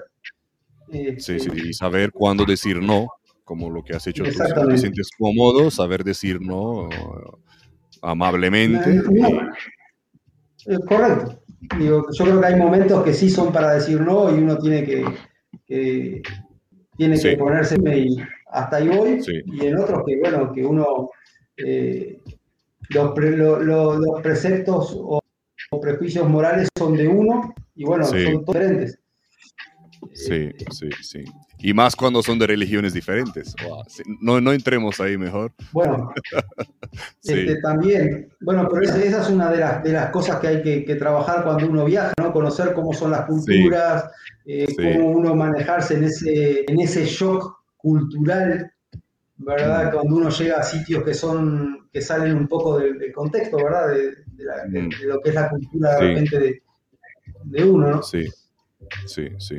sí, 1.17 1.39
sí, 1.39 1.49
y 1.55 1.73
saber 1.73 2.11
cuándo 2.11 2.43
decir 2.43 2.81
no, 2.81 3.07
como 3.45 3.69
lo 3.69 3.85
que 3.85 3.95
has 3.95 4.05
hecho 4.05 4.25
tú. 4.25 4.31
Si 4.31 4.67
te 4.67 4.77
sientes 4.77 5.09
cómodo, 5.17 5.71
saber 5.71 6.03
decir 6.03 6.41
no 6.41 6.89
amablemente. 8.01 9.01
correcto. 10.89 11.44
Yo 11.79 12.03
creo 12.03 12.39
que 12.39 12.47
hay 12.47 12.55
momentos 12.55 13.03
que 13.03 13.13
sí 13.13 13.29
son 13.29 13.51
para 13.51 13.73
decir 13.73 14.01
no 14.01 14.35
y 14.35 14.41
uno 14.41 14.57
tiene 14.57 14.83
que, 14.83 15.05
tiene 16.97 17.19
que 17.19 17.37
ponerse 17.37 17.75
y 17.75 18.17
hasta 18.51 18.77
ahí 18.77 18.87
voy. 18.87 19.21
Y 19.45 19.65
en 19.65 19.77
otros 19.77 20.03
que, 20.05 20.17
bueno, 20.19 20.51
que 20.51 20.65
uno 20.65 21.09
eh, 21.57 22.19
los, 22.89 24.21
preceptos 24.21 24.95
o, 24.97 25.21
prejuicios 25.81 26.29
morales 26.29 26.69
son 26.77 26.95
de 26.95 27.07
uno 27.07 27.53
y 27.75 27.83
bueno, 27.83 28.05
son 28.05 28.45
diferentes. 28.45 28.97
Sí, 30.15 30.49
sí, 30.71 30.89
sí. 31.01 31.25
Y 31.59 31.73
más 31.73 31.95
cuando 31.95 32.23
son 32.23 32.39
de 32.39 32.47
religiones 32.47 32.93
diferentes. 32.93 33.53
No, 34.21 34.39
no 34.39 34.53
entremos 34.53 34.99
ahí 35.01 35.17
mejor. 35.17 35.51
Bueno, 35.73 36.13
este, 37.23 37.57
también, 37.61 38.29
bueno, 38.39 38.67
pero 38.71 38.83
esa, 38.83 39.21
es 39.21 39.29
una 39.29 39.51
de 39.51 39.57
las, 39.57 39.83
de 39.83 39.91
las 39.91 40.09
cosas 40.11 40.39
que 40.39 40.47
hay 40.47 40.63
que, 40.63 40.95
trabajar 40.95 41.43
cuando 41.43 41.67
uno 41.67 41.83
viaja, 41.83 42.13
¿no? 42.17 42.31
Conocer 42.31 42.73
cómo 42.73 42.93
son 42.93 43.11
las 43.11 43.25
culturas, 43.25 44.05
eh, 44.45 44.67
cómo 44.75 45.11
uno 45.11 45.35
manejarse 45.35 45.95
en 45.95 46.05
ese, 46.05 46.63
en 46.65 46.79
ese 46.79 47.05
shock 47.05 47.63
cultural 47.75 48.71
¿verdad? 49.37 49.91
Cuando 49.91 50.15
uno 50.15 50.29
llega 50.29 50.59
a 50.59 50.63
sitios 50.63 51.03
que 51.03 51.13
son, 51.13 51.89
que 51.91 52.01
salen 52.01 52.37
un 52.37 52.47
poco 52.47 52.79
del, 52.79 53.11
contexto, 53.11 53.57
¿verdad? 53.57 53.89
De, 53.89 54.81
mm. 54.81 54.89
lo 55.07 55.19
que 55.19 55.29
es 55.29 55.35
la 55.35 55.49
cultura 55.49 55.97
de, 55.99 56.61
de, 57.43 57.63
uno, 57.65 57.89
¿no? 57.89 58.03
Sí, 58.03 58.25
sí, 59.05 59.29
sí. 59.39 59.57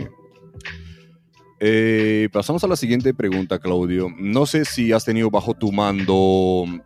Eh, 1.58 2.28
pasamos 2.32 2.62
a 2.64 2.68
la 2.68 2.76
siguiente 2.76 3.14
pregunta, 3.14 3.58
Claudio. 3.58 4.08
No 4.18 4.44
sé 4.46 4.64
si 4.64 4.92
has 4.92 5.04
tenido 5.04 5.30
bajo 5.30 5.54
tu 5.54 5.72
mando 5.72 6.14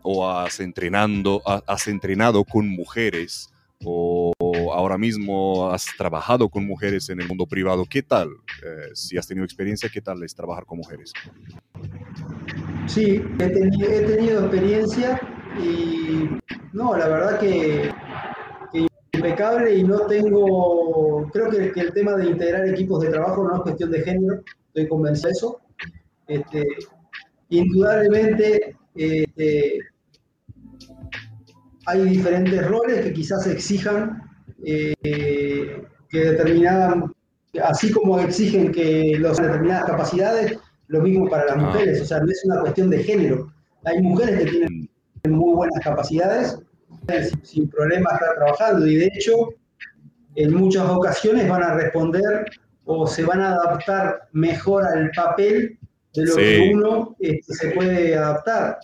o 0.03 0.29
has, 0.29 0.61
entrenando, 0.61 1.43
has 1.45 1.89
entrenado 1.89 2.45
con 2.45 2.69
mujeres 2.69 3.51
o 3.83 4.33
ahora 4.75 4.99
mismo 4.99 5.71
has 5.71 5.87
trabajado 5.97 6.49
con 6.49 6.67
mujeres 6.67 7.09
en 7.09 7.21
el 7.21 7.29
mundo 7.29 7.47
privado. 7.47 7.85
¿Qué 7.89 8.03
tal? 8.03 8.29
Eh, 8.63 8.91
si 8.95 9.17
has 9.17 9.27
tenido 9.27 9.45
experiencia, 9.45 9.89
¿qué 9.93 10.01
tal 10.01 10.23
es 10.23 10.35
trabajar 10.35 10.65
con 10.67 10.79
mujeres? 10.79 11.13
Sí, 12.87 13.23
he, 13.39 13.49
tenido 13.49 14.41
experiencia 14.41 15.21
y 15.59 16.29
no, 16.73 16.97
la 16.97 17.09
verdad 17.09 17.41
que, 17.41 17.91
impecable 19.13 19.77
y 19.77 19.85
no 19.85 20.01
tengo, 20.07 21.29
creo 21.33 21.51
que, 21.51 21.81
el 21.81 21.93
tema 21.93 22.15
de 22.15 22.27
integrar 22.27 22.67
equipos 22.69 23.03
de 23.03 23.11
trabajo 23.11 23.45
no 23.45 23.57
es 23.57 23.63
cuestión 23.63 23.91
de 23.91 24.03
género, 24.03 24.43
estoy 24.71 24.89
convencido 24.89 25.29
de 25.29 25.33
eso. 25.33 25.61
Este, 26.29 26.67
indudablemente 27.49 28.77
este, 28.95 29.81
hay 31.87 32.01
diferentes 32.03 32.67
roles 32.67 33.05
que 33.05 33.13
quizás 33.13 33.47
exijan 33.47 34.23
eh, 34.65 34.95
que 36.09 36.19
determinadas, 36.19 37.11
así 37.65 37.91
como 37.91 38.19
exigen 38.21 38.73
que 38.73 39.17
los 39.19 39.39
determinadas 39.39 39.87
capacidades, 39.87 40.59
lo 40.89 41.01
mismo 41.01 41.29
para 41.29 41.47
las 41.47 41.57
ah. 41.57 41.59
mujeres, 41.59 42.01
o 42.03 42.05
sea, 42.05 42.21
no 42.21 42.31
es 42.31 42.45
una 42.45 42.61
cuestión 42.61 42.91
de 42.91 43.03
género. 43.03 43.53
Hay 43.85 44.03
mujeres 44.03 44.41
que 44.41 44.51
tienen 44.51 44.89
muy 45.29 45.55
buenas 45.55 45.83
capacidades, 45.83 46.59
sin, 47.43 47.69
problemas 47.69 48.13
estar 48.13 48.35
trabajando, 48.37 48.87
y 48.87 48.97
de 48.97 49.11
hecho, 49.15 49.35
en 50.37 50.55
muchas 50.55 50.89
ocasiones 50.89 51.49
van 51.49 51.63
a 51.63 51.75
responder 51.75 52.45
o 52.93 53.07
se 53.07 53.25
van 53.25 53.41
a 53.41 53.53
adaptar 53.53 54.29
mejor 54.33 54.85
al 54.85 55.13
papel 55.15 55.79
de 56.13 56.25
lo 56.25 56.35
que 56.35 56.73
uno 56.75 57.17
este, 57.21 57.55
se 57.55 57.71
puede 57.71 58.17
adaptar. 58.17 58.79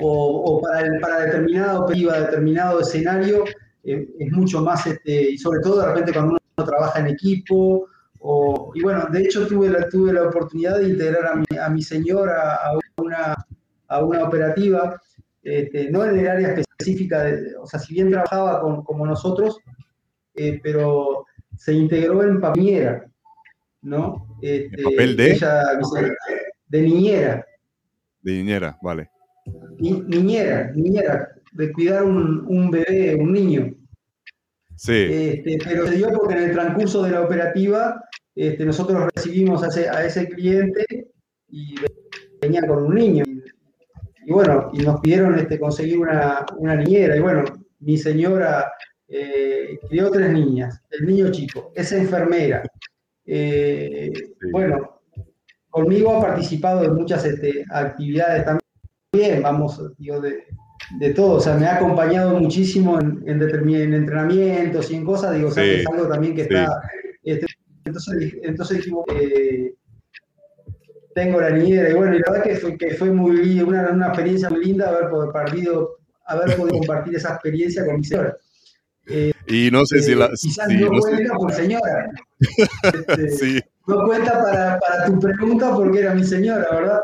O, 0.00 0.60
para, 0.60 0.98
para 1.00 1.20
determinado 1.26 1.86
determinado 1.86 2.80
escenario, 2.80 3.44
eh, 3.84 4.08
es 4.18 4.32
mucho 4.32 4.60
más, 4.60 4.86
este, 4.88 5.30
y 5.30 5.38
sobre 5.38 5.60
todo 5.60 5.80
de 5.80 5.86
repente 5.86 6.12
cuando 6.12 6.32
uno 6.32 6.66
trabaja 6.66 6.98
en 6.98 7.08
equipo, 7.08 7.86
o, 8.18 8.72
y 8.74 8.82
bueno, 8.82 9.06
de 9.12 9.22
hecho 9.22 9.46
tuve 9.46 9.68
la, 9.68 9.88
tuve 9.88 10.12
la 10.12 10.24
oportunidad 10.24 10.78
de 10.78 10.88
integrar 10.88 11.26
a 11.26 11.36
mi, 11.36 11.58
a 11.58 11.68
mi 11.68 11.82
señora 11.82 12.56
a 12.56 12.72
una, 12.96 13.36
a 13.86 14.04
una 14.04 14.24
operativa, 14.24 15.00
este, 15.44 15.90
no 15.92 16.04
en 16.04 16.18
el 16.18 16.28
área 16.28 16.54
específica, 16.54 17.22
de, 17.22 17.54
o 17.56 17.66
sea, 17.66 17.78
si 17.78 17.94
bien 17.94 18.10
trabajaba 18.10 18.60
con, 18.60 18.82
como 18.82 19.06
nosotros, 19.06 19.58
eh, 20.34 20.58
pero 20.60 21.24
se 21.56 21.72
integró 21.74 22.22
en 22.22 22.40
papiera, 22.40 23.06
¿no? 23.82 24.38
Este, 24.40 24.82
papel 24.82 25.16
de? 25.16 25.38
de 26.68 26.82
niñera. 26.82 27.46
De 28.22 28.32
niñera, 28.32 28.78
vale. 28.80 29.10
niñera, 29.78 30.70
niñera, 30.74 31.28
de 31.52 31.72
cuidar 31.72 32.04
un, 32.04 32.44
un 32.46 32.70
bebé, 32.70 33.14
un 33.16 33.32
niño. 33.32 33.74
Sí. 34.76 35.06
Este, 35.10 35.58
pero 35.64 35.86
se 35.86 35.96
dio 35.96 36.08
porque 36.10 36.34
en 36.34 36.42
el 36.42 36.52
transcurso 36.52 37.02
de 37.02 37.10
la 37.10 37.20
operativa 37.20 38.02
este, 38.34 38.64
nosotros 38.64 39.08
recibimos 39.14 39.62
a 39.62 39.68
ese, 39.68 39.88
a 39.88 40.04
ese, 40.04 40.28
cliente 40.28 40.86
y 41.48 41.74
venía 42.40 42.66
con 42.66 42.84
un 42.84 42.94
niño. 42.94 43.24
Y, 44.24 44.32
bueno, 44.32 44.70
y 44.72 44.78
nos 44.78 45.00
pidieron 45.00 45.38
este, 45.38 45.58
conseguir 45.58 45.98
una, 45.98 46.46
una 46.56 46.76
niñera. 46.76 47.16
Y 47.16 47.20
bueno, 47.20 47.44
mi 47.80 47.98
señora 47.98 48.72
eh, 49.08 49.78
crió 49.88 50.10
tres 50.10 50.32
niñas, 50.32 50.80
el 50.90 51.06
niño 51.06 51.30
chico, 51.30 51.72
es 51.74 51.92
enfermera. 51.92 52.62
Eh, 53.24 54.12
bueno, 54.50 55.00
conmigo 55.70 56.16
ha 56.16 56.20
participado 56.20 56.84
en 56.84 56.94
muchas 56.94 57.24
este, 57.24 57.64
actividades 57.70 58.44
también, 58.44 59.42
vamos, 59.42 59.80
digo, 59.98 60.20
de, 60.20 60.44
de 60.98 61.14
todo, 61.14 61.36
o 61.36 61.40
sea, 61.40 61.54
me 61.56 61.66
ha 61.66 61.76
acompañado 61.76 62.38
muchísimo 62.38 62.98
en, 63.00 63.22
en, 63.26 63.42
en 63.42 63.94
entrenamientos 63.94 64.90
y 64.90 64.96
en 64.96 65.04
cosas, 65.04 65.34
digo, 65.34 65.48
o 65.48 65.50
sea, 65.52 65.62
que 65.62 65.80
es 65.80 65.86
algo 65.86 66.08
también 66.08 66.34
que 66.34 66.42
está... 66.42 66.80
Este, 67.22 67.46
entonces, 67.84 68.34
entonces 68.42 68.76
dijimos, 68.78 69.04
eh, 69.14 69.74
tengo 71.14 71.40
la 71.40 71.50
niñera, 71.50 71.90
y 71.90 71.94
bueno, 71.94 72.14
y 72.16 72.20
la 72.20 72.32
verdad 72.32 72.44
que 72.44 72.56
fue, 72.56 72.76
que 72.76 72.90
fue 72.94 73.10
muy 73.10 73.60
una, 73.60 73.90
una 73.90 74.08
experiencia 74.08 74.50
muy 74.50 74.64
linda 74.64 74.88
haber 74.88 75.10
podido, 75.10 75.98
haber 76.26 76.56
podido 76.56 76.78
compartir 76.78 77.16
esa 77.16 77.34
experiencia 77.34 77.84
con 77.84 77.96
mi 77.96 78.04
señora. 78.04 78.36
Eh, 79.08 79.32
y 79.48 79.70
no 79.70 79.84
sé 79.84 80.00
si 80.00 80.14
la... 80.14 80.30
Quizás 80.30 80.68
no, 80.68 80.88
cuenta 81.00 81.34
por 81.34 81.52
señora. 81.52 82.10
Este, 83.18 83.64
no 83.86 84.04
cuenta 84.04 84.42
para, 84.42 84.78
para 84.78 85.06
tu 85.06 85.18
pregunta 85.18 85.74
porque 85.74 86.00
era 86.00 86.14
mi 86.14 86.24
señora, 86.24 86.66
¿verdad? 86.70 87.00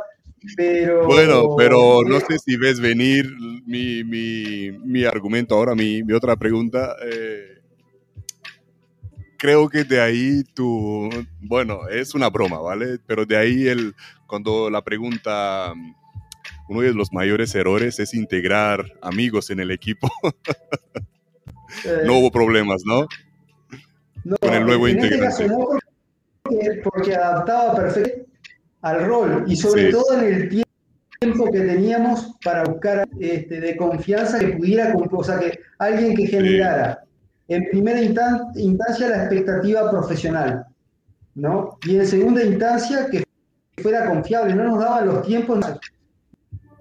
Pero, 0.57 1.07
bueno, 1.07 1.57
pero 1.57 2.03
no 2.07 2.21
sé 2.21 2.39
si 2.39 2.57
ves 2.57 2.81
venir 2.81 3.29
mi, 3.67 4.05
mi, 4.05 4.71
mi 4.85 5.05
argumento 5.05 5.57
ahora, 5.57 5.75
mi, 5.75 6.03
mi 6.03 6.13
otra 6.13 6.37
pregunta. 6.37 6.95
Eh, 7.05 7.59
creo 9.37 9.69
que 9.69 9.85
de 9.85 10.01
ahí 10.01 10.43
tu, 10.55 11.09
bueno, 11.41 11.89
es 11.89 12.15
una 12.15 12.29
broma, 12.31 12.61
¿vale? 12.61 12.99
Pero 13.07 13.27
de 13.27 13.37
ahí 13.37 13.67
el, 13.67 13.95
cuando 14.27 14.71
la 14.71 14.83
pregunta, 14.83 15.73
uno 16.69 16.81
de 16.83 16.95
los 16.95 17.13
mayores 17.13 17.55
errores 17.55 17.99
es 17.99 18.15
integrar 18.15 18.85
amigos 19.03 19.51
en 19.51 19.61
el 19.61 19.71
equipo. 19.71 20.09
no 22.05 22.19
hubo 22.19 22.31
problemas, 22.31 22.83
¿no? 22.85 23.07
No 24.25 24.37
Con 24.37 24.55
el 24.55 24.65
nuevo 24.65 24.89
este 24.89 25.07
integrante. 25.07 25.49
porque 26.85 27.15
adaptaba 27.15 27.75
perfecto 27.77 28.29
al 28.83 29.07
rol 29.07 29.45
y 29.47 29.57
sobre 29.57 29.91
todo 29.91 30.21
en 30.21 30.35
el 30.35 30.65
tiempo 31.21 31.51
que 31.51 31.61
teníamos 31.61 32.37
para 32.45 32.65
buscar 32.65 33.09
este, 33.19 33.61
de 33.61 33.77
confianza 33.77 34.39
que 34.39 34.49
pudiera, 34.49 34.95
o 34.95 35.25
sea, 35.25 35.39
que 35.39 35.59
alguien 35.79 36.15
que 36.15 36.27
generara 36.27 37.05
en 37.49 37.69
primera 37.71 38.01
instancia 38.01 39.09
la 39.09 39.25
expectativa 39.25 39.91
profesional, 39.91 40.67
¿no? 41.35 41.79
Y 41.87 41.97
en 41.97 42.07
segunda 42.07 42.45
instancia 42.45 43.09
que 43.11 43.25
fuera 43.83 44.07
confiable, 44.07 44.55
no 44.55 44.65
nos 44.65 44.79
daban 44.79 45.07
los 45.07 45.27
tiempos. 45.27 45.65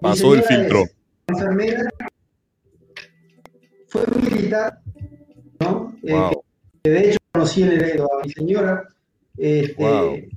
Pasó 0.02 0.36
el 0.36 0.44
filtro. 0.44 0.84
Enfermera, 1.28 1.90
fue 3.88 4.04
militar, 4.22 4.80
¿no? 5.60 5.96
Eh, 6.04 6.32
de 6.90 7.10
hecho 7.10 7.20
conocí 7.32 7.64
el 7.64 8.02
a 8.02 8.26
mi 8.26 8.32
señora. 8.32 8.84
Este, 9.38 10.30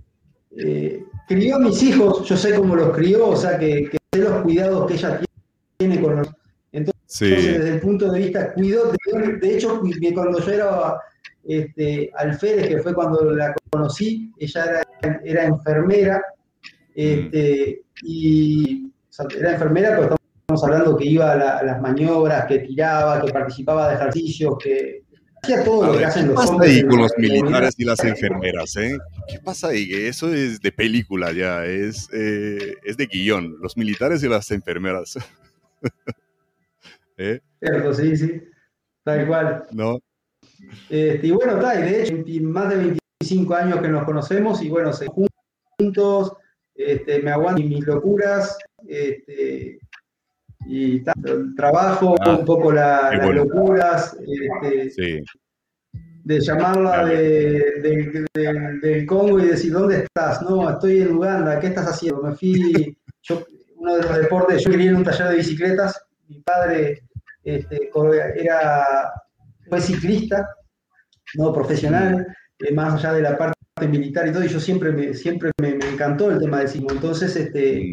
eh, 0.56 1.04
crió 1.26 1.56
a 1.56 1.58
mis 1.60 1.82
hijos, 1.82 2.28
yo 2.28 2.36
sé 2.36 2.54
cómo 2.54 2.76
los 2.76 2.94
crió, 2.94 3.28
o 3.28 3.36
sea, 3.36 3.58
que, 3.58 3.90
sé 4.12 4.20
los 4.20 4.42
cuidados 4.42 4.86
que 4.86 4.94
ella 4.94 5.20
tiene 5.78 6.00
con 6.00 6.16
los... 6.16 6.28
Entonces, 6.72 7.58
desde 7.58 7.74
el 7.74 7.80
punto 7.80 8.10
de 8.10 8.18
vista, 8.18 8.52
cuidó, 8.52 8.92
de, 8.92 9.56
hecho, 9.56 9.80
cuando 10.14 10.38
yo 10.40 10.52
era 10.52 10.96
este, 11.44 12.10
alférez, 12.14 12.68
que 12.68 12.78
fue 12.78 12.94
cuando 12.94 13.22
la 13.32 13.54
conocí, 13.70 14.32
ella 14.38 14.82
era, 15.22 15.44
enfermera, 15.44 16.22
este, 16.94 17.82
y 18.02 18.90
era 19.38 19.52
enfermera, 19.52 19.96
pero 19.96 20.16
estamos 20.40 20.64
hablando 20.64 20.96
que 20.96 21.06
iba 21.06 21.32
a, 21.32 21.62
las 21.62 21.80
maniobras, 21.80 22.46
que 22.46 22.60
tiraba, 22.60 23.20
que 23.20 23.32
participaba 23.32 23.88
de 23.88 23.94
ejercicios, 23.94 24.56
que 24.62 24.99
hacía 25.42 25.64
todo 25.64 25.86
lo 25.86 25.98
que 25.98 26.04
hacen 26.04 26.28
los 26.28 26.40
¿Qué 26.40 26.46
pasa 26.46 26.62
ahí 26.62 26.82
con 26.82 26.98
los 26.98 27.12
militares 27.18 27.74
y 27.78 27.84
las 27.84 28.04
enfermeras? 28.04 28.76
Eh? 28.76 28.98
¿Qué 29.28 29.38
pasa 29.38 29.68
ahí? 29.68 29.88
Eso 29.92 30.32
es 30.32 30.60
de 30.60 30.72
película 30.72 31.32
ya, 31.32 31.64
es, 31.64 32.08
eh, 32.12 32.76
es 32.84 32.96
de 32.96 33.06
guion. 33.06 33.56
Los 33.60 33.76
militares 33.76 34.22
y 34.22 34.28
las 34.28 34.50
enfermeras. 34.50 35.18
¿Eh? 37.16 37.40
Cierto, 37.60 37.94
sí, 37.94 38.16
sí. 38.16 38.42
Tal 39.04 39.26
cual. 39.26 39.64
No. 39.72 39.98
Este, 40.88 41.26
y 41.26 41.30
bueno, 41.30 41.58
y 41.58 41.82
de 41.82 42.02
hecho, 42.02 42.14
más 42.42 42.70
de 42.70 42.96
25 43.20 43.54
años 43.54 43.80
que 43.80 43.88
nos 43.88 44.04
conocemos 44.04 44.62
y 44.62 44.68
bueno, 44.68 44.92
se 44.92 45.06
juntos, 45.78 46.32
este, 46.74 47.22
me 47.22 47.30
aguantan 47.30 47.68
mis 47.68 47.86
locuras, 47.86 48.58
este, 48.86 49.78
y 50.66 51.02
trabajo 51.56 52.14
ah, 52.20 52.36
un 52.36 52.44
poco 52.44 52.72
las 52.72 53.34
locuras, 53.34 54.16
este, 54.66 55.24
de 56.22 56.40
llamarla 56.40 57.06
de, 57.06 58.26
del 58.82 59.06
Congo 59.06 59.40
y 59.40 59.46
decir, 59.46 59.72
¿dónde 59.72 60.04
estás? 60.04 60.42
No, 60.42 60.68
estoy 60.70 61.02
en 61.02 61.16
Uganda, 61.16 61.58
¿qué 61.58 61.68
estás 61.68 61.86
haciendo? 61.86 62.22
Me 62.22 62.34
fui, 62.34 62.96
yo, 63.22 63.44
uno 63.76 63.96
de 63.96 64.02
los 64.02 64.16
deportes, 64.16 64.62
yo 64.62 64.70
quería 64.70 64.90
en 64.90 64.96
un 64.96 65.04
taller 65.04 65.28
de 65.28 65.36
bicicletas, 65.36 66.00
mi 66.28 66.40
padre 66.42 67.02
este, 67.42 67.90
era, 68.36 69.12
fue 69.68 69.80
ciclista, 69.80 70.48
no 71.34 71.52
profesional, 71.52 72.26
eh, 72.58 72.74
más 72.74 72.94
allá 72.94 73.14
de 73.14 73.22
la 73.22 73.38
parte 73.38 73.54
militar 73.88 74.28
y 74.28 74.32
todo, 74.32 74.44
y 74.44 74.48
yo 74.48 74.60
siempre 74.60 74.92
me, 74.92 75.14
siempre 75.14 75.50
me, 75.60 75.70
encantó 75.70 76.30
el 76.30 76.38
tema 76.38 76.58
del 76.58 76.68
ciclismo. 76.68 76.94
Entonces, 76.96 77.34
este, 77.34 77.78
eh, 77.78 77.92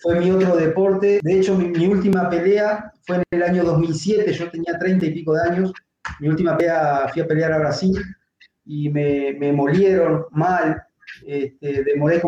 fue 0.00 0.20
mi 0.20 0.30
otro 0.30 0.56
deporte. 0.56 1.20
De 1.22 1.38
hecho, 1.38 1.56
mi, 1.56 1.86
última 1.86 2.28
pelea 2.28 2.92
fue 3.06 3.16
en 3.16 3.22
el 3.30 3.42
año 3.42 3.64
2007, 3.64 4.32
yo 4.32 4.50
tenía 4.50 4.78
30 4.78 5.06
y 5.06 5.12
pico 5.12 5.34
de 5.34 5.42
años. 5.42 5.72
Mi 6.20 6.28
última 6.28 6.56
pelea 6.56 7.08
fui 7.12 7.22
a 7.22 7.26
pelear 7.26 7.52
a 7.52 7.58
Brasil 7.58 7.98
y 8.64 8.90
me, 8.90 9.52
molieron 9.52 10.26
mal. 10.30 10.82
Este, 11.26 11.84
demoré 11.84 12.20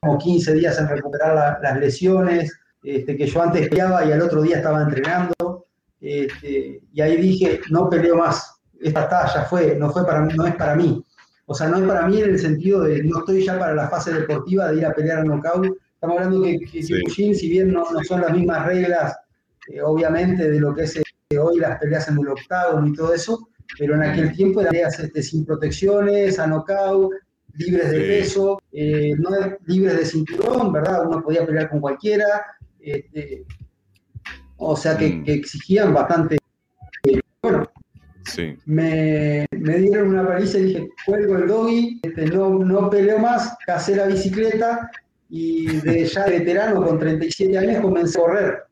como 0.00 0.18
15 0.18 0.54
días 0.54 0.78
en 0.78 0.88
recuperar 0.88 1.58
las 1.62 1.78
lesiones, 1.78 2.52
este, 2.82 3.16
que 3.16 3.26
yo 3.26 3.42
antes 3.42 3.68
peleaba 3.68 4.04
y 4.04 4.12
al 4.12 4.22
otro 4.22 4.42
día 4.42 4.56
estaba 4.56 4.82
entrenando. 4.82 5.66
Este, 6.00 6.80
y 6.92 7.00
ahí 7.00 7.16
dije, 7.16 7.60
no 7.70 7.88
peleo 7.88 8.16
más, 8.16 8.60
esta 8.80 9.08
ya 9.34 9.42
fue, 9.44 9.74
no, 9.76 9.90
fue 9.90 10.06
para, 10.06 10.20
no 10.20 10.46
es 10.46 10.54
para 10.54 10.76
mí. 10.76 11.04
O 11.46 11.54
sea, 11.54 11.68
no 11.68 11.78
es 11.78 11.84
para 11.84 12.06
mí 12.06 12.20
en 12.20 12.30
el 12.30 12.38
sentido 12.38 12.82
de 12.82 13.02
no 13.04 13.20
estoy 13.20 13.44
ya 13.44 13.58
para 13.58 13.74
la 13.74 13.88
fase 13.88 14.12
deportiva 14.12 14.68
de 14.68 14.78
ir 14.78 14.86
a 14.86 14.92
pelear 14.92 15.20
a 15.20 15.24
knockout, 15.24 15.76
estamos 16.06 16.26
hablando 16.26 16.42
que, 16.42 16.58
que 16.66 17.34
si 17.34 17.48
bien 17.48 17.72
no, 17.72 17.84
son 18.06 18.20
las 18.20 18.32
mismas 18.32 18.66
reglas, 18.66 19.16
eh, 19.68 19.82
obviamente, 19.82 20.48
de 20.48 20.60
lo 20.60 20.74
que 20.74 20.82
es 20.82 20.96
eh, 20.96 21.38
hoy 21.38 21.58
las 21.58 21.78
peleas 21.78 22.08
en 22.08 22.18
el 22.18 22.28
octágono 22.28 22.86
y 22.86 22.92
todo 22.92 23.12
eso, 23.12 23.48
pero 23.78 23.94
en 23.94 24.02
aquel 24.02 24.32
tiempo 24.32 24.60
eran 24.60 24.72
peleas 24.72 24.98
este, 25.00 25.22
sin 25.22 25.44
protecciones, 25.44 26.38
a 26.38 26.46
knockout, 26.46 27.12
libres 27.54 27.90
de 27.90 28.00
peso, 28.00 28.60
eh, 28.72 29.14
no 29.18 29.30
libres 29.66 29.96
de 29.96 30.04
cinturón, 30.04 30.72
¿verdad? 30.72 31.06
Uno 31.06 31.22
podía 31.22 31.44
pelear 31.44 31.70
con 31.70 31.80
cualquiera, 31.80 32.44
este, 32.80 33.44
o 34.58 34.76
sea 34.76 34.96
que, 34.96 35.08
mm. 35.08 35.24
exigían 35.26 35.92
bastante. 35.92 36.38
bueno, 37.42 37.68
me, 38.66 39.46
dieron 39.50 40.08
una 40.08 40.26
paliza 40.28 40.58
y 40.58 40.64
dije, 40.64 40.88
cuelgo 41.04 41.36
el 41.36 41.48
doggy, 41.48 42.00
este, 42.02 42.26
no, 42.26 42.50
no 42.50 42.90
peleo 42.90 43.18
más, 43.18 43.56
casé 43.66 43.96
la 43.96 44.06
bicicleta 44.06 44.90
y 45.28 45.80
de 45.80 46.04
ya 46.04 46.26
veterano 46.26 46.84
con 46.84 46.98
37 46.98 47.58
años 47.58 47.80
comencé 47.80 48.18
a 48.18 48.22
correr. 48.22 48.62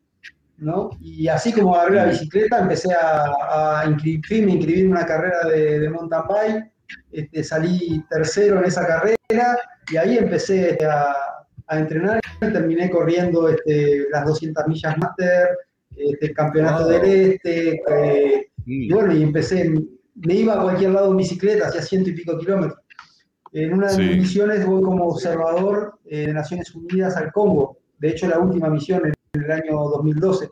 ¿no? 0.58 0.90
Y 1.00 1.28
así 1.28 1.52
como 1.52 1.74
agarré 1.74 1.96
la 1.96 2.04
bicicleta, 2.06 2.60
empecé 2.60 2.94
a, 2.94 3.80
a 3.80 3.86
inscribirme, 3.86 4.52
inscribí 4.52 4.80
en 4.80 4.92
una 4.92 5.04
carrera 5.04 5.48
de, 5.48 5.80
de 5.80 5.90
mountain 5.90 6.22
bike, 6.28 6.72
este, 7.12 7.44
salí 7.44 8.02
tercero 8.08 8.58
en 8.58 8.66
esa 8.66 8.86
carrera 8.86 9.56
y 9.90 9.96
ahí 9.96 10.18
empecé 10.18 10.78
a, 10.86 11.14
a 11.66 11.78
entrenar 11.78 12.20
y 12.40 12.52
terminé 12.52 12.90
corriendo 12.90 13.48
este, 13.48 14.06
las 14.10 14.26
200 14.26 14.66
millas 14.68 14.98
máster, 14.98 15.48
este, 15.96 16.26
el 16.26 16.34
campeonato 16.34 16.88
del 16.88 17.04
este, 17.04 17.80
eh, 17.88 18.48
y 18.66 18.92
bueno, 18.92 19.14
y 19.14 19.22
empecé, 19.22 19.72
me 20.14 20.34
iba 20.34 20.54
a 20.54 20.62
cualquier 20.62 20.90
lado 20.90 21.10
en 21.10 21.16
bicicleta, 21.16 21.68
hacía 21.68 21.82
ciento 21.82 22.10
y 22.10 22.14
pico 22.14 22.38
kilómetros. 22.38 22.80
En 23.54 23.72
una 23.72 23.92
de 23.92 23.98
mis 23.98 24.16
misiones 24.16 24.66
voy 24.66 24.82
como 24.82 25.06
observador 25.06 26.00
eh, 26.06 26.26
de 26.26 26.32
Naciones 26.32 26.74
Unidas 26.74 27.16
al 27.16 27.30
Congo, 27.30 27.78
de 27.98 28.08
hecho 28.08 28.26
la 28.26 28.40
última 28.40 28.68
misión 28.68 29.02
en 29.06 29.42
el 29.44 29.50
año 29.50 29.74
2012. 29.74 30.50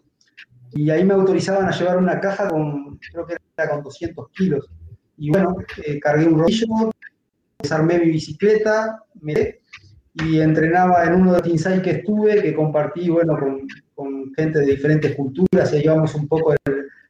Y 0.74 0.88
ahí 0.88 1.04
me 1.04 1.14
autorizaban 1.14 1.66
a 1.66 1.72
llevar 1.72 1.98
una 1.98 2.20
caja 2.20 2.46
con, 2.48 2.98
creo 2.98 3.26
que 3.26 3.36
era 3.56 3.70
con 3.70 3.82
200 3.82 4.28
kilos. 4.30 4.70
Y 5.18 5.30
bueno, 5.30 5.56
eh, 5.84 5.98
cargué 5.98 6.28
un 6.28 6.38
rodillo, 6.38 6.92
desarmé 7.60 7.98
mi 7.98 8.12
bicicleta, 8.12 9.02
me 9.20 9.58
y 10.14 10.38
entrenaba 10.40 11.04
en 11.04 11.14
uno 11.14 11.32
de 11.32 11.38
los 11.38 11.42
Tinsai 11.42 11.82
que 11.82 11.90
estuve, 11.90 12.40
que 12.40 12.54
compartí, 12.54 13.08
bueno, 13.08 13.36
con, 13.36 13.66
con 13.96 14.32
gente 14.34 14.60
de 14.60 14.66
diferentes 14.66 15.16
culturas, 15.16 15.72
y 15.72 15.76
ahí 15.76 15.86
vamos 15.88 16.14
un 16.14 16.28
poco 16.28 16.54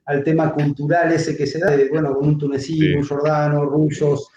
al, 0.07 0.25
tema 0.25 0.55
cultural 0.55 1.13
ese 1.13 1.37
que 1.37 1.47
se 1.47 1.59
da, 1.59 1.77
bueno, 1.91 2.15
con 2.15 2.29
un 2.29 2.39
tunecino, 2.39 2.99
un 2.99 3.07
jordano, 3.07 3.65
rusos, 3.65 4.29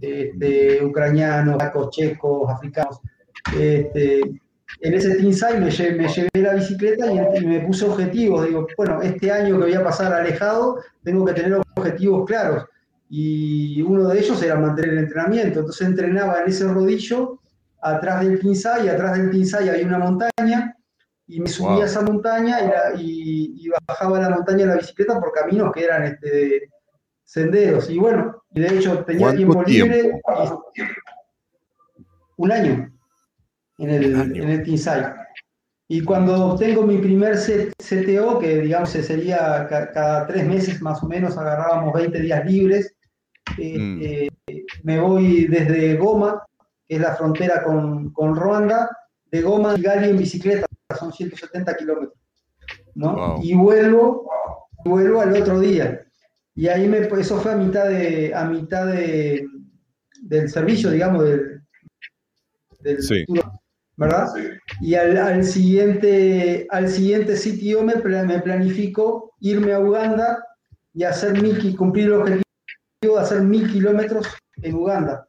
este, 0.00 0.84
ucranianos, 0.84 1.62
checos, 1.90 2.50
africanos. 2.50 3.00
Este, 3.58 4.20
en 4.80 4.94
ese 4.94 5.16
Tinsai 5.16 5.60
me, 5.60 5.70
llevé, 5.70 5.96
me 5.96 6.08
llevé 6.08 6.28
la 6.34 6.54
bicicleta 6.54 7.06
y, 7.10 7.46
me 7.46 7.60
puse 7.60 7.86
objetivos. 7.86 8.46
Digo, 8.46 8.66
bueno, 8.76 9.02
este 9.02 9.30
año 9.30 9.58
que 9.58 9.64
voy 9.64 9.74
a 9.74 9.84
pasar 9.84 10.12
alejado, 10.12 10.78
tengo 11.02 11.24
que 11.24 11.34
tener 11.34 11.60
objetivos 11.76 12.26
claros. 12.26 12.64
Y 13.10 13.80
uno 13.82 14.08
de 14.08 14.18
ellos 14.18 14.42
era 14.42 14.56
mantener 14.56 14.90
el 14.90 14.98
entrenamiento. 14.98 15.60
Entonces 15.60 15.86
entrenaba 15.86 16.42
en 16.42 16.48
ese 16.48 16.68
rodillo, 16.68 17.40
atrás 17.80 18.24
del 18.24 18.38
Tinsai, 18.38 18.88
atrás 18.88 19.16
del 19.16 19.30
Tinsai 19.30 19.68
hay 19.68 19.82
una 19.84 19.98
montaña, 19.98 20.76
y 21.28 21.40
me 21.40 21.48
subía 21.48 21.84
a 21.84 21.86
esa 21.86 22.00
montaña 22.00 22.58
y, 22.96 23.68
bajaba 23.86 24.18
la 24.18 24.30
montaña 24.30 24.62
en 24.62 24.68
la 24.70 24.76
bicicleta 24.76 25.20
por 25.20 25.30
caminos 25.30 25.72
que 25.72 25.84
eran 25.84 26.04
este, 26.04 26.70
senderos. 27.28 27.90
Y 27.90 27.98
bueno, 27.98 28.42
y 28.54 28.60
de 28.60 28.78
hecho 28.78 29.04
tenía 29.04 29.36
tiempo, 29.36 29.62
libre. 29.64 30.20
un 32.36 32.52
año 32.52 32.90
en 33.76 33.90
el, 33.90 34.36
en 34.36 34.48
el 34.48 34.62
Tinsai. 34.62 35.14
Y 35.88 36.02
cuando 36.02 36.52
obtengo 36.52 36.82
mi 36.82 36.98
primer 36.98 37.36
CTO, 37.36 38.38
que 38.38 38.60
digamos 38.60 38.90
sería 38.90 39.66
cada 39.68 40.26
tres 40.26 40.46
meses 40.46 40.80
más 40.82 41.02
o 41.02 41.06
menos, 41.06 41.36
agarrábamos 41.36 41.94
20 41.94 42.20
días 42.20 42.44
libres, 42.46 42.94
mm. 43.56 44.02
este, 44.02 44.28
me 44.82 44.98
voy 44.98 45.46
desde 45.46 45.96
Goma, 45.96 46.42
que 46.86 46.96
es 46.96 47.00
la 47.00 47.14
frontera 47.14 47.62
con, 47.62 48.10
con 48.12 48.36
Ruanda, 48.36 48.90
de 49.30 49.42
Goma 49.42 49.74
y 49.76 49.82
Gali 49.82 50.10
en 50.10 50.18
bicicleta, 50.18 50.66
son 50.98 51.12
170 51.12 51.76
kilómetros, 51.76 52.18
¿no? 52.94 53.38
Y 53.42 53.54
vuelvo, 53.54 54.30
vuelvo 54.84 55.20
al 55.20 55.34
otro 55.34 55.60
día. 55.60 56.07
Y 56.58 56.66
ahí 56.66 56.88
me, 56.88 56.98
eso 56.98 57.40
fue 57.40 57.52
a 57.52 57.56
mitad 57.56 57.88
de, 57.88 58.34
a 58.34 58.44
mitad 58.44 58.88
de, 58.88 59.46
del 60.22 60.50
servicio, 60.50 60.90
digamos, 60.90 61.22
del, 61.22 61.62
del 62.80 63.00
sí. 63.00 63.24
¿verdad? 63.96 64.26
Y 64.80 64.94
al, 64.94 65.44
siguiente, 65.44 66.66
al 66.70 66.88
siguiente 66.88 67.36
sitio 67.36 67.84
me, 67.84 67.94
me 67.94 68.40
planifico 68.40 69.36
irme 69.38 69.72
a 69.72 69.78
Uganda 69.78 70.44
y 70.94 71.04
hacer 71.04 71.40
mil, 71.40 71.76
cumplir 71.76 72.06
el 72.06 72.14
objetivo 72.14 72.42
de 73.02 73.20
hacer 73.20 73.42
mil 73.42 73.70
kilómetros 73.70 74.26
en 74.60 74.74
Uganda. 74.74 75.28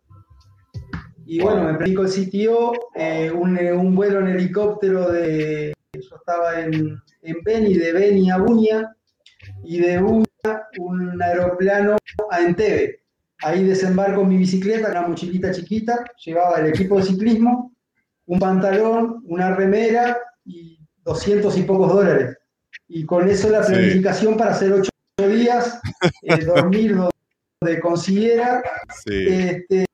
Y 1.27 1.41
bueno, 1.41 1.63
me 1.63 1.75
planifico 1.75 2.01
el 2.01 2.09
sitio, 2.09 2.71
eh, 2.95 3.29
un, 3.29 3.55
un, 3.55 3.95
vuelo 3.95 4.21
en 4.21 4.29
helicóptero 4.29 5.11
de, 5.11 5.73
yo 5.93 6.15
estaba 6.15 6.59
en, 6.59 6.99
en 7.21 7.37
Beni, 7.45 7.75
de 7.75 7.93
Beni 7.93 8.31
a 8.31 8.37
Buña, 8.37 8.95
y 9.63 9.77
de 9.77 9.99
Buña 9.99 10.25
un 10.77 11.21
aeroplano 11.21 11.97
a 12.29 12.41
Entebbe. 12.41 12.99
Ahí 13.41 13.63
desembarco 13.63 14.25
mi 14.25 14.37
bicicleta, 14.37 14.91
una 14.91 15.07
mochilita 15.07 15.51
chiquita, 15.51 16.03
llevaba 16.25 16.59
el 16.59 16.67
equipo 16.67 16.97
de 16.97 17.03
ciclismo, 17.03 17.73
un 18.25 18.39
pantalón, 18.39 19.23
una 19.25 19.55
remera 19.55 20.17
y 20.45 20.79
200 21.03 21.57
y 21.57 21.61
pocos 21.63 21.93
dólares. 21.93 22.37
Y 22.87 23.05
con 23.05 23.29
eso 23.29 23.49
la 23.49 23.61
planificación 23.61 24.35
para 24.35 24.51
hacer 24.51 24.73
ocho 24.73 24.89
días, 25.17 25.79
eh, 26.23 26.37
dormir 26.45 26.95
donde 26.95 27.79
consiguiera. 27.79 28.61
Este, 29.05 29.85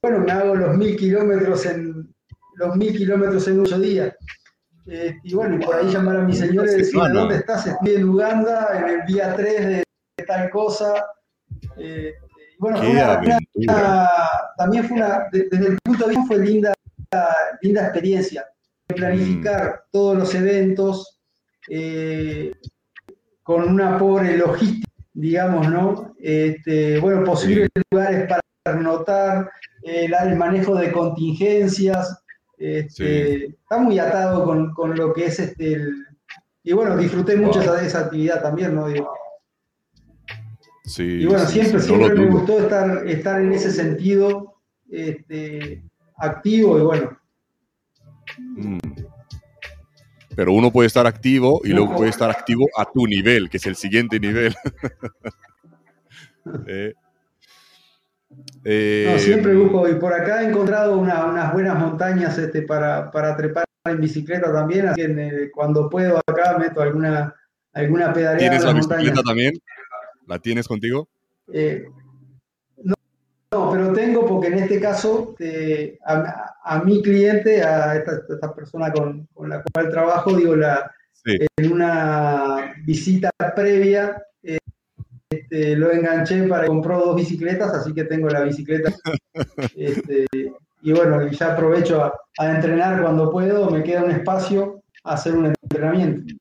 bueno, 0.00 0.20
me 0.20 0.32
hago 0.32 0.54
los 0.54 0.76
mil 0.76 0.96
kilómetros 0.96 1.66
en 1.66 2.14
los 2.56 2.76
mil 2.76 2.96
kilómetros 2.96 3.48
en 3.48 3.60
ocho 3.60 3.78
días. 3.78 4.14
Eh, 4.86 5.16
y 5.22 5.34
bueno, 5.34 5.58
por 5.64 5.76
ahí 5.76 5.90
llamar 5.90 6.16
a 6.16 6.22
mi 6.22 6.34
señor 6.34 6.66
y 6.66 6.76
decir, 6.76 7.00
¿dónde 7.12 7.36
estás? 7.36 7.66
Estoy 7.66 7.94
en 7.94 8.08
Uganda, 8.08 8.68
en 8.78 9.00
el 9.00 9.06
día 9.06 9.34
3 9.34 9.66
de, 9.66 9.83
tal 10.22 10.50
cosa. 10.50 11.04
Eh, 11.78 12.14
bueno, 12.58 12.78
también 14.56 14.84
fue 14.84 14.96
una, 14.96 15.28
desde 15.32 15.66
el 15.66 15.78
punto 15.82 16.04
de 16.06 16.10
vista 16.10 16.26
fue 16.26 16.38
linda 16.38 16.74
linda 17.60 17.82
experiencia. 17.82 18.46
Planificar 18.86 19.66
mm. 19.66 19.90
todos 19.90 20.18
los 20.18 20.34
eventos 20.34 21.20
eh, 21.68 22.52
con 23.42 23.68
una 23.68 23.98
pobre 23.98 24.36
logística, 24.36 24.90
digamos, 25.12 25.68
¿no? 25.68 26.14
Este, 26.20 26.98
bueno, 27.00 27.24
posibles 27.24 27.68
lugares 27.90 28.28
para 28.28 28.40
anotar, 28.64 29.50
el, 29.82 30.36
manejo 30.36 30.74
de 30.76 30.92
contingencias. 30.92 32.22
Este, 32.56 33.46
está 33.46 33.78
muy 33.78 33.98
atado 33.98 34.44
con, 34.74 34.96
lo 34.96 35.12
que 35.12 35.26
es 35.26 35.40
este. 35.40 35.78
y 36.62 36.72
bueno, 36.72 36.96
disfruté 36.96 37.36
mucho 37.36 37.60
de 37.60 37.86
esa, 37.86 38.00
actividad 38.00 38.42
también, 38.42 38.74
¿no? 38.74 38.86
Y 40.98 41.24
bueno, 41.26 41.46
siempre, 41.46 41.80
siempre 41.80 42.14
me 42.14 42.26
gustó 42.26 42.58
estar, 42.60 43.06
estar 43.06 43.40
en 43.40 43.52
ese 43.52 43.70
sentido. 43.70 44.54
Este, 44.90 45.82
activo 46.16 46.78
y 46.78 46.82
bueno. 46.82 47.18
Mm. 48.56 48.78
Pero 50.36 50.52
uno 50.52 50.72
puede 50.72 50.88
estar 50.88 51.06
activo 51.06 51.60
y 51.64 51.68
luego 51.68 51.96
puede 51.96 52.10
estar 52.10 52.30
activo 52.30 52.66
a 52.76 52.84
tu 52.84 53.06
nivel, 53.06 53.48
que 53.48 53.58
es 53.58 53.66
el 53.66 53.76
siguiente 53.76 54.18
nivel. 54.18 54.54
Eh, 56.66 56.92
eh, 58.64 59.16
siempre 59.18 59.54
busco, 59.54 59.88
y 59.88 59.94
por 59.94 60.12
acá 60.12 60.42
he 60.42 60.48
encontrado 60.48 60.98
unas 60.98 61.54
buenas 61.54 61.78
montañas 61.78 62.36
este, 62.36 62.60
para, 62.60 63.10
trepar 63.34 63.64
en 63.86 63.98
bicicleta 63.98 64.52
también, 64.52 64.88
así 64.88 65.00
que 65.06 65.50
cuando 65.50 65.88
puedo 65.88 66.20
acá 66.26 66.58
meto 66.58 66.82
alguna, 66.82 67.34
alguna 67.72 68.12
pedalera. 68.12 68.38
¿Tienes 68.38 68.62
la, 68.62 68.72
bicicleta 68.74 69.22
también? 69.22 69.54
¿La 70.26 70.38
tienes 70.38 70.66
contigo? 70.66 71.08
Eh, 71.52 71.84
no, 72.82 73.70
pero 73.70 73.92
tengo 73.92 74.26
porque 74.26 74.48
en 74.48 74.54
este 74.54 74.80
caso 74.80 75.34
a, 76.04 76.82
mi 76.84 77.02
cliente, 77.02 77.62
a 77.62 77.96
esta, 77.96 78.54
persona 78.54 78.92
con, 78.92 79.28
la 79.48 79.62
cual 79.72 79.90
trabajo, 79.90 80.36
digo, 80.36 80.56
la, 80.56 80.90
en 81.24 81.72
una 81.72 82.74
visita 82.84 83.30
previa 83.54 84.22
eh, 84.42 84.58
este, 85.30 85.76
lo 85.76 85.92
enganché 85.92 86.42
para 86.44 86.66
compró 86.66 86.98
dos 86.98 87.16
bicicletas, 87.16 87.72
así 87.74 87.94
que 87.94 88.04
tengo 88.04 88.28
la 88.28 88.42
bicicleta. 88.42 88.92
Este, 89.76 90.26
y 90.82 90.92
bueno, 90.92 91.26
ya 91.28 91.54
aprovecho 91.54 92.04
a, 92.04 92.14
a 92.38 92.54
entrenar 92.54 93.02
cuando 93.02 93.32
puedo, 93.32 93.68
me 93.68 93.82
queda 93.82 94.04
un 94.04 94.12
espacio 94.12 94.80
a 95.02 95.14
hacer 95.14 95.34
un 95.34 95.46
entrenamiento. 95.46 96.34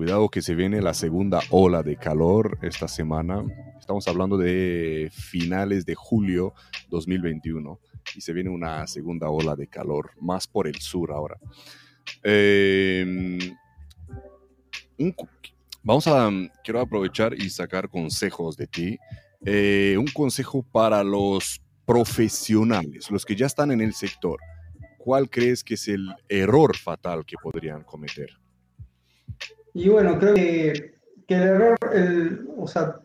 Cuidado 0.00 0.30
que 0.30 0.40
se 0.40 0.54
viene 0.54 0.80
la 0.80 0.94
segunda 0.94 1.40
ola 1.50 1.82
de 1.82 1.96
calor 1.96 2.56
esta 2.62 2.88
semana. 2.88 3.44
Estamos 3.78 4.08
hablando 4.08 4.38
de 4.38 5.10
finales 5.12 5.84
de 5.84 5.94
julio 5.94 6.54
2021. 6.88 7.78
y 8.16 8.22
se 8.22 8.32
viene 8.32 8.48
una 8.48 8.86
segunda 8.86 9.28
ola 9.28 9.54
de 9.56 9.66
calor, 9.66 10.12
más 10.18 10.46
por 10.46 10.66
el 10.66 10.76
sur 10.76 11.12
ahora. 11.12 11.38
Em, 12.22 13.38
vamos 15.82 16.06
a, 16.06 16.30
quiero 16.64 16.80
aprovechar 16.80 17.34
y 17.34 17.50
sacar 17.50 17.90
consejos 17.90 18.56
de 18.56 18.66
ti. 18.68 18.98
Eh, 19.44 19.96
un 19.98 20.06
consejo 20.06 20.62
para 20.62 21.04
los 21.04 21.60
profesionales, 21.84 23.10
los 23.10 23.26
que 23.26 23.36
ya 23.36 23.44
están 23.44 23.70
en 23.70 23.82
el 23.82 23.92
sector. 23.92 24.40
¿Cuál 24.96 25.28
crees 25.28 25.62
que 25.62 25.74
es 25.74 25.88
el 25.88 26.08
error 26.26 26.74
fatal 26.74 27.26
que 27.26 27.36
podrían 27.42 27.84
cometer? 27.84 28.40
Y 29.74 29.88
bueno, 29.88 30.18
creo 30.18 30.34
que, 30.34 30.94
el 31.28 31.42
error, 31.42 31.78
o 32.58 32.66
sea, 32.66 32.96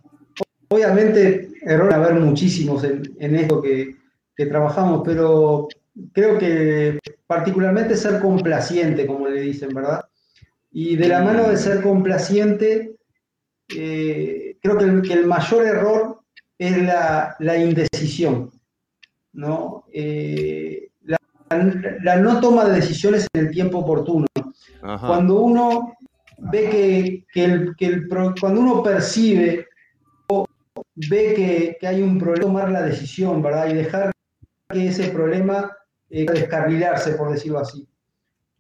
obviamente 0.70 1.50
error 1.62 1.94
haber 1.94 2.16
muchísimos 2.16 2.84
en, 2.84 3.36
esto 3.36 3.62
que, 3.62 3.96
trabajamos, 4.36 5.02
pero 5.06 5.68
creo 6.12 6.38
que 6.38 7.00
particularmente 7.28 7.96
ser 7.96 8.20
complaciente, 8.20 9.06
como 9.06 9.28
le 9.28 9.42
dicen, 9.42 9.70
¿verdad? 9.74 10.06
Y 10.72 10.96
de 10.98 11.08
la 11.08 11.24
mano 11.24 11.50
de 11.50 11.56
ser 11.56 11.82
complaciente, 11.82 12.96
eh, 13.76 14.58
creo 14.62 14.78
que 14.78 15.14
el, 15.14 15.26
mayor 15.26 15.66
error 15.66 16.20
es 16.58 16.78
la, 16.82 17.58
indecisión, 17.58 18.52
¿no? 19.32 19.86
Eh, 19.94 20.90
la, 21.04 22.16
no 22.18 22.42
toma 22.42 22.66
de 22.66 22.76
decisiones 22.76 23.28
en 23.34 23.46
el 23.46 23.52
tiempo 23.52 23.80
oportuno. 23.80 24.26
Cuando 24.82 25.40
uno 25.40 25.96
ve 26.38 27.26
que, 27.32 27.44
el, 27.44 28.08
cuando 28.40 28.62
uno 28.62 28.84
percibe 28.84 29.68
o 30.28 30.46
ve 30.96 31.76
que, 31.80 31.88
hay 31.88 32.02
un 32.02 32.18
problema, 32.18 32.48
tomar 32.48 32.72
la 32.72 32.84
decisión, 32.84 33.42
¿verdad? 33.42 33.70
Y 33.70 33.74
dejar 33.74 34.12
que 34.70 34.88
ese 34.88 35.10
problema 35.10 35.72
eh, 36.10 36.26
descarrilarse, 36.26 37.14
por 37.14 37.32
decirlo 37.32 37.60
así. 37.60 37.88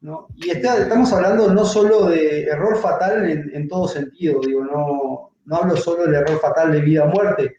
¿no? 0.02 0.28
Y 0.36 0.52
estamos 0.52 1.12
hablando 1.14 1.52
no 1.54 1.66
solo 1.66 2.08
de 2.08 2.44
error 2.44 2.78
fatal 2.78 3.28
en, 3.30 3.68
todo 3.68 3.88
sentido, 3.88 4.40
digo, 4.46 4.64
no, 4.64 5.32
no 5.46 5.56
hablo 5.56 5.76
solo 5.76 6.04
del 6.04 6.16
error 6.16 6.40
fatal 6.40 6.72
de 6.72 6.82
vida 6.82 7.06
o 7.06 7.08
muerte, 7.08 7.56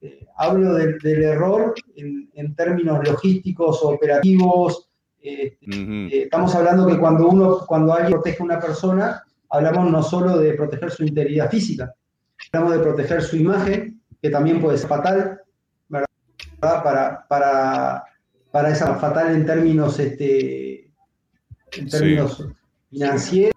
eh, 0.00 0.26
hablo 0.36 0.74
del, 0.74 1.22
error 1.22 1.74
en, 1.96 2.54
términos 2.54 3.06
logísticos, 3.06 3.80
operativos. 3.82 4.88
Eh, 5.22 5.58
estamos 6.10 6.54
hablando 6.54 6.86
que 6.86 6.98
cuando 6.98 7.28
uno, 7.28 7.66
cuando 7.66 7.92
alguien 7.92 8.12
protege 8.12 8.38
a 8.40 8.44
una 8.44 8.60
persona, 8.60 9.22
hablamos 9.50 9.90
no 9.90 10.02
solo 10.02 10.38
de 10.38 10.54
proteger 10.54 10.90
su 10.90 11.04
integridad 11.04 11.50
física, 11.50 11.94
hablamos 12.52 12.76
de 12.76 12.82
proteger 12.82 13.22
su 13.22 13.36
imagen, 13.36 14.00
que 14.22 14.30
también 14.30 14.60
puede 14.60 14.78
ser 14.78 14.88
fatal, 14.88 15.40
¿verdad? 15.88 16.06
Para, 16.60 17.26
para, 17.28 18.04
para 18.50 18.70
esa 18.70 18.94
fatal 18.96 19.34
en 19.34 19.46
términos, 19.46 19.98
este, 19.98 20.90
en 21.72 21.88
términos 21.88 22.46
financieros 22.90 23.54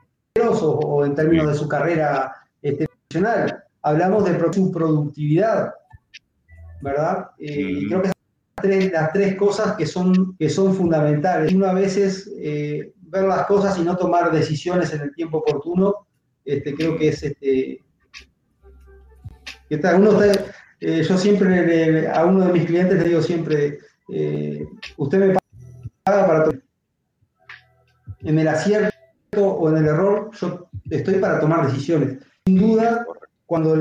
o, 0.62 1.06
en 1.06 1.16
términos 1.16 1.48
de 1.48 1.56
su 1.56 1.68
carrera 1.68 2.34
este, 2.62 2.88
profesional. 2.88 3.64
Hablamos 3.82 4.26
de 4.26 4.54
su 4.54 4.72
productividad, 4.72 5.74
¿verdad? 6.82 7.32
Eh, 7.38 7.72
y 7.82 7.88
creo 7.88 8.02
que 8.02 8.12
tres, 8.56 8.92
las 8.92 9.12
tres 9.12 9.36
cosas 9.36 9.76
que 9.76 9.86
son, 9.86 10.36
que 10.38 10.50
son 10.50 10.74
fundamentales. 10.74 11.54
Uno 11.54 11.66
a 11.66 11.74
veces 11.74 12.32
eh, 12.40 12.94
ver 13.14 13.24
las 13.26 13.46
cosas 13.46 13.78
y 13.78 13.84
no 13.84 13.96
tomar 13.96 14.32
decisiones 14.32 14.92
en 14.94 15.02
el 15.02 15.14
tiempo 15.14 15.38
oportuno, 15.38 16.08
este, 16.44 16.74
creo 16.74 16.98
que 16.98 17.10
es 17.10 17.24
este. 17.24 17.80
Eh, 19.70 21.02
yo 21.02 21.18
siempre 21.18 22.08
a 22.10 22.26
uno 22.26 22.46
de 22.46 22.54
mis 22.54 22.66
clientes 22.66 23.00
le 23.00 23.08
digo 23.08 23.22
siempre, 23.22 23.80
eh, 24.12 24.66
usted 24.98 25.18
me 25.18 25.38
paga 26.04 26.28
para 26.28 26.50
en 28.20 28.40
el 28.40 28.48
acierto 28.48 28.92
o 29.36 29.70
en 29.70 29.78
el 29.78 29.86
error, 29.86 30.30
yo 30.34 30.70
estoy 30.90 31.16
para 31.16 31.40
tomar 31.40 31.68
decisiones. 31.68 32.18
Sin 32.46 32.60
duda, 32.60 33.06
cuando, 33.46 33.76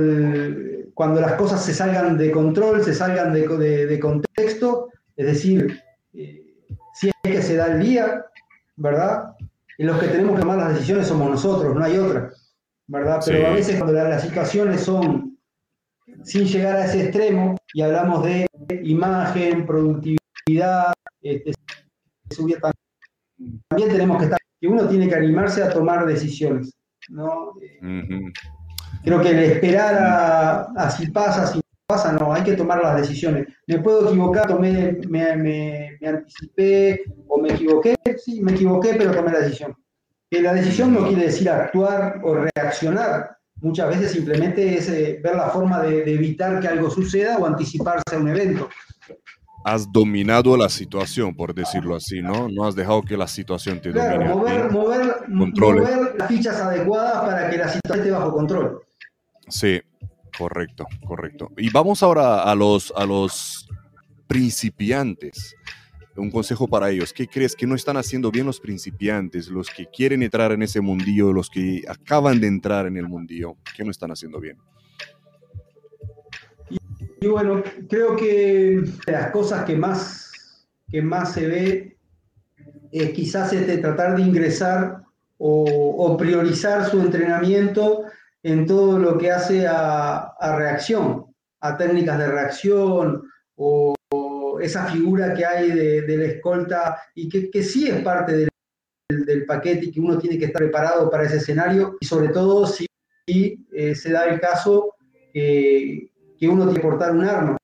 cuando 0.94 1.20
las 1.20 1.32
cosas 1.34 1.64
se 1.64 1.74
salgan 1.74 2.16
de 2.16 2.30
control, 2.30 2.82
se 2.84 2.94
salgan 2.94 3.32
de, 3.32 3.86
de, 3.86 4.00
contexto, 4.00 4.88
es 5.16 5.26
decir, 5.26 5.82
eh, 6.14 6.54
si 6.94 7.08
es 7.08 7.14
que 7.22 7.42
se 7.42 7.56
da 7.56 7.66
el 7.66 7.80
día, 7.80 8.24
¿verdad? 8.76 9.34
Y 9.78 9.84
los 9.84 9.98
que 9.98 10.08
tenemos 10.08 10.36
que 10.36 10.42
tomar 10.42 10.58
las 10.58 10.74
decisiones 10.74 11.06
somos 11.06 11.30
nosotros, 11.30 11.74
no 11.74 11.84
hay 11.84 11.98
otra, 11.98 12.30
¿verdad? 12.86 13.20
Pero 13.24 13.48
a 13.48 13.50
veces 13.50 13.78
cuando 13.78 13.92
las 13.92 14.22
situaciones 14.22 14.82
son 14.82 15.38
sin 16.24 16.44
llegar 16.44 16.76
a 16.76 16.84
ese 16.84 17.04
extremo 17.04 17.56
y 17.72 17.82
hablamos 17.82 18.24
de 18.24 18.46
imagen, 18.82 19.66
productividad, 19.66 20.92
este, 21.22 21.52
también 22.28 23.90
tenemos 23.90 24.18
que 24.18 24.24
estar, 24.24 24.38
que 24.60 24.68
uno 24.68 24.88
tiene 24.88 25.08
que 25.08 25.14
animarse 25.14 25.62
a 25.62 25.70
tomar 25.70 26.06
decisiones, 26.06 26.72
¿no? 27.08 27.54
Creo 29.04 29.20
que 29.20 29.30
el 29.30 29.38
esperar 29.38 29.94
a, 29.94 30.60
a 30.76 30.90
si 30.90 31.10
pasa, 31.10 31.46
si 31.46 31.60
pasa, 31.86 32.12
no, 32.12 32.32
hay 32.32 32.42
que 32.42 32.54
tomar 32.54 32.82
las 32.82 32.96
decisiones. 32.96 33.46
Me 33.66 33.78
puedo 33.78 34.08
equivocar, 34.08 34.46
tomé, 34.46 34.98
me, 35.08 35.36
me, 35.36 35.98
anticipé 36.06 37.02
o 37.28 37.40
me 37.40 37.52
equivoqué, 37.52 37.96
sí, 38.16 38.40
me 38.40 38.52
equivoqué, 38.52 38.94
pero 38.96 39.12
tomé 39.12 39.32
la 39.32 39.40
decisión. 39.40 39.74
Que 40.30 40.40
la 40.40 40.54
decisión 40.54 40.94
no 40.94 41.06
quiere 41.06 41.26
decir 41.26 41.48
actuar 41.50 42.20
o 42.24 42.34
reaccionar, 42.34 43.36
muchas 43.56 43.88
veces 43.88 44.12
simplemente 44.12 44.76
es 44.78 44.88
eh, 44.88 45.20
ver 45.22 45.36
la 45.36 45.50
forma 45.50 45.80
de, 45.82 46.12
evitar 46.12 46.60
que 46.60 46.68
algo 46.68 46.90
suceda 46.90 47.38
o 47.38 47.46
anticiparse 47.46 48.16
a 48.16 48.18
un 48.18 48.28
evento. 48.28 48.68
Has 49.64 49.90
dominado 49.92 50.56
la 50.56 50.68
situación, 50.68 51.36
por 51.36 51.54
decirlo 51.54 51.94
así, 51.94 52.20
¿no? 52.20 52.48
No 52.48 52.66
has 52.66 52.74
dejado 52.74 53.02
que 53.02 53.16
la 53.16 53.28
situación 53.28 53.80
te 53.80 53.92
domine. 53.92 54.28
Mover, 54.28 54.70
mover, 54.72 55.28
mover 55.28 56.16
las 56.18 56.28
fichas 56.28 56.60
adecuadas 56.60 57.20
para 57.20 57.48
que 57.48 57.58
la 57.58 57.68
situación 57.68 57.98
esté 58.00 58.10
bajo 58.10 58.32
control. 58.32 58.82
Sí, 59.48 59.80
Correcto, 60.36 60.86
correcto. 61.06 61.50
Y 61.56 61.70
vamos 61.70 62.02
ahora 62.02 62.42
a 62.42 62.54
los, 62.54 62.92
a 62.96 63.04
los 63.04 63.68
principiantes. 64.26 65.54
Un 66.16 66.30
consejo 66.30 66.68
para 66.68 66.90
ellos. 66.90 67.12
¿Qué 67.12 67.26
crees 67.26 67.56
que 67.56 67.66
no 67.66 67.74
están 67.74 67.96
haciendo 67.96 68.30
bien 68.30 68.46
los 68.46 68.60
principiantes, 68.60 69.48
los 69.48 69.70
que 69.70 69.86
quieren 69.86 70.22
entrar 70.22 70.52
en 70.52 70.62
ese 70.62 70.80
mundillo, 70.80 71.32
los 71.32 71.48
que 71.48 71.82
acaban 71.88 72.40
de 72.40 72.46
entrar 72.46 72.86
en 72.86 72.96
el 72.96 73.08
mundillo? 73.08 73.56
¿Qué 73.74 73.84
no 73.84 73.90
están 73.90 74.10
haciendo 74.10 74.38
bien? 74.40 74.58
Y, 77.20 77.26
bueno, 77.26 77.62
creo 77.88 78.16
que 78.16 78.82
las 79.06 79.30
cosas 79.30 79.64
que 79.64 79.76
más, 79.76 80.66
que 80.88 81.00
más 81.00 81.32
se 81.32 81.46
ve 81.46 81.96
es 82.90 83.10
quizás 83.12 83.52
este, 83.52 83.78
tratar 83.78 84.16
de 84.16 84.22
ingresar 84.22 85.02
o, 85.38 85.64
o 85.64 86.16
priorizar 86.16 86.90
su 86.90 87.00
entrenamiento 87.00 88.04
en 88.42 88.66
todo 88.66 88.98
lo 88.98 89.16
que 89.18 89.30
hace 89.30 89.66
a, 89.68 90.34
reacción, 90.56 91.26
a 91.60 91.76
técnicas 91.76 92.18
de 92.18 92.26
reacción 92.26 93.22
o, 93.56 93.94
esa 94.60 94.86
figura 94.86 95.34
que 95.34 95.44
hay 95.44 95.72
de, 95.72 96.16
la 96.16 96.24
escolta 96.26 96.98
y 97.14 97.28
que, 97.28 97.62
sí 97.62 97.88
es 97.88 98.00
parte 98.02 98.48
del, 99.08 99.46
paquete 99.46 99.86
y 99.86 99.90
que 99.90 100.00
uno 100.00 100.18
tiene 100.18 100.38
que 100.38 100.44
estar 100.44 100.62
preparado 100.62 101.10
para 101.10 101.24
ese 101.24 101.38
escenario 101.38 101.96
y 102.00 102.06
sobre 102.06 102.28
todo 102.28 102.66
si, 102.66 102.86
eh, 103.26 103.94
se 103.94 104.12
da 104.12 104.26
el 104.26 104.40
caso 104.40 104.94
que 105.32 106.10
uno 106.42 106.64
tiene 106.64 106.74
que 106.74 106.86
portar 106.86 107.12
un 107.12 107.24
arma. 107.24 107.56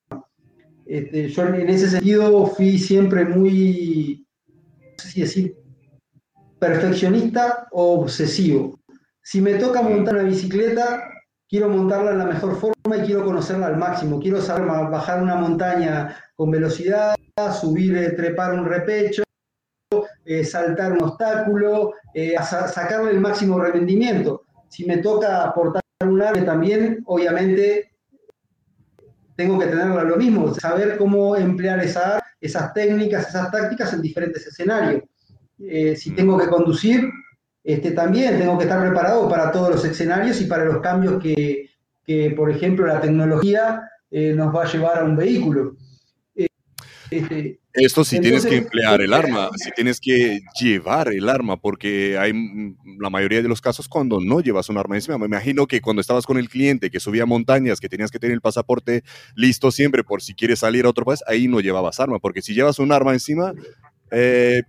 Este, 0.89 1.29
yo 1.29 1.47
en 1.47 1.69
ese 1.69 1.91
sentido 1.91 2.47
fui 2.47 2.79
siempre 2.79 3.27
muy, 3.27 4.27
no 4.49 4.95
sé 4.97 5.11
si 5.11 5.21
decir, 5.21 5.57
perfeccionista 6.59 7.69
o 7.73 8.01
obsesivo. 8.01 8.81
Si 9.31 9.43
me 9.43 9.57
toca 9.57 9.83
montar 9.83 10.15
una 10.15 10.23
bicicleta, 10.23 11.07
quiero 11.47 11.69
montarla 11.69 12.13
en 12.13 12.19
la 12.19 12.25
mejor 12.25 12.59
forma 12.59 12.97
y 12.97 13.03
quiero 13.03 13.27
conocerla 13.27 13.67
al 13.67 13.77
máximo. 13.77 14.19
Quiero 14.19 14.41
saber 14.41 14.65
bajar 14.65 15.23
una 15.23 15.35
montaña 15.35 16.17
con 16.35 16.51
velocidad, 16.51 17.15
subir, 17.61 17.95
eh, 17.99 18.13
trepar 18.13 18.55
un 18.55 18.65
repecho, 18.65 19.23
eh, 20.25 20.45
saltar 20.45 20.93
un 20.93 21.03
obstáculo, 21.03 21.93
eh, 22.15 22.37
sacarle 22.43 23.11
el 23.11 23.21
máximo 23.21 23.61
rendimiento. 23.61 24.45
Si 24.71 24.87
me 24.87 24.97
toca 24.97 25.45
aportar 25.45 25.83
un 26.07 26.23
arte 26.23 26.41
también, 26.41 27.03
obviamente 27.05 27.93
tengo 29.37 29.59
que 29.59 29.67
tenerlo 29.67 30.05
lo 30.05 30.17
mismo, 30.17 30.55
saber 30.55 30.97
cómo 30.97 31.37
emplear 31.37 31.85
esas 31.85 32.73
técnicas, 32.73 33.29
esas 33.29 33.51
tácticas 33.51 33.93
en 33.93 34.01
diferentes 34.01 34.47
escenarios. 34.47 35.03
si 35.59 36.13
tengo 36.13 36.39
que 36.39 36.49
conducir, 36.49 37.11
este, 37.69 37.91
también 37.91 38.39
tengo 38.39 38.57
que 38.57 38.65
estar 38.65 38.81
preparado 38.81 39.29
para 39.29 39.53
todos 39.53 39.69
los 39.69 39.85
escenarios 39.85 40.41
y 40.41 40.47
para 40.47 40.65
los 40.65 40.81
cambios 40.81 41.23
que, 41.23 41.69
por 42.35 42.51
ejemplo, 42.51 42.87
la 42.87 42.99
tecnología 42.99 43.83
eh, 44.11 44.33
nos 44.35 44.57
va 44.57 44.63
a 44.63 44.73
llevar 44.73 45.01
a 45.01 45.05
un 45.05 45.15
vehículo. 45.15 45.77
Eh, 46.35 46.49
este, 47.11 47.61
Esto 47.75 48.05
sí 48.05 48.21
tienes 48.21 48.47
que 48.47 48.57
emplear 48.57 49.03
el 49.03 49.13
arma, 49.13 49.51
sí 49.55 49.69
tienes 49.77 50.01
que 50.01 50.41
llevar 50.59 51.13
el 51.13 51.29
arma, 51.29 51.59
porque 51.59 52.17
hay 52.17 52.33
la 52.99 53.11
mayoría 53.11 53.43
de 53.43 53.49
los 53.49 53.61
casos 53.61 53.87
cuando 53.87 54.19
no 54.19 54.41
llevas 54.41 54.71
un 54.71 54.79
arma 54.79 54.95
encima. 54.95 55.19
Me 55.19 55.27
imagino 55.27 55.67
que 55.67 55.83
cuando 55.83 56.01
estabas 56.01 56.25
con 56.25 56.39
el 56.39 56.49
cliente 56.49 56.91
que 56.91 57.01
subía 57.01 57.27
montañas, 57.27 57.81
que 57.81 57.91
tenías 57.91 58.11
que 58.11 58.19
tener 58.19 58.33
el 58.33 58.41
pasaporte 58.41 59.03
listo 59.35 59.71
siempre 59.71 60.05
por 60.05 60.23
si 60.23 60.35
quieres 60.35 60.61
salir 60.61 60.87
a 60.87 60.89
otro 60.89 61.05
país, 61.05 61.23
ahí 61.27 61.49
no 61.49 61.61
llevabas 61.61 62.01
arma, 62.01 62.19
porque 62.19 62.41
si 62.41 62.55
llevas 62.55 62.79
un 62.79 62.93
arma 62.93 63.13
encima, 63.13 63.53
eh, 64.11 64.63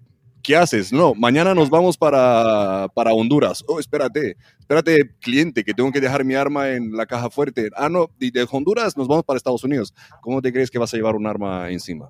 ¿qué 0.44 0.56
haces? 0.56 0.91
No, 0.91 1.14
mañana 1.14 1.53
nos 1.53 1.70
vamos 1.70 1.98
para, 1.98 2.88
para 2.94 3.14
Honduras. 3.14 3.64
Oh, 3.68 3.80
espérate, 3.80 4.36
espérate, 4.60 5.11
cliente, 5.20 5.64
que 5.64 5.74
tengo 5.74 5.91
que 5.91 6.02
dejar 6.02 6.24
mi 6.24 6.36
arma 6.36 6.70
en 6.70 6.94
la 6.94 7.06
caja 7.06 7.30
fuerte. 7.30 7.70
Ah, 7.76 7.90
no, 7.90 8.10
y 8.20 8.32
de 8.32 8.48
Honduras 8.49 8.98
nos 8.98 9.07
vamos 9.07 9.24
para 9.24 9.38
Estados 9.38 9.64
Unidos. 9.64 9.94
¿Cómo 10.22 10.41
te 10.41 10.52
crees 10.52 10.72
que 10.72 10.80
vas 10.80 10.94
a 10.94 10.98
llevar 10.98 11.16
un 11.16 11.28
arma 11.28 11.70
encima? 11.70 12.10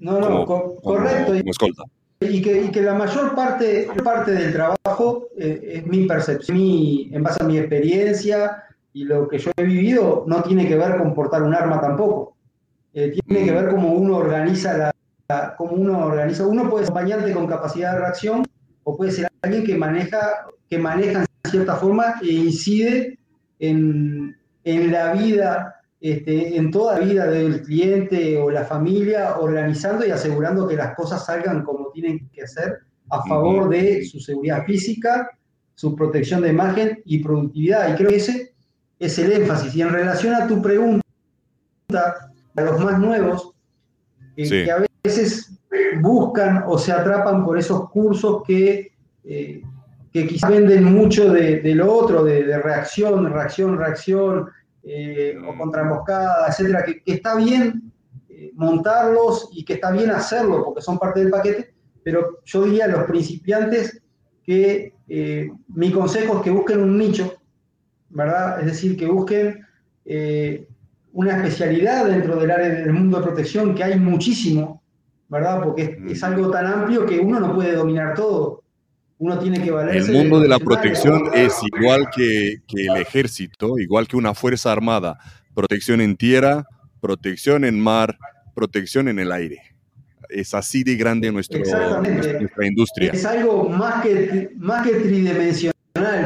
No, 0.00 0.18
no, 0.20 0.44
correcto. 0.44 1.34
Y 2.20 2.42
que, 2.42 2.70
que, 2.72 2.82
la 2.82 2.94
mayor 2.94 3.34
parte, 3.36 3.88
parte 4.02 4.32
del 4.32 4.52
trabajo 4.52 5.28
eh, 5.38 5.74
es 5.76 5.86
mi 5.86 6.04
percepción, 6.06 6.58
en 6.58 7.22
base 7.22 7.42
a 7.42 7.46
mi 7.46 7.58
experiencia 7.58 8.64
y 8.92 9.04
lo 9.04 9.28
que 9.28 9.38
yo 9.38 9.52
he 9.56 9.62
vivido, 9.62 10.24
no 10.26 10.42
tiene 10.42 10.66
que 10.66 10.76
ver 10.76 10.98
con 10.98 11.14
portar 11.14 11.44
un 11.44 11.54
arma 11.54 11.80
tampoco. 11.80 12.36
Eh, 12.92 13.16
tiene 13.24 13.44
que 13.44 13.52
mm. 13.52 13.54
ver 13.54 13.68
cómo 13.70 13.92
uno 13.92 14.16
organiza 14.16 14.76
la, 14.76 14.92
cómo 15.56 15.72
uno 15.72 16.06
organiza. 16.06 16.46
Uno 16.46 16.70
puede 16.70 16.86
ser 16.86 16.94
acompañante 16.94 17.32
con 17.32 17.46
capacidad 17.46 17.92
de 17.92 17.98
reacción 18.00 18.44
o 18.84 18.96
puede 18.96 19.12
ser 19.12 19.28
alguien 19.42 19.64
que 19.64 19.76
maneja, 19.76 20.46
que 20.68 20.78
maneja 20.78 21.20
en 21.20 21.50
cierta 21.50 21.76
forma 21.76 22.14
e 22.22 22.32
incide 22.32 23.18
en, 23.58 24.36
en 24.64 24.92
la 24.92 25.12
vida, 25.12 25.74
este, 26.00 26.56
en 26.56 26.70
toda 26.70 26.98
la 26.98 27.04
vida 27.04 27.26
del 27.26 27.62
cliente 27.62 28.38
o 28.38 28.50
la 28.50 28.64
familia, 28.64 29.36
organizando 29.38 30.06
y 30.06 30.10
asegurando 30.10 30.66
que 30.66 30.76
las 30.76 30.94
cosas 30.94 31.26
salgan 31.26 31.62
como 31.62 31.90
tienen 31.90 32.28
que 32.30 32.46
ser 32.46 32.78
a 33.10 33.22
favor 33.24 33.68
de 33.68 34.04
su 34.06 34.20
seguridad 34.20 34.64
física, 34.64 35.30
su 35.74 35.94
protección 35.94 36.40
de 36.40 36.50
imagen 36.50 37.02
y 37.04 37.22
productividad. 37.22 37.92
Y 37.92 37.96
creo 37.96 38.10
que 38.10 38.16
ese 38.16 38.54
es 38.98 39.18
el 39.18 39.32
énfasis. 39.32 39.74
Y 39.74 39.82
en 39.82 39.90
relación 39.90 40.34
a 40.34 40.46
tu 40.46 40.60
pregunta, 40.62 41.02
a 42.56 42.60
los 42.62 42.80
más 42.80 42.98
nuevos, 42.98 43.52
eh, 44.36 44.48
que 44.48 44.70
a 44.70 44.76
veces 44.76 44.87
buscan 46.00 46.64
o 46.66 46.78
se 46.78 46.92
atrapan 46.92 47.44
por 47.44 47.58
esos 47.58 47.90
cursos 47.90 48.42
que, 48.46 48.92
eh, 49.24 49.62
que 50.12 50.26
quizás 50.26 50.50
venden 50.50 50.84
mucho 50.84 51.32
de, 51.32 51.60
lo 51.74 51.92
otro, 51.92 52.24
de, 52.24 52.58
reacción, 52.58 53.30
reacción, 53.30 53.78
reacción, 53.78 54.48
eh, 54.82 55.36
o 55.46 55.56
contra 55.56 55.82
emboscada, 55.82 56.46
etcétera, 56.48 56.84
que, 56.84 57.02
está 57.12 57.34
bien 57.36 57.92
eh, 58.28 58.52
montarlos 58.54 59.50
y 59.52 59.64
que 59.64 59.74
está 59.74 59.90
bien 59.90 60.10
hacerlo 60.10 60.64
porque 60.64 60.80
son 60.80 60.98
parte 60.98 61.20
del 61.20 61.30
paquete, 61.30 61.74
pero 62.02 62.40
yo 62.44 62.64
diría 62.64 62.86
a 62.86 62.88
los 62.88 63.04
principiantes 63.04 64.02
que 64.42 64.94
mi 65.68 65.90
consejo 65.90 66.36
es 66.36 66.42
que 66.42 66.50
busquen 66.50 66.82
un 66.82 66.98
nicho, 66.98 67.34
¿verdad? 68.10 68.60
Es 68.60 68.66
decir, 68.66 68.96
que 68.96 69.06
busquen 69.06 69.62
una 71.12 71.36
especialidad 71.36 72.06
dentro 72.06 72.36
del 72.36 72.50
área 72.50 72.68
del 72.68 72.92
mundo 72.92 73.18
de 73.18 73.26
protección, 73.26 73.74
que 73.74 73.84
hay 73.84 73.98
muchísimo, 73.98 74.77
¿verdad? 75.28 75.62
Porque 75.62 75.98
es, 76.08 76.22
algo 76.22 76.50
tan 76.50 76.66
amplio 76.66 77.06
que 77.06 77.18
uno 77.18 77.38
no 77.40 77.54
puede 77.54 77.74
dominar 77.74 78.14
todo. 78.14 78.62
Uno 79.18 79.38
tiene 79.38 79.62
que 79.62 79.70
valer. 79.70 79.96
El 79.96 80.12
mundo 80.12 80.40
de 80.40 80.48
la 80.48 80.58
protección 80.58 81.30
es 81.34 81.54
igual 81.74 82.08
que, 82.14 82.60
el 82.68 82.96
ejército, 82.96 83.78
igual 83.78 84.06
que 84.06 84.16
una 84.16 84.34
fuerza 84.34 84.72
armada. 84.72 85.18
Protección 85.54 86.00
en 86.00 86.16
tierra, 86.16 86.66
protección 87.00 87.64
en 87.64 87.80
mar, 87.80 88.16
protección 88.54 89.08
en 89.08 89.18
el 89.18 89.32
aire. 89.32 89.60
Es 90.28 90.54
así 90.54 90.84
de 90.84 90.96
grande 90.96 91.32
nuestro, 91.32 91.58
nuestra 91.58 92.66
industria. 92.66 93.12
Es 93.12 93.24
algo 93.24 93.68
más 93.68 94.02
que, 94.02 94.50
más 94.56 94.86
que 94.86 94.94
tridimensional, 94.94 95.72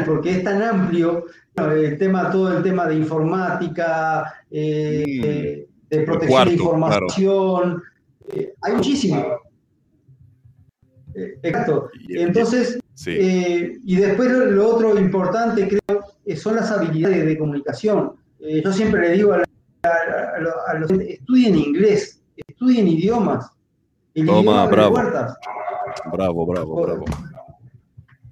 porque 0.05 0.33
es 0.33 0.45
tan 0.45 0.61
amplio 0.61 1.25
el 1.57 1.99
tema, 1.99 2.31
todo 2.31 2.57
el 2.57 2.63
tema 2.63 2.87
de 2.87 2.97
informática, 2.97 4.35
eh, 4.51 5.67
mm. 5.67 5.89
de 5.89 6.03
protección 6.03 6.49
de 6.49 6.55
información, 6.55 7.83
eh, 8.31 8.55
hay 8.63 8.75
muchísimo. 8.75 9.39
Eh, 11.15 11.39
exacto. 11.43 11.91
Entonces, 12.09 12.79
y 13.07 13.97
después 13.97 14.31
lo, 14.31 14.69
otro 14.69 14.99
importante, 14.99 15.69
creo, 15.69 16.01
son 16.37 16.57
las 16.57 16.71
habilidades 16.71 17.27
de 17.27 17.39
comunicación. 17.39 18.13
yo 18.41 18.73
siempre 18.73 19.09
le 19.09 19.15
digo 19.15 19.33
a, 19.35 20.75
los 20.79 20.91
estudien 20.91 21.57
inglés, 21.57 22.23
estudien 22.37 22.89
idiomas. 22.89 23.51
Toma, 24.27 24.67
bravo. 24.67 24.97
Bravo, 26.13 26.47
bravo, 26.47 26.83
bravo. 26.83 27.05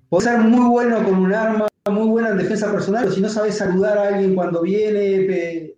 Puedes 0.09 0.25
ser 0.25 0.41
muy 0.41 0.69
bueno 0.69 1.05
con 1.05 1.15
un 1.15 1.33
arma, 1.33 1.69
muy 1.91 2.09
buena 2.09 2.31
en 2.31 2.39
defensa 2.39 2.71
personal, 2.71 3.05
pero 3.05 3.15
si 3.15 3.21
no 3.21 3.29
sabes 3.29 3.59
saludar 3.59 3.97
a 3.97 4.09
alguien 4.09 4.35
cuando 4.35 4.63
viene, 4.63 5.75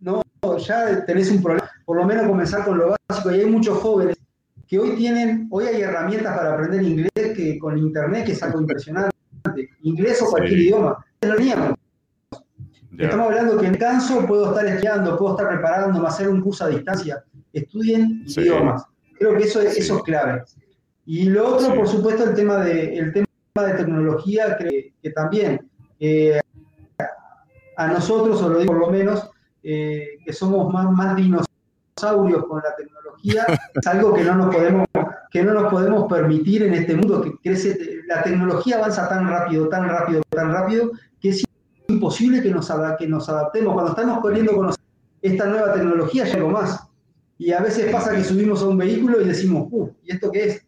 no, 0.00 0.22
ya 0.58 1.04
tenés 1.04 1.30
un 1.30 1.42
problema. 1.42 1.70
Por 1.88 1.96
lo 1.96 2.04
menos 2.04 2.26
comenzar 2.26 2.66
con 2.66 2.76
lo 2.76 2.94
básico. 3.08 3.34
Y 3.34 3.40
hay 3.40 3.46
muchos 3.46 3.78
jóvenes 3.78 4.18
que 4.66 4.78
hoy 4.78 4.94
tienen, 4.94 5.48
hoy 5.50 5.64
hay 5.64 5.80
herramientas 5.80 6.36
para 6.36 6.52
aprender 6.52 6.82
inglés 6.82 7.34
que 7.34 7.58
con 7.58 7.78
internet 7.78 8.26
que 8.26 8.32
es 8.32 8.42
algo 8.42 8.60
impresionante. 8.60 9.16
Inglés 9.80 10.20
o 10.20 10.26
cualquier 10.26 10.60
idioma. 10.60 11.02
Estamos 12.98 13.26
hablando 13.26 13.56
que 13.56 13.68
en 13.68 13.76
canso 13.76 14.26
puedo 14.26 14.50
estar 14.50 14.66
estudiando, 14.66 15.16
puedo 15.16 15.34
estar 15.34 15.48
preparándome 15.48 16.06
hacer 16.06 16.28
un 16.28 16.42
curso 16.42 16.66
a 16.66 16.68
distancia. 16.68 17.24
Estudien 17.54 18.22
idiomas. 18.26 18.84
Creo 19.18 19.38
que 19.38 19.44
eso, 19.44 19.62
es, 19.62 19.78
eso 19.78 19.96
es 19.96 20.02
clave. 20.02 20.42
Y 21.06 21.24
lo 21.30 21.54
otro, 21.56 21.74
por 21.74 21.88
supuesto, 21.88 22.24
el 22.24 22.34
tema 22.34 22.58
de, 22.66 22.98
el 22.98 23.14
tema 23.14 23.26
de 23.66 23.72
tecnología 23.72 24.58
que, 24.58 24.92
también 25.12 25.66
eh, 25.98 26.38
a 27.78 27.86
nosotros, 27.86 28.42
o 28.42 28.50
lo 28.50 28.58
digo 28.58 28.74
por 28.74 28.80
lo 28.80 28.90
menos, 28.90 29.30
eh, 29.62 30.18
que 30.22 30.34
somos 30.34 30.70
más, 30.70 30.92
más 30.92 31.16
dinosaurios 31.16 31.47
con 32.00 32.62
la 32.62 32.74
tecnología, 32.76 33.46
es 33.74 33.86
algo 33.86 34.14
que 34.14 34.24
no 34.24 34.34
nos 34.36 34.54
podemos 34.54 34.86
que 35.30 35.42
no 35.42 35.52
nos 35.52 35.70
podemos 35.70 36.10
permitir 36.10 36.62
en 36.62 36.74
este 36.74 36.96
mundo 36.96 37.20
que 37.20 37.32
crece 37.42 37.78
la 38.06 38.22
tecnología 38.22 38.76
avanza 38.76 39.08
tan 39.08 39.28
rápido 39.28 39.68
tan 39.68 39.88
rápido 39.88 40.22
tan 40.30 40.52
rápido 40.52 40.92
que 41.20 41.30
es 41.30 41.44
imposible 41.88 42.42
que 42.42 42.50
nos, 42.50 42.72
que 42.98 43.06
nos 43.06 43.28
adaptemos 43.28 43.74
cuando 43.74 43.90
estamos 43.90 44.20
corriendo 44.20 44.56
con 44.56 44.70
esta 45.20 45.46
nueva 45.46 45.74
tecnología 45.74 46.24
ya 46.24 46.38
más 46.44 46.82
y 47.36 47.52
a 47.52 47.60
veces 47.60 47.92
pasa 47.92 48.14
que 48.14 48.24
subimos 48.24 48.62
a 48.62 48.68
un 48.68 48.78
vehículo 48.78 49.20
y 49.20 49.24
decimos 49.24 49.68
¿y 50.02 50.12
esto 50.12 50.30
qué 50.32 50.44
es? 50.44 50.64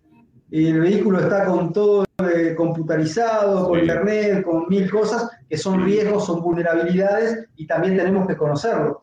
el 0.51 0.81
vehículo 0.81 1.21
está 1.21 1.47
con 1.47 1.73
todo 1.73 2.05
eh, 2.19 2.55
computarizado, 2.57 3.69
con 3.69 3.79
internet, 3.79 4.45
con 4.45 4.69
mil 4.69 4.91
cosas 4.91 5.31
que 5.49 5.57
son 5.57 5.85
riesgos, 5.85 6.27
son 6.27 6.43
vulnerabilidades 6.43 7.47
y 7.57 7.67
también 7.67 7.97
tenemos 7.97 8.27
que 8.27 8.37
conocerlo. 8.37 9.03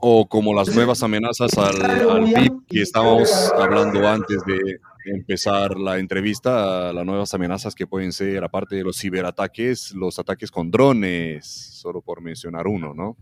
O 0.00 0.28
como 0.28 0.54
las 0.54 0.74
nuevas 0.74 1.02
amenazas 1.02 1.56
al, 1.58 1.82
al 1.82 2.62
que 2.66 2.82
estábamos 2.82 3.52
hablando 3.56 4.06
antes 4.06 4.38
de 4.46 4.80
empezar 5.06 5.76
la 5.78 5.98
entrevista, 5.98 6.92
las 6.92 7.04
nuevas 7.04 7.32
amenazas 7.34 7.74
que 7.74 7.86
pueden 7.86 8.12
ser, 8.12 8.44
aparte 8.44 8.76
de 8.76 8.84
los 8.84 8.98
ciberataques, 8.98 9.92
los 9.94 10.18
ataques 10.18 10.50
con 10.50 10.70
drones, 10.70 11.46
solo 11.46 12.00
por 12.00 12.20
mencionar 12.20 12.66
uno, 12.66 12.94
¿no? 12.94 13.16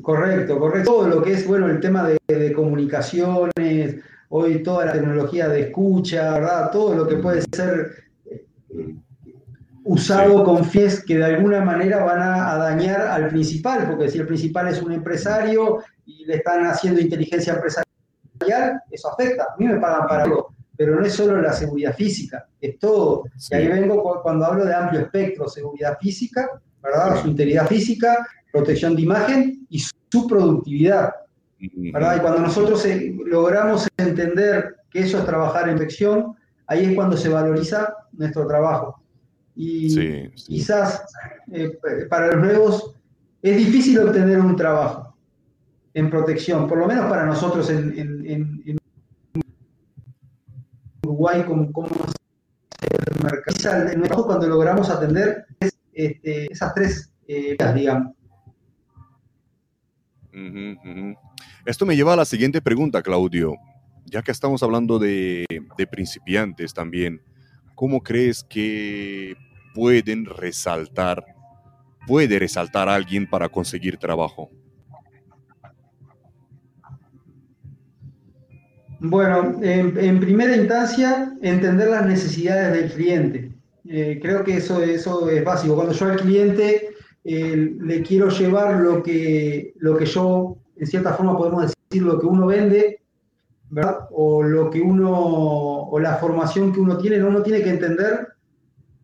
Correcto, 0.00 0.58
correcto. 0.58 0.90
Todo 0.90 1.08
lo 1.08 1.22
que 1.22 1.34
es, 1.34 1.46
bueno, 1.46 1.68
el 1.68 1.80
tema 1.80 2.08
de, 2.08 2.18
de 2.26 2.52
comunicaciones, 2.52 3.96
hoy 4.30 4.62
toda 4.62 4.86
la 4.86 4.92
tecnología 4.92 5.48
de 5.48 5.60
escucha, 5.60 6.32
¿verdad? 6.32 6.70
Todo 6.70 6.94
lo 6.94 7.06
que 7.06 7.16
puede 7.16 7.42
ser 7.52 8.06
usado 9.86 10.42
con 10.42 10.64
fines 10.64 11.04
que 11.04 11.16
de 11.16 11.24
alguna 11.24 11.60
manera 11.60 12.04
van 12.04 12.20
a, 12.20 12.56
dañar 12.56 13.02
al 13.02 13.28
principal, 13.28 13.86
porque 13.88 14.10
si 14.10 14.18
el 14.18 14.26
principal 14.26 14.68
es 14.68 14.82
un 14.82 14.92
empresario 14.92 15.78
y 16.04 16.24
le 16.24 16.36
están 16.36 16.66
haciendo 16.66 17.00
inteligencia 17.00 17.54
empresarial, 17.54 18.82
eso 18.90 19.12
afecta. 19.12 19.44
A 19.44 19.56
mí 19.58 19.66
me 19.66 19.78
pagan 19.78 20.08
para 20.08 20.24
algo, 20.24 20.54
pero 20.76 20.96
no 20.96 21.06
es 21.06 21.12
solo 21.12 21.40
la 21.40 21.52
seguridad 21.52 21.94
física, 21.94 22.46
es 22.60 22.78
todo. 22.80 23.24
Y 23.50 23.54
ahí 23.54 23.68
vengo 23.68 24.20
cuando 24.22 24.44
hablo 24.44 24.64
de 24.64 24.74
amplio 24.74 25.02
espectro, 25.02 25.48
seguridad 25.48 25.96
física, 26.00 26.60
¿verdad? 26.82 27.22
Su 27.22 27.28
integridad 27.28 27.68
física, 27.68 28.26
protección 28.52 28.96
de 28.96 29.02
imagen 29.02 29.66
y 29.70 29.78
su 29.78 30.26
productividad. 30.26 31.14
Y 31.58 31.92
cuando 31.92 32.40
nosotros 32.40 32.84
eh, 32.86 33.16
logramos 33.24 33.86
entender 33.96 34.76
que 34.90 35.00
eso 35.00 35.18
es 35.18 35.24
trabajar 35.24 35.68
en 35.68 35.76
protección, 35.76 36.34
ahí 36.66 36.86
es 36.86 36.94
cuando 36.94 37.16
se 37.16 37.28
valoriza 37.28 37.94
nuestro 38.12 38.46
trabajo. 38.46 39.00
Y 39.56 40.28
quizás 40.34 41.02
eh, 41.50 41.78
para 42.10 42.28
los 42.32 42.44
nuevos 42.44 42.94
es 43.40 43.56
difícil 43.56 43.98
obtener 43.98 44.38
un 44.38 44.54
trabajo 44.54 45.16
en 45.94 46.10
protección, 46.10 46.68
por 46.68 46.76
lo 46.78 46.86
menos 46.86 47.08
para 47.08 47.24
nosotros 47.24 47.70
en, 47.70 48.78
Uruguay, 51.02 51.42
como, 51.46 51.72
como 51.72 51.88
el 51.88 53.24
mercado. 53.24 54.26
Cuando 54.26 54.46
logramos 54.46 54.90
atender 54.90 55.46
este, 55.94 56.52
esas 56.52 56.74
tres 56.74 57.12
eh, 57.26 57.56
digamos. 57.74 58.12
Esto 61.64 61.86
me 61.86 61.96
lleva 61.96 62.12
a 62.12 62.16
la 62.16 62.24
siguiente 62.26 62.60
pregunta, 62.60 63.02
Claudio. 63.02 63.54
Ya 64.04 64.22
que 64.22 64.32
estamos 64.32 64.62
hablando 64.62 64.98
de, 64.98 65.46
de 65.76 65.86
principiantes 65.86 66.74
también, 66.74 67.22
¿cómo 67.76 68.02
crees 68.02 68.42
que 68.42 69.36
pueden 69.74 70.24
resaltar, 70.24 71.24
puede 72.08 72.40
resaltar 72.40 72.88
alguien 72.88 73.28
para 73.30 73.48
conseguir 73.48 73.98
trabajo? 73.98 74.50
Bueno, 78.98 79.58
en, 79.62 80.20
primera 80.20 80.56
instancia, 80.56 81.36
entender 81.42 81.88
las 81.88 82.06
necesidades 82.06 82.72
del 82.72 82.92
cliente. 82.92 83.52
Eh, 83.88 84.18
creo 84.20 84.42
que 84.42 84.56
eso, 84.56 84.82
eso 84.82 85.28
es 85.28 85.44
básico. 85.44 85.76
Cuando 85.76 85.92
yo 85.92 86.06
al 86.06 86.16
cliente 86.16 86.88
eh, 87.22 87.76
le 87.78 88.02
quiero 88.02 88.30
llevar 88.30 88.80
lo 88.80 89.02
que, 89.02 89.74
lo 89.76 89.96
que 89.96 90.06
yo, 90.06 90.56
en 90.76 90.86
cierta 90.86 91.12
forma 91.12 91.36
podemos 91.36 91.72
decir, 91.90 92.02
lo 92.02 92.18
que 92.18 92.26
uno 92.26 92.46
vende, 92.46 93.00
O 94.10 94.42
lo 94.42 94.70
que 94.70 94.80
uno, 94.80 95.88
o 95.88 95.98
la 95.98 96.16
formación 96.16 96.72
que 96.72 96.80
uno 96.80 96.98
tiene, 96.98 97.22
uno 97.22 97.42
tiene 97.42 97.62
que 97.62 97.70
entender 97.70 98.28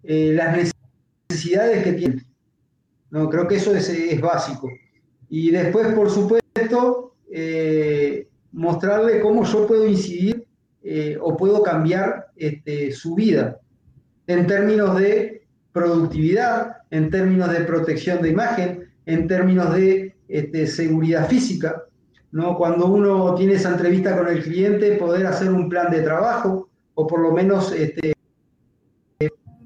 eh, 0.05 0.32
las 0.34 0.72
necesidades 1.30 1.84
que 1.84 1.93
tiene. 1.93 2.24
No, 3.10 3.28
creo 3.28 3.47
que 3.47 3.56
eso 3.56 3.74
es, 3.74 3.89
es 3.89 4.20
básico. 4.20 4.70
Y 5.28 5.51
después, 5.51 5.93
por 5.94 6.09
supuesto, 6.10 7.14
mostrarle 8.52 9.20
cómo 9.20 9.44
yo 9.44 9.66
puedo 9.66 9.86
incidir 9.86 10.47
eh, 10.84 11.16
o 11.20 11.36
puedo 11.36 11.62
cambiar 11.62 12.28
este, 12.36 12.93
su 12.93 13.14
vida 13.14 13.60
en 14.26 14.47
términos 14.47 14.98
de 14.98 15.47
productividad, 15.72 16.76
en 16.90 17.10
términos 17.10 17.51
de 17.51 17.60
protección 17.60 18.20
de 18.20 18.30
imagen, 18.30 18.89
en 19.06 19.26
términos 19.26 19.74
de 19.74 20.16
este, 20.28 20.66
seguridad 20.66 21.28
física. 21.28 21.84
¿No? 22.33 22.57
Cuando 22.57 22.87
uno 22.87 23.35
tiene 23.35 23.55
esa 23.55 23.71
entrevista 23.71 24.17
con 24.17 24.29
el 24.29 24.43
cliente, 24.43 24.97
poder 24.97 25.27
hacer 25.27 25.51
un 25.51 25.69
plan 25.69 25.91
de 25.91 26.03
trabajo 26.03 26.69
o 26.95 27.07
por 27.07 27.21
lo 27.21 27.33
menos 27.33 27.73
este, 27.73 28.13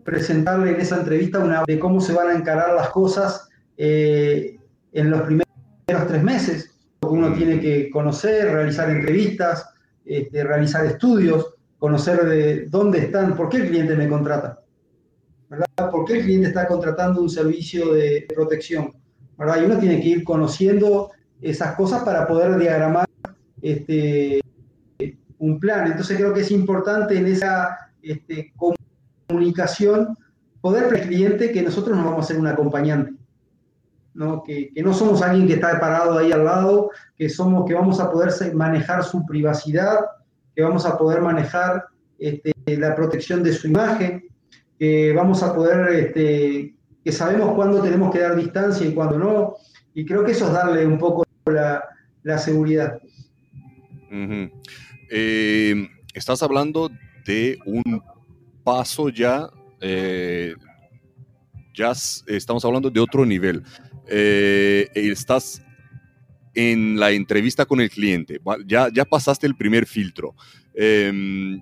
presentarle 0.04 0.72
en 0.72 0.80
esa 0.80 0.98
entrevista 0.98 1.38
una 1.38 1.64
de 1.66 1.78
cómo 1.78 2.00
se 2.00 2.12
van 2.12 2.28
a 2.28 2.34
encarar 2.34 2.74
las 2.74 2.90
cosas 2.90 3.48
eh, 3.76 4.58
en 4.92 5.10
los 5.10 5.22
primeros 5.22 5.46
tres 6.08 6.22
meses 6.22 6.76
uno 7.10 7.32
tiene 7.32 7.60
que 7.60 7.90
conocer, 7.90 8.52
realizar 8.52 8.90
entrevistas, 8.90 9.68
este, 10.04 10.44
realizar 10.44 10.84
estudios, 10.86 11.54
conocer 11.78 12.24
de 12.24 12.66
dónde 12.66 12.98
están, 12.98 13.36
por 13.36 13.48
qué 13.48 13.58
el 13.58 13.68
cliente 13.68 13.94
me 13.94 14.08
contrata, 14.08 14.60
¿verdad? 15.48 15.66
¿Por 15.90 16.04
qué 16.04 16.18
el 16.18 16.24
cliente 16.24 16.48
está 16.48 16.66
contratando 16.66 17.20
un 17.20 17.30
servicio 17.30 17.92
de 17.92 18.26
protección? 18.34 18.94
¿verdad? 19.38 19.60
Y 19.60 19.64
uno 19.66 19.78
tiene 19.78 20.00
que 20.00 20.08
ir 20.08 20.24
conociendo 20.24 21.10
esas 21.40 21.74
cosas 21.76 22.02
para 22.02 22.26
poder 22.26 22.56
diagramar 22.58 23.06
este, 23.62 24.40
un 25.38 25.60
plan. 25.60 25.86
Entonces 25.86 26.16
creo 26.16 26.32
que 26.32 26.40
es 26.40 26.50
importante 26.50 27.16
en 27.16 27.26
esa 27.26 27.76
este, 28.02 28.52
comunicación 29.28 30.16
poder 30.60 30.88
para 30.88 31.00
el 31.02 31.52
que 31.52 31.62
nosotros 31.62 31.96
no 31.96 32.04
vamos 32.04 32.24
a 32.24 32.28
ser 32.28 32.38
un 32.38 32.46
acompañante. 32.46 33.12
Que, 34.46 34.72
no 34.82 34.94
somos 34.94 35.20
alguien 35.20 35.46
que 35.46 35.54
está 35.54 35.78
parado 35.78 36.18
ahí 36.18 36.32
al 36.32 36.44
lado, 36.44 36.90
que, 37.16 37.28
somos, 37.28 37.66
que 37.66 37.74
vamos 37.74 38.00
a 38.00 38.10
poder 38.10 38.32
manejar 38.54 39.04
su 39.04 39.26
privacidad, 39.26 39.98
que 40.54 40.62
vamos 40.62 40.86
a 40.86 40.96
poder 40.96 41.20
manejar 41.20 41.84
este, 42.18 42.52
la 42.66 42.94
protección 42.94 43.42
de 43.42 43.52
su 43.52 43.68
imagen, 43.68 44.24
que 44.78 45.12
vamos 45.12 45.42
a 45.42 45.54
poder, 45.54 45.88
este, 45.94 46.74
que 47.04 47.12
sabemos 47.12 47.54
cuándo 47.54 47.82
tenemos 47.82 48.10
que 48.10 48.20
dar 48.20 48.36
distancia 48.36 48.86
y 48.86 48.94
cuándo 48.94 49.18
no, 49.18 49.56
y 49.92 50.06
creo 50.06 50.24
que 50.24 50.32
eso 50.32 50.46
es 50.46 50.52
darle 50.52 50.86
un 50.86 50.98
poco 50.98 51.25
la, 51.52 52.38
seguridad. 52.38 53.00
Eh, 55.10 55.88
estás 56.12 56.42
hablando 56.42 56.90
de 57.24 57.58
un 57.64 58.02
paso 58.64 59.08
ya, 59.08 59.48
eh, 59.80 60.54
ya 61.74 61.92
estamos 62.26 62.64
hablando 62.64 62.90
de 62.90 63.00
otro 63.00 63.24
nivel. 63.24 63.62
Eh, 64.08 64.88
estás 64.94 65.62
en 66.54 66.98
la 66.98 67.10
entrevista 67.10 67.66
con 67.66 67.80
el 67.80 67.90
cliente, 67.90 68.40
ya, 68.66 68.88
ya 68.92 69.04
pasaste 69.04 69.46
el 69.46 69.56
primer 69.56 69.86
filtro. 69.86 70.34
Eh, 70.74 71.60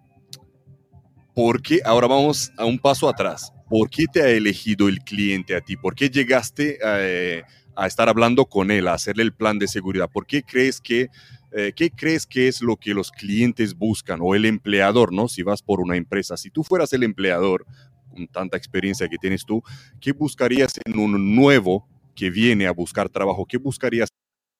¿Por 1.35 1.61
qué? 1.61 1.81
Ahora 1.85 2.06
vamos 2.06 2.52
a 2.56 2.65
un 2.65 2.78
paso 2.78 3.09
atrás. 3.09 3.52
¿Por 3.69 3.90
qué 3.90 4.05
te 4.11 4.23
ha 4.23 4.28
elegido 4.28 4.89
el 4.89 5.01
cliente 5.01 5.56
a 5.56 5.61
ti? 5.61 5.77
¿Por 5.77 5.97
qué 5.97 6.09
llegaste 6.09 6.78
eh, 6.81 7.43
a 7.77 7.87
estar 7.87 8.09
hablando 8.09 8.47
con 8.47 8.71
él, 8.71 8.89
a 8.89 8.95
hacerle 8.95 9.23
el 9.23 9.33
plan 9.33 9.59
de 9.59 9.69
seguridad? 9.69 10.11
¿Por 10.11 10.27
qué 10.27 10.43
crees 10.43 10.81
que, 10.81 11.09
eh, 11.53 11.73
qué 11.75 11.91
crees 11.91 12.27
que 12.27 12.49
es 12.49 12.61
lo 12.61 12.77
que 12.77 12.95
los 12.95 13.11
clientes 13.11 13.75
buscan 13.75 14.21
o 14.23 14.35
el 14.35 14.45
empleador, 14.45 15.13
¿no? 15.13 15.29
Si 15.29 15.43
vas 15.43 15.63
por 15.63 15.81
una 15.81 15.97
empresa, 15.97 16.37
si 16.37 16.51
tú 16.51 16.65
fueras 16.65 16.93
el 16.93 17.03
empleador 17.03 17.67
con 18.11 18.27
tanta 18.29 18.57
experiencia 18.57 19.09
que 19.09 19.19
tienes 19.19 19.45
tú, 19.45 19.63
¿qué 20.01 20.13
buscarías 20.13 20.75
en 20.85 20.99
un 20.99 21.35
nuevo 21.35 21.89
que 22.15 22.31
viene 22.31 22.67
a 22.67 22.73
buscar 22.73 23.09
trabajo, 23.09 23.45
¿qué 23.45 23.57
buscarías 23.57 24.09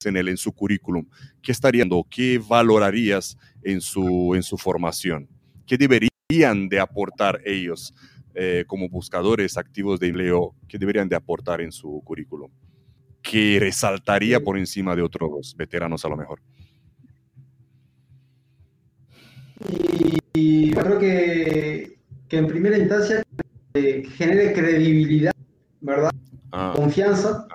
en 0.05 0.17
él, 0.17 0.29
en 0.29 0.37
su 0.37 0.53
currículum? 0.53 1.07
¿Qué 1.43 1.53
estarías 1.53 1.87
¿Qué 2.11 2.39
valorarías 2.39 3.39
en 3.63 3.81
su, 3.81 4.35
en 4.35 4.43
su 4.43 4.59
formación? 4.59 5.29
¿Qué 5.67 5.79
deberían 5.79 6.69
de 6.69 6.81
aportar 6.81 7.41
ellos 7.45 7.95
eh, 8.35 8.65
como 8.67 8.89
buscadores 8.89 9.57
activos 9.57 10.01
de 10.01 10.09
empleo? 10.09 10.55
¿Qué 10.69 10.79
deberían 10.79 11.09
de 11.09 11.17
aportar 11.17 11.61
en 11.61 11.73
su 11.73 12.03
currículum? 12.05 12.51
¿Qué 13.25 13.57
resaltaría 13.59 14.39
por 14.39 14.59
encima 14.59 14.95
de 14.95 15.01
otros 15.01 15.57
veteranos 15.57 16.05
a 16.05 16.09
lo 16.11 16.17
mejor? 16.17 16.41
Y, 20.35 20.71
creo 20.73 20.99
que, 20.99 21.99
que, 22.29 22.37
en 22.37 22.47
primera 22.47 22.77
instancia 22.77 23.23
eh, 23.73 24.05
genere 24.17 24.53
credibilidad, 24.53 25.33
¿verdad? 25.81 26.11
Ah. 26.53 26.75
confianza. 26.77 27.47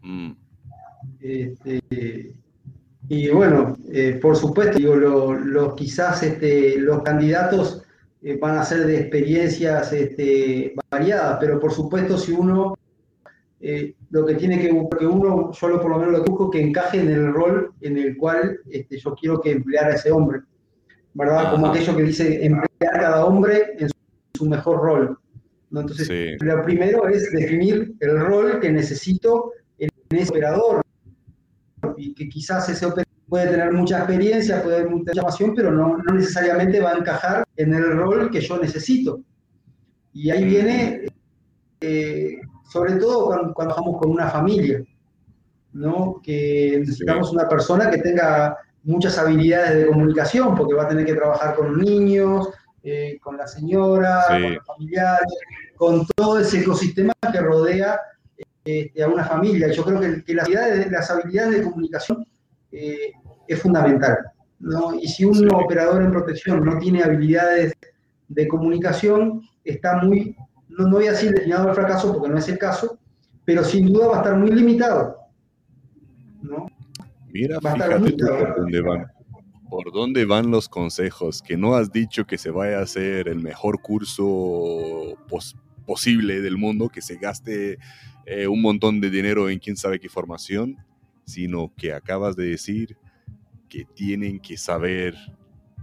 Mm. 0.00 0.32
Este, 1.20 2.36
y 3.08 3.28
bueno, 3.30 3.76
eh, 3.92 4.18
por 4.22 4.36
supuesto, 4.36 4.78
digo, 4.78 4.94
lo, 4.94 5.74
quizás 5.74 6.22
este, 6.22 6.78
los 6.78 7.02
candidatos 7.02 7.82
eh, 8.22 8.38
van 8.40 8.58
a 8.58 8.64
ser 8.64 8.86
de 8.86 9.00
experiencias 9.00 9.92
este, 9.92 10.74
variadas, 10.88 11.38
pero 11.40 11.58
por 11.58 11.72
supuesto 11.72 12.16
si 12.16 12.30
uno 12.30 12.76
eh, 13.66 13.94
lo 14.10 14.26
que 14.26 14.34
tiene 14.34 14.60
que, 14.60 14.68
que 14.68 15.06
uno, 15.06 15.50
yo 15.50 15.68
lo, 15.68 15.80
por 15.80 15.90
lo 15.90 15.98
menos 15.98 16.12
lo 16.12 16.24
busco, 16.24 16.50
que 16.50 16.60
encaje 16.60 17.00
en 17.00 17.08
el 17.08 17.32
rol 17.32 17.72
en 17.80 17.96
el 17.96 18.14
cual 18.18 18.58
este, 18.70 18.98
yo 18.98 19.14
quiero 19.14 19.40
que 19.40 19.52
empleara 19.52 19.94
ese 19.94 20.12
hombre, 20.12 20.42
¿verdad? 21.14 21.50
Como 21.50 21.68
aquello 21.68 21.96
que 21.96 22.02
dice 22.02 22.44
emplear 22.44 22.68
cada 22.92 23.24
hombre 23.24 23.72
en 23.78 23.88
su 24.34 24.46
mejor 24.46 24.82
rol. 24.82 25.18
Entonces, 25.70 26.36
lo 26.42 26.62
primero 26.62 27.08
es 27.08 27.32
definir 27.32 27.94
el 28.00 28.20
rol 28.20 28.60
que 28.60 28.70
necesito 28.70 29.52
en 29.78 29.88
ese 30.10 30.30
operador 30.30 30.82
y 31.96 32.12
que 32.14 32.28
quizás 32.28 32.68
ese 32.68 32.84
operador 32.84 33.08
puede 33.30 33.48
tener 33.48 33.72
mucha 33.72 33.96
experiencia, 34.00 34.62
puede 34.62 34.76
tener 34.76 34.90
mucha 34.90 35.12
información, 35.12 35.54
pero 35.56 35.72
no, 35.72 35.96
necesariamente 36.12 36.80
va 36.80 36.90
a 36.90 36.98
encajar 36.98 37.44
en 37.56 37.72
el 37.72 37.92
rol 37.92 38.30
que 38.30 38.42
yo 38.42 38.58
necesito. 38.58 39.22
Y 40.12 40.28
ahí 40.28 40.44
viene, 40.44 41.06
eh, 41.80 42.36
sobre 42.74 42.94
todo 42.94 43.26
cuando, 43.26 43.54
trabajamos 43.54 44.00
con 44.00 44.10
una 44.10 44.28
familia, 44.28 44.82
¿no? 45.74 46.20
que 46.20 46.78
necesitamos 46.80 47.32
una 47.32 47.48
persona 47.48 47.88
que 47.88 47.98
tenga 47.98 48.58
muchas 48.82 49.16
habilidades 49.16 49.76
de 49.76 49.86
comunicación, 49.86 50.56
porque 50.56 50.74
va 50.74 50.82
a 50.82 50.88
tener 50.88 51.06
que 51.06 51.14
trabajar 51.14 51.54
con 51.54 51.78
niños, 51.78 52.48
eh, 52.82 53.16
con 53.22 53.36
la 53.36 53.46
señora, 53.46 54.24
con 54.28 54.54
los 54.54 54.66
familiares, 54.66 55.32
con 55.76 56.04
todo 56.16 56.40
ese 56.40 56.62
ecosistema 56.62 57.12
que 57.30 57.40
rodea 57.40 58.00
este, 58.64 59.04
a 59.04 59.06
una 59.06 59.22
familia. 59.22 59.70
Yo 59.70 59.84
creo 59.84 60.00
que, 60.00 60.34
las, 60.34 61.10
habilidades, 61.10 61.60
de 61.60 61.62
comunicación 61.62 62.26
eh, 62.72 63.12
es 63.46 63.62
fundamental. 63.62 64.18
Y 65.00 65.06
si 65.06 65.24
un 65.24 65.48
operador 65.54 66.02
en 66.02 66.10
protección 66.10 66.64
no 66.64 66.76
tiene 66.80 67.04
habilidades 67.04 67.72
de 68.26 68.48
comunicación, 68.48 69.42
está 69.62 69.98
muy, 69.98 70.36
no, 70.78 70.90
voy 70.90 71.06
a 71.06 71.12
decir 71.12 71.32
destinado 71.32 71.68
al 71.68 71.74
fracaso 71.74 72.12
porque 72.12 72.28
no 72.28 72.38
es 72.38 72.48
el 72.48 72.58
caso, 72.58 72.98
pero 73.44 73.64
sin 73.64 73.92
duda 73.92 74.08
va 74.08 74.14
a 74.16 74.18
estar 74.18 74.36
muy 74.36 74.50
limitado. 74.50 75.16
Mira, 77.32 77.58
fíjate 77.60 78.12
tú 78.12 78.26
por 78.26 78.56
dónde 78.56 78.80
van. 78.80 79.06
Por 79.68 79.92
dónde 79.92 80.24
van 80.24 80.50
los 80.50 80.68
consejos, 80.68 81.42
que 81.42 81.56
no 81.56 81.74
has 81.74 81.90
dicho 81.90 82.26
que 82.26 82.38
se 82.38 82.50
vaya 82.50 82.78
a 82.78 82.82
hacer 82.82 83.28
el 83.28 83.40
mejor 83.40 83.80
curso 83.80 85.16
posible 85.84 86.40
del 86.40 86.56
mundo, 86.56 86.88
que 86.88 87.02
se 87.02 87.16
gaste 87.16 87.78
eh, 88.26 88.46
un 88.46 88.62
montón 88.62 89.00
de 89.00 89.10
dinero 89.10 89.48
en 89.48 89.58
quién 89.58 89.76
sabe 89.76 89.98
qué 89.98 90.08
formación, 90.08 90.76
sino 91.24 91.72
que 91.76 91.92
acabas 91.92 92.36
de 92.36 92.50
decir 92.50 92.96
que 93.68 93.84
tienen 93.84 94.38
que 94.38 94.56
saber 94.56 95.16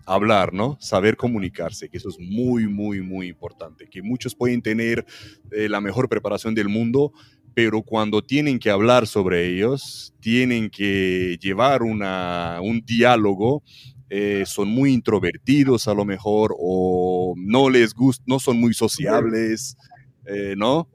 hablar, 0.05 0.53
¿no? 0.53 0.77
Saber 0.79 1.17
comunicarse, 1.17 1.89
que 1.89 1.97
eso 1.97 2.09
es 2.09 2.19
muy, 2.19 2.67
muy, 2.67 3.01
muy 3.01 3.27
importante, 3.27 3.87
que 3.89 4.01
muchos 4.01 4.35
pueden 4.35 4.61
tener 4.61 5.05
eh, 5.51 5.69
la 5.69 5.81
mejor 5.81 6.09
preparación 6.09 6.55
del 6.55 6.69
mundo, 6.69 7.11
pero 7.53 7.81
cuando 7.81 8.21
tienen 8.21 8.59
que 8.59 8.69
hablar 8.69 9.07
sobre 9.07 9.47
ellos, 9.47 10.13
tienen 10.19 10.69
que 10.69 11.37
llevar 11.41 11.83
un 11.83 12.81
diálogo, 12.85 13.63
eh, 14.09 14.43
son 14.45 14.69
muy 14.69 14.91
introvertidos 14.91 15.87
a 15.87 15.93
lo 15.93 16.03
mejor 16.03 16.53
o 16.59 17.33
no 17.37 17.69
les 17.69 17.93
gusta, 17.93 18.23
no 18.27 18.39
son 18.39 18.59
muy 18.59 18.73
sociables, 18.73 19.77
eh, 20.25 20.53
¿no? 20.57 20.89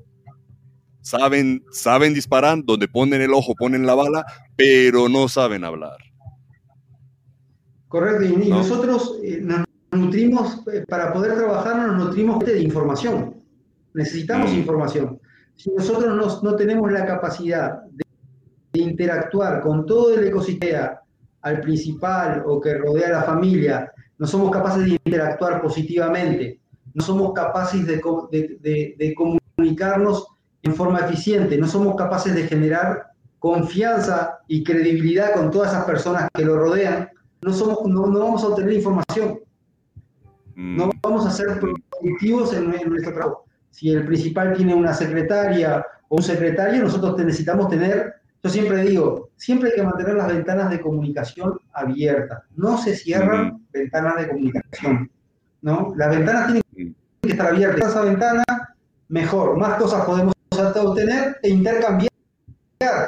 Saben, 1.00 1.64
saben 1.70 2.14
disparar, 2.14 2.64
donde 2.64 2.88
ponen 2.88 3.22
el 3.22 3.32
ojo, 3.32 3.54
ponen 3.54 3.86
la 3.86 3.94
bala, 3.94 4.26
pero 4.56 5.08
no 5.08 5.28
saben 5.28 5.64
hablar. 5.64 5.96
Correcto, 7.88 8.24
y, 8.24 8.48
nosotros 8.48 9.18
eh, 9.22 9.40
nos 9.42 9.64
nutrimos, 9.92 10.62
para 10.88 11.12
poder 11.12 11.36
trabajar, 11.36 11.86
nos 11.86 12.06
nutrimos 12.06 12.44
de 12.44 12.60
información. 12.60 13.36
Necesitamos 13.94 14.52
mm. 14.52 14.56
información 14.56 15.20
si 15.56 15.70
nosotros 15.70 16.42
no, 16.42 16.54
tenemos 16.54 16.92
la 16.92 17.04
capacidad 17.04 17.82
de, 17.90 18.04
interactuar 18.74 19.62
con 19.62 19.86
todo 19.86 20.14
el 20.14 20.24
ecosistema, 20.24 21.00
al 21.40 21.62
principal 21.62 22.42
o 22.46 22.60
que 22.60 22.74
rodea 22.74 23.08
a 23.08 23.12
la 23.12 23.22
familia, 23.22 23.90
no 24.18 24.26
somos 24.26 24.50
capaces 24.50 24.84
de 24.84 24.90
interactuar 24.90 25.62
positivamente, 25.62 26.60
no 26.92 27.02
somos 27.02 27.32
capaces 27.32 27.86
de, 27.86 29.14
comunicarnos 29.16 30.26
en 30.62 30.74
forma 30.74 31.00
eficiente, 31.00 31.56
no 31.56 31.66
somos 31.66 31.96
capaces 31.96 32.34
de 32.34 32.46
generar 32.46 33.06
confianza 33.38 34.40
y 34.46 34.62
credibilidad 34.62 35.32
con 35.32 35.50
todas 35.50 35.72
esas 35.72 35.86
personas 35.86 36.28
que 36.34 36.44
lo 36.44 36.58
rodean, 36.58 37.08
no, 37.42 37.52
somos, 37.52 37.78
no, 37.86 38.02
vamos 38.02 38.42
a 38.44 38.48
obtener 38.48 38.72
información, 38.74 39.40
no 40.54 40.86
mm. 40.86 40.90
vamos 41.02 41.26
a 41.26 41.30
ser 41.30 41.60
productivos 41.60 42.52
en 42.54 42.70
nuestro 42.88 43.12
trabajo 43.12 43.46
si 43.76 43.90
el 43.90 44.06
principal 44.06 44.54
tiene 44.56 44.74
una 44.74 44.94
secretaria 44.94 45.84
o 46.08 46.16
un 46.16 46.22
secretario, 46.22 46.82
nosotros 46.82 47.18
necesitamos 47.18 47.68
tener, 47.68 48.14
yo 48.42 48.48
siempre 48.48 48.82
digo, 48.82 49.28
siempre 49.36 49.68
hay 49.68 49.76
que 49.76 49.82
mantener 49.82 50.14
las 50.14 50.28
ventanas 50.28 50.70
de 50.70 50.80
comunicación 50.80 51.60
abiertas. 51.74 52.42
No 52.56 52.78
se 52.78 52.96
cierran 52.96 53.66
ventanas 53.70 54.16
de 54.16 54.28
comunicación, 54.28 55.10
¿no? 55.60 55.92
Las 55.94 56.08
ventanas 56.08 56.46
tienen 56.46 56.96
que 57.20 57.28
estar 57.28 57.48
abiertas. 57.48 57.90
Esa 57.90 58.00
ventana, 58.00 58.44
mejor, 59.08 59.58
más 59.58 59.74
cosas 59.74 60.06
podemos 60.06 60.32
obtener 60.50 61.36
e 61.42 61.50
intercambiar. 61.50 62.10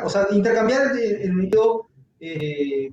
O 0.05 0.11
sea, 0.11 0.27
intercambiar 0.31 0.95
el 0.99 1.33
medio 1.33 1.87
eh, 2.21 2.91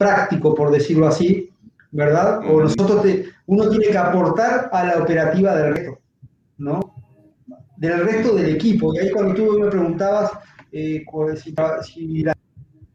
práctico, 0.00 0.54
por 0.54 0.70
decirlo 0.70 1.06
así, 1.06 1.50
¿verdad? 1.90 2.40
O 2.50 2.62
nosotros, 2.62 3.04
uno 3.46 3.68
tiene 3.68 3.88
que 3.88 3.98
aportar 3.98 4.70
a 4.72 4.84
la 4.86 5.02
operativa 5.02 5.54
del 5.54 5.74
resto. 5.76 5.98
¿no? 6.56 6.80
Del 7.76 8.06
resto 8.06 8.34
del 8.34 8.54
equipo. 8.54 8.94
Y 8.94 8.98
ahí 8.98 9.10
cuando 9.10 9.34
tú 9.34 9.58
me 9.58 9.68
preguntabas 9.68 10.30
eh, 10.72 11.04
si, 11.36 11.52
la, 12.22 12.34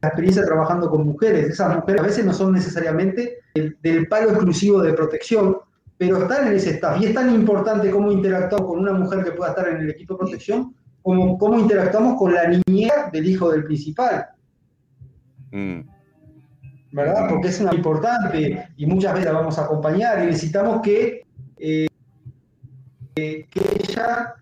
experiencia 0.02 0.46
trabajando 0.46 0.90
con 0.90 1.06
mujeres, 1.06 1.48
esas 1.50 1.76
mujeres 1.76 2.02
a 2.02 2.06
veces 2.06 2.26
no 2.26 2.34
son 2.34 2.54
necesariamente 2.54 3.38
del 3.54 4.08
palo 4.08 4.30
exclusivo 4.30 4.82
de 4.82 4.94
protección, 4.94 5.58
pero 5.98 6.24
están 6.24 6.48
en 6.48 6.54
ese 6.54 6.72
staff. 6.72 7.00
Y 7.00 7.06
es 7.06 7.14
tan 7.14 7.34
importante 7.36 7.92
cómo 7.92 8.12
interactuamos 8.12 8.68
con 8.68 8.80
una 8.80 8.94
mujer 8.94 9.24
que 9.24 9.32
pueda 9.32 9.52
estar 9.52 9.68
en 9.68 9.78
el 9.78 9.92
equipo 9.92 10.16
de 10.16 10.20
protección, 10.20 10.74
como 11.04 11.38
cómo 11.38 11.60
interactuamos 11.60 12.18
con 12.18 12.34
la 12.34 12.48
niñera 12.48 13.12
del 13.14 13.30
hijo 13.30 13.52
del 13.52 13.64
principal. 13.64 14.26
Mm. 15.52 15.95
¿Verdad? 16.96 17.28
Porque 17.30 17.50
es 17.50 17.60
una 17.60 17.76
importante 17.76 18.70
y 18.78 18.86
muchas 18.86 19.14
veces 19.14 19.26
la 19.26 19.40
vamos 19.40 19.60
a 19.60 19.66
acompañar 19.66 20.24
y 20.24 20.28
necesitamos 20.28 20.82
que 20.82 21.24
eh, 21.58 21.88
que 23.16 23.48
ella 23.80 24.36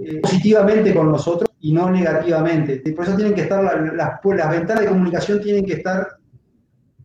eh, 0.00 0.20
positivamente 0.20 0.94
con 0.94 1.10
nosotros 1.10 1.50
y 1.60 1.72
no 1.72 1.90
negativamente. 1.90 2.78
Por 2.92 3.04
eso 3.04 3.16
tienen 3.16 3.34
que 3.34 3.42
estar 3.42 3.62
las, 3.62 3.94
las, 3.94 4.50
ventanas 4.50 4.80
de 4.80 4.88
comunicación 4.88 5.40
tienen 5.40 5.64
que 5.64 5.74
estar 5.74 6.08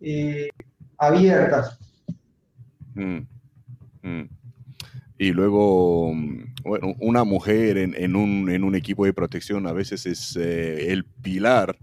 eh, 0.02 0.50
abiertas. 0.98 1.80
Mm, 2.96 3.20
mm. 4.02 4.30
Y 5.18 5.32
luego, 5.32 6.14
bueno, 6.64 6.96
una 7.00 7.24
mujer 7.24 7.78
en, 7.78 8.16
un, 8.16 8.76
equipo 8.76 9.06
de 9.06 9.14
protección 9.14 9.68
a 9.68 9.74
veces 9.74 10.06
es 10.06 10.36
eh, 10.36 10.92
el 10.92 11.06
pilar 11.06 11.78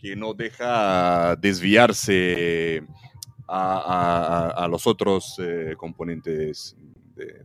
que 0.00 0.16
no 0.16 0.32
deja 0.32 1.36
desviarse 1.36 2.82
a, 3.48 4.66
los 4.70 4.86
otros 4.86 5.36
componentes 5.76 6.76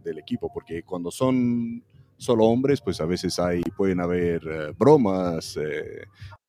del 0.04 0.20
equipo, 0.20 0.52
porque 0.54 0.84
cuando 0.84 1.10
son 1.10 1.84
solo 2.24 2.46
hombres, 2.46 2.82
pues 2.82 3.02
a 3.02 3.06
veces 3.06 3.38
hay, 3.40 3.62
pueden 3.76 4.00
haber 4.00 4.42
eh, 4.48 4.74
bromas, 4.78 5.58
eh, 5.58 6.06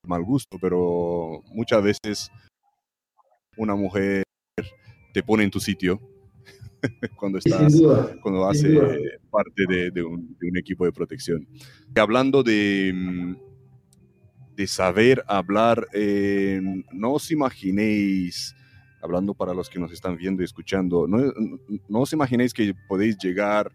mal 0.06 0.22
gusto, 0.22 0.56
pero 0.60 1.43
muchas 1.47 1.82
veces 1.82 2.31
una 3.56 3.74
mujer 3.74 4.22
te 5.12 5.22
pone 5.22 5.44
en 5.44 5.51
tu 5.51 5.60
sitio 5.60 6.01
cuando 7.16 7.39
estás, 7.39 7.74
cuando 8.22 8.48
hace 8.48 8.68
parte 9.31 9.90
de, 9.93 10.02
un, 10.02 10.36
equipo 10.56 10.85
de 10.85 10.93
protección. 10.93 11.47
hablando 11.97 12.43
de, 12.43 12.93
mm, 12.94 13.36
de 14.56 14.66
saber 14.66 15.24
hablar, 15.26 15.86
eh, 15.93 16.60
no 16.93 17.12
os 17.12 17.31
imaginéis 17.31 18.55
hablando 19.02 19.35
para 19.35 19.52
los 19.52 19.68
que 19.68 19.78
nos 19.78 19.93
están 19.93 20.16
viendo 20.16 20.43
y 20.43 20.47
escuchando, 20.47 21.06
no, 21.06 22.01
os 22.01 22.12
imaginéis 22.12 22.55
que 22.55 22.74
podéis 22.89 23.18
llegar 23.18 23.70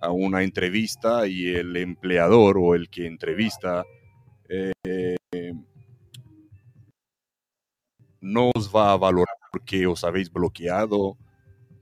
a 0.00 0.10
una 0.10 0.42
entrevista 0.42 1.26
y 1.26 1.48
el 1.48 1.74
empleador 1.76 2.58
o 2.58 2.74
el 2.74 2.90
que 2.90 3.06
entrevista 3.06 3.84
eh, 4.48 5.16
no 8.20 8.50
os 8.54 8.74
va 8.74 8.92
a 8.92 8.96
valorar 8.98 9.36
porque 9.50 9.86
os 9.86 10.04
habéis 10.04 10.30
bloqueado 10.30 11.16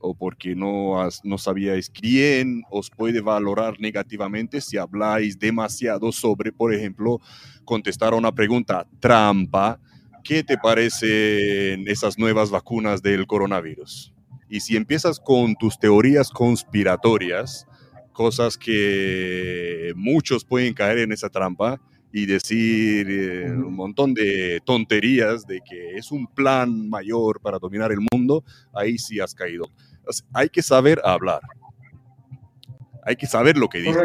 o 0.03 0.15
porque 0.15 0.55
no, 0.55 0.97
no 1.25 1.39
sabíais 1.39 1.89
quién 1.89 2.63
os 2.71 2.91
puede 2.91 3.21
valorar 3.21 3.81
negativamente 3.81 4.61
si 4.61 4.77
habláis 4.77 5.39
demasiado 5.39 6.13
sobre, 6.13 6.53
por 6.53 6.75
ejemplo, 6.75 7.21
contestar 7.65 8.13
a 8.13 8.17
una 8.17 8.33
pregunta 8.33 8.87
trampa 9.01 9.81
¿qué 10.23 10.43
te 10.43 10.57
parecen 10.57 11.89
esas 11.89 12.19
nuevas 12.19 12.51
vacunas 12.51 13.03
del 13.03 13.27
coronavirus? 13.27 14.13
Y 14.49 14.61
si 14.61 14.77
empiezas 14.77 15.19
con 15.19 15.55
tus 15.57 15.79
teorías 15.79 16.31
conspiratorias, 16.31 17.67
cosas 18.13 18.57
que 18.57 19.93
muchos 19.97 20.45
pueden 20.45 20.75
caer 20.75 20.99
en 20.99 21.13
esa 21.13 21.31
trampa 21.31 21.81
y 22.13 22.27
decir 22.27 23.07
eh, 23.11 23.51
un 23.51 23.75
montón 23.75 24.13
de 24.13 24.61
tonterías 24.65 25.47
de 25.47 25.61
que 25.63 25.97
es 25.97 26.13
un 26.13 26.27
plan 26.27 26.91
mayor 26.91 27.41
para 27.41 27.59
dominar 27.59 27.91
el 27.91 28.01
mundo, 28.13 28.45
ahí 28.75 28.99
sí 28.99 29.19
has 29.19 29.35
caído. 29.35 29.65
Hay 30.33 30.49
que 30.49 30.63
saber 30.63 31.01
hablar. 31.05 31.41
Hay 33.05 33.17
que 33.17 33.27
saber 33.27 33.57
lo 33.57 33.69
que 33.69 33.79
dice. 33.79 34.01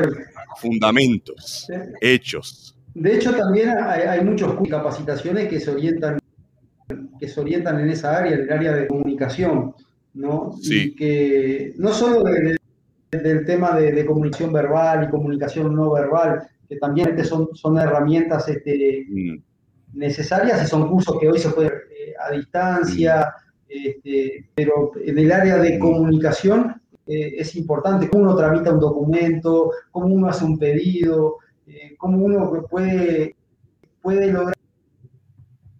Fundamentos, 0.57 1.67
hechos. 2.01 2.75
De 2.93 3.15
hecho, 3.15 3.35
también 3.35 3.69
hay, 3.69 4.23
muchos 4.23 4.55
capacitaciones 4.69 5.47
que 5.49 5.59
se 5.59 5.69
orientan 5.69 6.19
que 7.19 7.27
se 7.27 7.41
orientan 7.41 7.79
en 7.79 7.89
esa 7.89 8.17
área, 8.17 8.33
en 8.33 8.41
el 8.41 8.51
área 8.51 8.73
de 8.73 8.87
comunicación, 8.87 9.73
¿no? 10.13 10.53
Sí. 10.61 10.95
que 10.95 11.73
no 11.77 11.91
solo 11.91 12.23
del 12.23 13.45
tema 13.45 13.75
de, 13.77 14.05
comunicación 14.05 14.53
verbal 14.53 15.03
y 15.03 15.09
comunicación 15.09 15.75
no 15.75 15.91
verbal, 15.91 16.47
que 16.67 16.77
también 16.77 17.23
son, 17.25 17.49
son 17.53 17.77
herramientas 17.77 18.47
este, 18.49 19.05
mm. 19.09 19.37
necesarias 19.93 20.63
y 20.63 20.67
son 20.67 20.89
cursos 20.89 21.17
que 21.19 21.29
hoy 21.29 21.39
se 21.39 21.49
pueden 21.49 21.73
eh, 21.73 22.13
a 22.19 22.31
distancia, 22.31 23.21
mm. 23.21 23.46
Este, 23.69 24.49
pero 24.55 24.91
en 25.03 25.17
el 25.17 25.31
área 25.31 25.57
de 25.57 25.79
comunicación 25.79 26.81
eh, 27.05 27.35
es 27.37 27.55
importante 27.55 28.09
cómo 28.09 28.23
uno 28.23 28.35
tramita 28.35 28.73
un 28.73 28.79
documento, 28.79 29.71
cómo 29.91 30.07
uno 30.07 30.27
hace 30.27 30.43
un 30.43 30.59
pedido, 30.59 31.37
eh, 31.65 31.95
cómo 31.97 32.17
uno 32.17 32.65
puede, 32.69 33.35
puede 34.01 34.31
lograr 34.31 34.55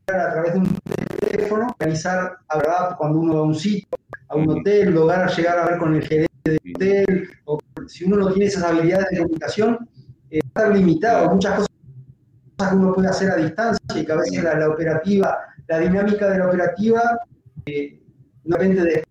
a 0.07 0.31
través 0.31 0.53
de 0.53 0.59
un 0.59 0.77
teléfono, 1.19 1.67
organizar, 1.79 2.37
a 2.47 2.57
verdad, 2.57 2.95
cuando 2.97 3.19
uno 3.19 3.33
va 3.33 3.39
a 3.39 3.43
un 3.43 3.55
sitio, 3.55 3.89
a 4.29 4.35
un 4.35 4.49
hotel, 4.49 4.91
lograr 4.91 5.29
llegar 5.35 5.59
a 5.59 5.65
ver 5.65 5.77
con 5.77 5.95
el 5.95 6.01
gerente 6.03 6.29
del 6.43 6.59
hotel, 6.75 7.29
o 7.45 7.59
si 7.87 8.05
uno 8.05 8.17
no 8.17 8.31
tiene 8.31 8.45
esas 8.45 8.63
habilidades 8.63 9.09
de 9.11 9.17
comunicación, 9.17 9.89
eh, 10.29 10.39
está 10.43 10.69
limitado. 10.69 11.29
Muchas 11.33 11.55
cosas 11.55 12.69
que 12.69 12.75
uno 12.75 12.93
puede 12.93 13.09
hacer 13.09 13.31
a 13.31 13.35
distancia 13.35 13.79
y 13.95 14.05
que 14.05 14.11
a 14.11 14.15
veces 14.15 14.43
la, 14.43 14.69
operativa, 14.69 15.37
la 15.67 15.79
dinámica 15.79 16.29
de 16.29 16.39
la 16.39 16.47
operativa, 16.47 17.01
eh, 17.67 18.01
no 18.45 18.57
depende 18.57 18.83
de 18.83 19.03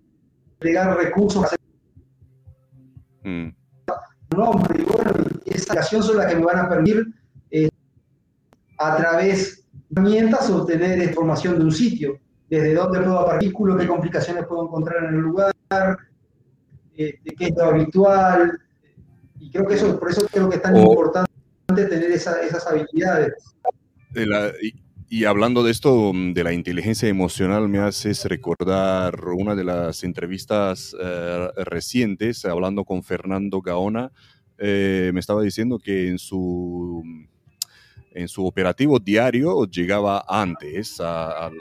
desplegar 0.51 0.97
recursos. 0.97 1.47
Mm. 3.23 3.49
No, 4.37 4.63
y 4.75 4.83
bueno, 4.83 5.13
esa 5.45 5.75
acción 5.75 6.03
son 6.03 6.17
las 6.17 6.27
que 6.27 6.37
me 6.37 6.45
van 6.45 6.59
a 6.59 6.69
permitir 6.69 7.07
eh, 7.51 7.69
a 8.79 8.97
través 8.97 9.65
de 9.73 10.01
herramientas 10.01 10.51
obtener 10.51 11.03
información 11.03 11.59
de 11.59 11.65
un 11.65 11.73
sitio, 11.73 12.19
desde 12.49 12.75
dónde 12.75 13.01
puedo 13.01 13.25
partir, 13.25 13.53
qué 13.53 13.87
complicaciones 13.87 14.47
puedo 14.47 14.65
encontrar 14.65 15.05
en 15.05 15.15
el 15.15 15.21
lugar, 15.21 15.53
eh, 16.97 17.19
qué 17.25 17.47
es 17.47 17.57
lo 17.57 17.65
habitual, 17.65 18.59
Y 19.39 19.51
creo 19.51 19.67
que 19.67 19.75
eso, 19.75 19.99
por 19.99 20.11
eso 20.11 20.27
creo 20.33 20.49
que 20.49 20.57
es 20.57 20.63
tan 20.63 20.77
importante 20.77 21.31
tener 21.67 22.11
esas 22.11 22.67
habilidades. 22.67 23.35
y, 24.63 24.86
hablando 25.25 25.63
de 25.63 25.71
esto, 25.71 26.13
mm, 26.13 26.33
de 26.33 26.45
la 26.45 26.53
inteligencia 26.53 27.09
emocional, 27.09 27.69
me 27.69 27.79
haces 27.79 28.25
recordar 28.25 29.15
una 29.37 29.55
de 29.55 29.65
las 29.65 30.03
entrevistas 30.03 30.97
eh, 31.01 31.49
recientes, 31.65 32.45
hablando 32.45 32.85
con 32.85 33.03
Fernando 33.05 33.61
Gaona, 33.61 34.11
eh, 34.59 35.11
me 35.15 35.21
estaba 35.21 35.43
diciendo 35.43 35.79
que 35.79 36.09
en 36.09 36.19
su 36.19 37.03
en 38.17 38.29
su 38.29 38.47
operativo 38.47 38.99
diario 38.99 39.67
llegaba 39.67 40.25
antes 40.27 41.01
al, 41.01 41.53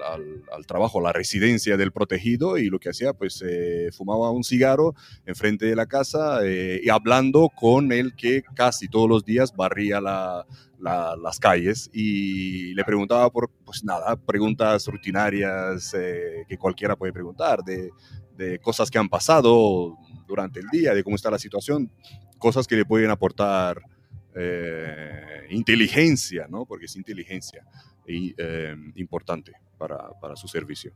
trabajo, 0.66 1.00
a 1.00 1.04
la 1.04 1.14
residencia 1.14 1.76
del 1.76 1.92
protegido 1.92 2.58
y 2.58 2.70
lo 2.70 2.80
que 2.80 2.90
hacía, 2.90 3.12
pues 3.12 3.44
eh, 3.46 3.90
fumaba 3.92 4.32
un 4.32 4.44
cigarro 4.44 4.96
enfrente 5.26 5.66
de 5.66 5.76
la 5.76 5.86
casa 5.86 6.40
eh, 6.46 6.80
y 6.82 6.90
hablando 6.90 7.50
con 7.50 7.92
el 7.92 8.16
que 8.16 8.42
casi 8.56 8.88
todos 8.88 9.10
los 9.10 9.26
días 9.26 9.54
barría 9.54 10.00
las 10.00 11.40
calles 11.40 11.90
y 11.92 12.74
le 12.74 12.86
preguntaba 12.86 13.30
por, 13.30 13.52
pues 13.66 13.84
nada, 13.84 14.16
preguntas 14.16 14.88
rutinarias 14.88 15.94
eh, 15.94 16.46
que 16.48 16.58
cualquiera 16.58 16.96
puede 16.96 17.12
preguntar, 17.12 17.64
de, 17.64 17.92
de 18.38 18.60
cosas 18.60 18.90
que 18.90 18.98
han 18.98 19.10
pasado 19.10 19.98
durante 20.26 20.62
el 20.62 20.68
día, 20.72 20.94
de 20.94 21.04
cómo 21.04 21.18
está 21.18 21.30
la 21.30 21.40
situación, 21.40 21.92
cosas 22.38 22.66
que 22.66 22.78
le 22.78 22.86
pueden 22.86 23.10
aportar 23.10 23.82
eh, 24.36 25.48
inteligencia, 25.50 26.48
¿no? 26.50 26.66
Porque 26.66 26.86
es 26.86 26.96
inteligencia 26.96 27.66
y, 28.06 28.36
eh, 28.38 28.76
importante 28.96 29.54
para, 29.78 30.10
para, 30.20 30.36
su 30.36 30.48
servicio. 30.48 30.92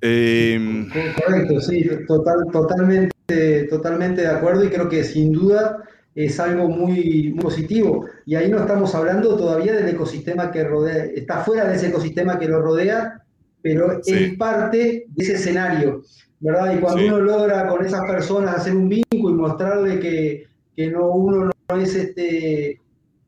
Em, 0.00 0.88
correcto, 0.88 1.60
sí, 1.60 1.88
total, 2.06 2.46
totalmente, 2.52 3.64
totalmente 3.68 4.22
de 4.22 4.28
acuerdo 4.28 4.64
y 4.64 4.68
creo 4.68 4.88
que 4.88 5.04
sin 5.04 5.32
duda 5.32 5.84
es 6.14 6.38
algo 6.40 6.68
muy, 6.68 7.34
positivo. 7.40 8.06
Y 8.24 8.34
ahí 8.34 8.50
no 8.50 8.58
estamos 8.58 8.94
hablando 8.94 9.36
todavía 9.36 9.74
del 9.74 9.88
ecosistema 9.88 10.50
que 10.50 10.64
rodea, 10.64 11.04
está 11.04 11.38
fuera 11.44 11.68
de 11.68 11.76
ese 11.76 11.88
ecosistema 11.88 12.38
que 12.38 12.48
lo 12.48 12.60
rodea, 12.62 13.22
pero 13.62 14.00
es 14.04 14.36
parte 14.36 15.06
de 15.08 15.24
ese 15.24 15.34
escenario, 15.34 16.02
¿verdad? 16.40 16.74
Y 16.74 16.80
cuando 16.80 17.04
uno 17.04 17.20
logra 17.20 17.68
con 17.68 17.84
esas 17.84 18.02
personas 18.02 18.56
hacer 18.56 18.74
un 18.74 18.88
vínculo 18.88 19.34
y 19.34 19.38
mostrarle 19.38 20.00
que, 20.00 20.46
que 20.74 20.90
no, 20.90 21.10
uno 21.10 21.50
no 21.70 21.80
es 21.80 21.94
este, 21.94 22.80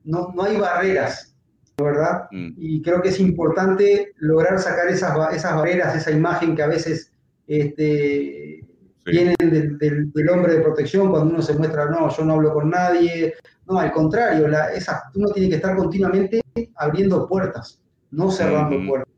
no, 0.04 0.32
no 0.34 0.42
hay 0.42 0.56
barreras, 0.56 1.34
¿verdad? 1.76 2.28
Mm. 2.30 2.52
Y 2.56 2.82
creo 2.82 3.02
que 3.02 3.08
es 3.08 3.20
importante 3.20 4.12
lograr 4.16 4.58
sacar 4.58 4.88
esas, 4.88 5.34
esas 5.34 5.54
barreras, 5.54 5.96
esa 5.96 6.10
imagen 6.10 6.54
que 6.56 6.62
a 6.62 6.68
veces 6.68 7.12
este, 7.46 8.64
vienen 9.04 9.36
del, 9.40 10.28
hombre 10.30 10.54
de 10.54 10.60
protección 10.60 11.10
cuando 11.10 11.34
uno 11.34 11.42
se 11.42 11.54
muestra, 11.54 11.86
no, 11.86 12.14
yo 12.14 12.24
no 12.24 12.34
hablo 12.34 12.54
con 12.54 12.70
nadie. 12.70 13.34
No, 13.66 13.78
al 13.78 13.92
contrario, 13.92 14.48
la, 14.48 14.72
esa, 14.72 15.02
uno 15.14 15.30
tiene 15.30 15.48
que 15.48 15.56
estar 15.56 15.76
continuamente 15.76 16.42
abriendo 16.76 17.28
puertas, 17.28 17.80
no 18.10 18.30
cerrando 18.30 18.76
puertas. 18.86 19.12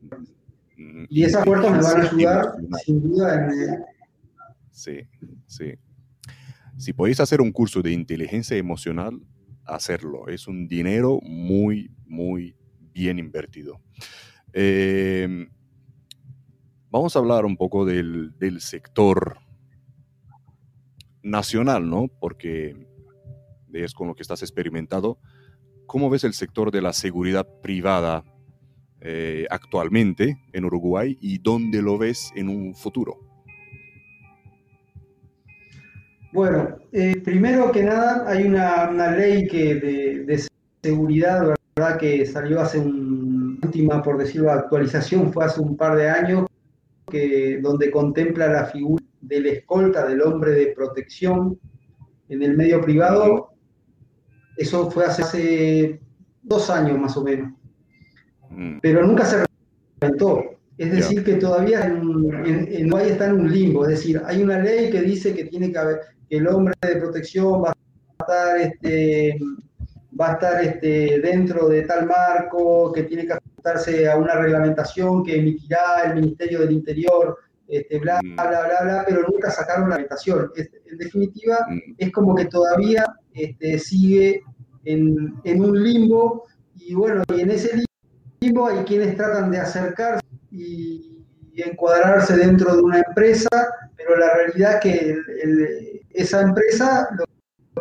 Y 1.09 1.23
esas 1.23 1.45
puertas 1.45 1.71
me 1.71 1.81
van 1.81 2.01
a 2.01 2.09
ayudar, 2.09 2.55
sin 2.83 3.01
duda, 3.01 3.35
en... 3.35 3.85
Sí, 4.71 5.07
sí 5.47 5.73
si 6.77 6.93
podéis 6.93 7.19
hacer 7.19 7.41
un 7.41 7.51
curso 7.51 7.81
de 7.81 7.91
inteligencia 7.91 8.57
emocional, 8.57 9.21
hacerlo. 9.65 10.27
Es 10.27 10.47
un 10.47 10.67
dinero 10.67 11.19
muy, 11.23 11.91
muy 12.05 12.55
bien 12.93 13.19
invertido. 13.19 13.81
Em, 14.53 15.49
vamos 16.89 17.15
a 17.15 17.19
hablar 17.19 17.45
un 17.45 17.57
poco 17.57 17.85
del, 17.85 18.33
sector 18.59 19.39
nacional, 21.23 21.89
¿no? 21.89 22.07
Porque 22.19 22.75
es 23.73 23.93
con 23.93 24.07
lo 24.07 24.15
que 24.15 24.21
estás 24.21 24.41
experimentado. 24.41 25.19
¿Cómo 25.85 26.09
ves 26.09 26.23
el 26.23 26.33
sector 26.33 26.71
de 26.71 26.81
la 26.81 26.93
seguridad 26.93 27.47
privada 27.61 28.23
eh, 29.01 29.45
actualmente 29.49 30.37
en 30.53 30.65
Uruguay 30.65 31.17
y 31.21 31.39
dónde 31.39 31.81
lo 31.81 31.97
ves 31.97 32.31
en 32.35 32.49
un 32.49 32.75
futuro? 32.75 33.34
Bueno, 36.35 36.79
eh, 36.91 37.21
primero 37.23 37.71
que 37.71 37.81
nada 37.81 38.29
hay 38.29 38.43
una, 38.43 38.91
ley 39.11 39.47
que 39.47 39.75
de, 39.75 40.45
seguridad, 40.83 41.55
¿verdad? 41.77 41.97
Que 41.97 42.25
salió 42.25 42.59
hace 42.59 42.77
un 42.77 43.57
última, 43.63 44.03
por 44.03 44.17
decirlo, 44.17 44.51
actualización, 44.51 45.31
fue 45.31 45.45
hace 45.45 45.61
un 45.61 45.77
par 45.77 45.95
de 45.95 46.09
años, 46.09 46.45
que, 47.09 47.59
donde 47.61 47.89
contempla 47.89 48.47
la 48.47 48.65
figura 48.65 49.01
del 49.21 49.45
escolta, 49.45 50.05
del 50.05 50.21
hombre 50.23 50.51
de 50.51 50.73
protección 50.75 51.57
en 52.27 52.43
el 52.43 52.57
medio 52.57 52.81
privado. 52.81 53.53
Eso 54.57 54.91
fue 54.91 55.05
hace, 55.05 56.01
dos 56.43 56.69
años 56.69 56.99
más 56.99 57.15
o 57.15 57.23
menos. 57.23 57.53
Mm. 58.49 58.79
Pero 58.81 59.07
nunca 59.07 59.23
se 59.23 59.45
reventó. 60.01 60.43
Es 60.77 60.91
decir, 60.91 61.23
que 61.23 61.35
todavía 61.35 61.85
en, 61.85 62.29
en, 62.45 62.93
está 62.99 63.27
en 63.27 63.39
un 63.39 63.51
limbo. 63.51 63.85
Es 63.85 63.91
decir, 63.91 64.21
hay 64.25 64.43
una 64.43 64.59
ley 64.59 64.89
que 64.91 65.01
dice 65.01 65.33
que 65.33 65.45
tiene 65.45 65.71
que 65.71 65.77
haber, 65.77 66.01
que 66.29 66.37
el 66.37 66.47
hombre 66.47 66.73
de 66.81 66.97
protección 66.97 67.63
va 67.63 67.69
a 67.69 67.75
estar, 68.19 68.57
este, 68.59 69.39
va 70.19 70.31
a 70.31 70.33
estar 70.33 70.63
este, 70.63 71.19
dentro 71.21 71.69
de 71.69 71.83
tal 71.83 72.07
marco, 72.07 72.91
que 72.91 73.03
tiene 73.03 73.25
que 73.25 73.33
ajustarse 73.33 74.09
a 74.09 74.17
una 74.17 74.35
reglamentación 74.35 75.23
que 75.23 75.39
emitirá 75.39 76.03
el 76.05 76.15
Ministerio 76.15 76.59
del 76.59 76.73
Interior, 76.73 77.37
este, 77.67 77.97
bla, 77.99 78.19
mm. 78.21 78.33
bla, 78.35 78.45
bla, 78.45 78.83
bla, 78.83 79.05
pero 79.07 79.21
nunca 79.31 79.49
sacaron 79.51 79.89
la 79.89 79.95
reglamentación. 79.95 80.51
En 80.57 80.97
definitiva, 80.97 81.57
mm. 81.69 81.95
es 81.97 82.11
como 82.11 82.35
que 82.35 82.45
todavía 82.45 83.05
este, 83.33 83.79
sigue 83.79 84.41
en, 84.83 85.35
en 85.45 85.63
un 85.63 85.81
limbo 85.81 86.43
y 86.75 86.93
bueno, 86.93 87.23
y 87.33 87.41
en 87.41 87.51
ese 87.51 87.81
limbo 88.41 88.67
hay 88.67 88.83
quienes 88.83 89.15
tratan 89.15 89.49
de 89.51 89.59
acercarse 89.59 90.24
y, 90.55 91.11
encuadrarse 91.57 92.35
dentro 92.35 92.75
de 92.75 92.81
una 92.81 92.97
empresa, 92.99 93.47
pero 93.95 94.17
la 94.17 94.33
realidad 94.33 94.73
es 94.73 94.79
que 94.81 95.09
el 95.41 95.95
esa 96.15 96.41
empresa 96.41 97.07
lo 97.17 97.25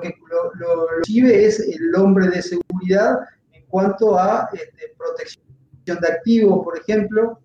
que 0.01 0.15
lo, 0.59 0.87
recibe 0.99 1.47
es 1.47 1.61
el 1.61 1.95
hombre 1.95 2.29
de 2.29 2.43
seguridad 2.43 3.19
en 3.53 3.65
cuanto 3.67 4.19
a 4.19 4.49
este, 4.53 4.95
protección 4.99 6.01
de 6.01 6.09
activos, 6.09 6.65
por 6.65 6.79
ejemplo, 6.79 7.39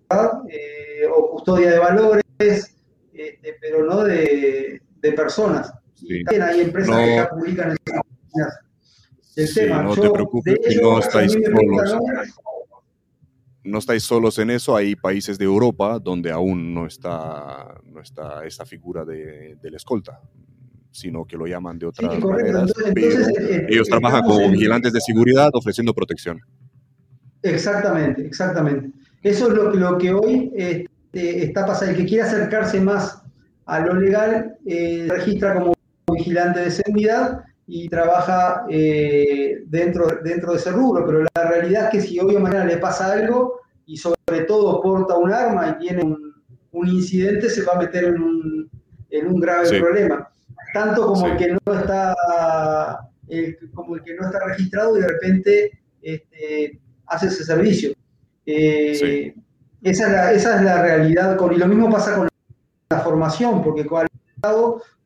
eh, 0.48 1.06
o 1.14 1.30
custodia 1.30 1.70
de 1.70 1.78
valores, 1.78 2.24
este, 2.38 3.56
pero 3.60 3.84
no 3.84 4.02
de, 4.04 4.82
personas. 5.16 5.72
Y 6.02 6.24
también 6.24 6.42
hay 6.42 6.60
empresas 6.62 6.96
que 6.96 7.26
publican 7.34 7.70
el 7.70 7.78
tema. 7.78 8.02
No 9.82 9.94
te 9.94 10.10
preocupes, 10.10 10.58
no 10.82 10.98
estáis 10.98 11.32
solos. 11.32 11.94
No 13.62 13.78
estáis 13.78 14.04
solos 14.04 14.38
en 14.38 14.50
eso, 14.50 14.74
hay 14.74 14.96
países 14.96 15.38
de 15.38 15.44
Europa 15.44 15.98
donde 15.98 16.30
aún 16.30 16.72
no 16.72 16.86
está, 16.86 17.74
no 17.84 18.00
está 18.00 18.44
esta 18.46 18.64
figura 18.64 19.04
de, 19.04 19.56
del 19.60 19.74
escolta 19.74 20.20
sino 20.90 21.24
que 21.24 21.36
lo 21.36 21.46
llaman 21.46 21.78
de 21.78 21.86
otras 21.86 22.18
maneras. 22.18 22.72
Eh, 22.96 23.66
ellos 23.68 23.86
eh, 23.86 23.90
trabajan 23.90 24.22
como 24.22 24.50
vigilantes 24.50 24.92
de 24.92 25.00
seguridad 25.00 25.50
ofreciendo 25.52 25.94
protección. 25.94 26.40
Exactamente, 27.42 28.26
exactamente. 28.26 28.90
Eso 29.22 29.48
es 29.48 29.54
lo, 29.54 29.70
lo 29.70 29.98
que 29.98 30.12
hoy 30.12 30.52
este, 30.56 31.44
está 31.44 31.66
pasando. 31.66 31.92
El 31.92 31.98
que 31.98 32.06
quiere 32.06 32.24
acercarse 32.24 32.80
más 32.80 33.22
a 33.66 33.80
lo 33.80 33.94
legal 33.94 34.56
eh, 34.66 35.06
registra 35.08 35.54
como 35.54 35.74
vigilante 36.12 36.60
de 36.60 36.70
seguridad 36.70 37.44
y 37.72 37.88
trabaja 37.88 38.64
dentro, 38.68 40.08
dentro 40.24 40.52
de 40.52 40.58
ese 40.58 40.72
rubro, 40.72 41.06
pero 41.06 41.22
la 41.22 41.48
realidad 41.48 41.84
es 41.84 41.90
que 41.90 42.00
si 42.00 42.18
hoy 42.18 42.34
o 42.34 42.40
mañana 42.40 42.64
le 42.64 42.78
pasa 42.78 43.12
algo 43.12 43.60
y 43.86 43.96
sobre 43.96 44.40
todo 44.48 44.82
porta 44.82 45.16
un 45.16 45.32
arma 45.32 45.68
y 45.68 45.86
tiene 45.86 46.02
un, 46.02 46.88
incidente, 46.88 47.48
se 47.48 47.62
va 47.62 47.74
a 47.74 47.78
meter 47.78 48.04
en 48.04 48.20
un, 48.20 48.70
en 49.10 49.26
un 49.28 49.40
grave 49.40 49.78
problema. 49.78 50.28
Tanto 50.74 51.06
como 51.06 51.28
el 51.28 51.36
que 51.36 51.52
no 51.52 51.78
está 51.78 52.14
como 53.72 53.94
el 53.94 54.02
que 54.02 54.14
no 54.14 54.26
está 54.26 54.44
registrado 54.44 54.96
y 54.96 55.02
de 55.02 55.06
repente 55.06 55.80
este, 56.02 56.80
hace 57.06 57.28
ese 57.28 57.44
servicio. 57.44 57.92
Eh, 58.46 59.32
esa, 59.82 60.32
es 60.32 60.44
la, 60.44 60.82
realidad, 60.82 61.36
con, 61.36 61.52
y 61.52 61.56
lo 61.56 61.68
mismo 61.68 61.88
pasa 61.88 62.16
con 62.16 62.28
la 62.90 62.98
formación, 62.98 63.62
porque 63.62 63.86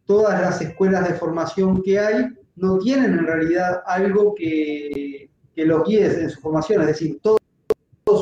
todas 0.07 0.41
las 0.41 0.63
escuelas 0.63 1.07
de 1.07 1.15
formación 1.15 1.83
que 1.83 1.99
hay 1.99 2.44
no 2.57 2.79
tienen 2.79 3.13
en 3.19 3.27
realidad 3.27 3.83
algo 3.87 4.35
que, 4.35 5.29
que 5.55 5.65
los 5.65 5.87
guíe 5.87 6.07
en 6.07 6.31
su 6.31 6.41
formación, 6.41 6.83
es 6.83 6.89
decir, 6.89 7.21
todos, 7.23 7.41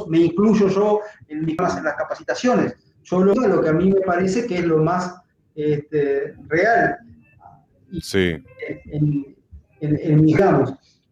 me 0.09 0.19
incluyo 0.19 0.69
yo 0.69 1.01
en, 1.29 1.45
mis, 1.45 1.57
en 1.59 1.85
las 1.85 1.95
capacitaciones, 1.97 2.75
yo 3.05 3.23
lo, 3.23 3.35
lo 3.35 3.61
que 3.61 3.69
a 3.69 3.73
mí 3.73 3.91
me 3.91 4.01
parece 4.01 4.47
que 4.47 4.59
es 4.59 4.65
lo 4.65 4.79
más 4.79 5.17
este, 5.55 6.35
real. 6.49 6.97
Sí. 8.01 8.43
en, 8.87 9.37
en, 9.81 10.29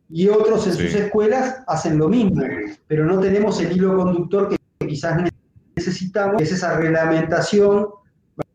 Y 0.09 0.29
otros 0.29 0.67
en 0.67 0.73
sus 0.73 0.95
escuelas 0.95 1.63
hacen 1.67 1.99
lo 1.99 2.09
mismo, 2.09 2.43
pero 2.87 3.05
no 3.05 3.21
tenemos 3.21 3.61
el 3.61 3.73
hilo 3.73 3.97
conductor 3.97 4.49
que 4.49 4.87
quizás 4.87 5.23
necesitamos, 5.77 6.41
es 6.41 6.53
esa 6.53 6.77
reglamentación, 6.77 7.89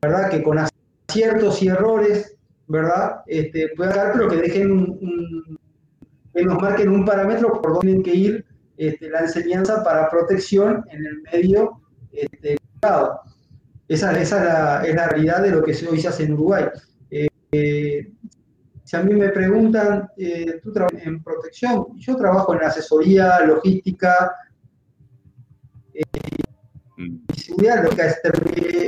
¿verdad? 0.02 0.30
Que 0.30 0.42
con 0.42 0.58
aciertos 0.58 1.62
y 1.62 1.68
errores 1.68 2.35
¿verdad? 2.68 3.22
Este, 3.28 3.70
puede 3.76 3.96
dar, 3.96 4.14
pero 4.14 4.30
que 4.30 4.38
dejen 4.38 4.72
un, 4.72 5.60
que 6.34 6.44
nos 6.44 6.62
marquen 6.62 6.90
un 6.90 7.06
parámetro 7.06 7.62
por 7.62 7.74
donde 7.74 7.88
tienen 7.88 8.04
que 8.04 8.16
ir 8.16 8.46
este, 8.78 9.10
la 9.10 9.22
enseñanza 9.22 9.84
para 9.84 10.10
protección 10.10 10.84
en 10.92 11.06
el 11.06 11.22
medio 11.22 11.82
este, 12.12 12.58
Esa, 13.88 14.20
esa 14.20 14.84
es, 14.84 14.96
la, 14.96 15.08
realidad 15.08 15.42
de 15.44 15.52
lo 15.52 15.64
que 15.64 15.72
hoy 15.90 16.00
se 16.00 16.08
hace 16.08 16.24
en 16.24 16.34
Uruguay. 16.34 16.66
Eh, 17.52 18.12
si 18.84 18.96
a 18.96 19.02
mí 19.02 19.14
me 19.16 19.30
preguntan, 19.30 20.10
eh, 20.18 20.60
¿tú 20.62 20.72
trabajas 20.72 21.02
en 21.06 21.24
protección? 21.24 21.88
Yo 21.98 22.16
trabajo 22.16 22.54
en 22.54 22.64
asesoría, 22.64 23.40
logística, 23.46 24.36
eh, 25.94 26.04
mm. 26.98 27.18
y 27.34 27.40
seguridad, 27.40 27.84
lo 27.84 27.90
que 27.90 28.02
es, 28.04 28.22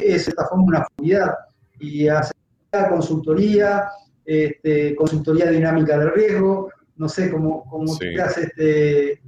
es 0.04 0.28
esta 0.28 0.46
forma 0.48 0.64
una 0.66 0.88
seguridad 0.88 1.34
y 1.80 2.08
hacer 2.08 2.37
consultoría, 2.72 3.90
este, 4.26 4.96
consultoría 4.96 5.50
dinámica 5.50 5.98
del 5.98 6.14
riesgo, 6.14 6.70
no 6.98 7.08
sé 7.08 7.32
cómo, 7.32 7.64
cómo, 7.70 7.98
este, 8.02 9.22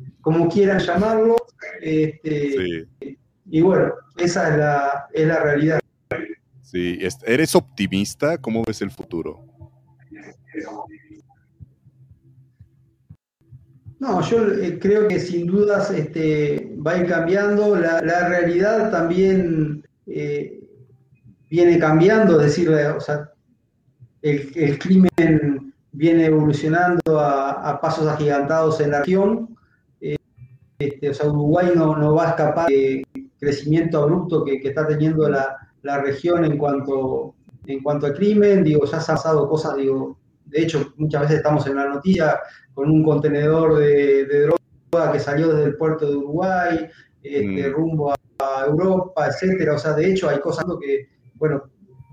quieran 0.51 0.79
llamarlo. 0.79 1.35
Este, 1.81 2.87
y 3.49 3.61
bueno, 3.61 3.93
esa 4.17 4.49
es 4.49 4.57
la, 4.57 5.07
es 5.13 5.27
la 5.27 5.39
realidad. 5.39 5.79
Sí, 6.61 6.99
¿eres 7.25 7.55
optimista? 7.55 8.37
¿Cómo 8.37 8.63
ves 8.63 8.81
el 8.81 8.91
futuro? 8.91 9.43
No, 13.99 14.21
yo 14.21 14.47
eh, 14.53 14.79
creo 14.79 15.07
que 15.07 15.19
sin 15.19 15.45
dudas 15.45 15.91
este, 15.91 16.73
va 16.85 16.93
a 16.93 16.97
ir 16.99 17.07
cambiando. 17.07 17.75
La, 17.75 18.29
realidad 18.29 18.91
también 18.91 19.85
eh, 20.07 20.61
viene 21.49 21.79
cambiando, 21.79 22.39
es 22.39 22.47
decir, 22.47 22.69
o 22.69 23.01
sea, 23.01 23.31
el, 24.21 24.77
crimen 24.79 25.73
viene 25.91 26.25
evolucionando 26.25 27.19
a, 27.19 27.79
pasos 27.81 28.07
agigantados 28.07 28.79
en 28.81 28.91
la 28.91 28.99
región. 28.99 29.55
Eh, 30.01 30.15
este, 30.77 31.09
o 31.09 31.13
sea, 31.13 31.27
Uruguay 31.27 31.71
no, 31.75 31.95
no, 31.95 32.15
va 32.15 32.27
a 32.27 32.29
escapar 32.29 32.67
del 32.67 33.03
crecimiento 33.39 34.03
abrupto 34.03 34.43
que, 34.43 34.61
está 34.63 34.87
teniendo 34.87 35.27
la, 35.29 35.57
la, 35.81 36.01
región 36.01 36.45
en 36.45 36.57
cuanto, 36.57 37.35
en 37.65 37.81
cuanto 37.81 38.05
al 38.05 38.13
crimen. 38.13 38.63
Digo, 38.63 38.85
ya 38.85 38.99
se 38.99 39.11
han 39.11 39.17
pasado 39.17 39.49
cosas, 39.49 39.75
digo, 39.77 40.17
de 40.45 40.61
hecho, 40.61 40.93
muchas 40.97 41.21
veces 41.21 41.37
estamos 41.37 41.65
en 41.67 41.75
la 41.75 41.87
noticia 41.87 42.39
con 42.73 42.89
un 42.89 43.03
contenedor 43.03 43.77
de, 43.77 44.25
droga 44.25 45.11
que 45.11 45.19
salió 45.19 45.49
desde 45.49 45.65
el 45.65 45.77
puerto 45.77 46.09
de 46.09 46.15
Uruguay, 46.15 46.89
este, 47.21 47.69
mm. 47.69 47.73
rumbo 47.73 48.11
a, 48.11 48.15
Europa, 48.65 49.27
etcétera. 49.27 49.75
O 49.75 49.77
sea, 49.77 49.93
de 49.93 50.09
hecho, 50.09 50.29
hay 50.29 50.39
cosas 50.39 50.65
que, 50.81 51.09
bueno, 51.39 51.63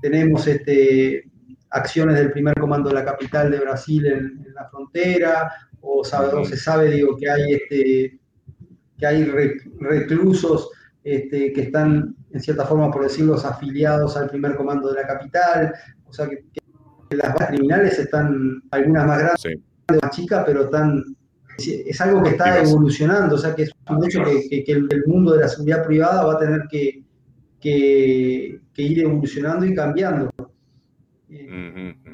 tenemos 0.00 0.46
este, 0.46 1.24
acciones 1.70 2.16
del 2.16 2.32
primer 2.32 2.54
comando 2.54 2.88
de 2.88 2.94
la 2.94 3.04
capital 3.04 3.50
de 3.50 3.60
Brasil 3.60 4.06
en, 4.06 4.46
la 4.54 4.68
frontera, 4.68 5.52
o, 5.80 6.02
se 6.04 6.56
sabe, 6.56 6.90
digo, 6.90 7.16
que 7.16 7.30
hay, 7.30 7.54
este, 7.54 8.18
que 8.98 9.06
hay 9.06 9.24
reclusos 9.24 10.70
este, 11.04 11.52
que 11.52 11.62
están, 11.62 12.16
en 12.32 12.40
cierta 12.40 12.64
forma, 12.64 12.90
por 12.90 13.02
decirlo, 13.02 13.34
afiliados 13.34 14.16
al 14.16 14.28
primer 14.28 14.56
comando 14.56 14.88
de 14.88 15.02
la 15.02 15.06
capital, 15.06 15.74
o 16.06 16.12
sea, 16.12 16.28
que 16.28 16.42
las 17.16 17.34
bases 17.34 17.48
criminales 17.48 17.98
están, 17.98 18.62
algunas 18.70 19.06
más 19.06 19.18
grandes, 19.18 19.60
más 20.02 20.10
chicas, 20.10 20.42
pero 20.46 20.64
están, 20.64 21.04
es 21.58 22.00
algo 22.00 22.22
que 22.22 22.30
está 22.30 22.60
evolucionando, 22.60 23.36
o 23.36 23.38
sea 23.38 23.54
que 23.54 23.62
es 23.62 23.70
un 23.88 24.04
hecho 24.04 24.22
que, 24.24 24.64
el, 24.66 25.04
mundo 25.06 25.34
de 25.34 25.42
la 25.42 25.48
seguridad 25.48 25.86
privada 25.86 26.24
va 26.24 26.34
a 26.34 26.38
tener 26.38 26.62
que, 26.70 27.04
ir 27.70 29.00
evolucionando 29.00 29.66
y 29.66 29.74
cambiando. 29.74 30.30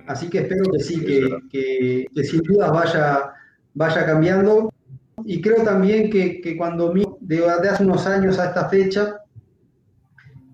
Así 0.06 0.28
que 0.28 0.38
espero 0.38 0.70
que 0.70 0.80
sí, 0.80 1.04
que, 1.04 2.24
sin 2.24 2.40
duda 2.42 2.70
vaya, 2.70 3.32
vaya 3.74 4.06
cambiando. 4.06 4.72
Y 5.24 5.40
creo 5.40 5.62
también 5.62 6.10
que, 6.10 6.56
cuando 6.56 6.92
de, 7.20 7.36
de 7.36 7.68
hace 7.68 7.84
unos 7.84 8.06
años 8.06 8.38
a 8.38 8.46
esta 8.46 8.68
fecha, 8.68 9.18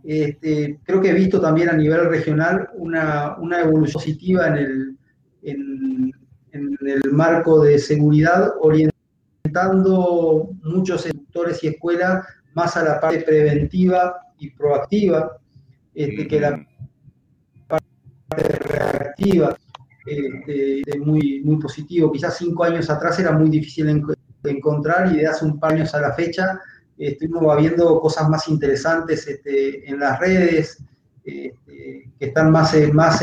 este, 0.04 0.80
creo 0.84 1.00
que 1.00 1.10
he 1.10 1.14
visto 1.14 1.40
también 1.40 1.68
a 1.68 1.74
nivel 1.74 2.08
regional 2.08 2.68
una, 2.74 3.36
evolución 3.60 3.92
positiva 3.92 4.46
en 4.46 4.54
el, 4.54 4.96
en, 5.42 6.12
el 6.52 7.12
marco 7.12 7.62
de 7.62 7.78
seguridad, 7.78 8.52
orientando 8.60 10.50
muchos 10.62 11.02
sectores 11.02 11.62
y 11.62 11.68
escuelas 11.68 12.26
más 12.54 12.76
a 12.76 12.84
la 12.84 13.00
parte 13.00 13.20
preventiva 13.20 14.16
y 14.38 14.50
proactiva 14.50 15.38
este, 15.94 16.28
que 16.28 16.40
la 16.40 16.66
parte 17.66 17.86
reactiva. 18.60 19.56
Este, 20.06 20.98
muy, 20.98 21.42
muy 21.44 21.56
positivo. 21.56 22.10
Quizás 22.10 22.38
cinco 22.38 22.64
años 22.64 22.88
atrás 22.88 23.18
era 23.18 23.32
muy 23.32 23.50
difícil 23.50 24.02
encontrar 24.44 25.12
y 25.12 25.18
de 25.18 25.26
hace 25.26 25.44
un 25.44 25.60
par 25.60 25.72
de 25.72 25.80
años 25.80 25.94
a 25.94 26.00
la 26.00 26.14
fecha 26.14 26.58
estuvimos 26.98 27.56
viendo 27.58 28.00
cosas 28.00 28.28
más 28.28 28.48
interesantes 28.48 29.26
este, 29.26 29.88
en 29.88 30.00
las 30.00 30.18
redes, 30.18 30.82
este, 31.24 31.54
que 32.18 32.24
están 32.26 32.50
más, 32.50 32.74
más 32.92 33.22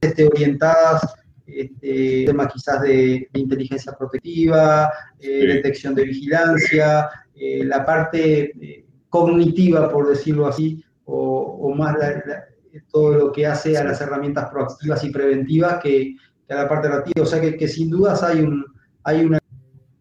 este, 0.00 0.26
orientadas, 0.26 1.14
este, 1.46 2.24
temas 2.26 2.52
quizás 2.52 2.82
de, 2.82 3.28
inteligencia 3.32 3.92
protectiva, 3.92 4.92
eh, 5.18 5.46
detección 5.46 5.94
de 5.94 6.04
vigilancia, 6.04 7.08
eh, 7.34 7.64
la 7.64 7.84
parte 7.84 8.52
eh, 8.60 8.84
cognitiva, 9.08 9.90
por 9.90 10.08
decirlo 10.08 10.46
así, 10.46 10.84
o, 11.04 11.74
más 11.76 11.96
todo 12.90 13.12
lo 13.12 13.32
que 13.32 13.46
hace 13.46 13.76
a 13.78 13.84
las 13.84 14.00
herramientas 14.00 14.50
proactivas 14.50 15.02
y 15.04 15.10
preventivas 15.10 15.80
que, 15.82 16.16
a 16.48 16.54
la 16.54 16.68
parte 16.68 16.88
reactiva. 16.88 17.22
O 17.22 17.26
sea 17.26 17.40
que, 17.40 17.68
sin 17.68 17.90
dudas 17.90 18.22
hay, 18.22 18.40
un, 18.40 18.64
hay 19.04 19.24
una 19.24 19.38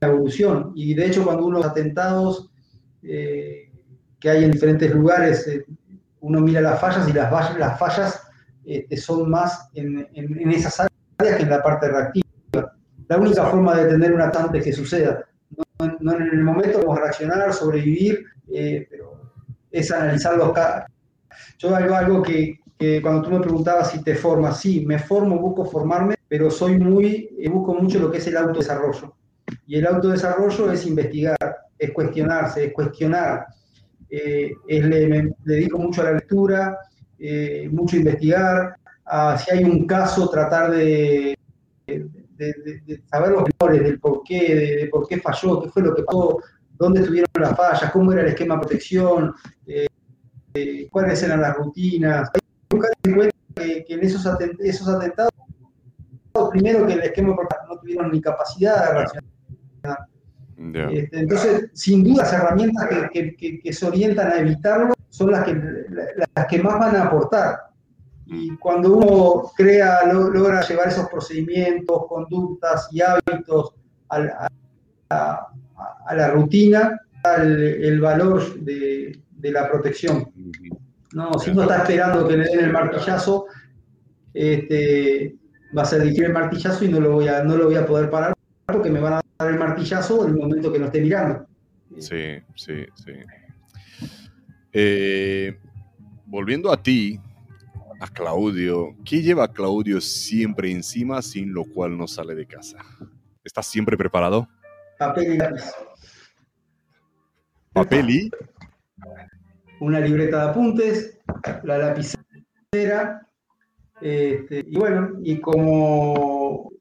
evolución. 0.02 0.72
Y 0.76 0.94
de 0.94 1.08
hecho, 1.08 1.24
cuando 1.24 1.46
uno 1.46 1.58
los 1.58 1.68
atentados 1.68 2.50
eh, 3.04 3.72
que 4.20 4.30
hay 4.30 4.44
en 4.44 4.52
diferentes 4.52 4.94
lugares, 4.94 5.48
eh, 5.48 5.66
uno 6.22 6.42
mira 6.42 6.62
las 6.62 6.80
fallas 6.80 7.08
y 7.08 7.14
las, 7.14 7.58
las 7.58 7.80
fallas 7.80 8.22
este, 8.66 8.98
son 8.98 9.30
más 9.30 9.70
en, 9.76 10.08
esas 10.52 10.82
áreas 11.18 11.38
que 11.38 11.44
en 11.44 11.50
la 11.50 11.64
parte 11.64 11.88
reactiva. 11.88 12.28
La 13.08 13.18
única 13.18 13.46
forma 13.46 13.76
de 13.76 13.86
tener 13.90 14.14
un 14.14 14.22
atante 14.22 14.58
es 14.58 14.64
que 14.66 14.74
suceda. 14.74 15.24
No, 15.80 16.16
en 16.16 16.24
el 16.24 16.44
momento 16.44 16.92
a 16.92 17.00
reaccionar, 17.00 17.54
sobrevivir, 17.54 18.26
eh, 18.52 18.88
pero 18.90 19.34
es 19.72 19.92
analizar 19.92 20.36
los 20.36 20.52
casos. 20.52 20.90
Yo 21.60 21.76
hago 21.76 21.96
algo 21.96 22.24
que, 22.24 22.60
cuando 23.02 23.22
tú 23.22 23.30
me 23.32 23.40
preguntabas 23.40 23.92
si 23.92 24.04
te 24.04 24.16
formas, 24.16 24.60
sí, 24.60 24.86
me 24.86 24.98
formo, 24.98 25.38
busco 25.40 25.66
formarme, 25.66 26.16
pero 26.28 26.50
soy 26.50 26.80
muy, 26.80 27.30
busco 27.52 27.76
mucho 27.76 28.00
lo 28.00 28.12
que 28.12 28.18
es 28.18 28.28
el 28.28 28.38
autodesarrollo. 28.38 29.16
Y 29.68 29.78
el 29.78 29.86
autodesarrollo 29.86 30.72
es 30.72 30.86
investigar, 30.88 31.38
es 31.78 31.92
cuestionarse, 31.92 32.66
es 32.66 32.74
cuestionar. 32.74 33.46
Eh, 34.10 34.52
le, 34.68 35.08
me 35.08 35.32
dedico 35.46 35.78
mucho 35.78 36.02
a 36.02 36.06
la 36.06 36.12
lectura, 36.14 36.78
eh, 37.20 37.70
mucho 37.72 37.98
a 37.98 38.00
investigar, 38.00 38.76
si 39.38 39.52
hay 39.52 39.64
un 39.64 39.86
caso, 39.86 40.30
tratar 40.30 40.72
de, 40.72 41.37
saber 43.10 43.32
los 43.32 43.44
valores, 43.60 43.84
del 43.84 44.00
por 44.00 44.24
qué, 44.24 44.56
de, 44.56 44.88
por 44.88 45.08
qué 45.08 45.20
falló, 45.20 45.62
qué 45.62 45.70
fue 45.70 45.84
lo 45.84 45.96
que 45.96 46.04
pasó, 46.04 46.40
dónde 46.78 47.02
estuvieron 47.02 47.30
las 47.40 47.56
fallas, 47.56 47.92
cómo 47.92 48.12
era 48.12 48.22
el 48.22 48.28
esquema 48.28 48.56
de 48.56 48.62
protección, 48.62 49.34
eh, 49.66 50.88
cuáles 50.92 51.22
eran 51.24 51.42
las 51.42 51.56
rutinas. 51.56 52.30
Hay 52.34 52.40
que 52.42 52.76
buscar 52.76 52.92
en 53.04 53.16
cuenta 53.16 53.36
que, 53.56 53.86
en 53.88 54.04
esos, 54.04 54.26
esos 54.60 54.88
atentados, 54.88 55.32
primero 56.52 56.86
que 56.86 56.94
el 56.94 57.02
esquema 57.02 57.30
de 57.30 57.36
no 57.68 57.80
tuvieron 57.80 58.12
ni 58.12 58.22
capacidad 58.22 58.88
de 58.88 58.94
reaccionar 58.94 60.08
este, 60.58 61.20
entonces, 61.20 61.70
sin 61.74 62.04
duda, 62.04 62.24
las 62.24 62.34
herramientas 62.34 62.90
que, 63.12 63.74
se 63.74 63.86
orientan 63.86 64.32
a 64.32 64.40
evitarlo 64.40 64.94
son 65.10 65.32
las 65.32 65.46
que, 65.46 65.54
las 66.36 66.48
que 66.48 66.64
más 66.64 66.80
van 66.80 66.96
a 66.96 67.04
aportar. 67.04 67.67
Y 68.30 68.56
cuando 68.58 68.98
uno 68.98 69.52
crea, 69.56 70.06
logra 70.12 70.62
llevar 70.62 70.90
esos 70.90 71.08
procedimientos, 71.08 72.08
conductas 72.08 72.90
y 72.92 73.02
hábitos 73.02 73.74
a, 74.10 74.50
la 75.10 76.32
rutina, 76.32 77.00
el, 77.38 77.84
el 77.84 78.02
valor 78.02 78.60
de, 78.60 79.20
la 79.42 79.70
protección. 79.70 80.30
No, 81.14 81.40
si 81.40 81.52
uno 81.52 81.62
está 81.64 81.78
esperando 81.78 82.28
que 82.28 82.38
le 82.38 82.44
den 82.46 82.66
el 82.66 82.72
martillazo, 82.74 83.46
este, 84.34 85.36
va 85.76 85.84
a 85.84 85.86
ser 85.86 86.02
difícil 86.02 86.26
el 86.26 86.34
martillazo 86.34 86.86
y 86.86 86.90
no 86.90 87.00
lo 87.00 87.14
voy 87.14 87.28
a, 87.30 87.44
no 87.44 87.56
lo 87.56 87.66
voy 87.66 87.76
a 87.76 87.86
poder 87.86 88.10
parar 88.10 88.34
porque 88.66 88.90
me 88.90 89.00
van 89.00 89.14
a 89.14 89.22
dar 89.40 89.52
el 89.52 89.58
martillazo 89.58 90.26
en 90.26 90.34
el 90.34 90.38
momento 90.38 90.72
que 90.72 90.80
no 90.80 90.88
esté 90.88 91.00
mirando. 91.00 91.48
Sí, 91.98 92.40
sí, 92.56 92.86
sí. 92.96 93.14
Eh, 94.74 95.58
volviendo 96.26 96.72
a 96.72 96.84
ti, 96.84 97.20
a 98.00 98.08
Claudio, 98.08 98.96
¿qué 99.06 99.22
lleva 99.22 99.46
a 99.46 99.52
Claudio 99.52 100.00
siempre 100.02 100.72
encima 100.72 101.22
sin 101.22 101.54
lo 101.54 101.64
cual 101.66 101.98
no 101.98 102.08
sale 102.08 102.36
de 102.36 102.46
casa? 102.46 102.78
¿Estás 103.44 103.68
siempre 103.68 103.98
preparado? 103.98 104.48
Papel 105.00 105.34
y 105.34 105.38
lápiz. 105.38 105.64
¿Papel 107.74 108.10
y? 108.10 108.32
Una 109.80 110.00
libreta 110.00 110.44
de 110.44 110.50
apuntes, 110.50 111.20
la 111.64 111.78
lapicera, 111.78 113.28
Este, 114.02 114.64
y 114.66 114.78
bueno, 114.78 115.14
y 115.24 115.40
como 115.40 116.72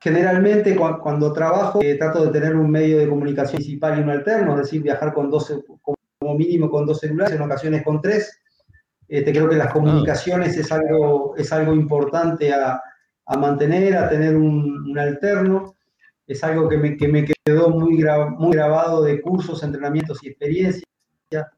generalmente 0.00 0.76
cuando 0.76 1.32
trabajo 1.32 1.82
eh, 1.82 1.96
trato 1.96 2.26
de 2.26 2.30
tener 2.30 2.54
un 2.56 2.70
medio 2.70 2.98
de 2.98 3.08
comunicación 3.08 3.56
principal 3.56 3.98
y 3.98 4.02
uno 4.02 4.12
alterno, 4.12 4.52
es 4.54 4.62
decir, 4.62 4.82
viajar 4.82 5.12
con 5.12 5.30
dos, 5.30 5.52
como 6.18 6.34
mínimo 6.34 6.70
con 6.70 6.86
dos 6.86 7.00
celulares, 7.00 7.34
en 7.34 7.42
ocasiones 7.42 7.82
con 7.82 8.00
tres. 8.00 8.40
Este, 9.08 9.32
creo 9.32 9.48
que 9.48 9.56
las 9.56 9.72
comunicaciones 9.72 10.56
es 10.56 10.70
algo, 10.72 11.34
es 11.36 11.52
algo 11.52 11.74
importante 11.74 12.52
a, 12.52 12.80
a 13.26 13.36
mantener, 13.36 13.96
a 13.96 14.08
tener 14.08 14.36
un, 14.36 14.90
un, 14.90 14.98
alterno. 14.98 15.74
Es 16.26 16.42
algo 16.42 16.68
que 16.68 16.76
me, 16.76 16.96
que 16.96 17.08
me 17.08 17.24
quedó 17.24 17.70
muy, 17.70 18.04
muy 18.38 18.52
grabado 18.56 19.02
de 19.02 19.20
cursos, 19.20 19.62
entrenamientos 19.62 20.18
y 20.22 20.28
experiencias. 20.28 20.84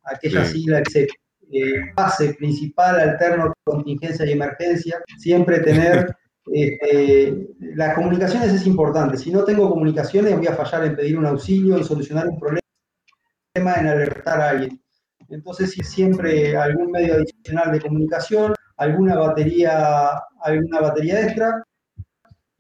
Aquella 0.05 0.45
sigla 0.45 0.83
que 0.83 0.91
se 0.91 1.09
eh, 1.51 1.93
base 1.95 2.35
principal, 2.35 3.01
alterno, 3.01 3.55
contingencia 3.65 4.27
y 4.27 4.33
emergencia, 4.33 5.03
siempre 5.19 5.61
tener 5.61 6.15
este, 6.53 7.49
las 7.75 7.95
comunicaciones 7.95 8.53
es 8.53 8.67
importante. 8.67 9.17
Si 9.17 9.31
no 9.31 9.45
tengo 9.45 9.71
comunicaciones, 9.71 10.37
voy 10.37 10.47
a 10.47 10.55
fallar 10.55 10.85
en 10.85 10.97
pedir 10.97 11.19
un 11.19 11.25
auxilio, 11.25 11.79
en 11.79 11.85
solucionar 11.85 12.29
un 12.29 12.39
problema, 12.39 12.61
en 13.55 13.87
alertar 13.87 14.41
a 14.41 14.51
alguien. 14.51 14.81
Entonces, 15.29 15.73
si 15.73 15.83
siempre 15.83 16.57
algún 16.57 16.91
medio 16.91 17.15
adicional 17.15 17.73
de 17.73 17.81
comunicación, 17.81 18.55
alguna 18.77 19.17
batería, 19.17 20.23
alguna 20.43 20.81
batería 20.81 21.23
extra. 21.23 21.63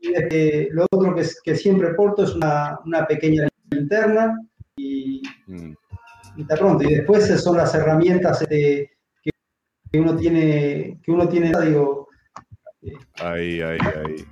Y 0.00 0.14
este, 0.14 0.68
lo 0.72 0.86
otro 0.90 1.14
que, 1.14 1.26
que, 1.42 1.56
siempre 1.56 1.94
porto 1.94 2.24
es 2.24 2.34
una, 2.34 2.78
una 2.84 3.06
pequeña 3.06 3.48
linterna 3.70 4.38
y, 4.76 5.22
mm 5.46 5.72
y 6.38 6.44
pronto. 6.44 6.84
Y 6.84 6.94
después 6.94 7.26
son 7.42 7.56
las 7.56 7.74
herramientas 7.74 8.40
este, 8.42 8.92
que, 9.22 10.00
uno 10.00 10.16
tiene, 10.16 11.00
que 11.02 11.10
uno 11.10 11.28
tiene, 11.28 11.52
digo. 11.64 12.08
Ahí, 13.20 13.60
ahí, 13.60 13.78
ahí. 13.80 14.24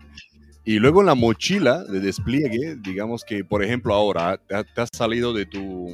Y 0.64 0.78
luego 0.78 1.00
en 1.00 1.06
la 1.06 1.14
mochila 1.14 1.84
de 1.84 2.00
despliegue, 2.00 2.76
digamos 2.80 3.24
que, 3.24 3.44
por 3.44 3.62
ejemplo, 3.62 3.92
ahora 3.92 4.38
te, 4.38 4.80
has 4.80 4.88
salido 4.92 5.32
de 5.32 5.46
tu, 5.46 5.88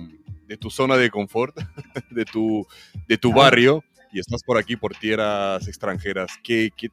de 0.52 0.58
tu 0.58 0.68
zona 0.68 0.98
de 0.98 1.10
confort, 1.10 1.56
de 2.10 2.26
tu, 2.26 2.66
de 3.08 3.16
tu 3.16 3.32
barrio, 3.32 3.82
y 4.12 4.20
estás 4.20 4.42
por 4.42 4.58
aquí, 4.58 4.76
por 4.76 4.94
tierras 4.94 5.66
extranjeras. 5.66 6.32
¿Qué, 6.44 6.70
qué, 6.76 6.88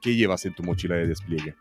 qué 0.00 0.16
llevas 0.16 0.46
en 0.46 0.54
tu 0.54 0.62
mochila 0.62 0.96
de 0.96 1.06
despliegue? 1.06 1.54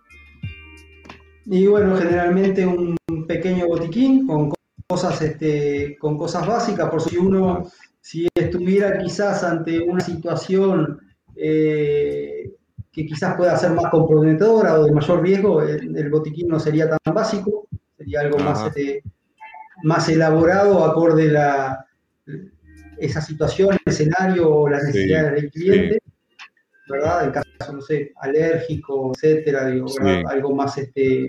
Y 1.45 1.67
bueno, 1.67 1.97
generalmente 1.97 2.65
un 2.65 2.95
pequeño 3.27 3.67
botiquín 3.67 4.25
con 4.25 4.53
cosas, 4.87 5.21
este, 5.21 5.97
con 5.99 6.17
cosas 6.17 6.47
básicas, 6.47 6.89
por 6.89 7.01
si 7.01 7.17
uno, 7.17 7.69
si 7.99 8.29
estuviera 8.33 8.97
quizás 8.97 9.43
ante 9.43 9.81
una 9.81 9.99
situación 9.99 11.01
eh, 11.35 12.53
que 12.93 13.05
quizás 13.05 13.35
pueda 13.35 13.57
ser 13.57 13.71
más 13.71 13.91
comprometedora 13.91 14.79
o 14.79 14.85
de 14.85 14.93
mayor 14.93 15.21
riesgo, 15.21 15.61
el, 15.61 16.09
botiquín 16.09 16.47
no 16.47 16.61
sería 16.61 16.89
tan 16.89 17.13
básico, 17.13 17.67
sería 17.97 18.21
algo 18.21 18.39
más, 18.39 18.67
este, 18.67 19.03
más 19.83 20.09
elaborado 20.09 20.83
acorde 20.83 21.37
a 21.37 21.85
esa 22.97 23.21
situación, 23.21 23.73
el 23.73 23.93
escenario 23.93 24.49
o 24.49 24.69
las 24.69 24.83
necesidades 24.83 25.41
del 25.41 25.51
cliente. 25.51 25.99
¿verdad? 26.87 27.25
En 27.25 27.31
caso, 27.31 27.73
no 27.73 27.81
sé, 27.81 28.13
alérgico, 28.17 29.11
etcétera, 29.15 29.67
digo, 29.67 29.87
algo 30.27 30.55
más 30.55 30.77
este, 30.77 31.27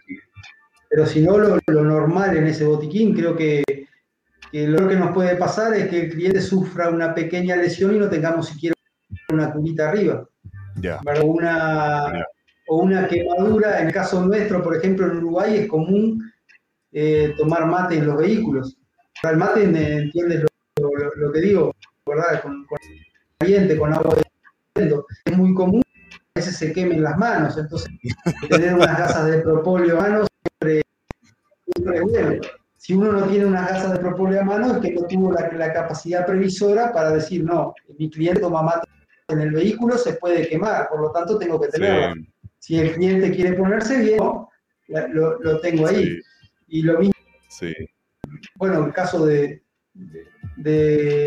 pero 0.89 1.07
si 1.07 1.23
no, 1.23 1.39
lo, 1.39 1.59
normal 1.67 2.37
en 2.37 2.47
ese 2.47 2.65
botiquín, 2.65 3.15
creo 3.15 3.37
que, 3.37 3.63
lo 4.53 4.89
que 4.89 4.97
nos 4.97 5.13
puede 5.13 5.37
pasar 5.37 5.75
es 5.75 5.89
que 5.89 6.03
el 6.03 6.11
cliente 6.11 6.41
sufra 6.41 6.89
una 6.89 7.15
pequeña 7.15 7.57
lesión 7.57 7.95
y 7.95 7.99
no 7.99 8.09
tengamos 8.09 8.49
siquiera 8.49 8.75
una 9.33 9.53
cubita 9.53 9.91
arriba. 9.91 10.27
O, 11.21 11.27
una, 11.27 12.27
o 12.69 12.79
una 12.79 13.09
quemadura, 13.09 13.81
en 13.81 13.89
el 13.89 13.93
caso 13.93 14.25
nuestro, 14.25 14.63
por 14.63 14.77
ejemplo, 14.77 15.07
en 15.07 15.19
Uruguay 15.19 15.57
es 15.57 15.69
común 15.69 16.26
eh, 16.93 17.35
tomar 17.37 17.67
mate 17.67 17.97
en 17.99 18.07
los 18.07 18.17
vehículos. 18.17 18.77
El 19.23 19.37
mate, 19.37 19.67
¿me 19.67 19.99
entiendes 19.99 20.45
lo, 20.77 21.33
que 21.33 21.41
digo? 21.41 21.75
¿Verdad? 22.07 22.43
Con, 22.43 22.65
con 22.67 22.79
caliente, 23.39 23.79
con 23.79 23.93
agua 23.93 24.17
de 24.75 25.03
Es 25.25 25.37
muy 25.37 25.55
común 25.55 25.83
a 26.35 26.39
veces 26.39 26.57
se 26.57 26.71
quemen 26.71 27.03
las 27.03 27.17
manos, 27.17 27.57
entonces 27.57 27.91
tener 28.51 28.75
unas 28.75 28.99
gasas 28.99 29.27
de 29.31 29.39
propóleo 29.39 29.97
en 29.97 30.03
manos 30.03 30.29
si 32.87 32.95
uno 32.95 33.11
no 33.11 33.27
tiene 33.27 33.47
unas 33.47 33.69
gasas 33.69 33.95
de 33.95 33.99
propóleo 33.99 34.41
a 34.41 34.45
mano, 34.45 34.75
es 34.75 34.79
que 34.79 34.93
no 34.93 35.03
tuvo 35.09 35.33
la, 35.33 35.73
capacidad 35.73 36.25
previsora 36.25 36.93
para 36.93 37.11
decir, 37.11 37.43
no, 37.43 37.75
mi 37.99 38.09
cliente 38.09 38.41
toma 38.41 38.63
mate 38.63 38.89
en 39.27 39.41
el 39.41 39.51
vehículo, 39.51 39.99
se 39.99 40.13
puede 40.13 40.47
quemar, 40.49 40.89
por 40.89 41.01
lo 41.01 41.11
tanto 41.11 41.37
tengo 41.37 41.61
que 41.61 41.67
tenerlo. 41.67 42.23
Si 42.61 42.79
el 42.79 42.93
cliente 42.93 43.33
quiere 43.33 43.55
ponerse 43.55 43.99
bien, 43.99 44.21
lo, 45.13 45.61
tengo 45.61 45.89
ahí. 45.89 46.17
Y 46.67 46.83
lo 46.83 46.99
mismo, 46.99 47.15
bueno, 48.57 48.87
el 48.87 48.93
caso 48.93 49.25
de, 49.27 49.63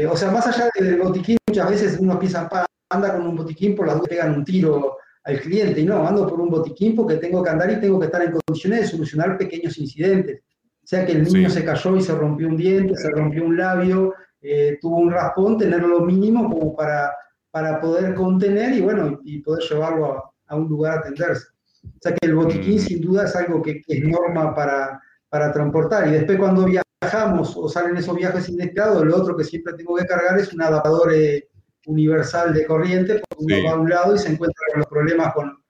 o 0.09 0.17
sea, 0.17 0.31
más 0.31 0.47
allá 0.47 0.69
del 0.75 0.99
botiquín, 0.99 1.37
muchas 1.47 1.69
veces 1.69 1.97
uno 1.99 2.19
piensa, 2.19 2.49
anda 2.89 3.15
con 3.15 3.27
un 3.27 3.35
botiquín 3.35 3.75
por 3.75 3.87
las 3.87 3.95
dudas 3.95 4.09
pegan 4.09 4.35
un 4.35 4.45
tiro 4.45 4.97
al 5.23 5.39
cliente 5.39 5.81
y 5.81 5.85
no, 5.85 6.07
ando 6.07 6.27
por 6.27 6.39
un 6.39 6.49
botiquín 6.49 6.95
porque 6.95 7.17
tengo 7.17 7.43
que 7.43 7.49
andar 7.49 7.71
y 7.71 7.79
tengo 7.79 7.99
que 7.99 8.07
estar 8.07 8.21
en 8.21 8.31
condiciones 8.31 8.81
de 8.81 8.87
solucionar 8.87 9.37
pequeños 9.37 9.77
incidentes. 9.77 10.41
O 10.83 10.87
sea 10.89 11.05
que 11.05 11.11
el 11.11 11.23
niño 11.23 11.49
se 11.49 11.63
cayó 11.63 11.97
y 11.97 12.01
se 12.01 12.15
rompió 12.15 12.47
un 12.47 12.57
diente, 12.57 12.95
se 12.95 13.11
rompió 13.11 13.45
un 13.45 13.57
labio, 13.57 14.13
eh, 14.41 14.77
tuvo 14.81 14.97
un 14.97 15.11
raspón, 15.11 15.57
tener 15.57 15.83
lo 15.83 16.01
mínimo 16.01 16.49
como 16.49 16.75
para, 16.75 17.11
para 17.51 17.79
poder 17.79 18.15
contener 18.15 18.73
y 18.73 18.81
bueno, 18.81 19.19
y 19.23 19.39
poder 19.41 19.63
llevarlo 19.69 20.33
a, 20.47 20.55
un 20.55 20.67
lugar 20.67 20.97
a 20.97 20.99
atenderse. 21.01 21.47
O 21.83 21.99
sea 22.01 22.13
que 22.13 22.27
el 22.27 22.35
botiquín 22.35 22.77
mm. 22.77 22.79
sin 22.79 23.01
duda 23.01 23.25
es 23.25 23.35
algo 23.35 23.61
que, 23.61 23.81
es 23.87 24.03
norma 24.03 24.55
para, 24.55 24.99
para 25.30 25.51
transportar. 25.51 26.07
Y 26.07 26.11
después 26.11 26.38
cuando 26.38 26.65
viajamos 26.65 27.56
o 27.56 27.69
salen 27.69 27.97
esos 27.97 28.15
viajes 28.15 28.49
inesperados, 28.49 29.06
lo 29.06 29.15
otro 29.15 29.38
que 29.38 29.43
siempre 29.43 29.73
tengo 29.73 29.95
que 29.95 30.06
cargar 30.06 30.39
es 30.39 30.51
un 30.53 30.61
adaptador 30.61 31.14
eh, 31.14 31.49
universal 31.85 32.53
de 32.53 32.65
corriente, 32.65 33.22
porque 33.30 33.45
uno 33.45 33.64
va 33.64 33.72
a 33.72 33.80
un 33.80 33.89
lado 33.89 34.15
y 34.15 34.19
se 34.19 34.31
encuentra 34.31 34.65
con 34.72 34.80
los 34.80 34.88
problemas 34.88 35.34
con, 35.34 35.64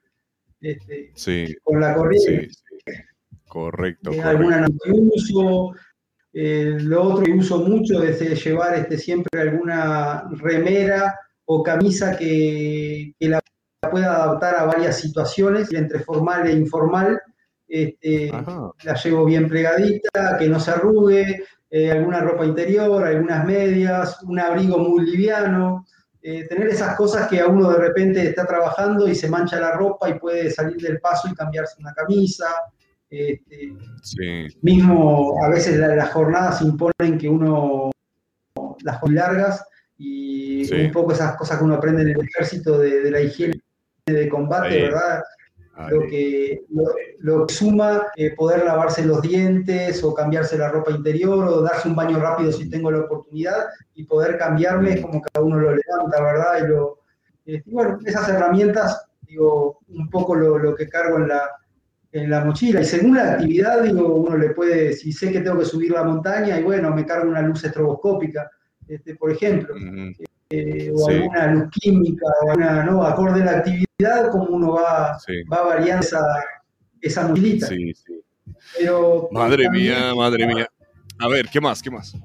este, 0.60 1.12
con 1.62 1.80
la 1.80 1.94
corriente. 1.94 2.48
Correcto. 3.46 4.12
Eh, 4.12 4.22
alguna 4.22 4.60
no 4.60 4.68
uso. 5.12 5.72
Eh, 6.32 6.76
lo 6.78 7.02
otro 7.02 7.24
que 7.24 7.32
uso 7.32 7.58
mucho 7.58 8.04
es 8.04 8.44
llevar 8.44 8.76
este, 8.76 8.96
siempre 8.96 9.40
alguna 9.40 10.28
remera 10.30 11.18
o 11.46 11.60
camisa 11.60 12.16
que, 12.16 13.12
la 13.18 13.40
pueda 13.90 14.14
adaptar 14.14 14.54
a 14.54 14.66
varias 14.66 15.00
situaciones, 15.00 15.72
entre 15.72 15.98
formal 15.98 16.46
e 16.46 16.52
informal. 16.52 17.20
Este, 17.72 18.32
la 18.82 18.94
llevo 18.94 19.24
bien 19.24 19.48
plegadita, 19.48 20.36
que 20.36 20.48
no 20.48 20.58
se 20.58 20.72
arrugue, 20.72 21.44
eh, 21.70 21.92
alguna 21.92 22.20
ropa 22.20 22.44
interior, 22.44 23.04
algunas 23.04 23.46
medias, 23.46 24.20
un 24.24 24.40
abrigo 24.40 24.76
muy 24.78 25.08
liviano. 25.08 25.86
Eh, 26.20 26.48
tener 26.48 26.66
esas 26.66 26.96
cosas 26.96 27.28
que 27.28 27.40
a 27.40 27.46
uno 27.46 27.70
de 27.70 27.78
repente 27.78 28.26
está 28.26 28.44
trabajando 28.44 29.08
y 29.08 29.14
se 29.14 29.30
mancha 29.30 29.60
la 29.60 29.72
ropa 29.72 30.10
y 30.10 30.18
puede 30.18 30.50
salir 30.50 30.78
del 30.78 31.00
paso 31.00 31.28
y 31.28 31.34
cambiarse 31.34 31.76
una 31.78 31.94
camisa. 31.94 32.48
Este, 33.08 33.72
mismo 34.62 35.34
a 35.44 35.48
veces 35.48 35.76
las 35.78 36.10
jornadas 36.12 36.62
imponen 36.62 37.18
que 37.18 37.28
uno 37.28 37.90
las 38.82 39.00
largas 39.08 39.64
y 39.96 40.72
un 40.72 40.92
poco 40.92 41.12
esas 41.12 41.36
cosas 41.36 41.58
que 41.58 41.64
uno 41.64 41.74
aprende 41.74 42.02
en 42.02 42.08
el 42.08 42.20
ejército 42.20 42.78
de, 42.78 43.10
la 43.10 43.20
higiene 43.20 43.60
de 44.06 44.28
combate, 44.28 44.82
¿verdad? 44.82 45.22
Lo 45.88 46.00
que, 46.02 46.64
lo, 47.20 47.48
suma 47.48 48.08
eh, 48.16 48.34
poder 48.34 48.64
lavarse 48.64 49.04
los 49.04 49.22
dientes 49.22 50.02
o 50.02 50.12
cambiarse 50.12 50.58
la 50.58 50.68
ropa 50.68 50.90
interior 50.90 51.46
o 51.46 51.62
darse 51.62 51.88
un 51.88 51.96
baño 51.96 52.18
rápido 52.18 52.52
si 52.52 52.68
tengo 52.68 52.90
la 52.90 53.00
oportunidad 53.00 53.66
y 53.94 54.04
poder 54.04 54.36
cambiarme 54.36 55.00
como 55.00 55.22
cada 55.22 55.44
uno 55.44 55.58
lo 55.58 55.74
levanta, 55.74 56.22
¿verdad? 56.22 56.64
Y, 56.64 56.68
lo, 56.68 56.98
eh, 57.46 57.62
bueno, 57.66 57.98
esas 58.04 58.28
herramientas, 58.28 59.06
digo, 59.22 59.78
un 59.88 60.10
poco 60.10 60.34
lo, 60.34 60.58
lo, 60.58 60.74
que 60.74 60.88
cargo 60.88 61.16
en 61.18 61.28
la, 61.28 61.42
en 62.12 62.30
la 62.30 62.44
mochila. 62.44 62.80
Y 62.80 62.84
según 62.84 63.16
la 63.16 63.32
actividad, 63.32 63.82
digo, 63.82 64.14
uno 64.14 64.36
le 64.36 64.50
puede, 64.50 64.92
si 64.92 65.12
sé 65.12 65.32
que 65.32 65.40
tengo 65.40 65.58
que 65.58 65.64
subir 65.64 65.92
la 65.92 66.04
montaña, 66.04 66.58
y 66.58 66.62
bueno, 66.62 66.94
me 66.94 67.06
cargo 67.06 67.28
una 67.28 67.42
luz 67.42 67.64
estroboscópica, 67.64 68.50
este, 68.88 69.14
por 69.14 69.30
ejemplo. 69.30 69.74
Eh, 70.52 70.92
o 70.92 71.08
alguna 71.08 71.46
luz 71.52 71.70
química, 71.70 72.26
o 72.26 72.50
alguna, 72.50 72.84
¿no? 72.84 73.04
acorde 73.04 73.40
a 73.42 73.44
la 73.44 73.50
actividad, 73.58 74.30
como 74.32 74.46
uno 74.46 74.72
va, 74.72 75.16
va 75.52 75.62
variando 75.62 76.04
esa, 76.04 76.20
esa 77.00 77.28
mochilita. 77.28 77.68
Sí, 77.68 77.94
sí. 77.94 78.20
Pero, 78.76 79.28
madre 79.30 79.70
mía, 79.70 80.12
madre 80.14 80.46
mía. 80.46 80.68
A 81.18 81.28
ver, 81.28 81.48
¿qué 81.48 81.60
más? 81.60 81.80
¿Qué 81.80 81.90
más? 81.90 82.16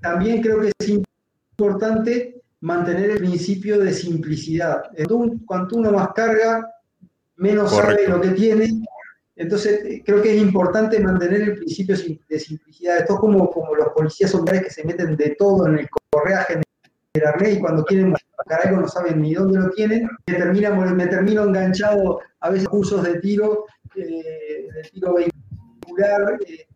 También 0.00 0.40
creo 0.40 0.60
que 0.60 0.72
es 0.78 0.88
importante 0.88 2.40
mantener 2.60 3.10
el 3.10 3.18
principio 3.18 3.78
de 3.78 3.92
simplicidad. 3.92 4.84
Cuanto 5.46 5.76
uno 5.76 5.92
más 5.92 6.08
carga, 6.14 6.72
menos 7.36 7.74
sabe 7.74 8.08
lo 8.08 8.20
que 8.20 8.30
tiene. 8.30 8.82
Entonces, 9.36 10.02
creo 10.04 10.22
que 10.22 10.36
es 10.36 10.42
importante 10.42 11.00
mantener 11.00 11.42
el 11.42 11.54
principio 11.56 11.96
de 12.28 12.38
simplicidad. 12.38 12.98
Esto 12.98 13.14
es 13.14 13.20
como, 13.20 13.50
como 13.50 13.74
los 13.74 13.88
policías 13.88 14.34
hombres 14.34 14.62
que 14.62 14.70
se 14.70 14.84
meten 14.84 15.16
de 15.16 15.34
todo 15.38 15.66
en 15.66 15.78
el 15.80 15.88
correaje, 16.10 16.54
arnés 16.54 16.64
y 17.12 17.58
cuando 17.58 17.84
quieren 17.84 18.12
buscar 18.12 18.66
algo 18.66 18.82
no 18.82 18.88
saben 18.88 19.20
ni 19.20 19.34
dónde 19.34 19.58
lo 19.58 19.70
tienen. 19.70 20.08
Me, 20.26 20.34
termina, 20.34 20.70
me 20.70 21.06
termino 21.06 21.44
enganchado 21.44 22.20
a 22.40 22.50
veces 22.50 22.68
cursos 22.68 23.02
de 23.02 23.18
tiro, 23.20 23.66
eh, 23.96 24.68
de 24.72 24.82
tiro 24.92 25.14
vehicular, 25.14 26.38
este, 26.40 26.68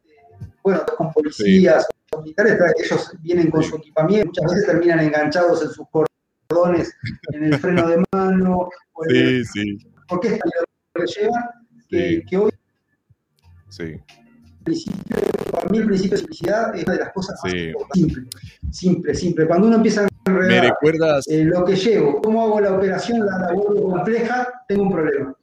bueno, 0.62 0.85
con 0.97 1.12
policías, 1.12 1.86
militares, 2.20 2.59
ellos 2.78 3.12
vienen 3.20 3.51
con 3.51 3.62
su 3.62 3.77
equipamiento, 3.77 4.43
muchas 4.43 4.55
veces 4.55 4.66
terminan 4.66 5.01
enganchados 5.01 5.62
en 5.62 5.69
sus 5.70 5.86
cordones, 5.90 6.93
en 7.32 7.44
el 7.44 7.59
freno 7.59 7.86
de 7.89 8.02
mano. 8.12 8.69
sí, 9.09 9.44
sí. 9.44 9.78
Porque 10.09 10.28
es 10.28 10.40
lo 10.94 11.05
que 11.05 11.12
llevan, 11.20 11.44
que, 11.89 12.23
que 12.28 12.36
hoy 12.36 12.51
Sí 13.69 14.01
principio, 14.64 15.16
para 15.52 15.68
mí 15.68 15.78
el 15.78 15.86
principio 15.86 16.12
de 16.12 16.18
simplicidad 16.18 16.74
es 16.74 16.84
una 16.84 16.94
de 16.94 17.00
las 17.00 17.12
cosas 17.12 17.38
más 17.42 17.52
simples. 17.92 18.26
Simple, 18.70 19.14
simple. 19.14 19.46
Cuando 19.46 19.68
uno 19.68 19.76
empieza 19.76 20.04
a 20.04 20.08
enredar 20.26 20.62
¿Me 20.62 20.68
recuerdas? 20.70 21.28
Eh, 21.28 21.44
lo 21.44 21.64
que 21.64 21.76
llevo, 21.76 22.20
cómo 22.20 22.42
hago 22.42 22.60
la 22.60 22.74
operación, 22.74 23.24
la, 23.24 23.46
hago 23.48 23.90
compleja, 23.90 24.52
tengo 24.66 24.82
un 24.82 24.92
problema. 24.92 25.36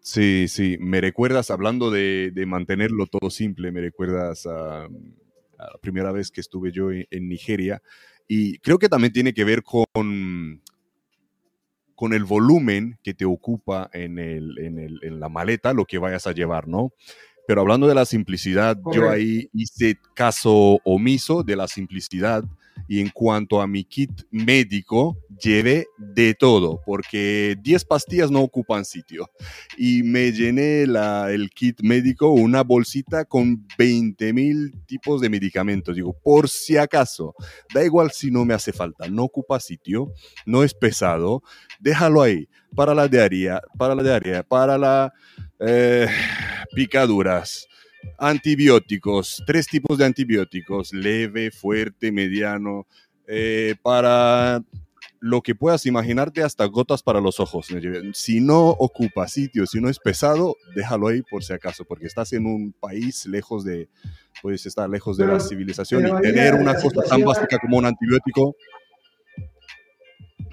Sí, 0.00 0.46
sí. 0.48 0.76
Me 0.80 1.00
recuerdas, 1.00 1.50
hablando 1.50 1.90
de, 1.90 2.32
de 2.34 2.46
mantenerlo 2.46 3.06
todo 3.06 3.30
simple, 3.30 3.70
me 3.70 3.80
recuerdas 3.80 4.46
a, 4.46 4.88
la 5.58 5.78
primera 5.80 6.10
vez 6.10 6.30
que 6.30 6.40
estuve 6.40 6.72
yo 6.72 6.90
en, 6.90 7.06
en 7.10 7.28
Nigeria. 7.28 7.82
Y 8.26 8.58
creo 8.58 8.78
que 8.78 8.88
también 8.88 9.12
tiene 9.12 9.34
que 9.34 9.44
ver 9.44 9.62
con, 9.62 10.62
con 12.00 12.14
el 12.14 12.24
volumen 12.24 12.98
que 13.02 13.12
te 13.12 13.26
ocupa 13.26 13.90
en, 13.92 14.18
el, 14.18 14.58
en, 14.58 14.78
el, 14.78 15.00
en, 15.02 15.20
la 15.20 15.28
maleta, 15.28 15.74
lo 15.74 15.84
que 15.84 15.98
vayas 15.98 16.26
a 16.26 16.32
llevar, 16.32 16.66
¿no? 16.66 16.94
Pero 17.50 17.62
hablando 17.62 17.88
de 17.88 17.96
la 17.96 18.04
simplicidad, 18.04 18.78
yo 18.94 19.10
ahí 19.10 19.50
hice 19.52 19.98
caso 20.14 20.78
omiso 20.84 21.42
de 21.42 21.56
la 21.56 21.66
simplicidad 21.66 22.44
y 22.88 23.00
en 23.00 23.08
cuanto 23.10 23.60
a 23.60 23.66
mi 23.66 23.84
kit 23.84 24.10
médico, 24.30 25.18
llevé 25.42 25.86
de 25.98 26.34
todo, 26.34 26.80
porque 26.84 27.56
10 27.62 27.84
pastillas 27.84 28.30
no 28.30 28.40
ocupan 28.40 28.84
sitio. 28.84 29.28
Y 29.76 30.02
me 30.02 30.32
llené 30.32 30.86
la, 30.86 31.30
el 31.30 31.50
kit 31.50 31.80
médico, 31.82 32.30
una 32.30 32.62
bolsita 32.62 33.24
con 33.24 33.66
20 33.78 34.32
mil 34.32 34.72
tipos 34.86 35.20
de 35.20 35.28
medicamentos. 35.28 35.94
Digo, 35.94 36.16
por 36.22 36.48
si 36.48 36.76
acaso, 36.76 37.34
da 37.74 37.84
igual 37.84 38.10
si 38.10 38.30
no 38.30 38.44
me 38.44 38.54
hace 38.54 38.72
falta, 38.72 39.08
no 39.08 39.24
ocupa 39.24 39.60
sitio, 39.60 40.12
no 40.46 40.64
es 40.64 40.74
pesado, 40.74 41.42
déjalo 41.78 42.22
ahí 42.22 42.48
para 42.74 42.94
la 42.94 43.08
diarrea, 43.08 43.60
para 43.76 43.94
la 43.94 44.02
diarrea, 44.02 44.42
para 44.42 44.78
la 44.78 45.12
eh, 45.58 46.08
picaduras, 46.74 47.66
antibióticos, 48.18 49.42
tres 49.46 49.66
tipos 49.66 49.98
de 49.98 50.04
antibióticos, 50.06 50.92
leve, 50.92 51.50
fuerte, 51.50 52.12
mediano, 52.12 52.86
eh, 53.26 53.74
para 53.82 54.62
lo 55.20 55.42
que 55.42 55.54
puedas 55.54 55.84
imaginarte, 55.84 56.42
hasta 56.42 56.64
gotas 56.64 57.02
para 57.02 57.20
los 57.20 57.40
ojos. 57.40 57.68
Si 58.14 58.40
no 58.40 58.68
ocupa 58.68 59.28
sitio, 59.28 59.66
si 59.66 59.80
no 59.80 59.88
es 59.90 59.98
pesado, 59.98 60.56
déjalo 60.74 61.08
ahí 61.08 61.22
por 61.22 61.44
si 61.44 61.52
acaso, 61.52 61.84
porque 61.84 62.06
estás 62.06 62.32
en 62.32 62.46
un 62.46 62.72
país 62.72 63.26
lejos 63.26 63.64
de, 63.64 63.88
puedes 64.42 64.64
estar 64.64 64.88
lejos 64.88 65.18
de 65.18 65.26
la 65.26 65.38
civilización 65.38 66.08
y 66.08 66.22
tener 66.22 66.54
una 66.54 66.74
cosa 66.74 67.02
tan 67.02 67.22
básica 67.22 67.58
como 67.58 67.76
un 67.76 67.86
antibiótico 67.86 68.56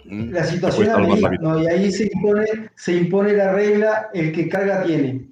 Mm, 0.09 0.31
la 0.31 0.45
situación 0.45 0.87
¿no? 1.41 1.61
y 1.61 1.67
ahí 1.67 1.91
se 1.91 2.09
impone, 2.13 2.69
se 2.75 2.93
impone 2.93 3.33
la 3.33 3.51
regla, 3.51 4.09
el 4.13 4.31
que 4.31 4.47
carga 4.47 4.83
tiene. 4.83 5.27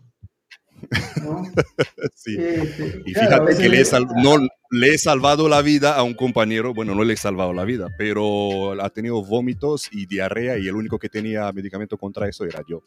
sí. 2.15 2.35
Este, 2.37 3.01
y 3.05 3.13
fíjate 3.13 3.55
que 3.55 3.69
le 3.69 3.81
he, 3.81 3.85
no, 4.21 4.37
le 4.71 4.93
he 4.93 4.97
salvado 4.97 5.47
la 5.49 5.61
vida 5.61 5.95
a 5.95 6.03
un 6.03 6.13
compañero, 6.13 6.73
bueno, 6.73 6.95
no 6.95 7.03
le 7.03 7.13
he 7.13 7.17
salvado 7.17 7.53
la 7.53 7.65
vida, 7.65 7.89
pero 7.97 8.79
ha 8.81 8.89
tenido 8.89 9.23
vómitos 9.23 9.89
y 9.91 10.05
diarrea 10.05 10.57
y 10.57 10.67
el 10.67 10.75
único 10.75 10.99
que 10.99 11.09
tenía 11.09 11.51
medicamento 11.51 11.97
contra 11.97 12.27
eso 12.27 12.45
era 12.45 12.61
yo. 12.67 12.83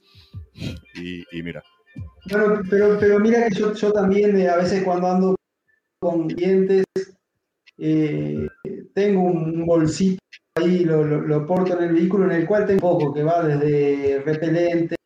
Y, 0.95 1.25
mira. 1.43 1.63
Bueno, 2.31 2.63
pero, 2.69 2.99
pero 2.99 3.19
mira 3.19 3.49
que 3.49 3.55
yo, 3.55 3.75
yo 3.75 3.93
también 3.93 4.39
eh, 4.39 4.49
a 4.49 4.57
veces 4.57 4.85
cuando 4.85 5.09
ando 5.09 5.37
con 6.01 6.29
clientes 6.29 6.85
eh, 7.79 8.47
tengo 8.95 9.23
un 9.23 9.67
bolsito 9.67 10.19
ahí 10.59 10.85
lo, 10.85 11.05
lo, 11.05 11.47
porto 11.47 11.79
en 11.79 11.85
el 11.85 11.95
vehículo 11.95 12.25
en 12.25 12.33
el 12.33 12.47
cual 12.47 12.67
tengo 12.67 12.81
poco, 12.81 13.15
que 13.15 13.23
va 13.23 13.43
desde 13.43 14.23
repelente, 14.25 14.97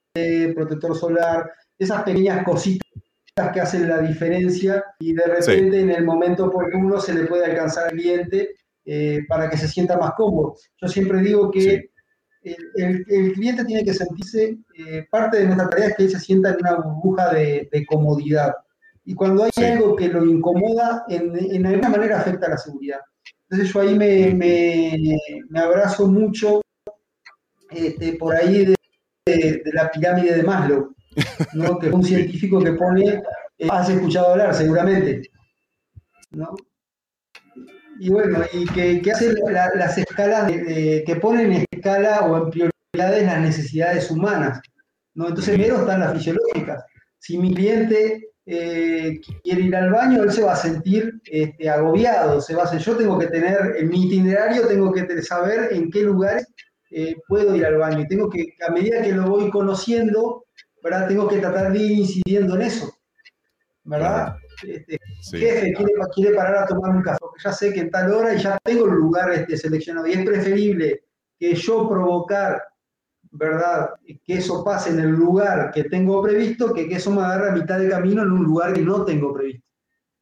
protector 0.55 0.97
solar, 0.97 1.51
esas 1.85 2.03
pequeñas 2.03 2.45
cositas 2.45 2.89
que 3.53 3.61
hacen 3.61 3.89
la 3.89 4.01
diferencia 4.01 4.85
y 5.01 5.15
de 5.15 5.25
repente 5.25 5.81
en 5.81 5.91
el 5.91 6.05
momento 6.05 6.47
oportuno 6.47 7.01
se 7.01 7.15
le 7.15 7.27
puede 7.27 7.47
alcanzar 7.47 7.85
al 7.89 7.93
cliente 7.93 8.51
eh, 8.85 9.21
para 9.29 9.49
que 9.49 9.57
se 9.57 9.69
sienta 9.69 9.99
más 9.99 10.13
cómodo. 10.17 10.57
Yo 10.81 10.89
siempre 10.89 11.21
digo 11.21 11.51
que 11.51 11.91
el, 12.43 13.05
el, 13.09 13.33
cliente 13.33 13.65
tiene 13.65 13.85
que 13.85 13.95
sentirse, 13.95 14.59
eh, 14.77 15.07
parte 15.11 15.39
de 15.39 15.45
nuestra 15.47 15.71
tarea 15.71 15.89
es 15.89 15.97
que 15.97 16.03
él 16.05 16.11
se 16.11 16.21
sienta 16.21 16.51
en 16.51 16.57
una 16.61 16.75
burbuja 16.75 17.33
de, 17.33 17.69
de 17.71 17.87
comodidad. 17.87 18.53
Y 19.05 19.15
cuando 19.15 19.45
hay 19.45 19.65
algo 19.65 19.97
que 19.97 20.09
lo 20.09 20.25
incomoda, 20.25 21.05
en, 21.09 21.33
en 21.37 21.67
alguna 21.67 21.89
manera 21.89 22.21
afecta 22.21 22.47
a 22.47 22.51
la 22.51 22.59
seguridad. 22.59 23.01
Entonces 23.53 23.75
yo 23.75 23.81
ahí 23.81 23.95
me, 23.95 25.61
abrazo 25.61 26.07
mucho 26.07 26.63
este, 27.71 28.15
por 28.15 28.35
ahí 28.35 28.75
de, 29.27 29.63
la 29.75 29.91
pirámide 29.91 30.37
de 30.37 30.43
Maslow, 30.43 30.95
que 31.81 31.87
es 31.87 31.93
un 31.93 32.05
científico 32.05 32.63
que 32.63 32.73
pone, 32.73 33.23
eh, 33.59 33.69
has 33.71 33.89
escuchado 33.89 34.33
hablar 34.33 34.55
seguramente, 34.55 35.23
Y 37.99 38.11
bueno, 38.11 38.41
y 38.53 38.67
que, 38.67 39.03
las 39.51 39.99
escalas, 39.99 40.51
que 40.51 41.19
pone 41.21 41.43
en 41.43 41.65
escala 41.71 42.23
o 42.23 42.45
en 42.45 42.51
prioridades 42.51 43.27
las 43.27 43.41
necesidades 43.41 44.11
humanas. 44.11 44.61
¿no? 45.15 45.29
Entonces, 45.29 45.55
primero 45.55 45.79
están 45.79 46.01
las 46.01 46.15
fisiológicas. 46.15 46.85
Si 47.19 47.39
mi 47.39 47.55
cliente 47.55 48.33
eh, 48.45 49.21
quiere 49.45 49.63
ir 49.63 49.77
al 49.77 49.91
baño, 49.91 50.23
él 50.25 50.33
se 50.33 50.43
va 50.43 50.55
a 50.55 50.57
sentir 50.57 51.21
este, 51.25 51.71
agobiado, 51.71 52.41
se 52.41 52.57
va 52.57 52.65
a 52.65 52.77
yo 52.77 52.97
tengo 52.97 53.19
que 53.19 53.29
tener, 53.29 53.77
en 53.79 53.89
mi 53.89 54.07
itinerario 54.07 54.67
tengo 54.67 54.93
que 54.93 55.23
saber 55.23 55.73
en 55.73 55.91
qué 55.91 56.03
lugares 56.03 56.49
eh, 56.91 57.17
puedo 57.29 57.55
ir 57.55 57.65
al 57.65 57.79
baño 57.79 58.01
y 58.01 58.09
tengo 58.09 58.29
que, 58.29 58.55
a 58.67 58.73
medida 58.73 59.01
que 59.01 59.13
lo 59.13 59.29
voy 59.29 59.49
conociendo, 59.51 60.45
¿verdad? 60.83 61.09
Tengo 61.09 61.29
que 61.29 61.39
tratar 61.39 61.73
de 61.73 61.79
ir 61.79 61.93
incidiendo 61.93 62.57
en 62.57 62.63
eso, 62.63 62.93
¿verdad? 63.85 64.37
Este, 64.63 64.99
Jefe, 65.31 65.73
quiere, 65.75 65.93
quiere, 66.15 66.35
parar 66.35 66.65
a 66.65 66.67
tomar 66.67 66.95
un 66.95 67.03
café, 67.03 67.19
porque 67.21 67.43
ya 67.43 67.53
sé 67.53 67.73
que 67.73 67.81
en 67.81 67.91
tal 67.91 68.13
hora 68.13 68.35
y 68.35 68.39
ya 68.39 68.59
tengo 68.63 68.87
el 68.87 68.93
lugar 68.93 69.31
este, 69.33 69.57
seleccionado 69.57 70.07
y 70.07 70.13
es 70.13 70.25
preferible 70.25 71.05
que 71.39 71.55
yo 71.55 71.89
provocar 71.89 72.63
¿verdad? 73.33 73.91
Que 74.05 74.35
eso 74.35 74.63
pase 74.63 74.91
en 74.91 75.01
el 75.01 75.11
lugar 75.11 75.71
que 75.73 75.85
tengo 75.85 76.23
previsto, 76.23 76.73
que, 76.73 76.87
que 76.87 76.97
eso 76.97 77.11
me 77.11 77.23
agarre 77.23 77.49
a 77.49 77.53
mitad 77.53 77.79
de 77.79 77.89
camino 77.89 78.23
en 78.23 78.31
un 78.31 78.45
lugar 78.45 78.75
que 78.75 78.83
no 78.83 79.05
tengo 79.05 79.33
previsto 79.33 79.67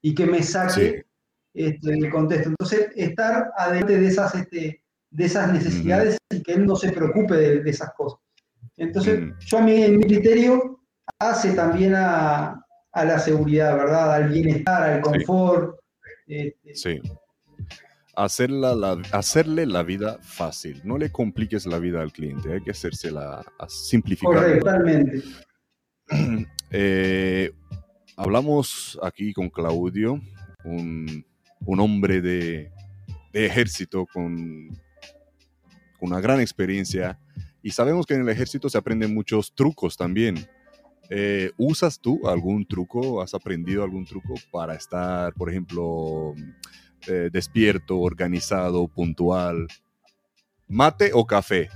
y 0.00 0.14
que 0.14 0.26
me 0.26 0.42
saque 0.42 1.06
este, 1.52 1.92
el 1.92 2.10
contexto. 2.10 2.50
Entonces, 2.50 2.88
estar 2.94 3.50
adentro 3.56 3.96
de 3.96 4.06
esas, 4.06 4.34
este, 4.36 4.84
de 5.10 5.24
esas 5.24 5.52
necesidades 5.52 6.18
y 6.30 6.42
que 6.42 6.52
él 6.52 6.64
no 6.64 6.76
se 6.76 6.92
preocupe 6.92 7.34
de, 7.34 7.68
esas 7.68 7.92
cosas. 7.94 8.20
Entonces, 8.80 9.20
yo 9.46 9.58
a 9.58 9.62
mí, 9.62 9.82
en 9.82 9.98
mi 9.98 10.04
criterio, 10.04 10.80
hace 11.18 11.52
también 11.52 11.94
a, 11.94 12.64
la 12.94 13.18
seguridad, 13.18 13.76
¿verdad? 13.76 14.14
Al 14.14 14.28
bienestar, 14.28 14.82
al 14.82 15.00
confort. 15.00 15.78
Este, 16.26 16.74
sí 16.74 17.00
hacerle 18.14 19.66
la 19.66 19.82
vida 19.82 20.18
fácil. 20.22 20.80
No 20.84 20.98
le 20.98 21.10
compliques 21.10 21.66
la 21.66 21.78
vida 21.78 22.02
al 22.02 22.12
cliente, 22.12 22.52
hay 22.52 22.60
que 22.60 22.72
hacérsela 22.72 23.44
simplificar. 23.68 24.34
Correctamente. 24.34 25.22
Eh, 26.72 27.50
hablamos 28.16 28.96
aquí 29.02 29.32
con 29.32 29.50
Claudio, 29.50 30.20
un, 30.62 31.24
hombre 31.66 32.20
de, 32.20 32.70
ejército 33.32 34.06
con, 34.06 34.68
una 36.00 36.20
gran 36.20 36.40
experiencia 36.40 37.18
y 37.62 37.70
sabemos 37.70 38.06
que 38.06 38.14
en 38.14 38.22
el 38.22 38.28
ejército 38.28 38.68
se 38.68 38.78
aprenden 38.78 39.14
muchos 39.14 39.54
trucos 39.54 39.96
también. 39.96 40.36
Eh, 41.08 41.50
¿Usas 41.56 41.98
tú 41.98 42.20
algún 42.28 42.66
truco? 42.66 43.20
¿Has 43.20 43.34
aprendido 43.34 43.82
algún 43.82 44.06
truco 44.06 44.34
para 44.50 44.74
estar, 44.74 45.34
por 45.34 45.50
ejemplo, 45.50 46.34
eh, 47.08 47.30
despierto, 47.32 47.98
organizado, 47.98 48.86
puntual? 48.88 49.66
¿Mate 50.68 51.10
o 51.12 51.26
café? 51.26 51.68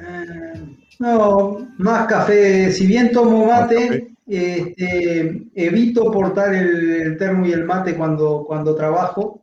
Eh, 0.00 0.76
no, 0.98 1.68
más 1.78 2.06
café. 2.06 2.72
Si 2.72 2.86
bien 2.86 3.12
tomo 3.12 3.46
mate, 3.46 4.14
este, 4.26 5.48
evito 5.54 6.10
portar 6.10 6.54
el, 6.54 7.16
termo 7.18 7.46
y 7.46 7.52
el 7.52 7.64
mate 7.64 7.94
cuando, 7.94 8.44
cuando 8.46 8.74
trabajo. 8.74 9.42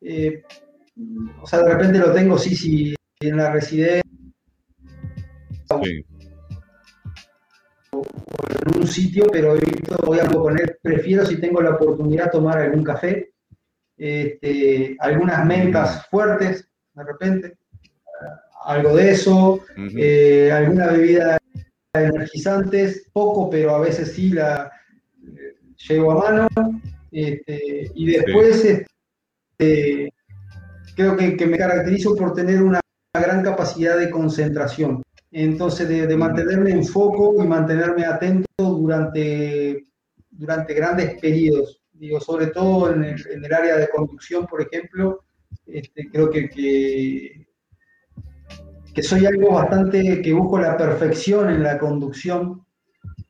Eh, 0.00 0.42
o 1.40 1.46
sea, 1.46 1.60
de 1.60 1.72
repente 1.74 1.98
lo 1.98 2.12
tengo, 2.12 2.38
sí, 2.38 2.54
sí, 2.54 2.94
en 3.28 3.36
la 3.36 3.52
residencia. 3.52 4.02
Sí 5.82 6.04
en 8.66 8.80
un 8.80 8.86
sitio, 8.86 9.26
pero 9.30 9.56
voy 10.04 10.18
a 10.18 10.28
poner, 10.28 10.78
prefiero 10.82 11.24
si 11.24 11.36
tengo 11.36 11.60
la 11.60 11.70
oportunidad 11.70 12.30
tomar 12.30 12.58
algún 12.58 12.84
café. 12.84 13.30
este, 13.96 14.96
algunas 14.98 15.46
mentas 15.46 16.06
fuertes, 16.08 16.68
de 16.94 17.04
repente, 17.04 17.56
algo 18.64 18.96
de 18.96 19.10
eso, 19.10 19.60
eh, 19.96 20.50
alguna 20.52 20.88
bebida 20.88 21.38
energizantes, 21.92 23.08
poco, 23.12 23.48
pero 23.48 23.76
a 23.76 23.80
veces 23.80 24.12
sí 24.12 24.30
la 24.30 24.72
eh, 25.22 25.54
llevo 25.88 26.12
a 26.12 26.30
mano. 26.30 26.48
Este, 27.12 27.92
y 27.94 28.06
después 28.06 28.64
este, 28.64 30.12
creo 30.96 31.16
que, 31.16 31.46
me 31.46 31.56
caracterizo 31.56 32.16
por 32.16 32.34
tener 32.34 32.60
una 32.62 32.80
gran 33.20 33.42
capacidad 33.42 33.98
de 33.98 34.10
concentración. 34.10 35.02
Entonces, 35.30 35.88
de, 35.88 36.16
mantenerme 36.16 36.70
en 36.70 36.84
foco 36.84 37.42
y 37.42 37.46
mantenerme 37.46 38.04
atento 38.04 38.46
durante, 38.58 39.84
durante 40.30 40.74
grandes 40.74 41.20
periodos. 41.20 41.80
Digo, 41.92 42.20
sobre 42.20 42.48
todo 42.48 42.92
en 42.92 43.04
el, 43.04 43.54
área 43.54 43.76
de 43.76 43.88
conducción, 43.88 44.46
por 44.46 44.62
ejemplo, 44.62 45.24
este, 45.66 46.08
creo 46.10 46.30
que, 46.30 46.48
que, 46.48 47.46
que, 48.94 49.02
soy 49.02 49.26
algo 49.26 49.54
bastante 49.54 50.20
que 50.22 50.32
busco 50.32 50.58
la 50.58 50.76
perfección 50.76 51.50
en 51.50 51.62
la 51.62 51.78
conducción, 51.78 52.64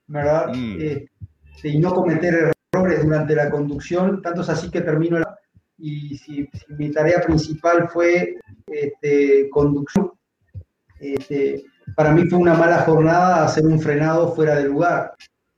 ¿verdad? 0.06 0.48
Mm. 0.54 0.76
Este, 0.80 1.68
y 1.68 1.78
no 1.78 1.94
cometer 1.94 2.52
errores 2.72 3.02
durante 3.02 3.34
la 3.34 3.50
conducción, 3.50 4.20
tanto 4.20 4.42
es 4.42 4.48
así 4.48 4.70
que 4.70 4.80
termino 4.80 5.18
la, 5.18 5.38
y 5.78 6.16
si, 6.18 6.48
mi 6.68 6.90
tarea 6.90 7.20
principal 7.20 7.88
fue 7.88 8.36
este, 8.66 9.48
conducción, 9.50 10.12
este, 11.00 11.64
para 11.96 12.12
mí 12.12 12.24
fue 12.28 12.38
una 12.38 12.54
mala 12.54 12.80
jornada 12.80 13.44
hacer 13.44 13.66
un 13.66 13.80
frenado 13.80 14.34
fuera 14.34 14.56
de 14.56 14.64
lugar, 14.64 15.14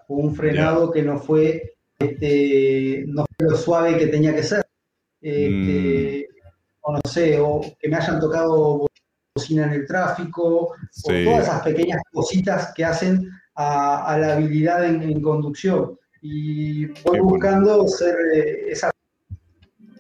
o 0.09 0.17
un 0.17 0.35
frenado 0.35 0.91
que 0.91 1.03
no 1.03 1.19
fue, 1.19 1.77
este, 1.99 3.05
no 3.09 3.25
fue 3.25 3.49
lo 3.49 3.57
suave 3.57 3.97
que 3.99 4.07
tenía 4.07 4.35
que 4.35 4.43
ser. 4.43 4.67
Este, 5.21 6.29
mm. 6.29 6.37
O 6.89 6.93
no 6.93 7.01
sé, 7.09 7.41
o 7.41 7.61
que 7.81 7.89
me 7.89 7.97
hayan 7.97 8.21
tocado 8.21 8.87
bocina 9.35 9.65
en 9.65 9.73
el 9.73 9.87
tráfico, 9.87 10.69
o 10.69 10.75
todas 11.03 11.43
esas 11.43 11.63
pequeñas 11.63 12.01
cositas 12.13 12.73
que 12.75 12.85
hacen 12.85 13.29
a, 13.57 14.17
la 14.19 14.35
habilidad 14.35 14.85
en, 14.85 15.21
conducción. 15.21 15.99
Y 16.23 16.87
voy 17.03 17.21
buscando 17.21 17.87
ser 17.89 18.17
eh, 18.35 18.67
esa 18.69 18.91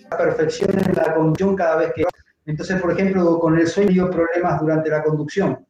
perfección 0.08 0.70
en 0.78 0.94
la 0.94 1.14
conducción 1.14 1.56
cada 1.56 1.76
vez 1.76 1.92
que... 1.94 2.04
Entonces, 2.44 2.80
por 2.80 2.92
ejemplo, 2.92 3.38
con 3.38 3.58
el 3.58 3.66
sueño 3.66 4.10
problemas 4.10 4.60
durante 4.60 4.88
la 4.88 5.02
conducción. 5.02 5.66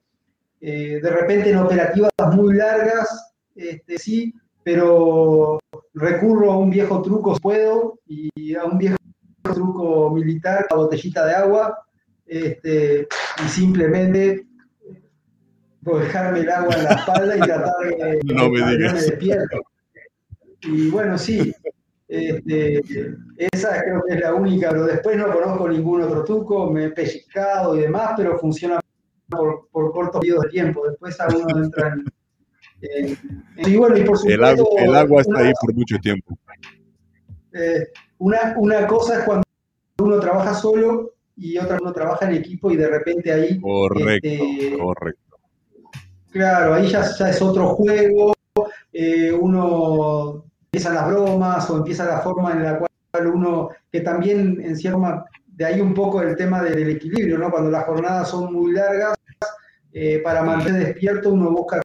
Eh, 0.60 1.00
de 1.02 1.10
repente 1.10 1.50
en 1.50 1.58
operativas 1.58 2.10
muy 2.34 2.54
largas, 2.54 3.34
este, 3.54 3.98
sí, 3.98 4.34
pero 4.62 5.58
recurro 5.94 6.52
a 6.52 6.58
un 6.58 6.70
viejo 6.70 7.00
truco 7.00 7.34
si 7.34 7.40
puedo 7.40 8.00
y 8.06 8.54
a 8.54 8.64
un 8.64 8.76
viejo 8.76 8.96
truco 9.42 10.10
militar, 10.10 10.66
la 10.68 10.76
botellita 10.76 11.24
de 11.24 11.34
agua, 11.34 11.78
este, 12.26 13.06
y 13.44 13.48
simplemente 13.48 14.46
dejarme 15.94 16.40
el 16.40 16.50
agua 16.50 16.74
en 16.74 16.84
la 16.84 16.90
espalda 16.90 17.36
y 17.36 17.40
tratar 17.40 17.74
de 17.78 18.20
no 18.34 18.50
me, 18.50 18.76
despierto. 18.76 19.62
Y 20.62 20.90
bueno, 20.90 21.16
sí, 21.16 21.54
este, 22.08 22.80
esa 23.36 23.82
creo 23.82 24.02
que 24.06 24.14
es 24.14 24.20
la 24.20 24.34
única, 24.34 24.70
pero 24.70 24.86
después 24.86 25.16
no 25.16 25.32
conozco 25.32 25.68
ningún 25.68 26.02
otro 26.02 26.24
truco, 26.24 26.70
me 26.70 26.84
he 26.84 26.90
pellizcado 26.90 27.76
y 27.76 27.80
demás, 27.80 28.12
pero 28.16 28.38
funciona 28.38 28.78
por, 29.28 29.68
por 29.70 29.92
cortos 29.92 30.20
periodos 30.20 30.44
de 30.44 30.50
tiempo. 30.50 30.88
Después 30.88 31.18
a 31.20 31.28
uno 31.28 31.64
entra 31.64 31.88
en, 31.94 32.04
y 33.56 33.76
bueno, 33.76 33.96
y 33.96 34.04
por 34.04 34.18
supuesto, 34.18 34.68
el, 34.78 34.94
agua, 34.94 35.22
está 35.22 35.38
ahí 35.38 35.52
por 35.60 35.74
mucho 35.74 35.96
tiempo. 35.98 36.38
Eh, 37.52 37.88
una, 38.18 38.54
una 38.58 38.86
cosa 38.86 39.18
es 39.18 39.24
cuando 39.24 39.44
uno 39.98 40.20
trabaja 40.20 40.54
solo 40.54 41.14
y 41.36 41.56
otra 41.58 41.78
uno 41.80 41.92
trabaja 41.92 42.28
en 42.28 42.36
equipo 42.36 42.70
y 42.70 42.76
de 42.76 42.88
repente 42.88 43.32
ahí... 43.32 43.60
Correcto, 43.60 44.28
este, 44.28 44.78
correcto. 44.78 45.36
Claro, 46.30 46.74
ahí 46.74 46.88
ya, 46.88 47.02
ya 47.18 47.30
es 47.30 47.40
otro 47.40 47.68
juego, 47.68 48.34
eh, 48.92 49.32
uno 49.32 50.44
empiezan 50.76 50.94
las 50.94 51.08
bromas 51.08 51.70
o 51.70 51.78
empieza 51.78 52.04
la 52.04 52.20
forma 52.20 52.52
en 52.52 52.62
la 52.62 52.78
cual 52.78 53.26
uno, 53.28 53.70
que 53.90 54.02
también 54.02 54.60
en 54.62 54.76
cierta 54.76 55.24
de 55.46 55.64
ahí 55.64 55.80
un 55.80 55.94
poco 55.94 56.20
el 56.20 56.36
tema 56.36 56.62
del 56.62 56.90
equilibrio, 56.90 57.38
¿no? 57.38 57.50
Cuando 57.50 57.70
las 57.70 57.86
jornadas 57.86 58.28
son 58.28 58.52
muy 58.52 58.72
largas, 58.72 59.14
eh, 59.94 60.20
para 60.22 60.42
mantener 60.42 60.84
despierto 60.84 61.32
uno 61.32 61.50
busca 61.50 61.80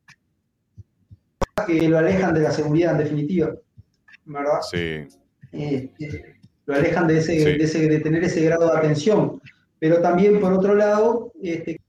que 1.65 1.87
lo 1.87 1.99
alejan 1.99 2.33
de 2.33 2.41
la 2.41 2.51
seguridad 2.51 2.91
en 2.91 2.97
definitiva, 2.97 3.53
¿verdad? 4.25 4.59
Sí. 4.69 5.07
Este, 5.53 6.35
lo 6.65 6.75
alejan 6.75 7.07
de, 7.07 7.19
ese, 7.19 7.87
de, 7.87 7.99
tener 8.01 8.25
ese 8.25 8.43
grado 8.43 8.69
de 8.69 8.77
atención. 8.77 9.41
Pero 9.79 10.01
también, 10.01 10.41
por 10.41 10.51
otro 10.51 10.75
lado, 10.75 11.31
este, 11.41 11.79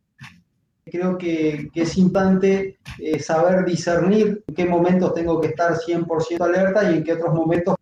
creo 0.93 1.17
que, 1.17 1.71
es 1.75 1.97
importante 1.97 2.79
eh, 2.99 3.19
saber 3.19 3.65
discernir 3.65 4.45
en 4.47 4.55
qué 4.55 4.67
momentos 4.67 5.15
tengo 5.15 5.41
que 5.41 5.49
estar 5.49 5.73
100% 5.75 6.45
alerta 6.45 6.93
y 6.93 6.99
en 6.99 7.05
qué 7.05 7.15
otros 7.15 7.35
momentos 7.35 7.77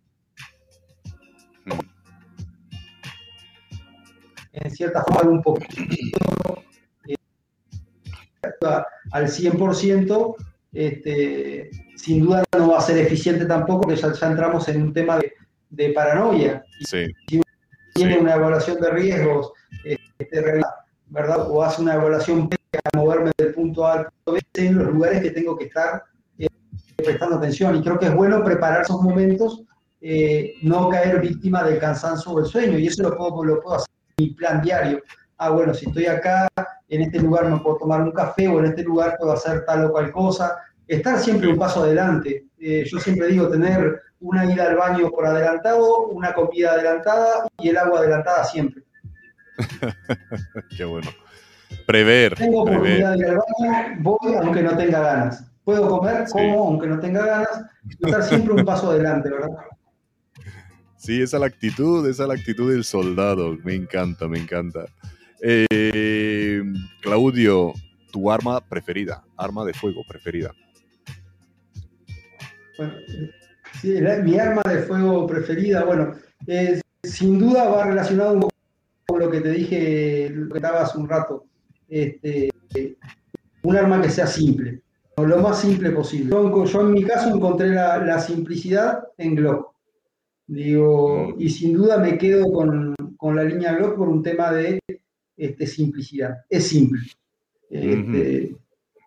en 4.52 4.70
cierta 4.70 5.02
forma 5.02 5.28
un 5.28 5.42
poquito 5.42 6.62
eh, 7.08 7.16
al 9.10 9.26
100%, 9.26 10.36
este, 10.72 11.70
sin 11.96 12.24
duda 12.24 12.44
no 12.56 12.70
va 12.70 12.78
a 12.78 12.82
ser 12.82 12.98
eficiente 12.98 13.44
tampoco, 13.44 13.82
porque 13.82 13.96
ya, 13.96 14.08
entramos 14.28 14.68
en 14.68 14.82
un 14.82 14.92
tema 14.92 15.18
de, 15.70 15.92
paranoia. 15.92 16.62
Si 16.84 17.08
tiene 17.94 18.18
una 18.18 18.34
evaluación 18.34 18.80
de 18.80 18.90
riesgos, 18.90 19.52
este, 19.84 20.62
¿verdad? 21.08 21.50
O 21.50 21.62
hace 21.62 21.82
una 21.82 21.94
evaluación 21.94 22.48
a 22.78 22.96
moverme 22.96 23.32
del 23.36 23.54
punto 23.54 23.86
A 23.86 23.92
al 23.94 24.08
en 24.54 24.78
los 24.78 24.92
lugares 24.92 25.22
que 25.22 25.30
tengo 25.30 25.56
que 25.56 25.64
estar 25.64 26.04
eh, 26.38 26.46
prestando 26.96 27.36
atención. 27.36 27.76
Y 27.76 27.82
creo 27.82 27.98
que 27.98 28.06
es 28.06 28.14
bueno 28.14 28.44
preparar 28.44 28.82
esos 28.82 29.02
momentos, 29.02 29.62
eh, 30.00 30.54
no 30.62 30.88
caer 30.88 31.20
víctima 31.20 31.64
del 31.64 31.78
cansancio 31.78 32.32
o 32.32 32.40
del 32.40 32.50
sueño. 32.50 32.78
Y 32.78 32.86
eso 32.86 33.02
lo 33.02 33.16
puedo, 33.16 33.44
lo 33.44 33.60
puedo 33.60 33.76
hacer 33.76 33.88
mi 34.18 34.30
plan 34.30 34.62
diario. 34.62 35.02
Ah, 35.38 35.50
bueno, 35.50 35.74
si 35.74 35.86
estoy 35.86 36.06
acá, 36.06 36.48
en 36.88 37.02
este 37.02 37.18
lugar 37.18 37.48
me 37.48 37.58
puedo 37.60 37.78
tomar 37.78 38.02
un 38.02 38.12
café 38.12 38.46
o 38.48 38.58
en 38.60 38.66
este 38.66 38.82
lugar 38.82 39.16
puedo 39.18 39.32
hacer 39.32 39.64
tal 39.64 39.86
o 39.86 39.92
cual 39.92 40.12
cosa. 40.12 40.58
Estar 40.86 41.18
siempre 41.18 41.48
un 41.48 41.58
paso 41.58 41.82
adelante. 41.82 42.46
Eh, 42.58 42.84
yo 42.84 42.98
siempre 42.98 43.28
digo 43.28 43.48
tener 43.48 44.02
una 44.20 44.44
ida 44.52 44.68
al 44.68 44.76
baño 44.76 45.10
por 45.10 45.24
adelantado, 45.24 46.08
una 46.08 46.34
comida 46.34 46.72
adelantada 46.72 47.46
y 47.58 47.70
el 47.70 47.78
agua 47.78 48.00
adelantada 48.00 48.44
siempre. 48.44 48.82
Qué 50.76 50.84
bueno. 50.84 51.08
Prever. 51.90 52.36
Tengo 52.36 52.62
oportunidad 52.62 53.14
de 53.14 53.18
ir 53.18 53.26
al 53.26 53.38
baño, 53.38 53.96
voy 53.98 54.34
aunque 54.40 54.62
no 54.62 54.76
tenga 54.76 55.00
ganas. 55.00 55.44
Puedo 55.64 55.88
comer, 55.88 56.24
como 56.30 56.68
aunque 56.68 56.86
no 56.86 57.00
tenga 57.00 57.26
ganas, 57.26 57.64
estar 57.98 58.22
siempre 58.22 58.54
un 58.54 58.64
paso 58.64 58.92
adelante, 58.92 59.28
¿verdad? 59.28 59.48
Sí, 60.96 61.20
esa 61.20 61.38
es 61.38 61.40
la 61.40 61.46
actitud, 61.48 62.08
esa 62.08 62.22
es 62.22 62.28
la 62.28 62.34
actitud 62.34 62.70
del 62.70 62.84
soldado. 62.84 63.56
Me 63.64 63.74
encanta, 63.74 64.28
me 64.28 64.38
encanta. 64.38 64.84
Eh, 65.42 66.62
Claudio, 67.00 67.72
tu 68.12 68.30
arma 68.30 68.60
preferida, 68.60 69.24
arma 69.36 69.64
de 69.64 69.74
fuego 69.74 70.04
preferida. 70.06 70.52
sí, 73.80 73.94
mi 74.22 74.38
arma 74.38 74.62
de 74.64 74.82
fuego 74.84 75.26
preferida, 75.26 75.82
bueno, 75.82 76.14
sin 77.02 77.40
duda 77.40 77.68
va 77.68 77.86
relacionado 77.86 78.34
un 78.34 78.40
poco 78.42 78.54
con 79.08 79.18
lo 79.18 79.28
que 79.28 79.40
te 79.40 79.50
dije, 79.50 80.30
lo 80.30 80.52
que 80.52 80.58
estaba 80.58 80.82
hace 80.82 80.96
un 80.96 81.08
rato. 81.08 81.46
Este, 81.90 82.48
un 83.62 83.76
arma 83.76 84.00
que 84.00 84.08
sea 84.08 84.26
simple, 84.26 84.80
lo 85.16 85.38
más 85.38 85.60
simple 85.60 85.90
posible. 85.90 86.30
Yo, 86.30 86.80
en 86.80 86.92
mi 86.92 87.02
caso 87.04 87.34
encontré 87.34 87.70
la, 87.70 87.98
la 87.98 88.20
simplicidad 88.20 89.02
en 89.18 89.34
Glock. 89.34 89.74
Digo, 90.46 91.34
y 91.38 91.48
sin 91.50 91.74
duda 91.74 91.98
me 91.98 92.18
quedo 92.18 92.50
con, 92.52 92.94
con, 93.16 93.36
la 93.36 93.44
línea 93.44 93.74
Glock 93.74 93.96
por 93.96 94.08
un 94.08 94.22
tema 94.22 94.52
de 94.52 94.80
este, 95.36 95.66
simplicidad. 95.66 96.38
Es 96.48 96.68
simple. 96.68 97.00
Este, 97.68 98.56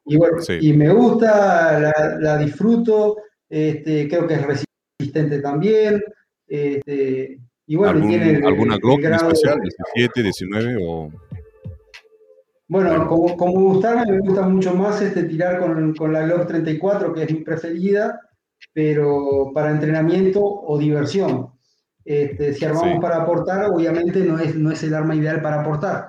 y 0.06 0.16
bueno, 0.16 0.38
y 0.62 0.74
me 0.74 0.90
gusta, 0.94 1.80
la, 1.80 2.18
la 2.20 2.38
disfruto, 2.38 3.18
este, 3.50 4.08
creo 4.08 4.28
que 4.28 4.36
es 4.36 4.68
resistente 5.00 5.40
también. 5.40 6.02
Este, 6.48 7.40
y 7.66 7.76
bueno, 7.76 8.06
tiene 8.08 8.46
¿Alguna 8.46 8.78
Glock 8.78 9.04
especial, 9.04 9.60
17, 9.96 10.24
19 10.24 10.78
o...? 10.82 11.12
Bueno, 12.74 13.08
como, 13.08 13.38
como 13.38 13.52
gustarme, 13.52 14.12
me 14.12 14.20
gusta 14.22 14.42
mucho 14.50 14.74
más 14.74 15.00
este, 15.00 15.26
tirar 15.26 15.60
con, 15.60 15.94
con 15.96 16.12
la 16.12 16.24
Glock 16.24 16.48
34, 16.48 17.14
que 17.14 17.22
es 17.22 17.32
mi 17.32 17.42
preferida, 17.42 18.20
pero 18.74 19.52
para 19.54 19.70
entrenamiento 19.70 20.44
o 20.44 20.76
diversión. 20.80 21.52
Este, 22.04 22.52
si 22.52 22.66
armamos 22.66 23.00
para 23.00 23.18
aportar, 23.18 23.66
obviamente 23.66 24.22
no 24.22 24.40
es, 24.40 24.56
no 24.56 24.72
es 24.72 24.82
el 24.82 24.96
arma 24.96 25.16
ideal 25.16 25.40
para 25.40 25.62
aportar, 25.62 26.08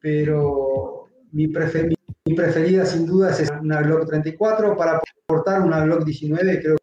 pero 0.00 1.10
mi, 1.32 1.48
mi 1.48 2.34
preferida 2.34 2.86
sin 2.86 3.04
duda 3.04 3.32
es 3.32 3.52
una 3.60 3.82
Glock 3.82 4.08
34, 4.08 4.78
para 4.78 5.02
aportar 5.26 5.60
una 5.60 5.84
Glock 5.84 6.06
19 6.06 6.62
creo 6.62 6.76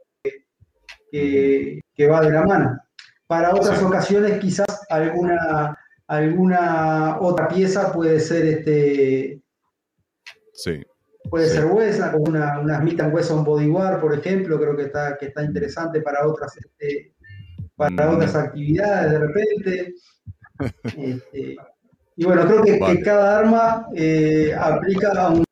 que, 1.11 1.81
que, 1.95 2.07
va 2.07 2.21
de 2.21 2.29
la 2.33 2.45
mano. 2.45 2.79
Para 3.25 3.55
otras 3.55 3.81
ocasiones 3.81 4.37
quizás 4.37 4.85
alguna, 4.91 5.75
alguna 6.11 7.19
otra 7.21 7.47
pieza 7.47 7.93
puede 7.93 8.19
ser 8.19 8.45
este... 8.45 9.41
Sí. 10.53 10.83
Puede 11.29 11.47
ser 11.47 11.65
huesa, 11.65 12.11
como 12.11 12.25
una, 12.25 12.59
una 12.59 12.81
Smith 12.81 13.01
Wesson 13.09 13.45
Bodyguard, 13.45 14.01
por 14.01 14.13
ejemplo, 14.13 14.59
creo 14.59 14.75
que 14.75 14.83
está, 14.83 15.17
que 15.17 15.27
está 15.27 15.43
interesante 15.43 16.01
para 16.01 16.27
otras, 16.27 16.57
este, 16.57 17.13
para 17.77 18.11
mm. 18.11 18.15
otras 18.15 18.35
actividades 18.35 19.11
de 19.11 19.19
repente. 19.19 19.93
Este, 20.95 21.55
y 22.17 22.23
bueno, 22.23 22.45
creo 22.45 22.61
que, 22.61 23.01
cada 23.01 23.39
arma 23.39 23.87
eh, 23.95 24.53
aplica 24.55 25.29
un, 25.29 25.43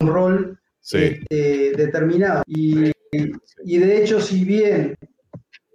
rol 0.00 0.58
este, 0.82 1.74
determinado. 1.76 2.42
Y, 2.48 2.90
de 3.12 4.02
hecho, 4.02 4.20
si 4.20 4.44
bien 4.44 4.96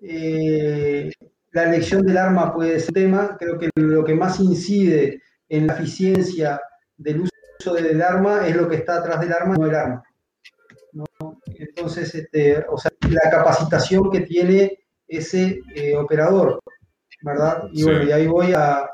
eh, 0.01 1.13
la 1.53 1.63
elección 1.63 2.05
del 2.05 2.17
arma 2.17 2.53
puede 2.53 2.79
ser 2.79 2.93
tema, 2.93 3.37
creo 3.39 3.57
que 3.59 3.69
lo 3.75 4.03
que 4.03 4.15
más 4.15 4.39
incide 4.39 5.21
en 5.47 5.67
la 5.67 5.73
eficiencia 5.73 6.59
del 6.97 7.21
uso 7.21 7.73
del 7.75 8.01
arma 8.01 8.47
es 8.47 8.55
lo 8.55 8.67
que 8.67 8.77
está 8.77 8.97
atrás 8.97 9.21
del 9.21 9.33
arma, 9.33 9.55
no 9.55 9.67
el 9.67 9.75
arma. 9.75 10.03
Entonces, 11.45 12.13
este, 12.15 12.65
o 12.69 12.77
sea, 12.77 12.91
la 13.09 13.29
capacitación 13.29 14.09
que 14.11 14.21
tiene 14.21 14.79
ese 15.07 15.61
eh, 15.75 15.95
operador, 15.95 16.59
¿verdad? 17.21 17.65
Y 17.71 17.83
bueno, 17.83 18.03
y 18.03 18.11
ahí 18.11 18.25
voy 18.25 18.53
a, 18.53 18.89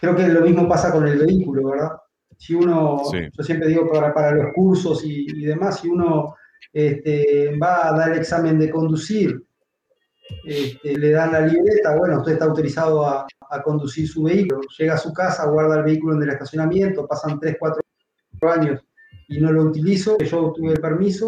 creo 0.00 0.16
que 0.16 0.26
lo 0.26 0.40
mismo 0.40 0.68
pasa 0.68 0.90
con 0.90 1.06
el 1.06 1.18
vehículo, 1.18 1.70
¿verdad? 1.70 1.90
Si 2.36 2.54
uno, 2.54 3.02
yo 3.12 3.44
siempre 3.44 3.68
digo 3.68 3.88
para, 3.88 4.12
para 4.12 4.32
los 4.32 4.52
cursos 4.54 5.02
y, 5.04 5.44
demás, 5.44 5.80
si 5.80 5.88
uno 5.88 6.34
este, 6.72 7.56
va 7.58 7.88
a 7.88 7.96
dar 7.96 8.12
el 8.12 8.18
examen 8.18 8.58
de 8.58 8.70
conducir, 8.70 9.40
este, 10.44 10.96
le 10.96 11.10
dan 11.10 11.32
la 11.32 11.40
libreta, 11.40 11.96
bueno, 11.96 12.18
usted 12.18 12.32
está 12.32 12.44
autorizado 12.46 13.06
a, 13.06 13.26
conducir 13.64 14.06
su 14.06 14.22
vehículo, 14.22 14.60
llega 14.78 14.94
a 14.94 14.98
su 14.98 15.12
casa, 15.12 15.44
guarda 15.46 15.78
el 15.78 15.82
vehículo 15.82 16.14
en 16.14 16.22
el 16.22 16.30
estacionamiento, 16.30 17.08
pasan 17.08 17.40
3, 17.40 17.56
4 17.58 17.82
años 18.42 18.80
y 19.26 19.40
no 19.40 19.50
lo 19.50 19.64
utilizo, 19.64 20.16
yo 20.18 20.52
tuve 20.52 20.74
el 20.74 20.80
permiso, 20.80 21.26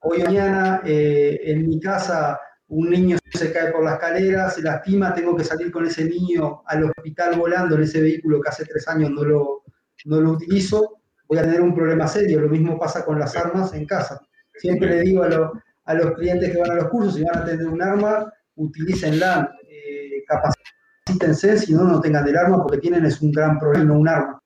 hoy 0.00 0.24
mañana 0.24 0.82
eh, 0.84 1.40
en 1.44 1.68
mi 1.68 1.78
casa 1.78 2.40
un 2.66 2.90
niño 2.90 3.18
se 3.32 3.52
cae 3.52 3.70
por 3.70 3.84
la 3.84 3.94
escalera, 3.94 4.50
se 4.50 4.62
lastima, 4.62 5.14
tengo 5.14 5.36
que 5.36 5.44
salir 5.44 5.70
con 5.70 5.86
ese 5.86 6.04
niño 6.06 6.62
al 6.66 6.84
hospital 6.84 7.38
volando 7.38 7.76
en 7.76 7.82
ese 7.82 8.00
vehículo 8.00 8.40
que 8.40 8.48
hace 8.48 8.64
tres 8.64 8.88
años 8.88 9.10
no 9.10 9.22
lo, 9.22 9.62
no 10.06 10.20
lo 10.20 10.32
utilizo, 10.32 10.98
voy 11.28 11.38
a 11.38 11.42
tener 11.42 11.60
un 11.60 11.74
problema 11.74 12.06
serio. 12.06 12.40
Lo 12.40 12.48
mismo 12.48 12.78
pasa 12.78 13.04
con 13.04 13.18
las 13.18 13.36
armas 13.36 13.72
en 13.74 13.86
casa. 13.86 14.20
Siempre 14.56 14.88
le 14.88 15.00
digo 15.00 15.22
a, 15.22 15.52
a 15.84 15.94
los 15.94 16.12
clientes 16.12 16.50
que 16.50 16.58
van 16.58 16.70
a 16.70 16.74
los 16.74 16.88
cursos, 16.88 17.14
si 17.14 17.24
van 17.24 17.38
a 17.38 17.44
tener 17.44 17.66
un 17.66 17.82
arma, 17.82 18.32
utilícenla, 18.56 19.54
eh, 19.68 20.24
capacítense, 20.26 21.58
si 21.58 21.74
no, 21.74 21.84
no 21.84 22.00
tengan 22.00 22.26
el 22.26 22.36
arma, 22.36 22.62
porque 22.62 22.78
tienen 22.78 23.04
es 23.04 23.20
un 23.20 23.32
gran 23.32 23.58
problema, 23.58 23.84
no 23.84 23.98
un 23.98 24.08
arma, 24.08 24.42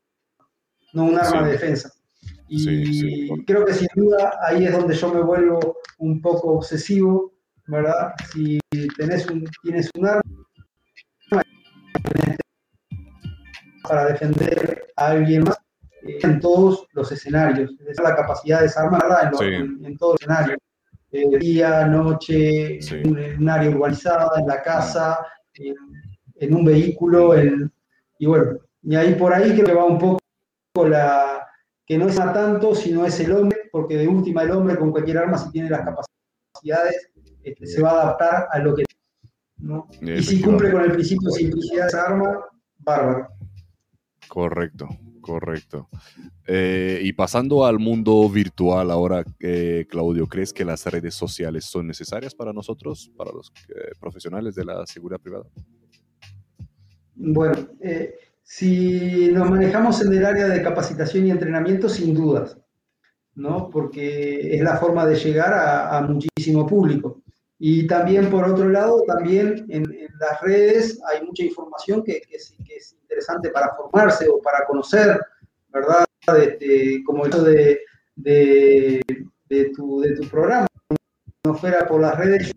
no 0.95 1.05
un 1.05 1.19
arma 1.19 1.45
de 1.45 1.53
defensa. 1.53 1.93
Y 2.51 3.45
creo 3.45 3.65
que 3.65 3.75
sin 3.75 3.89
duda 3.95 4.33
ahí 4.43 4.65
es 4.65 4.73
donde 4.73 4.95
yo 4.95 5.13
me 5.13 5.21
vuelvo 5.21 5.77
un 5.99 6.23
poco 6.23 6.53
obsesivo 6.55 7.35
¿verdad? 7.69 8.15
Si 8.33 8.59
tenés 8.97 9.27
un, 9.31 9.45
tienes 9.63 9.91
un 9.95 10.07
arma 10.07 10.23
para 13.83 14.07
defender 14.07 14.87
a 14.97 15.09
alguien 15.09 15.45
más 15.45 15.59
eh, 16.03 16.19
en 16.23 16.41
todos 16.41 16.87
los 16.93 17.13
escenarios, 17.13 17.71
es 17.87 18.01
la 18.01 18.17
capacidad 18.17 18.59
de 18.59 18.65
desarmarla 18.65 19.31
en, 19.41 19.85
en, 19.85 19.97
todos 19.97 20.15
los 20.15 20.21
escenarios, 20.21 20.59
eh, 21.11 21.39
día, 21.39 21.87
noche, 21.87 22.79
en 22.79 23.41
un 23.41 23.49
área 23.49 23.71
urbanizada, 23.71 24.41
en 24.41 24.47
la 24.47 24.63
casa, 24.63 25.19
en, 25.55 26.55
un 26.55 26.65
vehículo, 26.65 27.35
y 28.19 28.27
bueno, 28.27 28.59
y 28.83 28.95
ahí 28.95 29.15
por 29.15 29.33
ahí 29.33 29.53
creo 29.53 29.67
que 29.67 29.75
va 29.75 29.85
un 29.85 29.99
poco 29.99 30.21
la, 30.87 31.47
que 31.87 31.99
no 31.99 32.09
es 32.09 32.19
a 32.21 32.33
tanto, 32.33 32.75
sino 32.75 33.05
es 33.05 33.19
el 33.21 33.33
hombre, 33.33 33.59
porque 33.73 33.97
de 33.97 34.07
última 34.07 34.43
el 34.43 34.51
hombre 34.51 34.77
con 34.77 34.91
cualquier 34.93 35.19
arma 35.19 35.39
si 35.39 35.51
tiene 35.51 35.71
las 35.71 35.81
capacidades 35.81 37.11
este, 37.43 37.67
se 37.67 37.83
va 37.83 37.91
a 37.91 38.03
adaptar 38.03 38.49
a 38.51 38.59
lo 38.59 38.75
que... 38.75 38.85
¿no? 39.57 39.89
Y 40.01 40.23
si 40.23 40.41
cumple 40.41 40.71
con 40.71 40.83
el 40.83 40.93
principio 40.93 41.31
de 41.31 41.39
simplicidad 41.39 41.83
de 41.83 41.89
esa 41.89 42.03
arma, 42.05 42.45
bárbaro. 42.79 43.29
Correcto, 44.39 44.89
correcto. 45.21 45.89
Eh, 46.47 47.01
y 47.03 47.13
pasando 47.13 47.67
al 47.67 47.81
mundo 47.81 48.29
virtual 48.29 48.89
ahora, 48.93 49.25
eh, 49.41 49.85
Claudio, 49.91 50.29
¿crees 50.29 50.53
que 50.53 50.65
las 50.65 50.87
redes 50.87 51.17
sociales 51.17 51.65
son 51.65 51.89
necesarias 51.89 52.37
para 52.37 52.53
nosotros, 52.53 53.11
para 53.17 53.33
los 53.33 53.53
eh, 53.69 53.91
profesionales 53.99 54.55
de 54.55 54.65
la 54.65 54.87
seguridad 54.87 55.19
privada? 55.19 55.47
Bueno, 57.17 57.69
si 58.45 59.33
nos 59.33 59.51
manejamos 59.51 60.01
en 60.03 60.13
el 60.13 60.25
área 60.25 60.47
de 60.47 60.63
capacitación 60.63 61.27
y 61.27 61.33
entrenamiento, 61.33 61.89
sin 61.89 62.15
dudas, 62.15 62.57
¿no? 63.35 63.69
Porque 63.71 64.55
es 64.55 64.63
la 64.63 64.77
forma 64.77 65.05
de 65.05 65.17
llegar 65.17 65.53
a 65.53 66.01
muchísimo 66.03 66.65
público. 66.65 67.25
Y 67.59 67.87
también, 67.87 68.31
por 68.31 68.49
otro 68.49 68.69
lado, 68.69 69.03
también 69.07 69.67
en, 69.69 69.85
las 70.21 70.41
redes 70.41 71.01
hay 71.09 71.25
mucha 71.25 71.45
información 71.45 72.03
que, 72.05 72.21
que, 72.21 72.37
es, 72.37 72.55
interesante 73.03 73.51
para 73.51 73.75
formarse 73.75 74.29
o 74.29 74.41
para 74.41 74.65
conocer, 74.65 75.21
¿verdad? 75.73 76.05
Este, 76.37 77.03
como 77.05 77.25
esto 77.25 77.43
de, 77.43 77.81
de, 78.15 79.01
de, 79.49 79.65
tu, 79.71 80.01
de 80.01 80.15
tu 80.15 80.29
programa. 80.29 80.67
No 81.45 81.55
fuera 81.55 81.87
por 81.87 82.01
las 82.01 82.17
redes, 82.17 82.53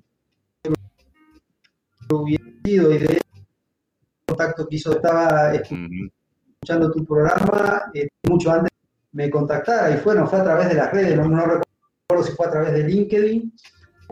yo 0.64 2.18
hubiera 2.18 2.44
sido 2.64 2.91
y 2.91 2.98
de 2.98 3.22
contacto 4.26 4.68
que 4.68 4.76
hizo, 4.76 4.91
estaba 4.91 5.53
escuchando 5.56 6.91
tu 6.91 7.06
programa 7.06 7.91
eh, 7.94 8.07
mucho 8.28 8.52
antes 8.52 8.72
me 9.14 9.30
contactara 9.30 9.91
y 9.91 9.98
fue, 9.98 10.15
no 10.15 10.28
fue 10.28 10.40
a 10.40 10.44
través 10.44 10.69
de 10.69 10.76
las 10.76 10.91
redes, 10.91 11.18
no, 11.18 11.28
no 11.28 11.45
recuerdo 11.45 12.23
si 12.23 12.32
fue 12.34 12.48
a 12.48 12.52
través 12.52 12.73
de 12.73 12.84
LinkedIn 12.84 13.53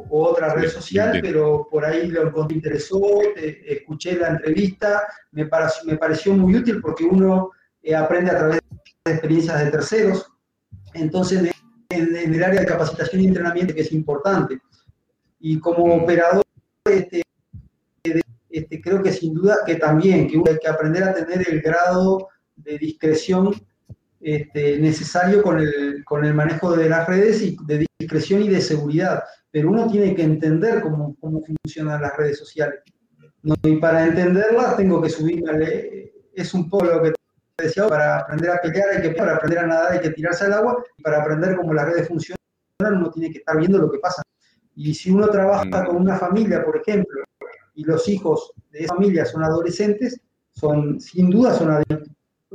o 0.09 0.27
otra 0.27 0.53
red 0.53 0.69
social, 0.69 1.19
pero 1.21 1.67
por 1.69 1.85
ahí 1.85 2.07
lo 2.07 2.27
encontré 2.27 2.55
interesó, 2.55 2.99
escuché 3.35 4.15
la 4.15 4.29
entrevista, 4.29 5.03
me 5.31 5.45
pareció, 5.45 5.85
me 5.85 5.97
pareció 5.97 6.33
muy 6.33 6.55
útil 6.55 6.81
porque 6.81 7.03
uno 7.03 7.51
eh, 7.83 7.95
aprende 7.95 8.31
a 8.31 8.37
través 8.37 8.59
de 9.05 9.11
experiencias 9.11 9.63
de 9.63 9.71
terceros. 9.71 10.31
Entonces, 10.93 11.51
en, 11.89 12.15
el 12.15 12.43
área 12.43 12.61
de 12.61 12.65
capacitación 12.65 13.21
y 13.21 13.27
entrenamiento, 13.27 13.73
que 13.73 13.81
es 13.81 13.91
importante. 13.91 14.59
Y 15.39 15.59
como 15.59 15.85
mm. 15.85 16.03
operador, 16.03 16.43
este, 16.85 17.21
este, 18.49 18.81
creo 18.81 19.01
que 19.01 19.11
sin 19.11 19.33
duda 19.33 19.59
que 19.65 19.75
también, 19.75 20.27
que 20.27 20.37
uno 20.37 20.51
hay 20.51 20.57
que 20.57 20.67
aprender 20.67 21.03
a 21.03 21.13
tener 21.13 21.47
el 21.47 21.61
grado 21.61 22.27
de 22.55 22.77
discreción 22.77 23.53
este, 24.19 24.79
necesario 24.79 25.41
con 25.41 25.59
el, 25.59 26.03
con 26.03 26.25
el 26.25 26.33
manejo 26.33 26.75
de 26.75 26.89
las 26.89 27.07
redes 27.07 27.41
y 27.41 27.57
de 27.65 27.85
discreción 27.99 28.41
y 28.41 28.49
de 28.49 28.59
seguridad 28.59 29.23
pero 29.51 29.69
uno 29.69 29.87
tiene 29.87 30.15
que 30.15 30.23
entender 30.23 30.81
cómo, 30.81 31.15
cómo 31.19 31.41
funcionan 31.41 32.01
las 32.01 32.15
redes 32.17 32.37
sociales. 32.37 32.81
Y 33.63 33.77
para 33.77 34.05
entenderlas 34.05 34.77
tengo 34.77 35.01
que 35.01 35.09
subirme, 35.09 36.11
es 36.33 36.53
un 36.53 36.69
poco 36.69 36.85
lo 36.85 37.01
que 37.01 37.13
te 37.55 37.63
decía, 37.63 37.87
para 37.87 38.19
aprender 38.19 38.51
a 38.51 38.61
pelear 38.61 38.89
hay 38.89 39.01
que 39.01 39.09
para 39.11 39.35
aprender 39.35 39.59
a 39.59 39.67
nadar 39.67 39.91
hay 39.93 39.99
que 39.99 40.11
tirarse 40.11 40.45
al 40.45 40.53
agua, 40.53 40.83
y 40.97 41.01
para 41.01 41.21
aprender 41.21 41.55
cómo 41.55 41.73
las 41.73 41.85
redes 41.85 42.07
funcionan 42.07 42.39
uno 42.87 43.11
tiene 43.11 43.31
que 43.31 43.39
estar 43.39 43.57
viendo 43.57 43.77
lo 43.77 43.91
que 43.91 43.99
pasa. 43.99 44.21
Y 44.75 44.93
si 44.93 45.11
uno 45.11 45.27
trabaja 45.27 45.65
mm. 45.65 45.85
con 45.85 45.95
una 45.97 46.17
familia, 46.17 46.63
por 46.63 46.77
ejemplo, 46.77 47.23
y 47.75 47.83
los 47.83 48.07
hijos 48.07 48.53
de 48.71 48.85
esa 48.85 48.95
familia 48.95 49.25
son 49.25 49.43
adolescentes, 49.43 50.19
son 50.51 50.99
sin 50.99 51.29
duda 51.29 51.53
son. 51.53 51.83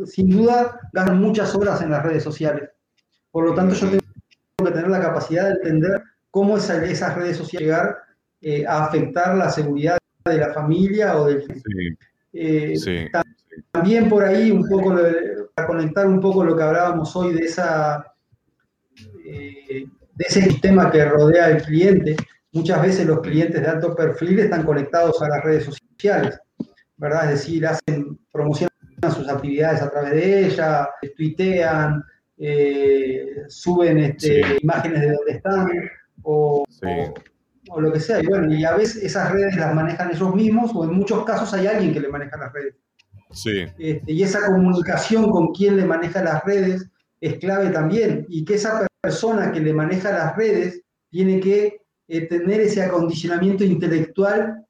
Sin 0.07 0.29
duda 0.29 0.81
ganan 0.93 1.21
muchas 1.21 1.55
horas 1.55 1.81
en 1.81 1.91
las 1.91 2.03
redes 2.03 2.25
sociales. 2.25 2.69
Por 3.31 3.45
lo 3.45 3.55
tanto, 3.55 3.75
yo 3.75 3.89
tengo 3.89 4.01
que 4.65 4.71
tener 4.73 4.89
la 4.89 5.01
capacidad 5.01 5.45
de 5.45 5.53
entender 5.53 6.03
cómo 6.35 6.57
esas 6.57 7.15
redes 7.15 7.37
sociales 7.37 7.61
llegar 7.61 7.97
eh, 8.41 8.67
a 8.67 8.87
afectar 8.87 9.37
la 9.37 9.49
seguridad 9.51 9.97
de 10.25 10.39
la 10.39 10.53
familia 10.53 11.17
o 11.17 11.27
del 11.27 11.45
eh, 12.33 12.75
También 13.71 14.09
por 14.09 14.25
ahí, 14.25 14.51
un 14.51 14.69
poco, 14.69 14.97
para 15.55 15.69
conectar 15.69 16.09
un 16.09 16.21
poco 16.21 16.43
lo 16.43 16.57
que 16.57 16.63
hablábamos 16.65 17.15
hoy 17.15 17.35
de, 17.35 17.45
esa, 17.45 18.05
eh, 19.25 19.87
de 20.17 20.25
ese 20.29 20.43
sistema 20.43 20.91
que 20.91 21.05
rodea 21.05 21.47
al 21.47 21.63
cliente, 21.63 22.17
muchas 22.51 22.83
veces 22.83 23.07
los 23.07 23.21
clientes 23.21 23.63
de 23.63 23.69
alto 23.69 23.95
perfil 23.95 24.41
están 24.41 24.65
conectados 24.65 25.23
a 25.23 25.29
las 25.29 25.45
redes 25.45 25.67
sociales, 25.67 26.37
¿verdad? 26.97 27.31
Es 27.31 27.39
decir, 27.39 27.65
hacen, 27.65 28.19
promocionan 28.33 28.73
sus 29.15 29.29
actividades 29.29 29.83
a 29.83 29.91
través 29.91 30.15
de 30.15 30.47
ellas, 30.47 30.89
tuitean, 31.17 32.03
suben 33.47 33.99
este, 33.99 34.43
imágenes 34.61 35.01
de 35.01 35.13
dónde 35.13 35.33
están 35.33 35.69
o, 36.25 36.65
o, 37.71 37.81
lo 37.81 37.93
que 37.93 38.01
sea. 38.01 38.23
Y 38.23 38.27
bueno, 38.27 38.53
y 38.53 38.65
a 38.65 38.77
veces 38.77 39.03
esas 39.03 39.33
redes 39.33 39.57
las 39.57 39.75
manejan 39.75 40.11
ellos 40.11 40.35
mismos 40.35 40.73
o 40.75 40.85
en 40.85 40.95
muchos 40.95 41.25
casos 41.25 41.53
hay 41.55 41.67
alguien 41.67 41.93
que 41.93 42.01
le 42.01 42.09
maneja 42.09 42.37
las 42.37 42.53
redes. 42.53 42.75
Sí. 43.31 43.65
Este, 43.79 44.13
y 44.13 44.23
esa 44.23 44.47
comunicación 44.47 45.31
con 45.31 45.53
quien 45.53 45.77
le 45.77 45.85
maneja 45.85 46.23
las 46.23 46.45
redes 46.45 46.89
es 47.21 47.39
clave 47.39 47.71
también. 47.71 48.27
Y 48.29 48.45
que 48.45 48.55
esa 48.55 48.87
persona 49.01 49.53
que 49.53 49.61
le 49.61 49.73
maneja 49.73 50.13
las 50.13 50.37
redes 50.37 50.83
tiene 51.11 51.41
que 51.41 51.81
eh, 52.09 52.27
tener 52.27 52.61
ese 52.61 52.83
acondicionamiento 52.83 53.65
intelectual 53.65 54.65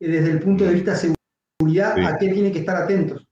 desde 0.00 0.30
el 0.30 0.40
punto 0.40 0.64
de 0.64 0.74
vista 0.74 0.92
de 0.92 1.14
seguridad 1.60 1.98
a 1.98 2.18
qué 2.18 2.28
tienen 2.28 2.52
que 2.52 2.60
estar 2.60 2.76
atentos. 2.76 3.26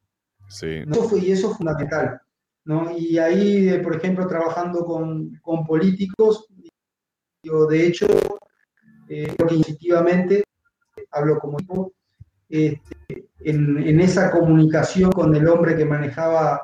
Sí. 0.49 0.85
y 1.23 1.33
eso 1.33 1.51
es 1.51 1.57
fundamental. 1.57 2.21
¿no? 2.65 2.97
Y 2.97 3.19
ahí, 3.19 3.79
por 3.83 3.97
ejemplo, 3.97 4.27
trabajando 4.27 4.85
con, 4.85 5.37
con 5.41 5.65
políticos, 5.65 6.47
yo 7.47 7.67
de 7.67 7.87
hecho, 7.87 8.07
eh, 9.09 9.33
creo 9.37 9.49
que 9.49 9.55
intuitivamente, 9.55 10.45
hablo 11.13 11.39
como 11.39 11.59
este, 12.49 12.81
en, 13.41 13.79
en, 13.79 14.01
esa 14.01 14.31
comunicación 14.31 15.13
con 15.13 15.35
el 15.35 15.47
hombre 15.47 15.77
que 15.77 15.85
manejaba 15.85 16.63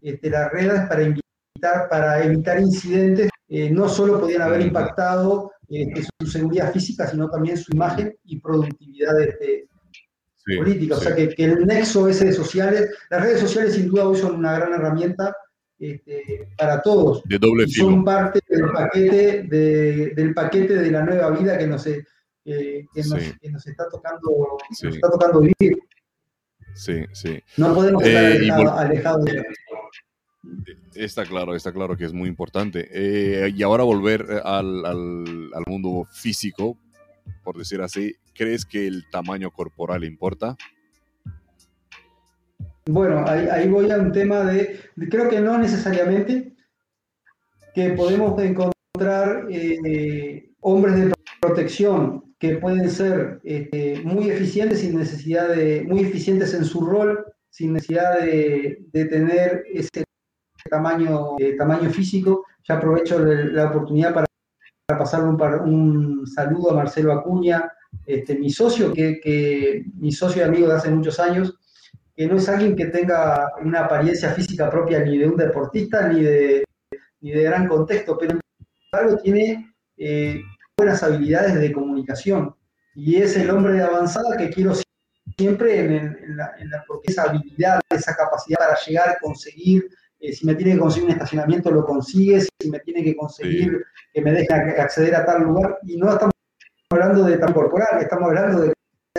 este, 0.00 0.30
las 0.30 0.50
redes 0.52 0.88
para 0.88 1.02
invitar, 1.02 1.88
para 1.88 2.24
evitar 2.24 2.60
incidentes, 2.60 3.30
eh, 3.48 3.70
no 3.70 3.88
solo 3.88 4.20
podían 4.20 4.42
haber 4.42 4.60
impactado 4.60 5.52
este, 5.68 6.02
su 6.20 6.26
seguridad 6.26 6.72
física, 6.72 7.06
sino 7.06 7.28
también 7.28 7.56
su 7.56 7.72
imagen 7.72 8.14
y 8.24 8.40
productividad 8.40 9.14
de, 9.16 9.66
política. 10.58 10.96
O 10.96 11.00
sea 11.00 11.14
que, 11.14 11.28
que, 11.28 11.44
el 11.44 11.66
nexo 11.66 12.08
ese 12.08 12.26
de 12.26 12.32
sociales, 12.32 12.90
las 13.10 13.22
redes 13.22 13.40
sociales 13.40 13.74
sin 13.74 13.88
duda 13.88 14.08
hoy 14.08 14.18
son 14.18 14.36
una 14.36 14.54
gran 14.54 14.72
herramienta 14.72 15.34
este, 15.82 16.48
para 16.56 16.80
todos. 16.80 17.24
De 17.24 17.38
doble 17.38 17.66
Son 17.66 18.04
parte 18.04 18.38
del 18.48 18.70
paquete 18.70 19.42
de, 19.42 20.10
del 20.14 20.32
paquete 20.32 20.74
de 20.74 20.90
la 20.92 21.02
nueva 21.02 21.30
vida 21.30 21.58
que 21.58 21.66
nos, 21.66 21.84
eh, 21.88 22.04
que 22.44 23.02
nos, 23.02 23.66
está 23.66 23.88
tocando, 23.88 24.58
está 24.70 25.10
tocando 25.10 25.40
vivir. 25.40 25.78
Sí, 26.74 27.04
sí. 27.12 27.42
No 27.56 27.74
podemos 27.74 28.02
estar 28.04 28.24
eh, 28.24 28.50
alejados, 28.50 29.24
de 29.24 29.42
Está 30.94 31.24
claro, 31.24 31.54
está 31.56 31.72
claro 31.72 31.96
que 31.96 32.04
es 32.04 32.12
muy 32.12 32.28
importante. 32.28 32.88
Eh, 32.92 33.52
y 33.54 33.62
ahora 33.64 33.82
volver 33.82 34.24
al, 34.44 34.84
al, 34.86 35.50
al, 35.52 35.64
mundo 35.66 36.06
físico, 36.12 36.78
por 37.42 37.56
decir 37.58 37.80
así, 37.80 38.14
¿crees 38.34 38.64
que 38.64 38.86
el 38.86 39.04
tamaño 39.10 39.50
corporal 39.50 40.04
importa? 40.04 40.56
Bueno, 42.86 43.24
ahí, 43.28 43.68
voy 43.68 43.90
a 43.92 43.98
un 43.98 44.10
tema 44.10 44.42
de, 44.42 44.80
creo 45.08 45.28
que 45.28 45.40
no 45.40 45.56
necesariamente, 45.56 46.52
que 47.74 47.90
podemos 47.90 48.40
encontrar 48.42 49.46
eh, 49.48 50.50
hombres 50.60 50.96
de 50.96 51.12
protección 51.40 52.34
que 52.40 52.56
pueden 52.56 52.90
ser 52.90 53.40
este, 53.44 54.00
muy 54.02 54.30
eficientes 54.30 54.80
sin 54.80 54.98
necesidad 54.98 55.50
de, 55.50 55.84
muy 55.84 56.00
eficientes 56.00 56.54
en 56.54 56.64
su 56.64 56.84
rol, 56.84 57.24
sin 57.50 57.72
necesidad 57.72 58.18
de, 58.18 58.84
tener 58.92 59.64
ese 59.72 60.02
tamaño, 60.68 61.38
eh, 61.38 61.54
tamaño 61.56 61.88
físico. 61.90 62.44
Ya 62.68 62.76
aprovecho 62.76 63.20
la 63.20 63.70
oportunidad 63.70 64.12
para, 64.12 64.26
pasarle 64.88 65.28
un, 65.28 66.26
saludo 66.26 66.72
a 66.72 66.74
Marcelo 66.74 67.12
Acuña, 67.12 67.72
este, 68.06 68.36
mi 68.36 68.50
socio, 68.50 68.92
que, 68.92 69.20
que 69.20 69.84
mi 69.94 70.10
socio 70.10 70.42
y 70.42 70.44
amigo 70.44 70.66
de 70.66 70.74
hace 70.74 70.90
muchos 70.90 71.20
años, 71.20 71.56
que 72.22 72.28
no 72.28 72.36
es 72.36 72.48
alguien 72.48 72.76
que 72.76 72.86
tenga 72.86 73.52
una 73.64 73.80
apariencia 73.80 74.30
física 74.30 74.70
propia 74.70 75.00
ni 75.00 75.18
de 75.18 75.26
un 75.26 75.36
deportista 75.36 76.06
ni 76.06 76.22
de, 76.22 76.64
ni 77.20 77.32
de 77.32 77.42
gran 77.42 77.66
contexto, 77.66 78.16
pero 78.16 78.38
algo 78.92 79.16
tiene 79.16 79.74
eh, 79.96 80.40
buenas 80.76 81.02
habilidades 81.02 81.54
de 81.54 81.72
comunicación. 81.72 82.54
Y 82.94 83.16
es 83.16 83.36
el 83.36 83.50
hombre 83.50 83.72
de 83.72 83.82
avanzada 83.82 84.36
que 84.36 84.50
quiero 84.50 84.72
siempre 85.36 85.80
en, 85.80 86.36
la, 86.36 86.54
porque 86.86 87.10
esa 87.10 87.24
habilidad, 87.24 87.80
esa 87.90 88.14
capacidad 88.14 88.58
para 88.58 88.78
llegar, 88.86 89.16
conseguir, 89.20 89.88
eh, 90.20 90.32
si 90.32 90.46
me 90.46 90.54
tiene 90.54 90.74
que 90.74 90.78
conseguir 90.78 91.08
un 91.08 91.14
estacionamiento 91.14 91.72
lo 91.72 91.84
consigue, 91.84 92.40
si 92.40 92.70
me 92.70 92.78
tiene 92.80 93.02
que 93.02 93.16
conseguir 93.16 93.84
que 94.12 94.20
me 94.20 94.30
deje 94.30 94.54
acceder 94.54 95.16
a 95.16 95.24
tal 95.24 95.42
lugar. 95.42 95.76
Y 95.88 95.96
no 95.96 96.12
estamos 96.12 96.34
hablando 96.88 97.24
de 97.24 97.38
tal 97.38 97.52
corporal, 97.52 98.00
estamos 98.00 98.28
hablando 98.28 98.60
de 98.60 98.72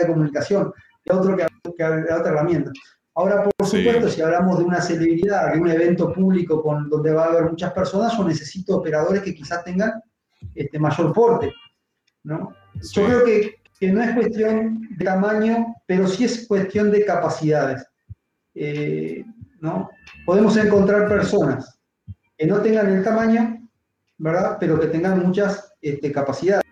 comunicación 0.06 0.72
otro 1.12 1.36
que, 1.36 1.46
la 1.82 2.18
otra 2.18 2.32
herramienta. 2.32 2.70
Ahora, 3.16 3.44
por 3.44 3.66
supuesto, 3.66 4.08
si 4.08 4.20
hablamos 4.22 4.58
de 4.58 4.64
una 4.64 4.80
celebridad, 4.80 5.52
de 5.52 5.60
un 5.60 5.70
evento 5.70 6.12
público 6.12 6.62
con, 6.62 6.88
donde 6.88 7.12
va 7.12 7.26
a 7.26 7.28
haber 7.28 7.44
muchas 7.44 7.72
personas, 7.72 8.16
yo 8.16 8.24
necesito 8.24 8.76
operadores 8.76 9.22
que 9.22 9.34
quizás 9.34 9.62
tengan 9.62 10.02
este, 10.54 10.78
mayor 10.78 11.12
porte. 11.12 11.52
¿no? 12.24 12.54
Yo 12.92 13.04
creo 13.04 13.24
que, 13.24 13.54
que, 13.78 13.92
no 13.92 14.02
es 14.02 14.14
cuestión 14.14 14.88
de 14.96 15.04
tamaño, 15.04 15.76
pero 15.86 16.08
sí 16.08 16.24
es 16.24 16.46
cuestión 16.48 16.90
de 16.90 17.04
capacidades. 17.04 17.86
Eh, 18.54 19.24
¿no? 19.60 19.90
Podemos 20.26 20.56
encontrar 20.56 21.08
personas 21.08 21.78
que 22.36 22.46
no 22.46 22.60
tengan 22.60 22.88
el 22.88 23.04
tamaño, 23.04 23.68
¿verdad? 24.18 24.56
pero 24.58 24.80
que 24.80 24.88
tengan 24.88 25.24
muchas 25.24 25.72
este, 25.80 26.10
capacidades. 26.10 26.64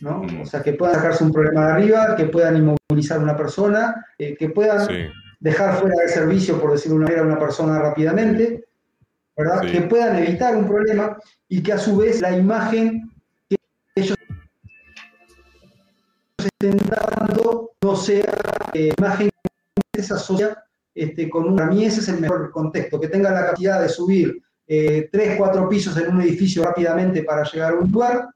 ¿No? 0.00 0.24
O 0.42 0.46
sea, 0.46 0.62
que 0.62 0.74
puedan 0.74 0.96
sacarse 0.96 1.24
un 1.24 1.32
problema 1.32 1.66
de 1.66 1.72
arriba, 1.72 2.16
que 2.16 2.26
puedan 2.26 2.56
inmovilizar 2.56 3.18
a 3.18 3.22
una 3.22 3.36
persona, 3.36 4.06
eh, 4.18 4.36
que 4.36 4.50
puedan 4.50 4.86
dejar 5.40 5.80
fuera 5.80 5.96
de 6.02 6.08
servicio, 6.08 6.60
por 6.60 6.72
decirlo 6.72 6.96
una 6.96 7.06
manera, 7.06 7.22
a 7.22 7.26
una 7.26 7.38
persona 7.38 7.78
rápidamente, 7.78 8.64
¿verdad? 9.36 9.62
Que 9.62 9.82
puedan 9.82 10.16
evitar 10.16 10.56
un 10.56 10.66
problema 10.66 11.16
y 11.48 11.62
que 11.62 11.72
a 11.72 11.78
su 11.78 11.96
vez 11.96 12.20
la 12.20 12.36
imagen 12.36 13.10
que 13.48 13.56
ellos 13.94 14.16
estén 16.38 16.78
dando 16.88 17.72
no 17.82 17.96
sea 17.96 18.24
eh, 18.72 18.92
imagen 18.98 19.30
que 19.92 20.02
se 20.02 20.14
asocia 20.14 20.62
este, 20.94 21.28
con 21.28 21.44
un... 21.44 21.56
Para 21.56 21.70
mí 21.70 21.84
ese 21.84 22.00
es 22.00 22.08
el 22.08 22.20
mejor 22.20 22.50
contexto, 22.50 22.98
que 22.98 23.08
tenga 23.08 23.30
la 23.30 23.46
capacidad 23.46 23.82
de 23.82 23.88
subir 23.88 24.42
eh, 24.66 25.08
tres, 25.12 25.36
cuatro 25.36 25.68
pisos 25.68 25.96
en 25.98 26.14
un 26.14 26.22
edificio 26.22 26.64
rápidamente 26.64 27.22
para 27.22 27.44
llegar 27.44 27.72
a 27.72 27.76
un 27.76 27.90
lugar, 27.90 28.28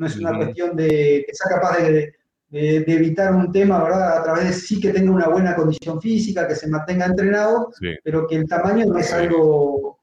no 0.00 0.06
es 0.06 0.16
una 0.16 0.34
cuestión 0.34 0.74
de 0.76 1.24
que 1.26 1.34
sea 1.34 1.56
capaz 1.56 1.76
de, 1.78 2.14
evitar 2.52 3.32
un 3.32 3.52
tema, 3.52 3.84
¿verdad? 3.84 4.18
A 4.18 4.22
través 4.24 4.44
de 4.44 4.52
sí 4.54 4.80
que 4.80 4.92
tenga 4.92 5.12
una 5.12 5.28
buena 5.28 5.54
condición 5.54 6.00
física, 6.00 6.48
que 6.48 6.56
se 6.56 6.68
mantenga 6.68 7.06
entrenado, 7.06 7.70
pero 8.02 8.26
que 8.26 8.36
el 8.36 8.48
tamaño 8.48 8.86
no 8.86 8.98
es 8.98 9.12
algo 9.12 10.00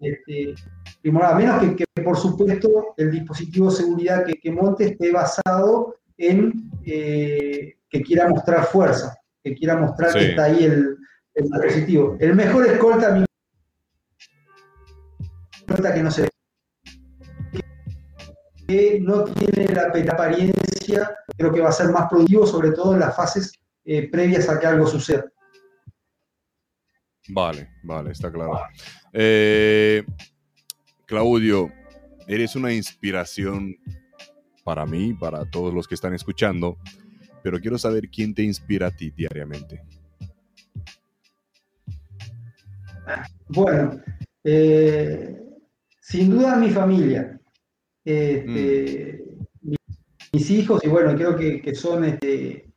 este, 0.00 0.54
primordial, 1.00 1.32
a 1.32 1.38
menos 1.38 1.76
que, 1.76 1.84
por 2.02 2.16
supuesto 2.16 2.94
el 2.96 3.12
dispositivo 3.12 3.70
de 3.70 3.76
seguridad 3.76 4.24
que, 4.24 4.50
monte 4.50 4.86
esté 4.86 5.12
basado 5.12 5.94
en 6.16 6.70
eh, 6.84 7.76
que 7.88 8.02
quiera 8.02 8.28
mostrar 8.28 8.64
fuerza, 8.64 9.14
que 9.42 9.54
quiera 9.54 9.76
mostrar 9.76 10.14
que 10.14 10.30
está 10.30 10.44
ahí 10.44 10.64
el, 10.64 10.96
dispositivo. 11.34 12.16
El 12.18 12.34
mejor 12.34 12.66
escolta, 12.66 13.12
mi 13.12 13.24
escolta 15.60 15.94
que 15.94 16.02
no 16.02 16.10
se 16.10 16.22
ve 16.22 16.33
que 18.66 19.00
no 19.00 19.24
tiene 19.24 19.72
la 19.74 19.88
apariencia, 20.12 21.16
creo 21.36 21.52
que 21.52 21.60
va 21.60 21.68
a 21.68 21.72
ser 21.72 21.90
más 21.90 22.08
productivo, 22.08 22.46
sobre 22.46 22.72
todo 22.72 22.94
en 22.94 23.00
las 23.00 23.14
fases 23.14 23.52
eh, 23.84 24.08
previas 24.10 24.48
a 24.48 24.58
que 24.58 24.66
algo 24.66 24.86
suceda. 24.86 25.24
Vale, 27.28 27.70
vale, 27.82 28.12
está 28.12 28.30
claro. 28.30 28.60
Eh, 29.12 30.04
Claudio, 31.06 31.70
eres 32.26 32.56
una 32.56 32.72
inspiración 32.72 33.76
para 34.62 34.86
mí, 34.86 35.14
para 35.14 35.44
todos 35.50 35.72
los 35.72 35.86
que 35.86 35.94
están 35.94 36.14
escuchando, 36.14 36.78
pero 37.42 37.60
quiero 37.60 37.78
saber 37.78 38.08
quién 38.08 38.34
te 38.34 38.42
inspira 38.42 38.88
a 38.88 38.90
ti 38.90 39.10
diariamente. 39.10 39.82
Bueno, 43.48 44.00
eh, 44.42 45.38
sin 46.00 46.30
duda 46.30 46.56
mi 46.56 46.70
familia. 46.70 47.38
Este, 48.04 49.24
mis 50.32 50.50
hijos, 50.50 50.84
y 50.84 50.88
bueno, 50.88 51.14
creo 51.14 51.36
que, 51.36 51.74
son 51.74 52.04
este, 52.04 52.68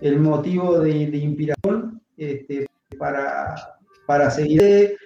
el 0.00 0.20
motivo 0.20 0.78
de, 0.80 0.90
inspiración 0.90 2.00
este, 2.16 2.66
para, 2.98 3.54
para 4.06 4.30
seguir, 4.30 4.96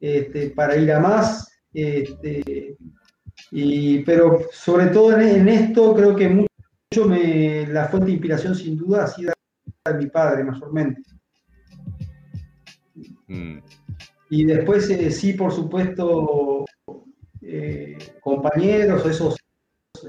este, 0.00 0.50
para 0.50 0.76
ir 0.76 0.92
a 0.92 1.00
más. 1.00 1.50
Este, 1.72 2.76
y, 3.50 4.00
pero 4.00 4.40
sobre 4.52 4.86
todo 4.86 5.18
en, 5.18 5.48
esto 5.48 5.94
creo 5.94 6.14
que 6.14 6.28
mucho 6.28 7.08
me, 7.08 7.66
la 7.66 7.88
fuente 7.88 8.06
de 8.06 8.12
inspiración 8.12 8.54
sin 8.54 8.76
duda 8.76 9.04
ha 9.04 9.06
sido 9.06 9.32
mi 9.98 10.06
padre 10.06 10.44
mayormente. 10.44 11.02
Mm. 13.26 13.58
Y 14.30 14.44
después 14.44 14.90
eh, 14.90 15.10
sí, 15.10 15.32
por 15.32 15.52
supuesto, 15.52 16.66
eh, 17.50 17.98
compañeros 18.20 19.04
o 19.04 19.10
esos 19.10 19.36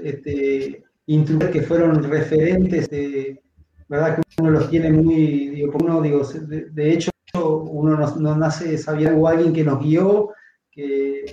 este, 0.02 0.84
que 1.06 1.62
fueron 1.62 2.02
referentes, 2.04 2.88
de, 2.90 3.42
¿verdad? 3.88 4.16
Que 4.16 4.42
uno 4.42 4.50
los 4.50 4.70
tiene 4.70 4.92
muy, 4.92 5.48
digo, 5.48 5.72
uno, 5.80 6.02
digo, 6.02 6.22
de, 6.24 6.92
hecho, 6.92 7.10
uno 7.34 7.96
no, 7.96 8.36
nace 8.36 8.76
sabiendo 8.78 9.26
alguien 9.26 9.52
que 9.52 9.64
nos 9.64 9.82
guió, 9.82 10.28
que, 10.70 11.24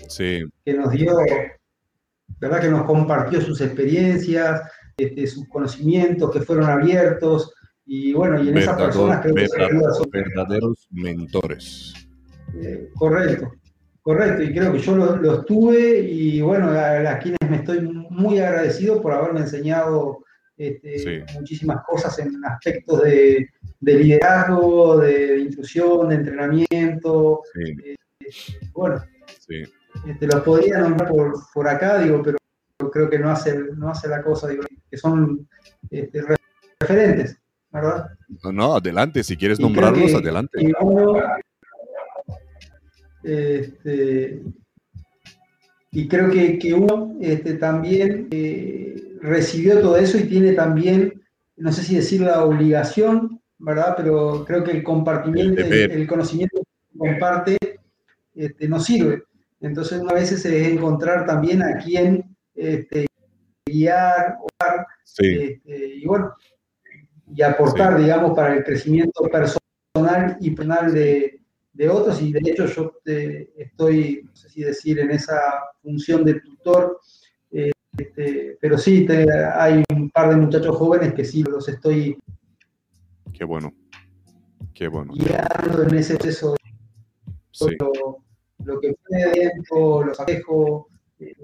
que 0.66 0.74
nos 0.74 0.92
dio, 0.92 1.18
¿verdad? 2.40 2.62
Que 2.62 2.70
nos 2.70 2.86
compartió 2.86 3.42
sus 3.42 3.62
experiencias, 3.62 4.62
este, 4.98 5.28
sus 5.28 5.48
conocimientos, 5.50 6.32
que 6.32 6.42
fueron 6.42 6.70
abiertos, 6.70 7.54
y 7.86 8.14
bueno, 8.14 8.42
y 8.42 8.50
en 8.50 8.58
esas 8.58 8.78
personas 8.78 9.22
creo 9.22 9.36
que 9.36 9.48
verdaderos 10.12 10.88
mentores. 10.92 11.94
Eh, 12.56 12.90
correcto. 12.96 13.52
Correcto, 14.08 14.42
y 14.42 14.54
creo 14.54 14.72
que 14.72 14.80
yo 14.80 14.96
lo, 14.96 15.40
estuve 15.42 16.00
y 16.00 16.40
bueno, 16.40 16.70
a, 16.70 17.20
quienes 17.20 17.40
me 17.50 17.58
estoy 17.58 17.82
muy 17.82 18.40
agradecido 18.40 19.02
por 19.02 19.12
haberme 19.12 19.42
enseñado 19.42 20.24
este, 20.56 21.26
muchísimas 21.34 21.84
cosas 21.86 22.18
en 22.20 22.40
aspectos 22.46 23.04
de, 23.04 23.50
liderazgo, 23.82 25.00
de, 25.00 25.40
intrusión, 25.40 26.08
de 26.08 26.16
entrenamiento. 26.16 27.42
Eh, 27.62 27.96
bueno, 28.72 29.04
este, 30.08 30.28
los 30.28 30.42
podría 30.42 30.78
nombrar 30.78 31.12
por, 31.54 31.68
acá, 31.68 32.00
digo, 32.00 32.22
pero 32.24 32.38
creo 32.90 33.10
que 33.10 33.20
no 33.20 33.30
hace, 33.30 33.60
no 33.76 33.90
hace 33.90 34.08
la 34.08 34.24
cosa, 34.24 34.48
digo, 34.48 34.64
que 34.90 34.96
son 34.96 35.50
este, 35.90 36.24
referentes, 36.80 37.38
¿verdad? 37.74 38.08
No, 38.42 38.54
no, 38.54 38.76
adelante, 38.78 39.22
si 39.22 39.36
quieres 39.36 39.60
nombrarlos, 39.60 40.14
adelante. 40.14 40.72
Este, 43.28 44.42
y 45.92 46.08
creo 46.08 46.30
que, 46.30 46.74
uno 46.74 47.16
este, 47.20 47.56
también 47.56 48.28
eh, 48.32 49.18
recibió 49.22 49.80
todo 49.82 49.98
eso 49.98 50.18
y 50.18 50.24
tiene 50.24 50.54
también, 50.54 51.22
no 51.58 51.72
sé 51.72 51.84
si 51.84 51.96
decir 51.96 52.22
la 52.22 52.44
obligación, 52.46 53.42
¿verdad? 53.58 53.96
Pero 53.98 54.46
creo 54.46 54.64
que 54.64 54.72
el 54.72 54.84
compartimiento, 54.84 55.62
el, 55.62 56.08
conocimiento 56.08 56.58
que 56.58 56.98
comparte 56.98 57.58
este, 58.34 58.68
nos 58.68 58.86
sirve. 58.86 59.24
Entonces, 59.60 60.02
a 60.08 60.14
veces 60.14 60.46
es 60.46 60.68
encontrar 60.68 61.26
también 61.26 61.64
a 61.64 61.78
quien 61.78 62.36
este, 62.54 63.08
guiar, 63.66 64.38
este, 65.20 65.62
y 65.66 66.06
bueno, 66.06 66.34
y 67.34 67.42
aportar, 67.42 67.98
digamos, 67.98 68.36
para 68.36 68.56
el 68.56 68.64
crecimiento 68.64 69.24
personal 69.24 70.38
y 70.40 70.52
personal 70.52 70.94
de, 70.94 71.38
de 71.78 71.90
otros 71.90 72.22
y 72.22 72.34
de 72.34 72.42
hecho 72.44 72.66
yo 72.66 73.00
eh, 73.06 73.50
estoy, 73.56 74.22
no 74.24 74.36
sé 74.36 74.50
si 74.50 74.64
decir, 74.64 75.00
en 75.00 75.12
esa 75.12 75.40
función 75.82 76.26
de 76.26 76.40
tutor, 76.42 77.00
eh, 77.52 77.72
este, 77.96 78.58
pero 78.60 78.78
sí, 78.78 79.08
hay 79.54 79.84
un 79.94 80.10
par 80.10 80.32
de 80.32 80.38
muchachos 80.38 80.76
jóvenes 80.76 81.14
que 81.14 81.24
sí 81.24 81.44
los 81.44 81.70
estoy... 81.70 82.18
Qué 83.32 83.44
bueno, 83.44 83.72
qué 84.74 84.88
bueno. 84.88 85.14
Guiando 85.14 85.84
en 85.84 85.96
ese 85.96 86.16
proceso 86.16 86.56
lo, 87.80 88.24
lo, 88.66 88.80
que 88.80 88.96
fue 89.04 89.32
dentro, 89.34 90.04
los 90.04 90.20
aquejos. 90.20 90.86
Eh, 91.20 91.36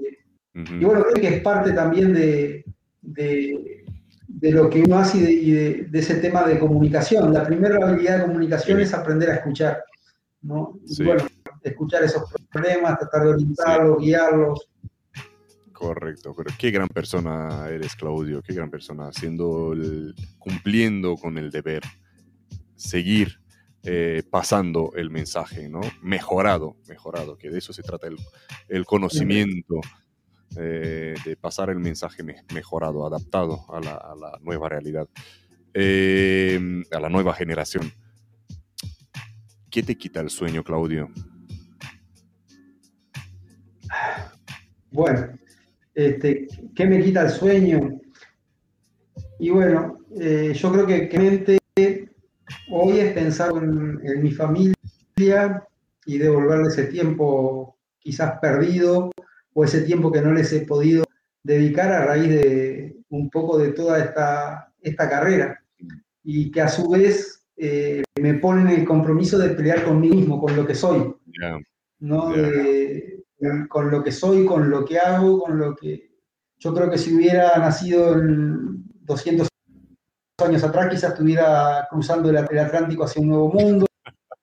y 0.55 0.83
bueno, 0.83 1.03
creo 1.03 1.13
que 1.13 1.35
es 1.35 1.41
parte 1.43 1.73
también 1.73 2.13
de, 2.13 2.65
de, 3.01 3.85
de 4.27 4.51
lo 4.51 4.67
que 4.67 4.81
uno 4.81 4.97
hace 4.97 5.19
y, 5.19 5.51
de, 5.51 5.87
de, 5.89 5.99
ese 5.99 6.15
tema 6.15 6.43
de 6.43 6.57
comunicación. 6.57 7.31
La 7.31 7.45
primera 7.45 7.75
habilidad 7.75 8.19
de 8.19 8.25
comunicación 8.25 8.79
es 8.79 8.93
aprender 8.95 9.29
a 9.29 9.35
escuchar. 9.35 9.83
¿No? 10.43 10.79
bueno, 11.03 11.25
escuchar 11.61 12.03
esos 12.03 12.23
problemas, 12.51 12.99
tratar 12.99 13.23
de 13.23 13.29
orientarlos, 13.29 13.97
guiarlos. 13.99 14.69
Correcto, 15.71 16.33
pero 16.35 16.51
qué 16.57 16.71
gran 16.71 16.87
persona 16.87 17.67
eres, 17.69 17.95
Claudio, 17.95 18.41
qué 18.41 18.53
gran 18.53 18.69
persona, 18.69 19.07
haciendo 19.07 19.73
cumpliendo 20.37 21.17
con 21.17 21.37
el 21.37 21.49
deber, 21.49 21.81
seguir 22.75 23.39
eh, 23.85 24.23
pasando 24.29 24.91
el 24.95 25.09
mensaje, 25.09 25.67
¿no? 25.67 25.81
Mejorado, 26.01 26.77
mejorado, 26.87 27.37
que 27.37 27.49
de 27.49 27.57
eso 27.57 27.73
se 27.73 27.83
trata 27.83 28.07
el, 28.69 28.85
conocimiento, 28.85 29.81
eh, 30.55 31.15
de 31.25 31.35
pasar 31.35 31.69
el 31.69 31.79
mensaje 31.79 32.23
mejorado, 32.53 33.05
adaptado 33.05 33.65
a 33.73 33.81
la, 33.81 34.39
nueva 34.41 34.69
realidad, 34.69 35.09
eh, 35.73 36.81
a 36.91 36.99
la 37.01 37.09
nueva 37.09 37.33
generación. 37.33 37.91
¿Qué 39.73 39.81
te 39.81 39.97
quita 39.97 40.19
el 40.19 40.29
sueño, 40.29 40.63
Claudio? 40.63 41.09
Bueno, 44.91 45.29
este, 45.95 46.47
¿qué 46.75 46.85
me 46.85 47.03
quita 47.03 47.23
el 47.23 47.31
sueño? 47.31 47.99
Y 49.39 49.49
bueno, 49.49 49.97
eh, 50.15 50.53
yo 50.53 50.71
creo 50.71 50.85
que, 50.85 51.09
mente 51.17 51.57
hoy 52.69 52.99
es 52.99 53.13
pensar 53.13 53.51
en, 53.55 54.21
mi 54.21 54.29
familia 54.29 54.75
y 56.05 56.19
devolverle 56.19 56.67
ese 56.67 56.83
tiempo 56.83 57.75
quizás 57.97 58.37
perdido 58.39 59.09
o 59.55 59.63
ese 59.63 59.81
tiempo 59.81 60.11
que 60.11 60.21
no 60.21 60.33
les 60.33 60.53
he 60.53 60.67
podido 60.67 61.03
dedicar 61.41 61.91
a 61.91 62.05
raíz 62.05 62.29
de 62.29 62.95
un 63.09 63.27
poco 63.31 63.57
de 63.57 63.71
toda 63.71 63.97
esta, 63.97 64.71
esta 64.81 65.09
carrera. 65.09 65.63
Y 66.23 66.51
que 66.51 66.61
a 66.61 66.69
su 66.69 66.87
vez 66.89 67.42
eh, 67.55 68.03
me 68.19 68.35
ponen 68.35 68.67
el 68.67 68.85
compromiso 68.85 69.37
de 69.37 69.49
pelear 69.49 69.83
conmigo 69.83 70.15
mismo, 70.15 70.39
con 70.39 70.55
lo 70.55 70.65
que 70.65 70.75
soy. 70.75 71.13
¿no? 71.99 72.33
con 73.69 73.91
lo 73.91 74.03
que 74.03 74.11
soy, 74.11 74.45
con 74.45 74.69
lo 74.69 74.85
que 74.85 74.99
hago, 74.99 75.41
con 75.41 75.57
lo 75.57 75.75
que... 75.75 76.11
Yo 76.57 76.73
creo 76.73 76.89
que 76.89 76.97
si 76.97 77.13
hubiera 77.13 77.57
nacido 77.57 78.13
en 78.13 78.83
200 79.01 79.47
años 80.45 80.63
atrás, 80.63 80.87
quizás 80.89 81.11
estuviera 81.11 81.87
cruzando 81.89 82.29
el, 82.29 82.37
Atlántico 82.37 83.03
hacia 83.03 83.21
un 83.21 83.29
nuevo 83.29 83.49
mundo, 83.51 83.85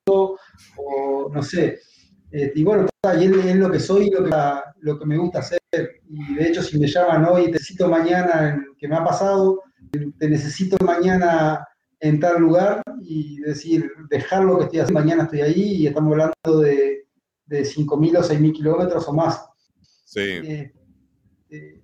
o 0.06 1.30
no 1.32 1.42
sé. 1.42 1.78
Eh, 2.32 2.52
y 2.54 2.62
bueno, 2.62 2.86
es, 3.02 3.56
lo 3.56 3.70
que 3.70 3.80
soy, 3.80 4.10
lo 4.10 4.24
que, 4.24 4.30
lo 4.80 4.98
que 4.98 5.06
me 5.06 5.16
gusta 5.16 5.38
hacer. 5.40 5.60
Y 6.08 6.34
de 6.34 6.48
hecho, 6.48 6.62
si 6.62 6.78
me 6.78 6.86
llaman 6.86 7.24
hoy, 7.24 7.46
te 7.46 7.52
necesito 7.52 7.88
mañana, 7.88 8.62
que 8.78 8.88
me 8.88 8.96
ha 8.96 9.04
pasado, 9.04 9.62
te 10.18 10.28
necesito 10.28 10.76
mañana 10.84 11.66
en 12.00 12.20
tal 12.20 12.40
lugar 12.40 12.82
y 13.02 13.40
decir, 13.40 13.90
dejar 14.08 14.44
lo 14.44 14.58
que 14.58 14.64
estoy 14.64 14.80
haciendo, 14.80 15.00
mañana 15.00 15.22
estoy 15.24 15.40
ahí 15.40 15.62
y 15.76 15.86
estamos 15.86 16.12
hablando 16.12 16.60
de, 16.60 17.06
de 17.46 17.62
5.000 17.62 18.18
o 18.18 18.22
6.000 18.22 18.52
kilómetros 18.52 19.08
o 19.08 19.12
más. 19.12 19.46
Sí. 20.04 20.20
Eh, 20.20 20.72
eh, 21.50 21.80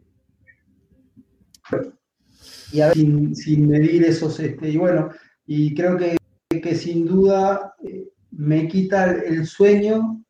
y 2.72 2.80
a 2.80 2.88
ver, 2.88 2.96
sin, 2.96 3.68
medir 3.68 4.04
esos, 4.04 4.38
este, 4.40 4.70
y 4.70 4.76
bueno, 4.76 5.10
y 5.46 5.74
creo 5.74 5.96
que, 5.96 6.16
que 6.48 6.74
sin 6.74 7.06
duda 7.06 7.74
eh, 7.82 8.08
me 8.30 8.68
quita 8.68 9.12
el 9.12 9.46
sueño 9.46 10.24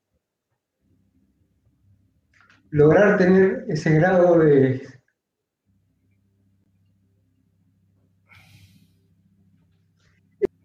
lograr 2.70 3.18
tener 3.18 3.64
ese 3.68 3.90
grado 3.94 4.38
de, 4.38 4.86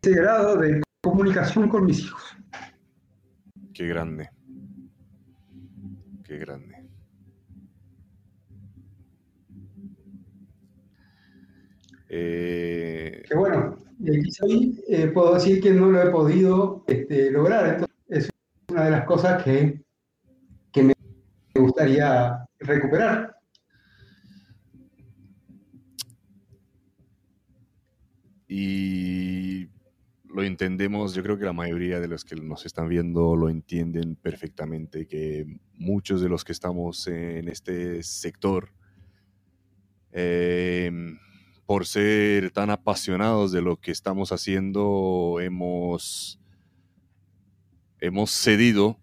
grado 0.10 0.58
de 0.58 0.82
comunicación 1.02 1.70
con 1.70 1.86
mis 1.86 2.00
hijos. 2.00 2.36
Qué 3.74 3.88
grande. 3.88 4.30
Qué 6.24 6.38
grande. 6.38 6.76
Eh... 12.10 13.24
Que 13.28 13.36
bueno, 13.36 13.78
hoy 14.42 14.84
eh, 14.88 15.08
puedo 15.08 15.36
decir 15.36 15.62
que 15.62 15.72
no 15.72 15.92
lo 15.92 16.02
he 16.02 16.10
podido 16.10 16.84
este, 16.88 17.32
lograr. 17.32 17.86
es 18.10 18.30
una 18.70 18.86
de 18.86 18.92
las 18.92 19.06
cosas 19.06 19.44
que, 19.44 19.84
que 20.72 20.84
me 20.84 20.94
gustaría 21.56 22.46
recuperar. 22.60 23.36
Y 28.48 29.11
lo 30.34 30.44
entendemos, 30.44 31.14
yo 31.14 31.24
creo 31.24 31.38
que 31.38 31.46
la 31.46 31.54
mayoría 31.54 32.00
de 32.00 32.08
los 32.08 32.24
que 32.24 32.36
nos 32.36 32.66
están 32.66 32.88
viendo 32.88 33.36
lo 33.36 33.50
entienden 33.50 34.16
perfectamente, 34.16 35.08
que 35.08 35.46
muchos 35.74 36.22
de 36.22 36.30
los 36.30 36.44
que 36.44 36.52
estamos 36.52 37.08
en 37.08 37.48
este 37.48 38.02
sector, 38.04 38.72
em, 40.12 41.18
por 41.66 41.86
ser 41.86 42.52
tan 42.52 42.70
apasionados 42.70 43.52
de 43.52 43.62
lo 43.62 43.78
que 43.78 43.92
estamos 43.92 44.32
haciendo, 44.32 45.40
hemos, 45.42 46.40
hemos 48.00 48.32
cedido 48.32 49.00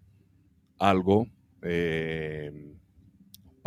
algo. 0.77 1.27
Em, 1.61 2.78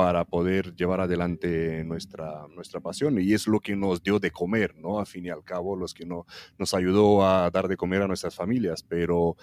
para 0.02 0.24
poder 0.24 0.74
llevar 0.74 1.00
adelante 1.00 1.84
nuestra, 1.84 2.48
nuestra 2.48 2.80
pasión 2.80 3.20
y 3.20 3.34
es 3.34 3.46
lo 3.46 3.60
que 3.60 3.76
nos 3.76 4.02
dio 4.02 4.18
de 4.18 4.32
comer, 4.32 4.74
¿no? 4.74 4.98
A 4.98 5.06
fin 5.06 5.26
y 5.26 5.28
al 5.28 5.44
cabo, 5.44 5.76
los 5.76 5.94
que 5.94 6.04
no, 6.04 6.26
nos 6.58 6.74
ayudó 6.74 7.24
a 7.24 7.48
dar 7.52 7.68
de 7.68 7.76
comer 7.76 8.02
a 8.02 8.08
nuestras 8.08 8.34
familias, 8.34 8.82
pero 8.82 9.36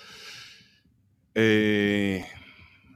eh, 1.34 2.26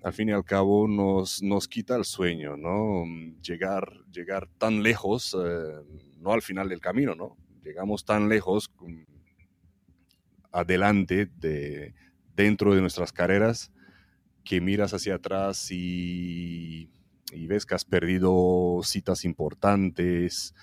al 0.04 0.12
fin 0.12 0.28
y 0.28 0.32
al 0.34 0.44
cabo 0.44 0.90
nos, 0.90 1.42
nos 1.42 1.70
quita 1.70 1.96
el 1.96 2.04
sueño, 2.04 2.58
¿no? 2.58 3.06
Llegar, 3.42 3.94
llegar 4.12 4.50
tan 4.58 4.84
lejos, 4.84 5.34
eh, 5.42 5.86
no 6.18 6.34
al 6.34 6.42
final 6.42 6.68
del 6.68 6.82
camino, 6.82 7.16
¿no? 7.16 7.38
Llegamos 7.64 8.04
tan 8.04 8.28
lejos 8.28 8.70
adelante 10.52 11.30
de, 11.38 11.96
dentro 12.36 12.76
de 12.76 12.82
nuestras 12.82 13.14
carreras 13.14 13.72
que 14.44 14.60
miras 14.60 14.94
hacia 14.94 15.16
atrás 15.16 15.72
y 15.72 16.90
y 17.34 17.48
ves 17.48 17.66
que 17.66 17.76
has 17.76 17.86
perdido 17.86 18.82
citas 18.84 19.26
importantes 19.26 20.54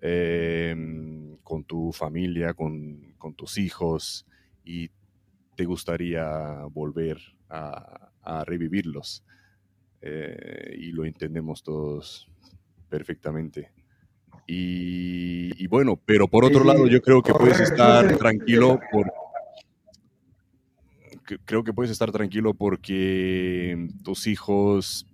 em, 0.00 1.36
con 1.42 1.64
tu 1.64 1.92
familia, 1.92 2.54
con, 2.54 3.14
tus 3.36 3.58
hijos 3.58 4.26
y 4.64 4.90
te 5.56 5.64
gustaría 5.64 6.64
volver 6.70 7.18
a, 7.48 8.08
revivirlos. 8.44 9.24
Eh, 10.00 10.76
y 10.78 10.92
lo 10.92 11.04
entendemos 11.04 11.62
todos 11.62 12.28
perfectamente. 12.88 13.70
Y, 14.46 15.66
bueno, 15.68 16.00
pero 16.04 16.28
por 16.28 16.44
otro 16.44 16.64
lado, 16.64 16.86
yo 16.86 17.00
creo 17.00 17.22
que 17.22 17.32
puedes 17.32 17.60
estar 17.60 18.16
tranquilo 18.18 18.80
por, 18.90 19.12
creo 21.44 21.64
que 21.64 21.72
puedes 21.72 21.90
estar 21.90 22.10
tranquilo 22.12 22.54
porque 22.54 23.88
tus 24.02 24.26
hijos 24.26 25.06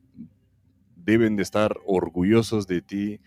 deben 1.09 1.37
de 1.37 1.43
estar 1.43 1.75
orgullosos 1.87 2.67
de 2.67 2.83
ti, 2.83 3.19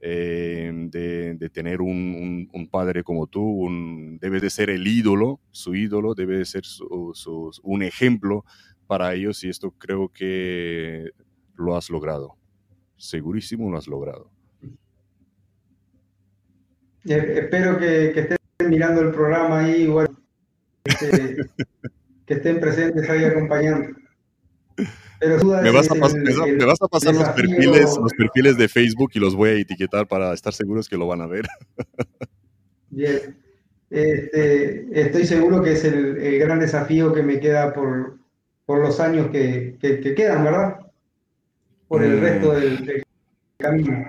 eh, 0.00 0.72
de, 0.90 1.50
tener 1.50 1.80
un, 1.80 2.68
padre 2.68 3.04
como 3.04 3.28
tú, 3.28 3.42
un, 3.42 4.18
debe 4.20 4.40
de 4.40 4.50
ser 4.50 4.70
el 4.70 4.88
ídolo, 4.88 5.38
su 5.52 5.76
ídolo, 5.76 6.14
debe 6.16 6.38
de 6.38 6.44
ser 6.44 6.64
un 7.62 7.82
ejemplo 7.84 8.44
para 8.88 9.14
ellos 9.14 9.44
y 9.44 9.50
esto 9.50 9.70
creo 9.70 10.08
que 10.08 11.10
lo 11.54 11.76
has 11.76 11.90
logrado. 11.90 12.34
Segurísimo 12.96 13.70
lo 13.70 13.78
has 13.78 13.86
logrado. 13.86 14.32
espero 17.04 17.78
que, 17.78 18.18
estén 18.18 18.38
mirando 18.68 19.00
el 19.02 19.12
programa 19.12 19.60
ahí, 19.60 19.82
igual, 19.82 20.08
este, 20.84 21.36
que 22.26 22.34
estén 22.34 22.58
presentes 22.58 23.08
ahí 23.08 23.22
acompañando. 23.22 24.07
Me, 25.20 25.70
vas 25.70 25.90
a 25.90 26.88
pasar 26.88 27.14
los 27.14 27.28
perfiles, 27.30 27.96
los 28.00 28.12
perfiles 28.12 28.56
de 28.56 28.68
Facebook 28.68 29.10
y 29.14 29.18
los 29.18 29.34
voy 29.34 29.50
a 29.50 29.52
etiquetar 29.54 30.06
para 30.06 30.32
estar 30.32 30.52
seguros 30.52 30.88
que 30.88 30.96
lo 30.96 31.06
van 31.06 31.20
a 31.20 31.26
ver. 31.26 31.46
Bien. 32.90 33.36
Este, 33.90 35.00
estoy 35.00 35.24
seguro 35.24 35.62
que 35.62 35.72
es 35.72 35.84
el, 35.84 36.38
gran 36.38 36.60
desafío 36.60 37.12
que 37.12 37.22
me 37.22 37.40
queda 37.40 37.72
por, 37.72 38.18
los 38.66 39.00
años 39.00 39.30
que, 39.30 39.76
quedan, 39.80 40.44
¿verdad? 40.44 40.78
Por 41.88 42.02
el 42.02 42.20
resto 42.20 42.52
del, 42.52 42.84
del 42.84 43.02
camino. 43.56 44.06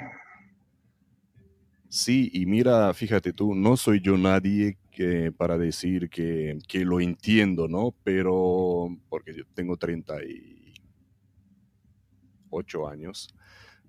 Sí, 1.88 2.30
y 2.34 2.46
mira, 2.46 2.94
fíjate 2.94 3.34
tú, 3.34 3.56
no 3.56 3.76
soy 3.76 4.00
yo 4.00 4.16
nadie 4.16 4.78
que, 4.92 5.32
para 5.32 5.58
decir 5.58 6.10
que, 6.10 6.60
que, 6.68 6.86
lo 6.86 7.00
entiendo, 7.00 7.68
¿no? 7.68 7.96
Pero, 8.04 8.96
porque 9.10 9.34
yo 9.34 9.44
tengo 9.56 9.76
38 12.50 12.88
años. 12.88 13.34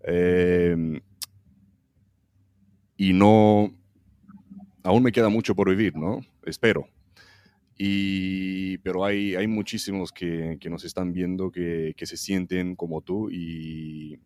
Em, 0.02 1.00
y 2.96 3.12
no, 3.12 3.72
aún 4.82 5.02
me 5.02 5.12
queda 5.12 5.28
mucho 5.28 5.54
por 5.54 5.68
vivir, 5.70 5.96
¿no? 5.96 6.20
Espero. 6.44 6.88
Y, 7.76 8.76
pero 8.78 9.04
hay, 9.04 9.34
hay 9.34 9.46
muchísimos 9.46 10.12
que, 10.12 10.58
que 10.60 10.68
nos 10.68 10.84
están 10.84 11.14
viendo 11.14 11.50
que, 11.50 11.94
que, 11.96 12.04
se 12.04 12.18
sienten 12.18 12.76
como 12.76 13.00
tú 13.00 13.30
y, 13.30 14.18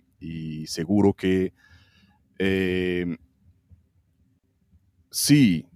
seguro 0.67 1.13
que 1.13 1.53
eh, 2.39 3.17
sí, 5.11 5.67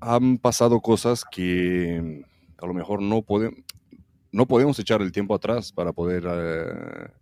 han 0.00 0.38
pasado 0.38 0.80
cosas 0.80 1.24
que 1.30 2.24
a 2.56 2.66
lo 2.66 2.72
mejor 2.72 3.02
no, 3.02 3.24
no 4.32 4.46
podemos 4.46 4.78
echar 4.78 5.02
el 5.02 5.12
tiempo 5.12 5.34
atrás 5.34 5.72
para 5.72 5.92
poder 5.92 6.24
eh, 6.26 7.19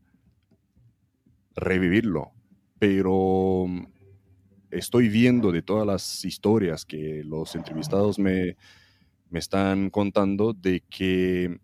revivirlo, 1.58 2.32
pero 2.78 3.66
estoy 4.70 5.08
viendo 5.08 5.52
de 5.52 5.62
todas 5.62 5.86
las 5.86 6.24
historias 6.24 6.84
que 6.84 7.22
los 7.24 7.54
entrevistados 7.54 8.18
me, 8.18 8.56
me 9.30 9.38
están 9.38 9.90
contando 9.90 10.52
de 10.52 10.82
que 10.88 11.58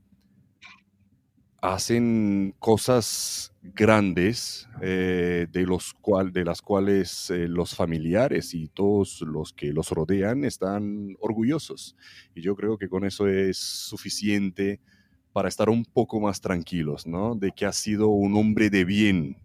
hacen 1.65 2.55
cosas 2.59 3.55
grandes 3.63 4.69
eh, 4.83 5.47
de, 5.51 5.63
los 5.63 5.95
cual, 5.95 6.31
de 6.31 6.45
las 6.45 6.61
cuales 6.61 7.31
eh, 7.31 7.49
los 7.49 7.75
familiares 7.75 8.53
y 8.53 8.69
todos 8.69 9.23
los 9.23 9.55
que 9.55 9.73
los 9.73 9.91
rodean 9.91 10.45
están 10.45 11.17
orgullosos. 11.21 11.97
Y 12.35 12.43
yo 12.43 12.55
creo 12.55 12.77
que 12.77 12.91
con 12.91 13.07
eso 13.07 13.29
es 13.29 13.57
suficiente 13.57 14.79
para 15.33 15.49
estar 15.49 15.71
un 15.71 15.87
poco 15.87 16.21
más 16.21 16.43
tranquilos, 16.43 17.07
¿no? 17.07 17.35
De 17.35 17.51
que 17.51 17.65
has 17.65 17.77
sido 17.77 18.09
un 18.09 18.37
hombre 18.37 18.69
de 18.69 18.85
bien, 18.85 19.39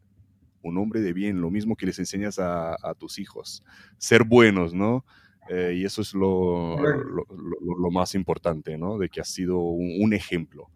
un 0.61 0.77
hombre 0.77 1.01
de 1.01 1.13
bien, 1.13 1.41
lo 1.41 1.49
mismo 1.49 1.75
que 1.75 1.85
les 1.85 1.99
enseñas 1.99 2.39
a, 2.39 2.75
tus 2.97 3.19
hijos, 3.19 3.63
ser 3.97 4.23
buenos, 4.23 4.73
¿no? 4.73 5.05
Eh, 5.49 5.75
y 5.77 5.85
eso 5.85 6.01
es 6.01 6.13
lo, 6.13 6.77
lo, 6.77 7.91
más 7.91 8.13
importante, 8.13 8.77
¿no? 8.77 8.97
De 8.97 9.09
que 9.09 9.21
has 9.21 9.29
sido 9.29 9.59
un 9.59 10.13
ejemplo 10.13 10.69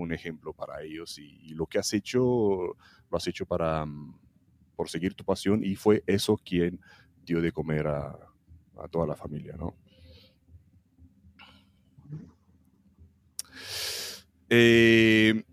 un 0.00 0.12
ejemplo 0.12 0.52
para 0.52 0.82
ellos 0.82 1.18
y, 1.18 1.54
lo 1.54 1.66
que 1.66 1.78
has 1.78 1.92
hecho, 1.92 2.20
lo 2.20 3.16
has 3.16 3.26
hecho 3.26 3.46
para, 3.46 3.84
mm, 3.84 4.18
por 4.76 4.88
seguir 4.88 5.14
tu 5.14 5.24
pasión 5.24 5.64
y 5.64 5.76
fue 5.76 6.02
eso 6.06 6.36
quien 6.36 6.80
dio 7.24 7.40
de 7.40 7.52
comer 7.52 7.86
a, 7.86 8.18
toda 8.90 9.06
la 9.06 9.14
familia, 9.14 9.54
¿no? 9.58 9.74
Eh, 14.48 15.44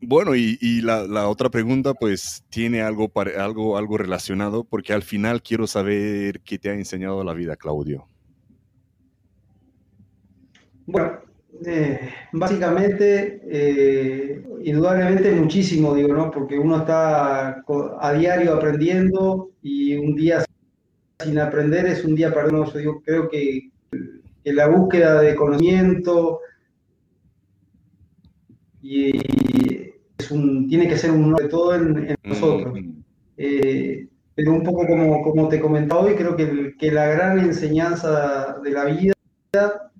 bueno, 0.00 0.34
y, 0.34 0.80
la, 0.82 1.28
otra 1.28 1.50
pregunta 1.50 1.94
pues 1.94 2.44
tiene 2.48 2.82
algo, 2.82 3.10
algo, 3.36 3.76
algo 3.76 3.98
relacionado 3.98 4.64
porque 4.64 4.92
al 4.92 5.02
final 5.02 5.42
quiero 5.42 5.66
saber 5.66 6.40
qué 6.40 6.58
te 6.58 6.70
ha 6.70 6.74
enseñado 6.74 7.24
la 7.24 7.34
vida, 7.34 7.56
Claudio. 7.56 8.06
Bueno, 10.86 11.18
eh, 11.64 12.10
básicamente, 12.32 13.40
eh, 13.48 14.44
indudablemente 14.62 15.32
muchísimo, 15.32 15.94
digo, 15.94 16.14
¿no? 16.14 16.30
Porque 16.30 16.58
uno 16.58 16.78
está 16.78 17.62
a 18.00 18.12
diario 18.12 18.54
aprendiendo 18.54 19.50
y 19.62 19.96
un 19.96 20.14
día 20.14 20.44
sin 21.18 21.38
aprender 21.38 21.86
es 21.86 22.04
un 22.04 22.14
día 22.14 22.32
perdido. 22.32 22.72
Yo 22.80 23.00
creo 23.02 23.28
que, 23.28 23.70
la 24.44 24.68
búsqueda 24.68 25.20
de 25.22 25.34
conocimiento 25.34 26.38
y 28.80 29.10
es 30.26 30.30
un, 30.32 30.68
tiene 30.68 30.88
que 30.88 30.98
ser 30.98 31.10
un 31.10 31.34
de 31.34 31.48
todo 31.48 31.74
en, 31.74 32.16
nosotros. 32.24 32.74
Mm. 32.74 32.90
Eh, 33.36 34.08
pero 34.34 34.52
un 34.52 34.62
poco 34.62 34.86
como, 34.86 35.22
como 35.22 35.48
te 35.48 35.60
comentaba 35.60 36.02
hoy, 36.02 36.14
creo 36.14 36.36
que, 36.36 36.74
que 36.78 36.92
la 36.92 37.06
gran 37.06 37.38
enseñanza 37.38 38.58
de 38.62 38.70
la 38.70 38.84
vida 38.84 39.14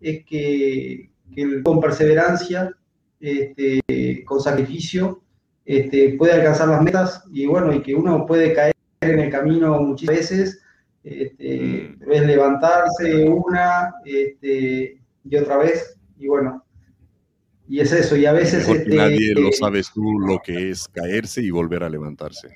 es 0.00 0.24
que 0.24 1.10
que 1.36 1.62
con 1.62 1.80
perseverancia, 1.80 2.72
este, 3.20 4.24
con 4.24 4.40
sacrificio, 4.40 5.20
este, 5.64 6.16
puede 6.16 6.32
alcanzar 6.32 6.68
las 6.68 6.82
metas 6.82 7.24
y 7.32 7.46
bueno, 7.46 7.72
y 7.72 7.82
que 7.82 7.94
uno 7.94 8.24
puede 8.26 8.54
caer 8.54 8.74
en 9.00 9.18
el 9.18 9.30
camino 9.30 9.80
muchas 9.80 10.08
veces, 10.08 10.62
este, 11.04 11.96
mm. 12.00 12.10
es 12.10 12.26
levantarse 12.26 13.24
una 13.28 13.94
este, 14.04 14.98
y 15.24 15.36
otra 15.36 15.58
vez, 15.58 15.98
y 16.18 16.26
bueno, 16.26 16.64
y 17.68 17.80
es 17.80 17.92
eso, 17.92 18.16
y 18.16 18.26
a 18.26 18.32
veces... 18.32 18.68
Este, 18.68 18.94
nadie 18.94 19.34
lo 19.34 19.50
sabes 19.52 19.90
tú 19.92 20.18
lo 20.20 20.40
que 20.40 20.70
es 20.70 20.86
caerse 20.88 21.42
y 21.42 21.50
volver 21.50 21.82
a 21.82 21.88
levantarse. 21.88 22.48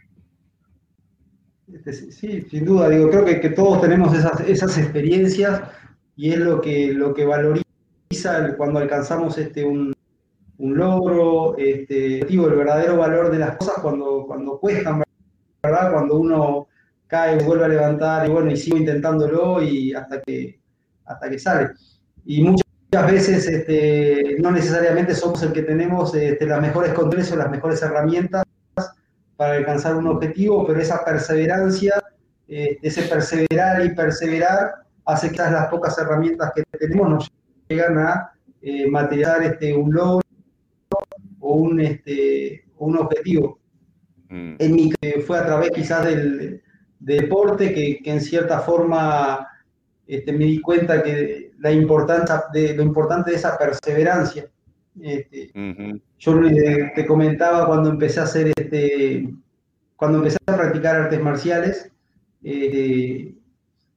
Este, 1.73 1.93
sí, 1.93 2.47
sin 2.51 2.65
duda, 2.65 2.89
digo, 2.89 3.11
creo 3.11 3.25
que, 3.25 3.41
que 3.41 3.51
todos 3.51 3.81
tenemos 3.81 4.17
esas, 4.17 4.41
esas, 4.41 4.77
experiencias 4.79 5.63
y 6.17 6.31
es 6.31 6.39
lo 6.39 6.61
que, 6.61 6.93
lo 6.93 7.15
que 7.15 7.25
valoriza 7.25 7.65
cuando 8.57 8.81
alcanzamos 8.81 9.39
este, 9.39 9.65
un, 9.65 9.95
logro, 10.59 11.57
este, 11.57 12.21
el 12.21 12.41
verdadero 12.41 12.97
valor 12.97 13.31
de 13.31 13.39
las 13.39 13.57
cosas 13.57 13.77
cuando, 13.81 14.25
cuando 14.27 14.59
cuestan, 14.59 15.03
¿verdad? 15.63 15.93
Cuando 15.93 16.19
uno 16.19 16.69
cae, 17.07 17.43
vuelve 17.45 17.65
a 17.65 17.69
levantar 17.69 18.29
y 18.29 18.31
bueno, 18.31 18.51
y 18.51 18.57
sigo 18.57 18.77
intentándolo 18.77 19.63
y 19.63 19.95
hasta 19.95 20.21
que, 20.21 20.61
hasta 21.05 21.31
que 21.31 21.39
sale. 21.39 21.71
Y 22.27 22.43
muchas 22.43 22.70
veces 22.91 23.47
este, 23.47 24.37
no 24.41 24.51
necesariamente 24.51 25.15
somos 25.15 25.43
el 25.43 25.53
que 25.53 25.63
tenemos 25.63 26.15
este, 26.15 26.47
las 26.47 26.61
mejores 26.61 26.93
controles 26.93 27.31
o 27.33 27.37
las 27.37 27.51
mejores 27.51 27.81
herramientas 27.83 28.45
para 29.37 29.55
alcanzar 29.55 29.97
un 29.97 30.07
objetivo, 30.07 30.67
pero 30.67 30.81
esa 30.81 31.05
perseverancia, 31.05 31.95
eh, 32.49 32.79
ese 32.83 33.03
perseverar 33.03 33.85
y 33.85 33.95
perseverar, 33.95 34.75
hace 35.05 35.31
que 35.31 35.39
las 35.39 35.69
pocas 35.69 35.97
herramientas 35.99 36.53
que 36.55 36.65
tenemos 36.79 37.09
nos 37.09 37.33
llegan 37.69 37.99
a 37.99 38.33
eh, 38.61 38.87
materializar 38.89 39.43
este, 39.43 39.75
un 39.75 39.93
logro 39.93 40.21
o 41.41 41.55
un, 41.55 41.81
este, 41.81 42.65
un 42.79 42.99
objetivo. 42.99 43.59
Mm. 44.29 44.55
En 44.59 44.75
mi 44.75 44.93
fue 45.27 45.39
a 45.39 45.47
través 45.47 45.71
quizás 45.71 46.05
del, 46.05 46.63
deporte 47.01 47.73
que, 47.73 48.01
en 48.05 48.21
cierta 48.21 48.61
forma 48.61 49.49
este, 50.11 50.33
me 50.33 50.45
di 50.45 50.61
cuenta 50.61 51.05
que 51.05 51.53
la 51.61 51.71
importancia 51.71 52.43
de 52.53 52.75
lo 52.75 52.83
importante 52.83 53.31
de 53.31 53.37
esa 53.37 53.57
perseverancia. 53.57 54.51
Este, 55.01 55.53
Yo 56.19 56.41
te 56.97 57.07
comentaba 57.07 57.65
cuando 57.67 57.91
empecé 57.91 58.19
a 58.19 58.25
hacer 58.25 58.53
este, 58.57 59.33
cuando 59.95 60.19
empecé 60.19 60.39
a 60.47 60.57
practicar 60.57 60.97
artes 60.97 61.23
marciales, 61.23 61.93
eh, 62.43 63.35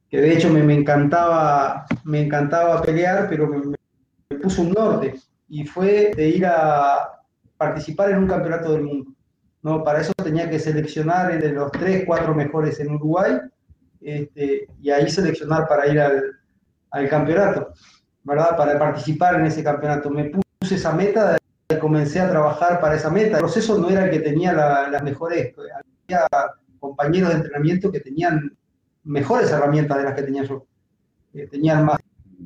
que 0.08 0.22
de 0.22 0.34
hecho 0.34 0.52
me, 0.52 0.72
encantaba, 0.72 1.88
me 2.04 2.22
encantaba 2.22 2.84
pelear, 2.84 3.28
pero 3.28 3.48
me, 3.48 4.38
puso 4.38 4.62
un 4.62 4.72
norte 4.72 5.16
y 5.50 5.66
fue 5.66 6.12
de 6.16 6.30
ir 6.30 6.46
a 6.46 7.22
participar 7.58 8.12
en 8.12 8.20
un 8.20 8.28
campeonato 8.28 8.74
del 8.74 8.84
mundo. 8.84 9.12
¿no? 9.64 9.84
Para 9.84 10.02
eso 10.02 10.14
tenía 10.24 10.48
que 10.48 10.60
seleccionar 10.60 11.32
entre 11.32 11.54
los 11.54 11.72
tres, 11.72 12.04
cuatro 12.06 12.36
mejores 12.36 12.80
en 12.80 12.92
Uruguay 12.92 13.40
este, 14.04 14.68
y 14.82 14.90
ahí 14.90 15.10
seleccionar 15.10 15.68
para 15.68 15.88
ir 15.88 16.00
al, 16.00 16.40
al, 16.92 17.10
campeonato, 17.10 17.74
¿verdad? 18.24 18.56
Para 18.58 18.78
participar 18.78 19.36
en 19.36 19.46
ese 19.46 19.64
campeonato. 19.64 20.10
Me 20.10 20.32
puse 20.60 20.76
esa 20.76 20.94
meta 20.94 21.38
y 21.70 21.76
comencé 21.78 22.20
a 22.20 22.30
trabajar 22.30 22.80
para 22.80 22.96
esa 22.96 23.10
meta. 23.10 23.38
El 23.38 23.44
proceso 23.44 23.78
no 23.78 23.90
era 23.90 24.06
el 24.06 24.12
que 24.12 24.20
tenía 24.20 24.54
las 24.54 25.04
mejores, 25.04 25.54
había 26.08 26.28
compañeros 26.80 27.30
de 27.30 27.36
entrenamiento 27.36 27.92
que 27.92 28.02
tenían 28.02 28.56
mejores 29.04 29.52
herramientas 29.52 29.98
de 29.98 30.04
las 30.04 30.14
que 30.14 30.24
tenía 30.24 30.44
yo. 30.44 30.66
Eh, 31.34 31.48
tenían 31.48 31.86
más, 31.86 32.00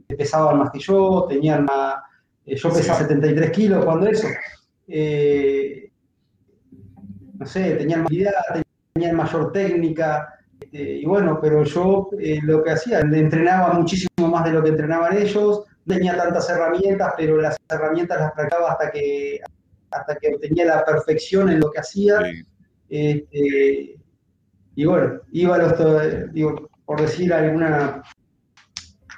pesaban 0.08 0.60
más 0.60 0.72
que 0.72 0.80
yo, 0.80 1.26
tenían 1.27 1.66
más, 1.66 1.95
eh, 2.45 2.56
yo 2.56 2.72
pesaba 2.72 3.00
73 3.00 3.52
kilos 3.52 3.84
cuando 3.84 4.08
eso. 4.08 4.27
Eh, 4.88 5.92
no 7.38 7.45
sé, 7.45 7.76
tenían 7.76 8.03
más 8.03 8.11
idea, 8.11 8.34
tenían 8.94 9.16
mayor 9.16 9.52
técnica, 9.52 10.36
este, 10.71 10.97
y 10.97 11.05
bueno, 11.05 11.39
pero 11.41 11.63
yo 11.63 12.09
lo 12.43 12.63
que 12.63 12.71
hacía, 12.71 12.99
entrenaba 12.99 13.73
muchísimo 13.73 14.27
más 14.29 14.43
de 14.43 14.51
lo 14.51 14.63
que 14.63 14.69
entrenaban 14.69 15.17
ellos, 15.17 15.63
tenía 15.87 16.17
tantas 16.17 16.49
herramientas, 16.49 17.13
pero 17.15 17.37
las 17.37 17.57
herramientas 17.69 18.19
las 18.19 18.31
practicaba 18.33 18.71
hasta 18.71 18.91
que, 18.91 19.39
hasta 19.91 20.15
que 20.17 20.35
obtenía 20.35 20.65
la 20.65 20.83
perfección 20.83 21.49
en 21.49 21.61
lo 21.61 21.71
que 21.71 21.79
hacía. 21.79 22.19
Este, 22.89 23.97
y 24.75 24.85
bueno, 24.85 25.21
iba 25.31 25.55
a 25.55 25.59
los, 25.59 26.33
digo, 26.33 26.69
por 26.85 26.99
decir 26.99 27.33
alguna, 27.33 28.03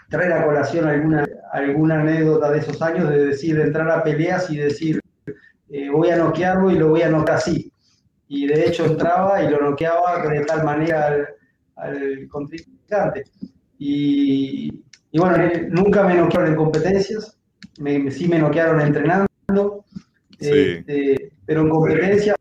traer 0.10 0.34
a 0.34 0.46
colación 0.46 0.88
alguna, 0.88 1.28
alguna 1.52 2.02
anécdota 2.02 2.52
de 2.52 2.60
esos 2.60 2.80
años, 2.82 3.10
de 3.10 3.26
decir, 3.26 3.58
de 3.58 3.64
entrar 3.64 3.90
a 3.90 4.04
peleas 4.04 4.52
y 4.52 4.58
decir, 4.58 5.02
eh, 5.72 5.90
voy 5.90 6.12
a 6.12 6.18
noquearlo 6.18 6.70
y 6.70 6.78
lo 6.78 6.90
voy 6.90 7.02
a 7.02 7.10
noquear 7.10 7.38
así. 7.38 7.74
Y 8.28 8.46
de 8.46 8.68
hecho 8.68 8.86
entraba 8.86 9.42
y 9.42 9.50
lo 9.50 9.60
noqueaba 9.60 10.22
de 10.28 10.46
tal 10.46 10.64
manera 10.64 11.28
al, 11.80 12.28
contrincante. 12.28 13.24
Y, 13.78 14.84
y, 15.12 15.20
bueno, 15.20 15.38
eh, 15.38 15.68
nunca 15.70 16.04
me 16.04 16.16
noquearon 16.16 16.50
en 16.50 16.56
competencias, 16.56 17.38
me, 17.80 18.12
sí 18.12 18.28
me 18.28 18.40
noquearon 18.40 18.82
entrenando, 18.82 19.86
este, 20.38 21.32
pero 21.46 21.62
en 21.62 21.70
competencia 21.70 22.36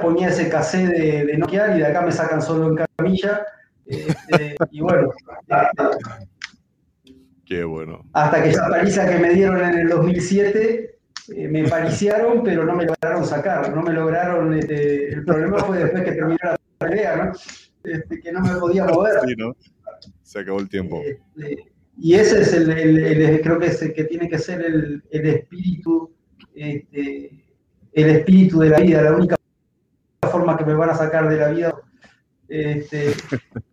ponía 0.00 0.28
ese 0.28 0.48
casé 0.48 0.86
de, 0.86 1.24
de 1.24 1.38
noquear 1.38 1.76
y 1.76 1.80
de 1.80 1.86
acá 1.86 2.02
me 2.02 2.12
sacan 2.12 2.42
solo 2.42 2.68
en 2.68 2.86
camilla 2.96 3.44
este, 3.86 4.56
y 4.70 4.80
bueno. 4.80 5.10
Qué 7.44 7.64
bueno. 7.64 8.04
Hasta 8.12 8.42
que 8.42 8.50
esa 8.50 8.68
paliza 8.68 9.08
que 9.08 9.18
me 9.18 9.30
dieron 9.30 9.62
en 9.62 9.78
el 9.78 9.88
2007, 9.88 10.98
eh, 11.36 11.48
me 11.48 11.64
pariciaron, 11.68 12.42
pero 12.42 12.64
no 12.64 12.74
me 12.74 12.84
lograron 12.84 13.24
sacar. 13.24 13.74
No 13.74 13.82
me 13.82 13.92
lograron. 13.92 14.52
Este, 14.54 15.12
el 15.12 15.24
problema 15.24 15.58
fue 15.58 15.78
después 15.78 16.04
que 16.04 16.12
terminó 16.12 16.38
la 16.42 16.56
pelea, 16.78 17.16
¿no? 17.16 17.32
Este, 17.86 18.20
que 18.20 18.32
no 18.32 18.40
me 18.40 18.54
podía 18.56 18.84
mover. 18.84 19.14
Sí, 19.26 19.34
¿no? 19.36 19.54
Se 20.22 20.40
acabó 20.40 20.60
el 20.60 20.68
tiempo. 20.68 21.02
Este, 21.04 21.64
y 21.98 22.14
ese 22.14 22.42
es 22.42 22.52
el, 22.52 22.70
el, 22.70 23.40
creo 23.40 23.58
que, 23.58 23.66
es 23.66 23.80
el 23.82 23.94
que 23.94 24.04
tiene 24.04 24.28
que 24.28 24.38
ser 24.38 24.60
el, 24.62 25.02
el 25.10 25.26
espíritu, 25.26 26.12
este, 26.54 27.44
el 27.92 28.10
espíritu 28.10 28.58
de 28.60 28.70
la 28.70 28.80
vida, 28.80 29.02
la 29.02 29.16
única 29.16 29.36
forma 30.30 30.58
que 30.58 30.64
me 30.64 30.74
van 30.74 30.90
a 30.90 30.94
sacar 30.94 31.28
de 31.28 31.36
la 31.36 31.48
vida 31.48 31.74
este, 32.48 33.12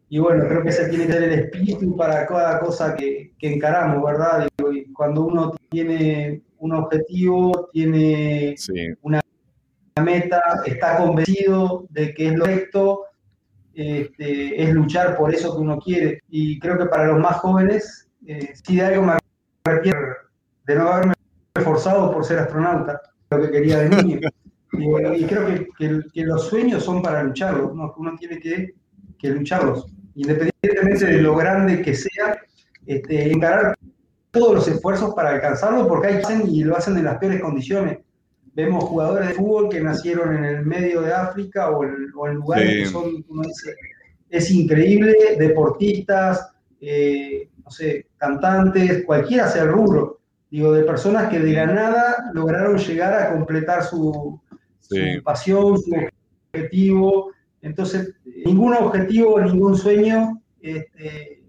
y 0.10 0.20
bueno, 0.20 0.48
creo 0.48 0.64
que 0.64 0.70
ese 0.70 0.90
tiene 0.90 1.06
que 1.06 1.14
ser 1.14 1.24
el 1.24 1.40
espíritu 1.40 1.96
para 1.96 2.26
cada 2.26 2.60
cosa 2.60 2.96
que, 2.96 3.34
encaramos, 3.40 4.02
¿verdad? 4.04 4.48
y 4.72 4.86
cuando 4.94 5.26
uno 5.26 5.52
tiene 5.70 6.42
un 6.60 6.74
objetivo, 6.74 7.70
tiene 7.74 8.56
una 9.02 9.22
meta, 10.02 10.42
está 10.66 10.98
convencido 10.98 11.86
de 11.90 12.14
que 12.14 12.28
es 12.28 12.36
lo 12.36 12.46
correcto, 12.46 13.02
este, 13.74 14.64
es 14.64 14.74
luchar 14.74 15.18
por 15.18 15.34
eso 15.34 15.56
que 15.56 15.62
uno 15.62 15.80
quiere. 15.80 16.22
Y 16.30 16.60
creo 16.60 16.78
que 16.78 16.86
para 16.86 17.08
los 17.08 17.20
más 17.20 17.38
jóvenes, 17.38 18.08
eh, 18.26 18.54
si 18.64 18.78
de 18.78 18.84
algo 18.84 19.04
me 19.04 19.18
arrepiento 19.66 20.00
de 20.66 20.76
no 20.76 20.88
haberme 20.88 21.14
esforzado 21.56 22.12
por 22.12 22.24
ser 22.24 22.40
astronauta, 22.40 23.02
lo 23.32 23.42
que 23.42 23.52
quería 23.52 23.80
de 23.80 23.90
niño. 23.90 24.20
Y, 24.76 25.26
creo 25.26 25.46
que, 25.78 26.24
los 26.24 26.48
sueños 26.48 26.84
son 26.84 27.04
para 27.04 27.22
lucharlos, 27.22 27.74
uno, 27.74 28.16
tiene 28.18 28.40
que, 28.40 29.30
lucharlos, 29.30 29.86
independientemente 30.16 31.06
de 31.06 31.22
lo 31.22 31.36
grande 31.36 31.84
que 31.84 31.94
sea, 31.94 32.40
este, 32.88 33.32
encarar 33.32 33.76
todos 34.32 34.56
los 34.56 34.68
esfuerzos 34.68 35.14
para 35.14 35.30
alcanzarlo, 35.30 35.88
porque 35.88 36.08
hay 36.08 36.16
hacen 36.16 36.50
y 36.50 36.64
lo 36.64 36.76
hacen 36.76 36.98
en 36.98 37.06
las 37.06 37.20
peores 37.20 37.40
condiciones. 37.40 38.00
Vemos 38.56 38.84
jugadores 38.84 39.30
de 39.30 39.34
fútbol 39.34 39.70
que 39.70 39.82
nacieron 39.82 40.36
en 40.36 40.46
el 40.46 40.66
medio 40.66 41.02
de 41.02 41.14
África 41.14 41.72
o, 41.72 41.84
en 41.84 42.36
lugares 42.36 42.70
que 42.70 42.86
son, 42.86 43.26
es 44.30 44.52
increíble, 44.52 45.16
deportistas, 45.38 46.54
eh, 46.82 47.50
no 47.64 47.72
sé, 47.72 48.08
cantantes, 48.18 49.06
cualquiera 49.06 49.48
sea 49.48 49.64
el 49.64 49.70
rubro, 49.70 50.20
digo, 50.50 50.74
de 50.74 50.84
personas 50.84 51.30
que 51.30 51.40
de 51.40 51.54
la 51.54 51.66
nada 51.66 52.32
lograron 52.34 52.78
llegar 52.78 53.14
a 53.14 53.32
completar 53.32 53.84
su, 53.84 54.40
su 54.80 54.96
pasión, 55.24 55.78
su 55.80 55.92
objetivo. 56.54 57.32
Entonces, 57.62 58.14
ningún 58.46 58.74
objetivo, 58.74 59.40
ningún 59.40 59.78
sueño 59.78 60.42
este, 60.62 61.44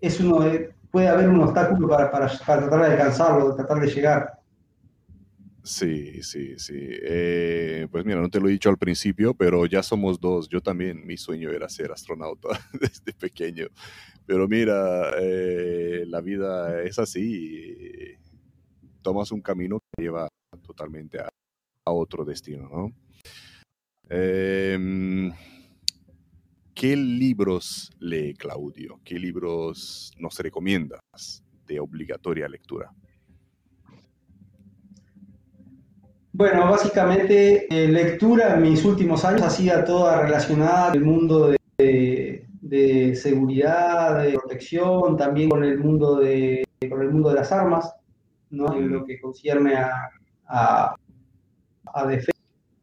es 0.00 0.20
uno, 0.20 0.44
puede 0.90 1.08
haber 1.08 1.28
un 1.28 1.40
obstáculo 1.40 1.88
para, 1.88 2.10
para, 2.10 2.28
tratar 2.28 2.80
de 2.80 2.92
alcanzarlo, 2.92 3.54
tratar 3.54 3.80
de 3.80 3.86
llegar. 3.88 4.39
Sí, 5.70 6.20
sí, 6.24 6.58
sí. 6.58 6.74
Eh, 6.76 7.86
pues 7.92 8.04
mira, 8.04 8.20
no 8.20 8.28
te 8.28 8.40
lo 8.40 8.48
he 8.48 8.52
dicho 8.52 8.68
al 8.68 8.76
principio, 8.76 9.34
pero 9.34 9.66
ya 9.66 9.84
somos 9.84 10.18
dos. 10.20 10.48
Yo 10.48 10.60
también, 10.60 11.06
mi 11.06 11.16
sueño 11.16 11.50
era 11.50 11.68
ser 11.68 11.92
astronauta 11.92 12.48
desde 12.72 13.12
pequeño. 13.12 13.68
Pero 14.26 14.48
mira, 14.48 15.12
eh, 15.20 16.04
la 16.08 16.20
vida 16.22 16.82
es 16.82 16.98
así. 16.98 18.16
Tomas 19.00 19.30
un 19.30 19.40
camino 19.42 19.78
que 19.96 20.02
lleva 20.02 20.26
totalmente 20.66 21.20
a, 21.20 21.28
otro 21.84 22.24
destino, 22.24 22.68
¿no? 22.68 22.92
Em, 24.08 25.32
¿Qué 26.74 26.96
libros 26.96 27.90
lee 28.00 28.34
Claudio? 28.34 29.00
¿Qué 29.04 29.20
libros 29.20 30.12
nos 30.18 30.36
recomiendas 30.40 31.44
de 31.66 31.78
obligatoria 31.78 32.48
lectura? 32.48 32.92
Bueno, 36.32 36.70
básicamente 36.70 37.66
eh, 37.68 37.88
lectura 37.88 38.54
en 38.54 38.62
mis 38.62 38.84
últimos 38.84 39.24
años 39.24 39.42
ha 39.42 39.50
sido 39.50 39.84
toda 39.84 40.22
relacionada 40.22 40.92
al 40.92 41.00
mundo 41.00 41.52
de, 41.78 43.16
seguridad, 43.16 44.22
de 44.22 44.32
protección, 44.34 45.16
también 45.16 45.50
con 45.50 45.64
el 45.64 45.78
mundo 45.78 46.16
de, 46.16 46.64
con 46.88 47.02
el 47.02 47.10
mundo 47.10 47.30
de 47.30 47.34
las 47.34 47.50
armas, 47.50 47.92
¿no? 48.50 48.74
en 48.74 48.90
lo 48.90 49.04
que 49.04 49.20
concierne 49.20 49.74
a 49.76 50.94
a 51.94 52.06
defensa. 52.06 52.30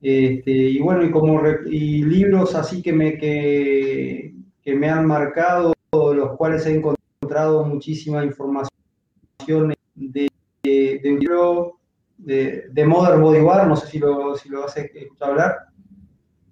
Este, 0.02 0.52
y 0.52 0.80
bueno, 0.80 1.04
y 1.04 1.12
como 1.12 1.42
y 1.66 2.04
libros 2.04 2.56
así 2.56 2.82
que 2.82 2.94
me, 2.94 3.18
que, 3.18 4.34
que 4.64 4.76
me 4.76 4.90
han 4.90 5.06
marcado, 5.06 5.74
los 5.92 6.38
cuales 6.38 6.66
he 6.66 6.76
encontrado 6.76 7.66
muchísima 7.66 8.24
información 8.24 9.74
de, 9.96 10.30
de, 10.64 11.02
un 11.06 11.20
libro 11.20 11.77
de, 12.18 12.68
de 12.72 12.86
Modern 12.86 13.22
Bodyguard, 13.22 13.68
no 13.68 13.76
sé 13.76 13.88
si 13.88 14.00
lo, 14.00 14.36
si 14.36 14.50
lo 14.50 14.66
has 14.66 14.76
escuchado 14.78 15.32
hablar. 15.32 15.68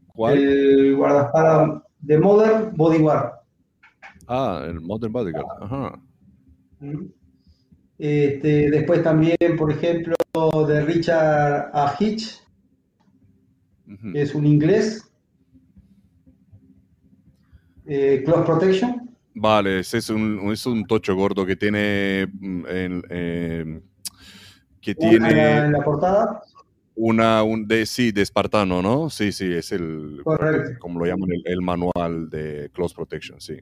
¿Cuál? 0.07 0.37
El 0.37 0.95
guardaespaldas 0.95 1.83
de 1.99 2.19
Modern 2.19 2.75
Bodyguard. 2.75 3.33
Ah, 4.27 4.63
el 4.67 4.79
Modern 4.81 5.11
Bodyguard, 5.11 5.63
ajá. 5.63 5.99
Este, 7.97 8.69
después 8.69 9.03
también, 9.03 9.37
por 9.57 9.71
ejemplo, 9.71 10.15
de 10.67 10.81
Richard 10.81 11.71
A. 11.73 11.95
Hitch, 11.99 12.41
es 14.13 14.35
un 14.35 14.45
inglés. 14.45 15.09
Eh, 17.87 18.23
Close 18.25 18.43
Protection. 18.43 19.15
Vale, 19.35 19.79
es 19.79 20.09
un, 20.09 20.51
es 20.51 20.65
un 20.65 20.85
tocho 20.85 21.15
gordo 21.15 21.45
que 21.45 21.55
tiene. 21.55 22.27
Mm, 22.39 22.65
em, 23.09 23.81
que 24.85 24.95
tiene. 24.95 25.57
En 25.57 25.71
la, 25.71 25.83
portada. 25.83 26.41
Una, 26.95 27.43
un 27.43 27.67
de, 27.67 27.85
sí, 27.85 28.11
de 28.11 28.21
espartano, 28.21 28.81
¿no? 28.81 29.09
Sí, 29.09 29.31
sí, 29.31 29.51
es 29.51 29.71
el, 29.71 30.21
Correcto. 30.23 30.79
como 30.79 30.99
lo 30.99 31.05
llaman, 31.05 31.29
el, 31.43 31.61
manual 31.61 32.29
de 32.29 32.69
Close 32.71 32.95
Protection, 32.95 33.41
sí. 33.41 33.57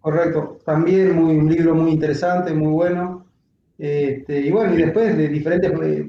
Correcto, 0.00 0.60
también 0.64 1.16
muy, 1.16 1.36
un 1.36 1.50
libro 1.50 1.74
muy 1.74 1.90
interesante, 1.90 2.54
muy 2.54 2.72
bueno. 2.72 3.26
Este, 3.76 4.40
y 4.40 4.50
bueno, 4.50 4.74
y 4.74 4.82
después 4.82 5.16
de 5.16 5.28
diferentes 5.28 5.72
eh, 5.82 6.08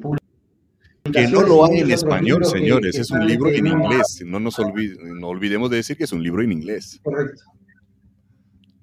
que 1.11 1.27
no 1.27 1.41
lo 1.41 1.65
hay 1.65 1.80
en 1.80 1.91
español, 1.91 2.45
señores, 2.45 2.95
es 2.95 3.09
un 3.09 3.25
libro 3.25 3.49
en 3.49 3.65
inglés. 3.65 4.22
No 4.25 4.39
nos 4.39 4.57
no 4.59 5.27
olvidemos 5.27 5.69
de 5.72 5.77
decir 5.77 5.98
que 5.98 6.03
es 6.03 6.11
un 6.11 6.22
libro 6.22 6.43
en 6.43 6.51
inglés. 6.51 6.99
Correcto. 7.01 7.43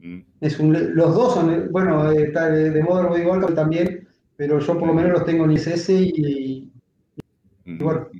Mm. 0.00 0.20
Es 0.40 0.58
los 0.58 1.14
dos 1.14 1.34
son, 1.34 1.68
bueno, 1.70 2.10
de, 2.10 2.26
de 2.26 2.82
Modern 2.82 3.24
Body 3.24 3.54
también, 3.54 3.95
pero 4.36 4.58
yo 4.58 4.78
por 4.78 4.88
lo 4.88 4.94
menos 4.94 5.12
los 5.12 5.24
tengo 5.24 5.44
en 5.44 5.52
ISS 5.52 5.90
y, 5.90 6.12
y, 6.16 6.72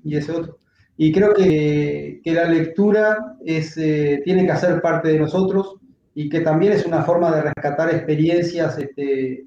y 0.05 0.17
ese 0.17 0.33
otro. 0.33 0.59
y 0.97 1.13
creo 1.13 1.35
que, 1.35 2.21
que 2.25 2.33
la 2.33 2.47
lectura 2.47 3.37
es, 3.45 3.77
eh, 3.77 4.23
tiene 4.25 4.47
que 4.47 4.53
hacer 4.53 4.81
parte 4.81 5.09
de 5.09 5.19
nosotros 5.19 5.77
y 6.15 6.29
que 6.29 6.41
también 6.41 6.73
es 6.73 6.87
una 6.87 7.03
forma 7.03 7.35
de 7.35 7.43
rescatar 7.43 7.95
experiencias, 7.95 8.79
este, 8.79 9.47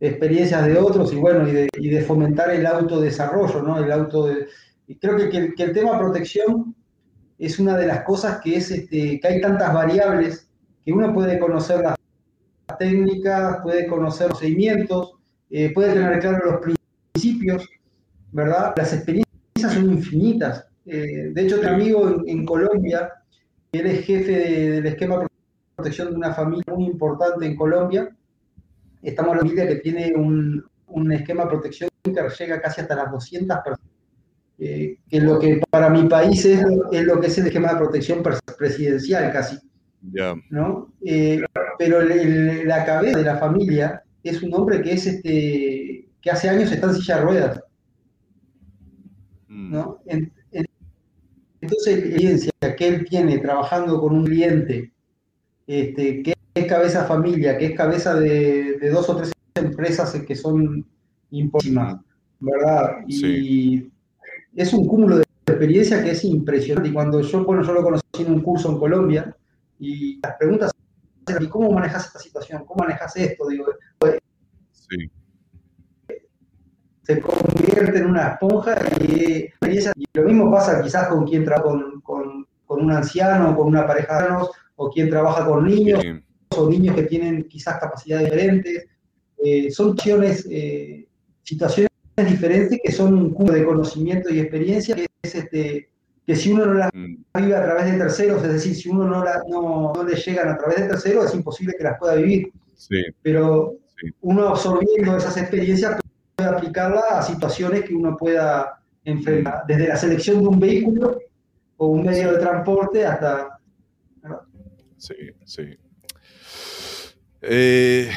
experiencias 0.00 0.66
de 0.66 0.76
otros 0.76 1.12
y 1.12 1.16
bueno, 1.16 1.48
y 1.48 1.52
de, 1.52 1.68
y 1.78 1.88
de, 1.88 2.02
fomentar 2.02 2.50
el 2.50 2.66
autodesarrollo, 2.66 3.62
¿no? 3.62 3.78
El 3.78 3.92
auto 3.92 4.28
y 4.88 4.96
creo 4.96 5.16
que, 5.16 5.28
que, 5.28 5.54
que, 5.54 5.62
el 5.62 5.72
tema 5.72 5.98
protección 5.98 6.74
es 7.38 7.58
una 7.58 7.76
de 7.76 7.86
las 7.86 8.02
cosas 8.02 8.40
que 8.40 8.56
es 8.56 8.70
este, 8.70 9.20
que 9.20 9.28
hay 9.28 9.40
tantas 9.40 9.72
variables 9.72 10.48
que 10.84 10.92
uno 10.92 11.12
puede 11.12 11.38
conocer 11.38 11.82
las 11.82 11.96
técnicas, 12.78 13.58
puede 13.62 13.86
conocer 13.86 14.28
los 14.28 14.38
procedimientos, 14.38 15.17
eh, 15.50 15.72
puede 15.72 15.94
tener 15.94 16.18
claro 16.20 16.52
los 16.52 16.74
principios, 17.14 17.68
¿verdad? 18.32 18.74
Las 18.76 18.92
experiencias 18.92 19.72
son 19.72 19.90
infinitas. 19.90 20.66
Eh, 20.86 21.30
de 21.32 21.42
hecho, 21.42 21.60
un 21.60 21.66
amigo 21.66 22.08
en, 22.08 22.28
en, 22.28 22.46
Colombia, 22.46 23.10
él 23.72 23.86
es 23.86 24.04
jefe 24.04 24.32
de, 24.32 24.70
del 24.72 24.86
esquema 24.86 25.20
de 25.20 25.26
protección 25.76 26.10
de 26.10 26.16
una 26.16 26.34
familia 26.34 26.64
muy 26.74 26.86
importante 26.86 27.46
en 27.46 27.56
Colombia. 27.56 28.14
Estamos 29.02 29.32
en 29.32 29.38
una 29.38 29.40
familia 29.40 29.68
que 29.68 29.76
tiene 29.76 30.12
un, 30.14 30.64
un 30.88 31.12
esquema 31.12 31.44
de 31.44 31.50
protección 31.50 31.90
que 32.02 32.44
llega 32.44 32.60
casi 32.60 32.80
hasta 32.80 32.96
las 32.96 33.10
200 33.10 33.58
personas. 33.58 33.92
Eh, 34.60 34.98
que 35.08 35.20
lo 35.20 35.38
que 35.38 35.60
para 35.70 35.88
mi 35.88 36.08
país 36.08 36.44
es, 36.44 36.64
es, 36.90 37.04
lo 37.04 37.20
que 37.20 37.28
es 37.28 37.38
el 37.38 37.46
esquema 37.46 37.72
de 37.72 37.78
protección 37.78 38.22
presidencial 38.58 39.32
casi. 39.32 39.58
Yeah. 40.12 40.34
¿no? 40.50 40.92
Eh, 41.04 41.42
pero 41.78 42.00
el, 42.00 42.10
el, 42.10 42.68
la 42.68 42.84
cabeza 42.84 43.18
de 43.18 43.24
la 43.24 43.36
familia 43.36 44.02
es 44.22 44.42
un 44.42 44.52
hombre 44.54 44.82
que 44.82 44.92
es 44.92 45.06
este 45.06 46.08
que 46.20 46.30
hace 46.30 46.48
años 46.48 46.72
está 46.72 46.88
en 46.88 46.94
silla 46.94 47.16
de 47.16 47.22
ruedas. 47.22 47.60
Mm. 49.48 49.72
¿no? 49.72 49.98
En, 50.06 50.32
en, 50.52 50.66
entonces, 51.60 51.96
la 51.96 52.00
experiencia 52.04 52.52
que 52.76 52.88
él 52.88 53.04
tiene 53.08 53.38
trabajando 53.38 54.00
con 54.00 54.14
un 54.14 54.24
cliente 54.24 54.92
este, 55.66 56.22
que 56.22 56.34
es 56.54 56.66
cabeza 56.66 57.04
familia, 57.04 57.56
que 57.58 57.66
es 57.66 57.76
cabeza 57.76 58.14
de, 58.14 58.78
de 58.78 58.90
dos 58.90 59.08
o 59.10 59.16
tres 59.16 59.32
empresas 59.54 60.12
que 60.26 60.34
son 60.34 60.84
importantes, 61.30 62.06
¿verdad? 62.40 62.96
Y 63.06 63.12
Sí. 63.18 63.92
es 64.56 64.72
un 64.72 64.86
cúmulo 64.86 65.18
de 65.18 65.24
experiencia 65.46 66.02
que 66.02 66.12
es 66.12 66.24
impresionante. 66.24 66.88
Y 66.88 66.92
cuando 66.92 67.20
yo, 67.20 67.44
bueno, 67.44 67.62
yo 67.62 67.72
lo 67.72 67.82
conocí 67.82 68.02
en 68.20 68.32
un 68.32 68.40
curso 68.42 68.70
en 68.72 68.78
Colombia, 68.78 69.36
y 69.78 70.18
las 70.22 70.36
preguntas 70.36 70.70
eran, 70.70 70.77
¿y 70.77 70.77
cómo 71.48 71.70
manejas 71.72 72.06
esta 72.06 72.18
situación? 72.18 72.64
¿Cómo 72.64 72.84
manejas 72.84 73.16
esto? 73.16 73.46
Digo, 73.48 73.66
pues, 73.98 74.18
Sí. 74.72 75.10
se 77.02 77.20
convierte 77.20 77.98
en 77.98 78.06
una 78.06 78.28
esponja 78.32 78.74
y, 79.00 79.44
y 79.66 80.04
lo 80.14 80.22
mismo 80.24 80.50
pasa 80.50 80.82
quizás 80.82 81.08
con 81.08 81.26
quien 81.26 81.44
trabaja 81.44 81.64
con, 81.64 82.00
con, 82.02 82.46
con, 82.66 82.84
un 82.84 82.92
anciano, 82.92 83.56
con 83.56 83.66
una 83.68 83.86
pareja 83.86 84.14
de 84.14 84.18
ancianos, 84.24 84.50
o 84.76 84.90
quien 84.90 85.08
trabaja 85.10 85.44
con 85.46 85.64
niños, 85.66 86.00
Sí. 86.02 86.10
o 86.56 86.68
niños 86.68 86.94
que 86.96 87.02
tienen 87.04 87.48
quizás 87.48 87.78
capacidades 87.80 88.30
diferentes. 88.30 88.86
Eh, 89.44 89.70
son 89.70 89.90
situaciones, 89.90 90.46
eh, 90.50 91.06
situaciones 91.42 91.90
diferentes 92.16 92.78
que 92.82 92.92
son 92.92 93.14
un 93.14 93.30
cúmulo 93.32 93.54
de 93.54 93.64
conocimiento 93.64 94.30
y 94.30 94.40
experiencia 94.40 94.94
que, 94.96 95.06
es 95.22 95.34
este, 95.34 95.90
que 96.28 96.36
si 96.36 96.52
uno 96.52 96.66
no 96.66 96.74
las 96.74 96.90
Mm. 96.92 97.24
vive 97.40 97.56
a 97.56 97.62
través 97.64 97.90
de 97.90 97.96
terceros, 97.96 98.44
es 98.44 98.52
decir, 98.52 98.74
si 98.76 98.90
uno 98.90 99.06
no, 99.08 99.24
la, 99.24 99.42
no, 99.48 99.94
no 99.94 100.04
le 100.04 100.14
llegan 100.14 100.48
a 100.50 100.58
través 100.58 100.82
de 100.82 100.88
terceros, 100.88 101.24
es 101.24 101.34
imposible 101.34 101.72
que 101.78 101.84
las 101.84 101.98
pueda 101.98 102.16
vivir. 102.16 102.52
Sí. 102.74 103.02
Pero 103.22 103.76
Sí. 103.98 104.08
uno 104.20 104.48
absorbiendo 104.48 105.16
esas 105.16 105.38
experiencias 105.38 105.98
puede 106.36 106.50
aplicarla 106.50 107.00
a 107.12 107.22
situaciones 107.22 107.82
que 107.84 107.94
uno 107.94 108.14
pueda 108.14 108.78
enfrentar, 109.04 109.62
desde 109.66 109.88
la 109.88 109.96
selección 109.96 110.42
de 110.42 110.48
un 110.48 110.60
vehículo 110.60 111.18
o 111.78 111.86
un 111.86 112.04
medio 112.04 112.30
de 112.32 112.38
transporte 112.40 113.06
hasta... 113.06 113.58
Sí, 114.98 115.14
sí. 115.46 115.78
Eh, 117.40 118.10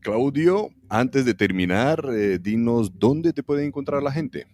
Claudio, 0.00 0.68
antes 0.90 1.24
de 1.24 1.32
terminar, 1.32 2.04
eh, 2.12 2.38
dinos 2.38 2.98
dónde 2.98 3.32
te 3.32 3.42
puede 3.42 3.64
encontrar 3.64 4.02
la 4.02 4.12
gente. 4.12 4.46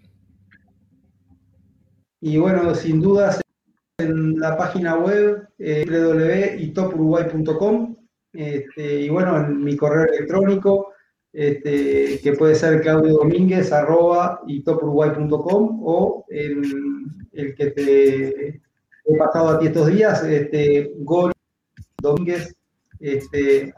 Y 2.21 2.37
bueno, 2.37 2.75
sin 2.75 3.01
dudas, 3.01 3.41
en 3.99 4.39
la 4.39 4.57
página 4.57 4.97
web 4.97 5.49
eh, 5.59 5.85
www.itopuruguay.com 5.89 7.97
este, 8.33 9.01
y 9.03 9.09
bueno, 9.09 9.39
en 9.39 9.65
mi 9.65 9.77
correo 9.77 10.05
electrónico, 10.05 10.93
este, 11.33 12.21
que 12.21 12.33
puede 12.33 12.55
ser 12.55 12.83
claudio 12.83 13.15
domínguez 13.15 13.73
o 13.73 14.41
el, 16.29 16.63
el 17.33 17.55
que 17.55 17.71
te 17.71 18.49
he 18.49 18.61
pasado 19.19 19.51
a 19.51 19.59
ti 19.59 19.67
estos 19.67 19.89
días, 19.89 20.23
este, 20.25 20.93
gol 20.99 21.33
domínguez 22.01 22.55
este, 23.01 23.73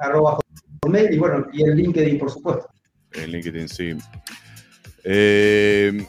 y 1.10 1.18
bueno, 1.18 1.46
y 1.52 1.62
el 1.62 1.76
LinkedIn, 1.76 2.18
por 2.18 2.30
supuesto. 2.30 2.68
En 3.12 3.30
LinkedIn, 3.30 3.68
sí. 3.68 3.96
Eh, 5.04 6.06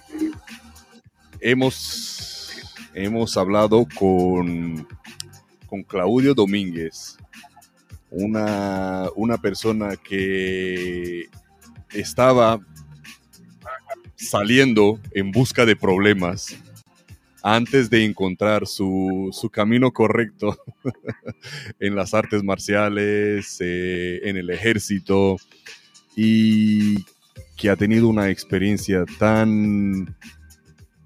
hemos, 1.42 2.52
hemos 2.94 3.36
hablado 3.36 3.86
con, 3.98 4.88
con 5.66 5.84
Claudio 5.84 6.34
Domínguez, 6.34 7.18
una, 8.10 9.08
una 9.16 9.38
persona 9.38 9.96
que 9.98 11.26
estaba 11.92 12.60
saliendo 14.16 15.00
en 15.12 15.32
busca 15.32 15.66
de 15.66 15.76
problemas 15.76 16.56
antes 17.44 17.90
de 17.90 18.06
encontrar 18.06 18.68
su, 18.68 19.30
su 19.32 19.50
camino 19.50 19.92
correcto 19.92 20.58
en 21.80 21.96
las 21.96 22.14
artes 22.14 22.44
marciales, 22.44 23.58
eh, 23.62 24.20
en 24.24 24.38
el 24.38 24.52
ejército, 24.52 25.38
y 26.16 27.04
que 27.58 27.70
ha 27.70 27.76
tenido 27.76 28.08
una 28.08 28.30
experiencia 28.30 29.06
tan, 29.18 30.16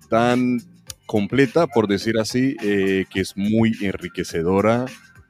tan 0.08 0.62
completa, 1.06 1.68
por 1.68 1.88
decir 1.88 2.18
así, 2.18 2.56
eh, 2.64 3.06
que 3.10 3.22
es 3.22 3.38
muy 3.38 3.74
enriquecedora 3.82 4.86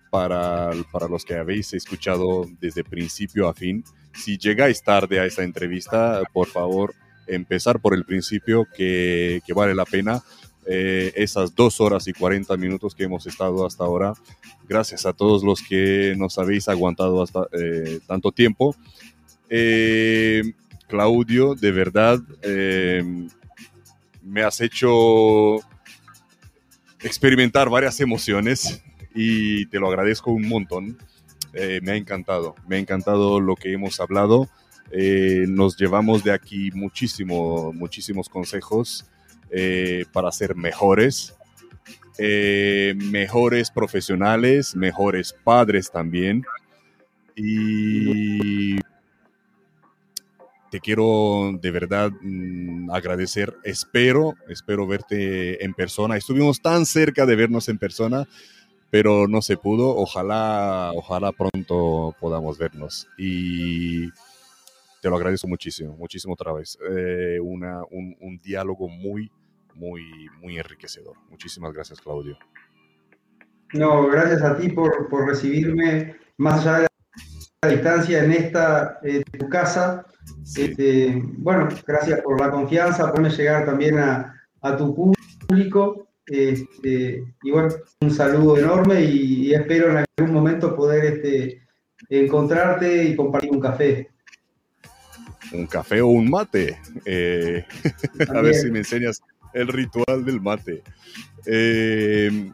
para, 0.09 0.71
para 0.91 1.07
los 1.07 1.25
que 1.25 1.35
habéis 1.35 1.73
escuchado 1.73 2.45
desde 2.61 2.83
principio 2.83 3.47
a 3.47 3.53
fin. 3.53 3.83
Si 4.13 4.37
llegáis 4.37 4.81
tarde 4.81 5.19
a 5.19 5.25
esta 5.25 5.43
entrevista, 5.43 6.21
por 6.31 6.47
favor, 6.47 6.93
empezar 7.27 7.79
por 7.79 7.93
el 7.93 8.05
principio, 8.05 8.65
que, 8.75 9.41
que 9.45 9.53
vale 9.53 9.75
la 9.75 9.85
pena. 9.85 10.23
Eh, 10.67 11.13
esas 11.15 11.53
dos 11.53 11.79
horas 11.79 12.07
y 12.07 12.13
40 12.13 12.57
minutos 12.57 12.95
que 12.95 13.03
hemos 13.03 13.27
estado 13.27 13.65
hasta 13.65 13.83
ahora. 13.83 14.13
Gracias 14.67 15.05
a 15.05 15.13
todos 15.13 15.43
los 15.43 15.61
que 15.61 16.15
nos 16.17 16.39
habéis 16.39 16.67
aguantado 16.69 17.21
hasta 17.21 17.47
eh, 17.51 17.99
tanto 18.07 18.31
tiempo. 18.31 18.75
Eh, 19.49 20.53
Claudio, 20.87 21.55
de 21.55 21.71
verdad, 21.71 22.19
eh, 22.41 23.27
me 24.25 24.41
has 24.41 24.59
hecho 24.59 25.57
experimentar 26.99 27.69
varias 27.69 27.99
emociones 28.01 28.83
y 29.13 29.67
te 29.67 29.79
lo 29.79 29.87
agradezco 29.87 30.31
un 30.31 30.47
montón. 30.47 30.97
Eh, 31.53 31.79
me 31.83 31.91
ha 31.91 31.95
encantado, 31.95 32.55
me 32.67 32.75
ha 32.75 32.79
encantado 32.79 33.39
lo 33.39 33.55
que 33.55 33.71
hemos 33.71 33.99
hablado. 33.99 34.49
Eh, 34.91 35.45
nos 35.47 35.77
llevamos 35.77 36.23
de 36.23 36.31
aquí 36.31 36.71
muchísimo, 36.71 37.71
muchísimos 37.73 38.27
consejos 38.27 39.05
eh, 39.51 40.05
para 40.11 40.31
ser 40.31 40.55
mejores, 40.55 41.35
mejores 42.17 43.69
profesionales, 43.71 44.75
mejores 44.75 45.33
padres 45.43 45.91
también. 45.91 46.43
Y 47.35 48.77
te 50.75 50.81
quiero 50.81 51.57
de 51.61 51.71
verdad 51.71 52.11
mm, 52.21 52.91
agradecer. 52.91 53.55
Espero, 53.63 54.33
espero 54.49 54.85
verte 54.85 55.63
en 55.63 55.73
persona. 55.73 56.17
Estuvimos 56.17 56.61
tan 56.61 56.85
cerca 56.85 57.25
de 57.25 57.37
vernos 57.37 57.69
en 57.69 57.77
persona, 57.77 58.27
pero 58.89 59.25
no 59.29 59.41
se 59.41 59.55
pudo. 59.55 59.95
Ojalá, 59.95 60.91
ojalá 60.93 61.31
pronto 61.31 62.13
podamos 62.19 62.57
vernos. 62.57 63.07
Y 63.17 64.09
te 65.01 65.09
lo 65.09 65.15
agradezco 65.15 65.47
muchísimo, 65.47 65.95
muchísimo 65.95 66.33
otra 66.33 66.51
vez. 66.51 66.77
Eh, 66.89 67.39
un, 67.39 68.41
diálogo 68.43 68.89
muy, 68.89 69.31
muy, 69.75 70.01
muy 70.41 70.57
enriquecedor. 70.57 71.15
Muchísimas 71.29 71.71
gracias, 71.71 72.01
Claudio. 72.01 72.37
No, 73.71 74.07
gracias 74.07 74.41
a 74.41 74.57
ti 74.57 74.67
por, 74.67 75.07
por 75.07 75.25
recibirme 75.25 76.17
más 76.35 76.67
allá 76.67 76.79
de 76.79 76.87
la 77.61 77.69
distancia 77.69 78.25
en 78.25 78.33
esta 78.33 78.99
eh, 79.03 79.23
tu 79.39 79.47
casa. 79.47 80.05
Sí. 80.43 80.63
Este, 80.63 81.21
bueno, 81.37 81.69
gracias 81.85 82.21
por 82.21 82.39
la 82.39 82.51
confianza, 82.51 83.11
por 83.11 83.27
llegar 83.29 83.65
también 83.65 83.97
a, 83.99 84.33
a 84.61 84.77
tu 84.77 85.13
público. 85.47 86.07
Este, 86.27 87.23
y 87.43 87.51
bueno, 87.51 87.69
un 88.01 88.11
saludo 88.11 88.57
enorme 88.57 89.03
y, 89.03 89.47
y, 89.47 89.53
espero 89.53 89.91
en 89.91 90.05
algún 90.17 90.33
momento 90.33 90.75
poder 90.75 91.05
este, 91.05 91.61
encontrarte 92.09 93.05
y 93.05 93.15
compartir 93.15 93.51
un 93.51 93.59
café. 93.59 94.09
Un 95.53 95.67
café 95.67 96.01
o 96.01 96.07
un 96.07 96.29
mate. 96.29 96.79
Eh, 97.05 97.65
a 98.33 98.41
ver 98.41 98.55
si 98.55 98.71
me 98.71 98.79
enseñas 98.79 99.21
el 99.53 99.67
ritual 99.67 100.25
del 100.25 100.41
mate. 100.41 100.83
Eh, 101.45 102.51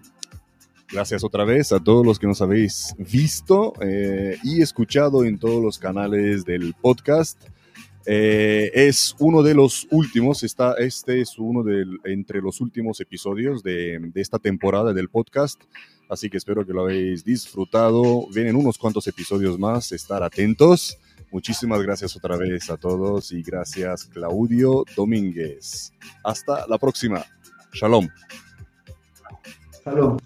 gracias 0.92 1.24
otra 1.24 1.46
vez 1.46 1.72
a 1.72 1.80
todos 1.80 2.06
los 2.06 2.20
que 2.20 2.28
nos 2.28 2.42
habéis 2.42 2.94
visto 2.98 3.74
eh, 3.82 4.38
y 4.44 4.62
escuchado 4.62 5.24
en 5.24 5.40
todos 5.40 5.64
los 5.64 5.80
canales 5.80 6.46
del 6.46 6.74
podcast. 6.80 7.42
Eh, 8.06 8.72
es 8.74 9.16
uno 9.20 9.44
de 9.44 9.54
los 9.54 9.88
últimos, 9.92 10.44
está, 10.44 10.74
este 10.74 11.22
es 11.22 11.38
uno 11.38 11.64
de 11.64 11.86
entre 12.06 12.42
los 12.42 12.62
últimos 12.62 13.00
episodios 13.00 13.62
de, 13.64 14.12
esta 14.16 14.40
temporada 14.40 14.94
del 14.94 15.10
podcast, 15.10 15.62
así 16.10 16.30
que 16.30 16.38
espero 16.38 16.66
que 16.66 16.74
lo 16.74 16.82
habéis 16.82 17.24
disfrutado. 17.24 18.28
Vienen 18.34 18.56
unos 18.56 18.78
cuantos 18.78 19.08
episodios 19.08 19.60
más, 19.60 19.92
estar 19.92 20.24
atentos. 20.24 20.98
Muchísimas 21.32 21.82
gracias 21.82 22.16
otra 22.16 22.36
vez 22.36 22.70
a 22.70 22.78
todos 22.78 23.32
y 23.32 23.42
gracias 23.42 24.06
Claudio 24.06 24.84
Domínguez. 24.96 25.94
Hasta 26.24 26.68
la 26.68 26.78
próxima. 26.78 27.24
Shalom. 27.74 28.10
Shalom. 29.86 30.18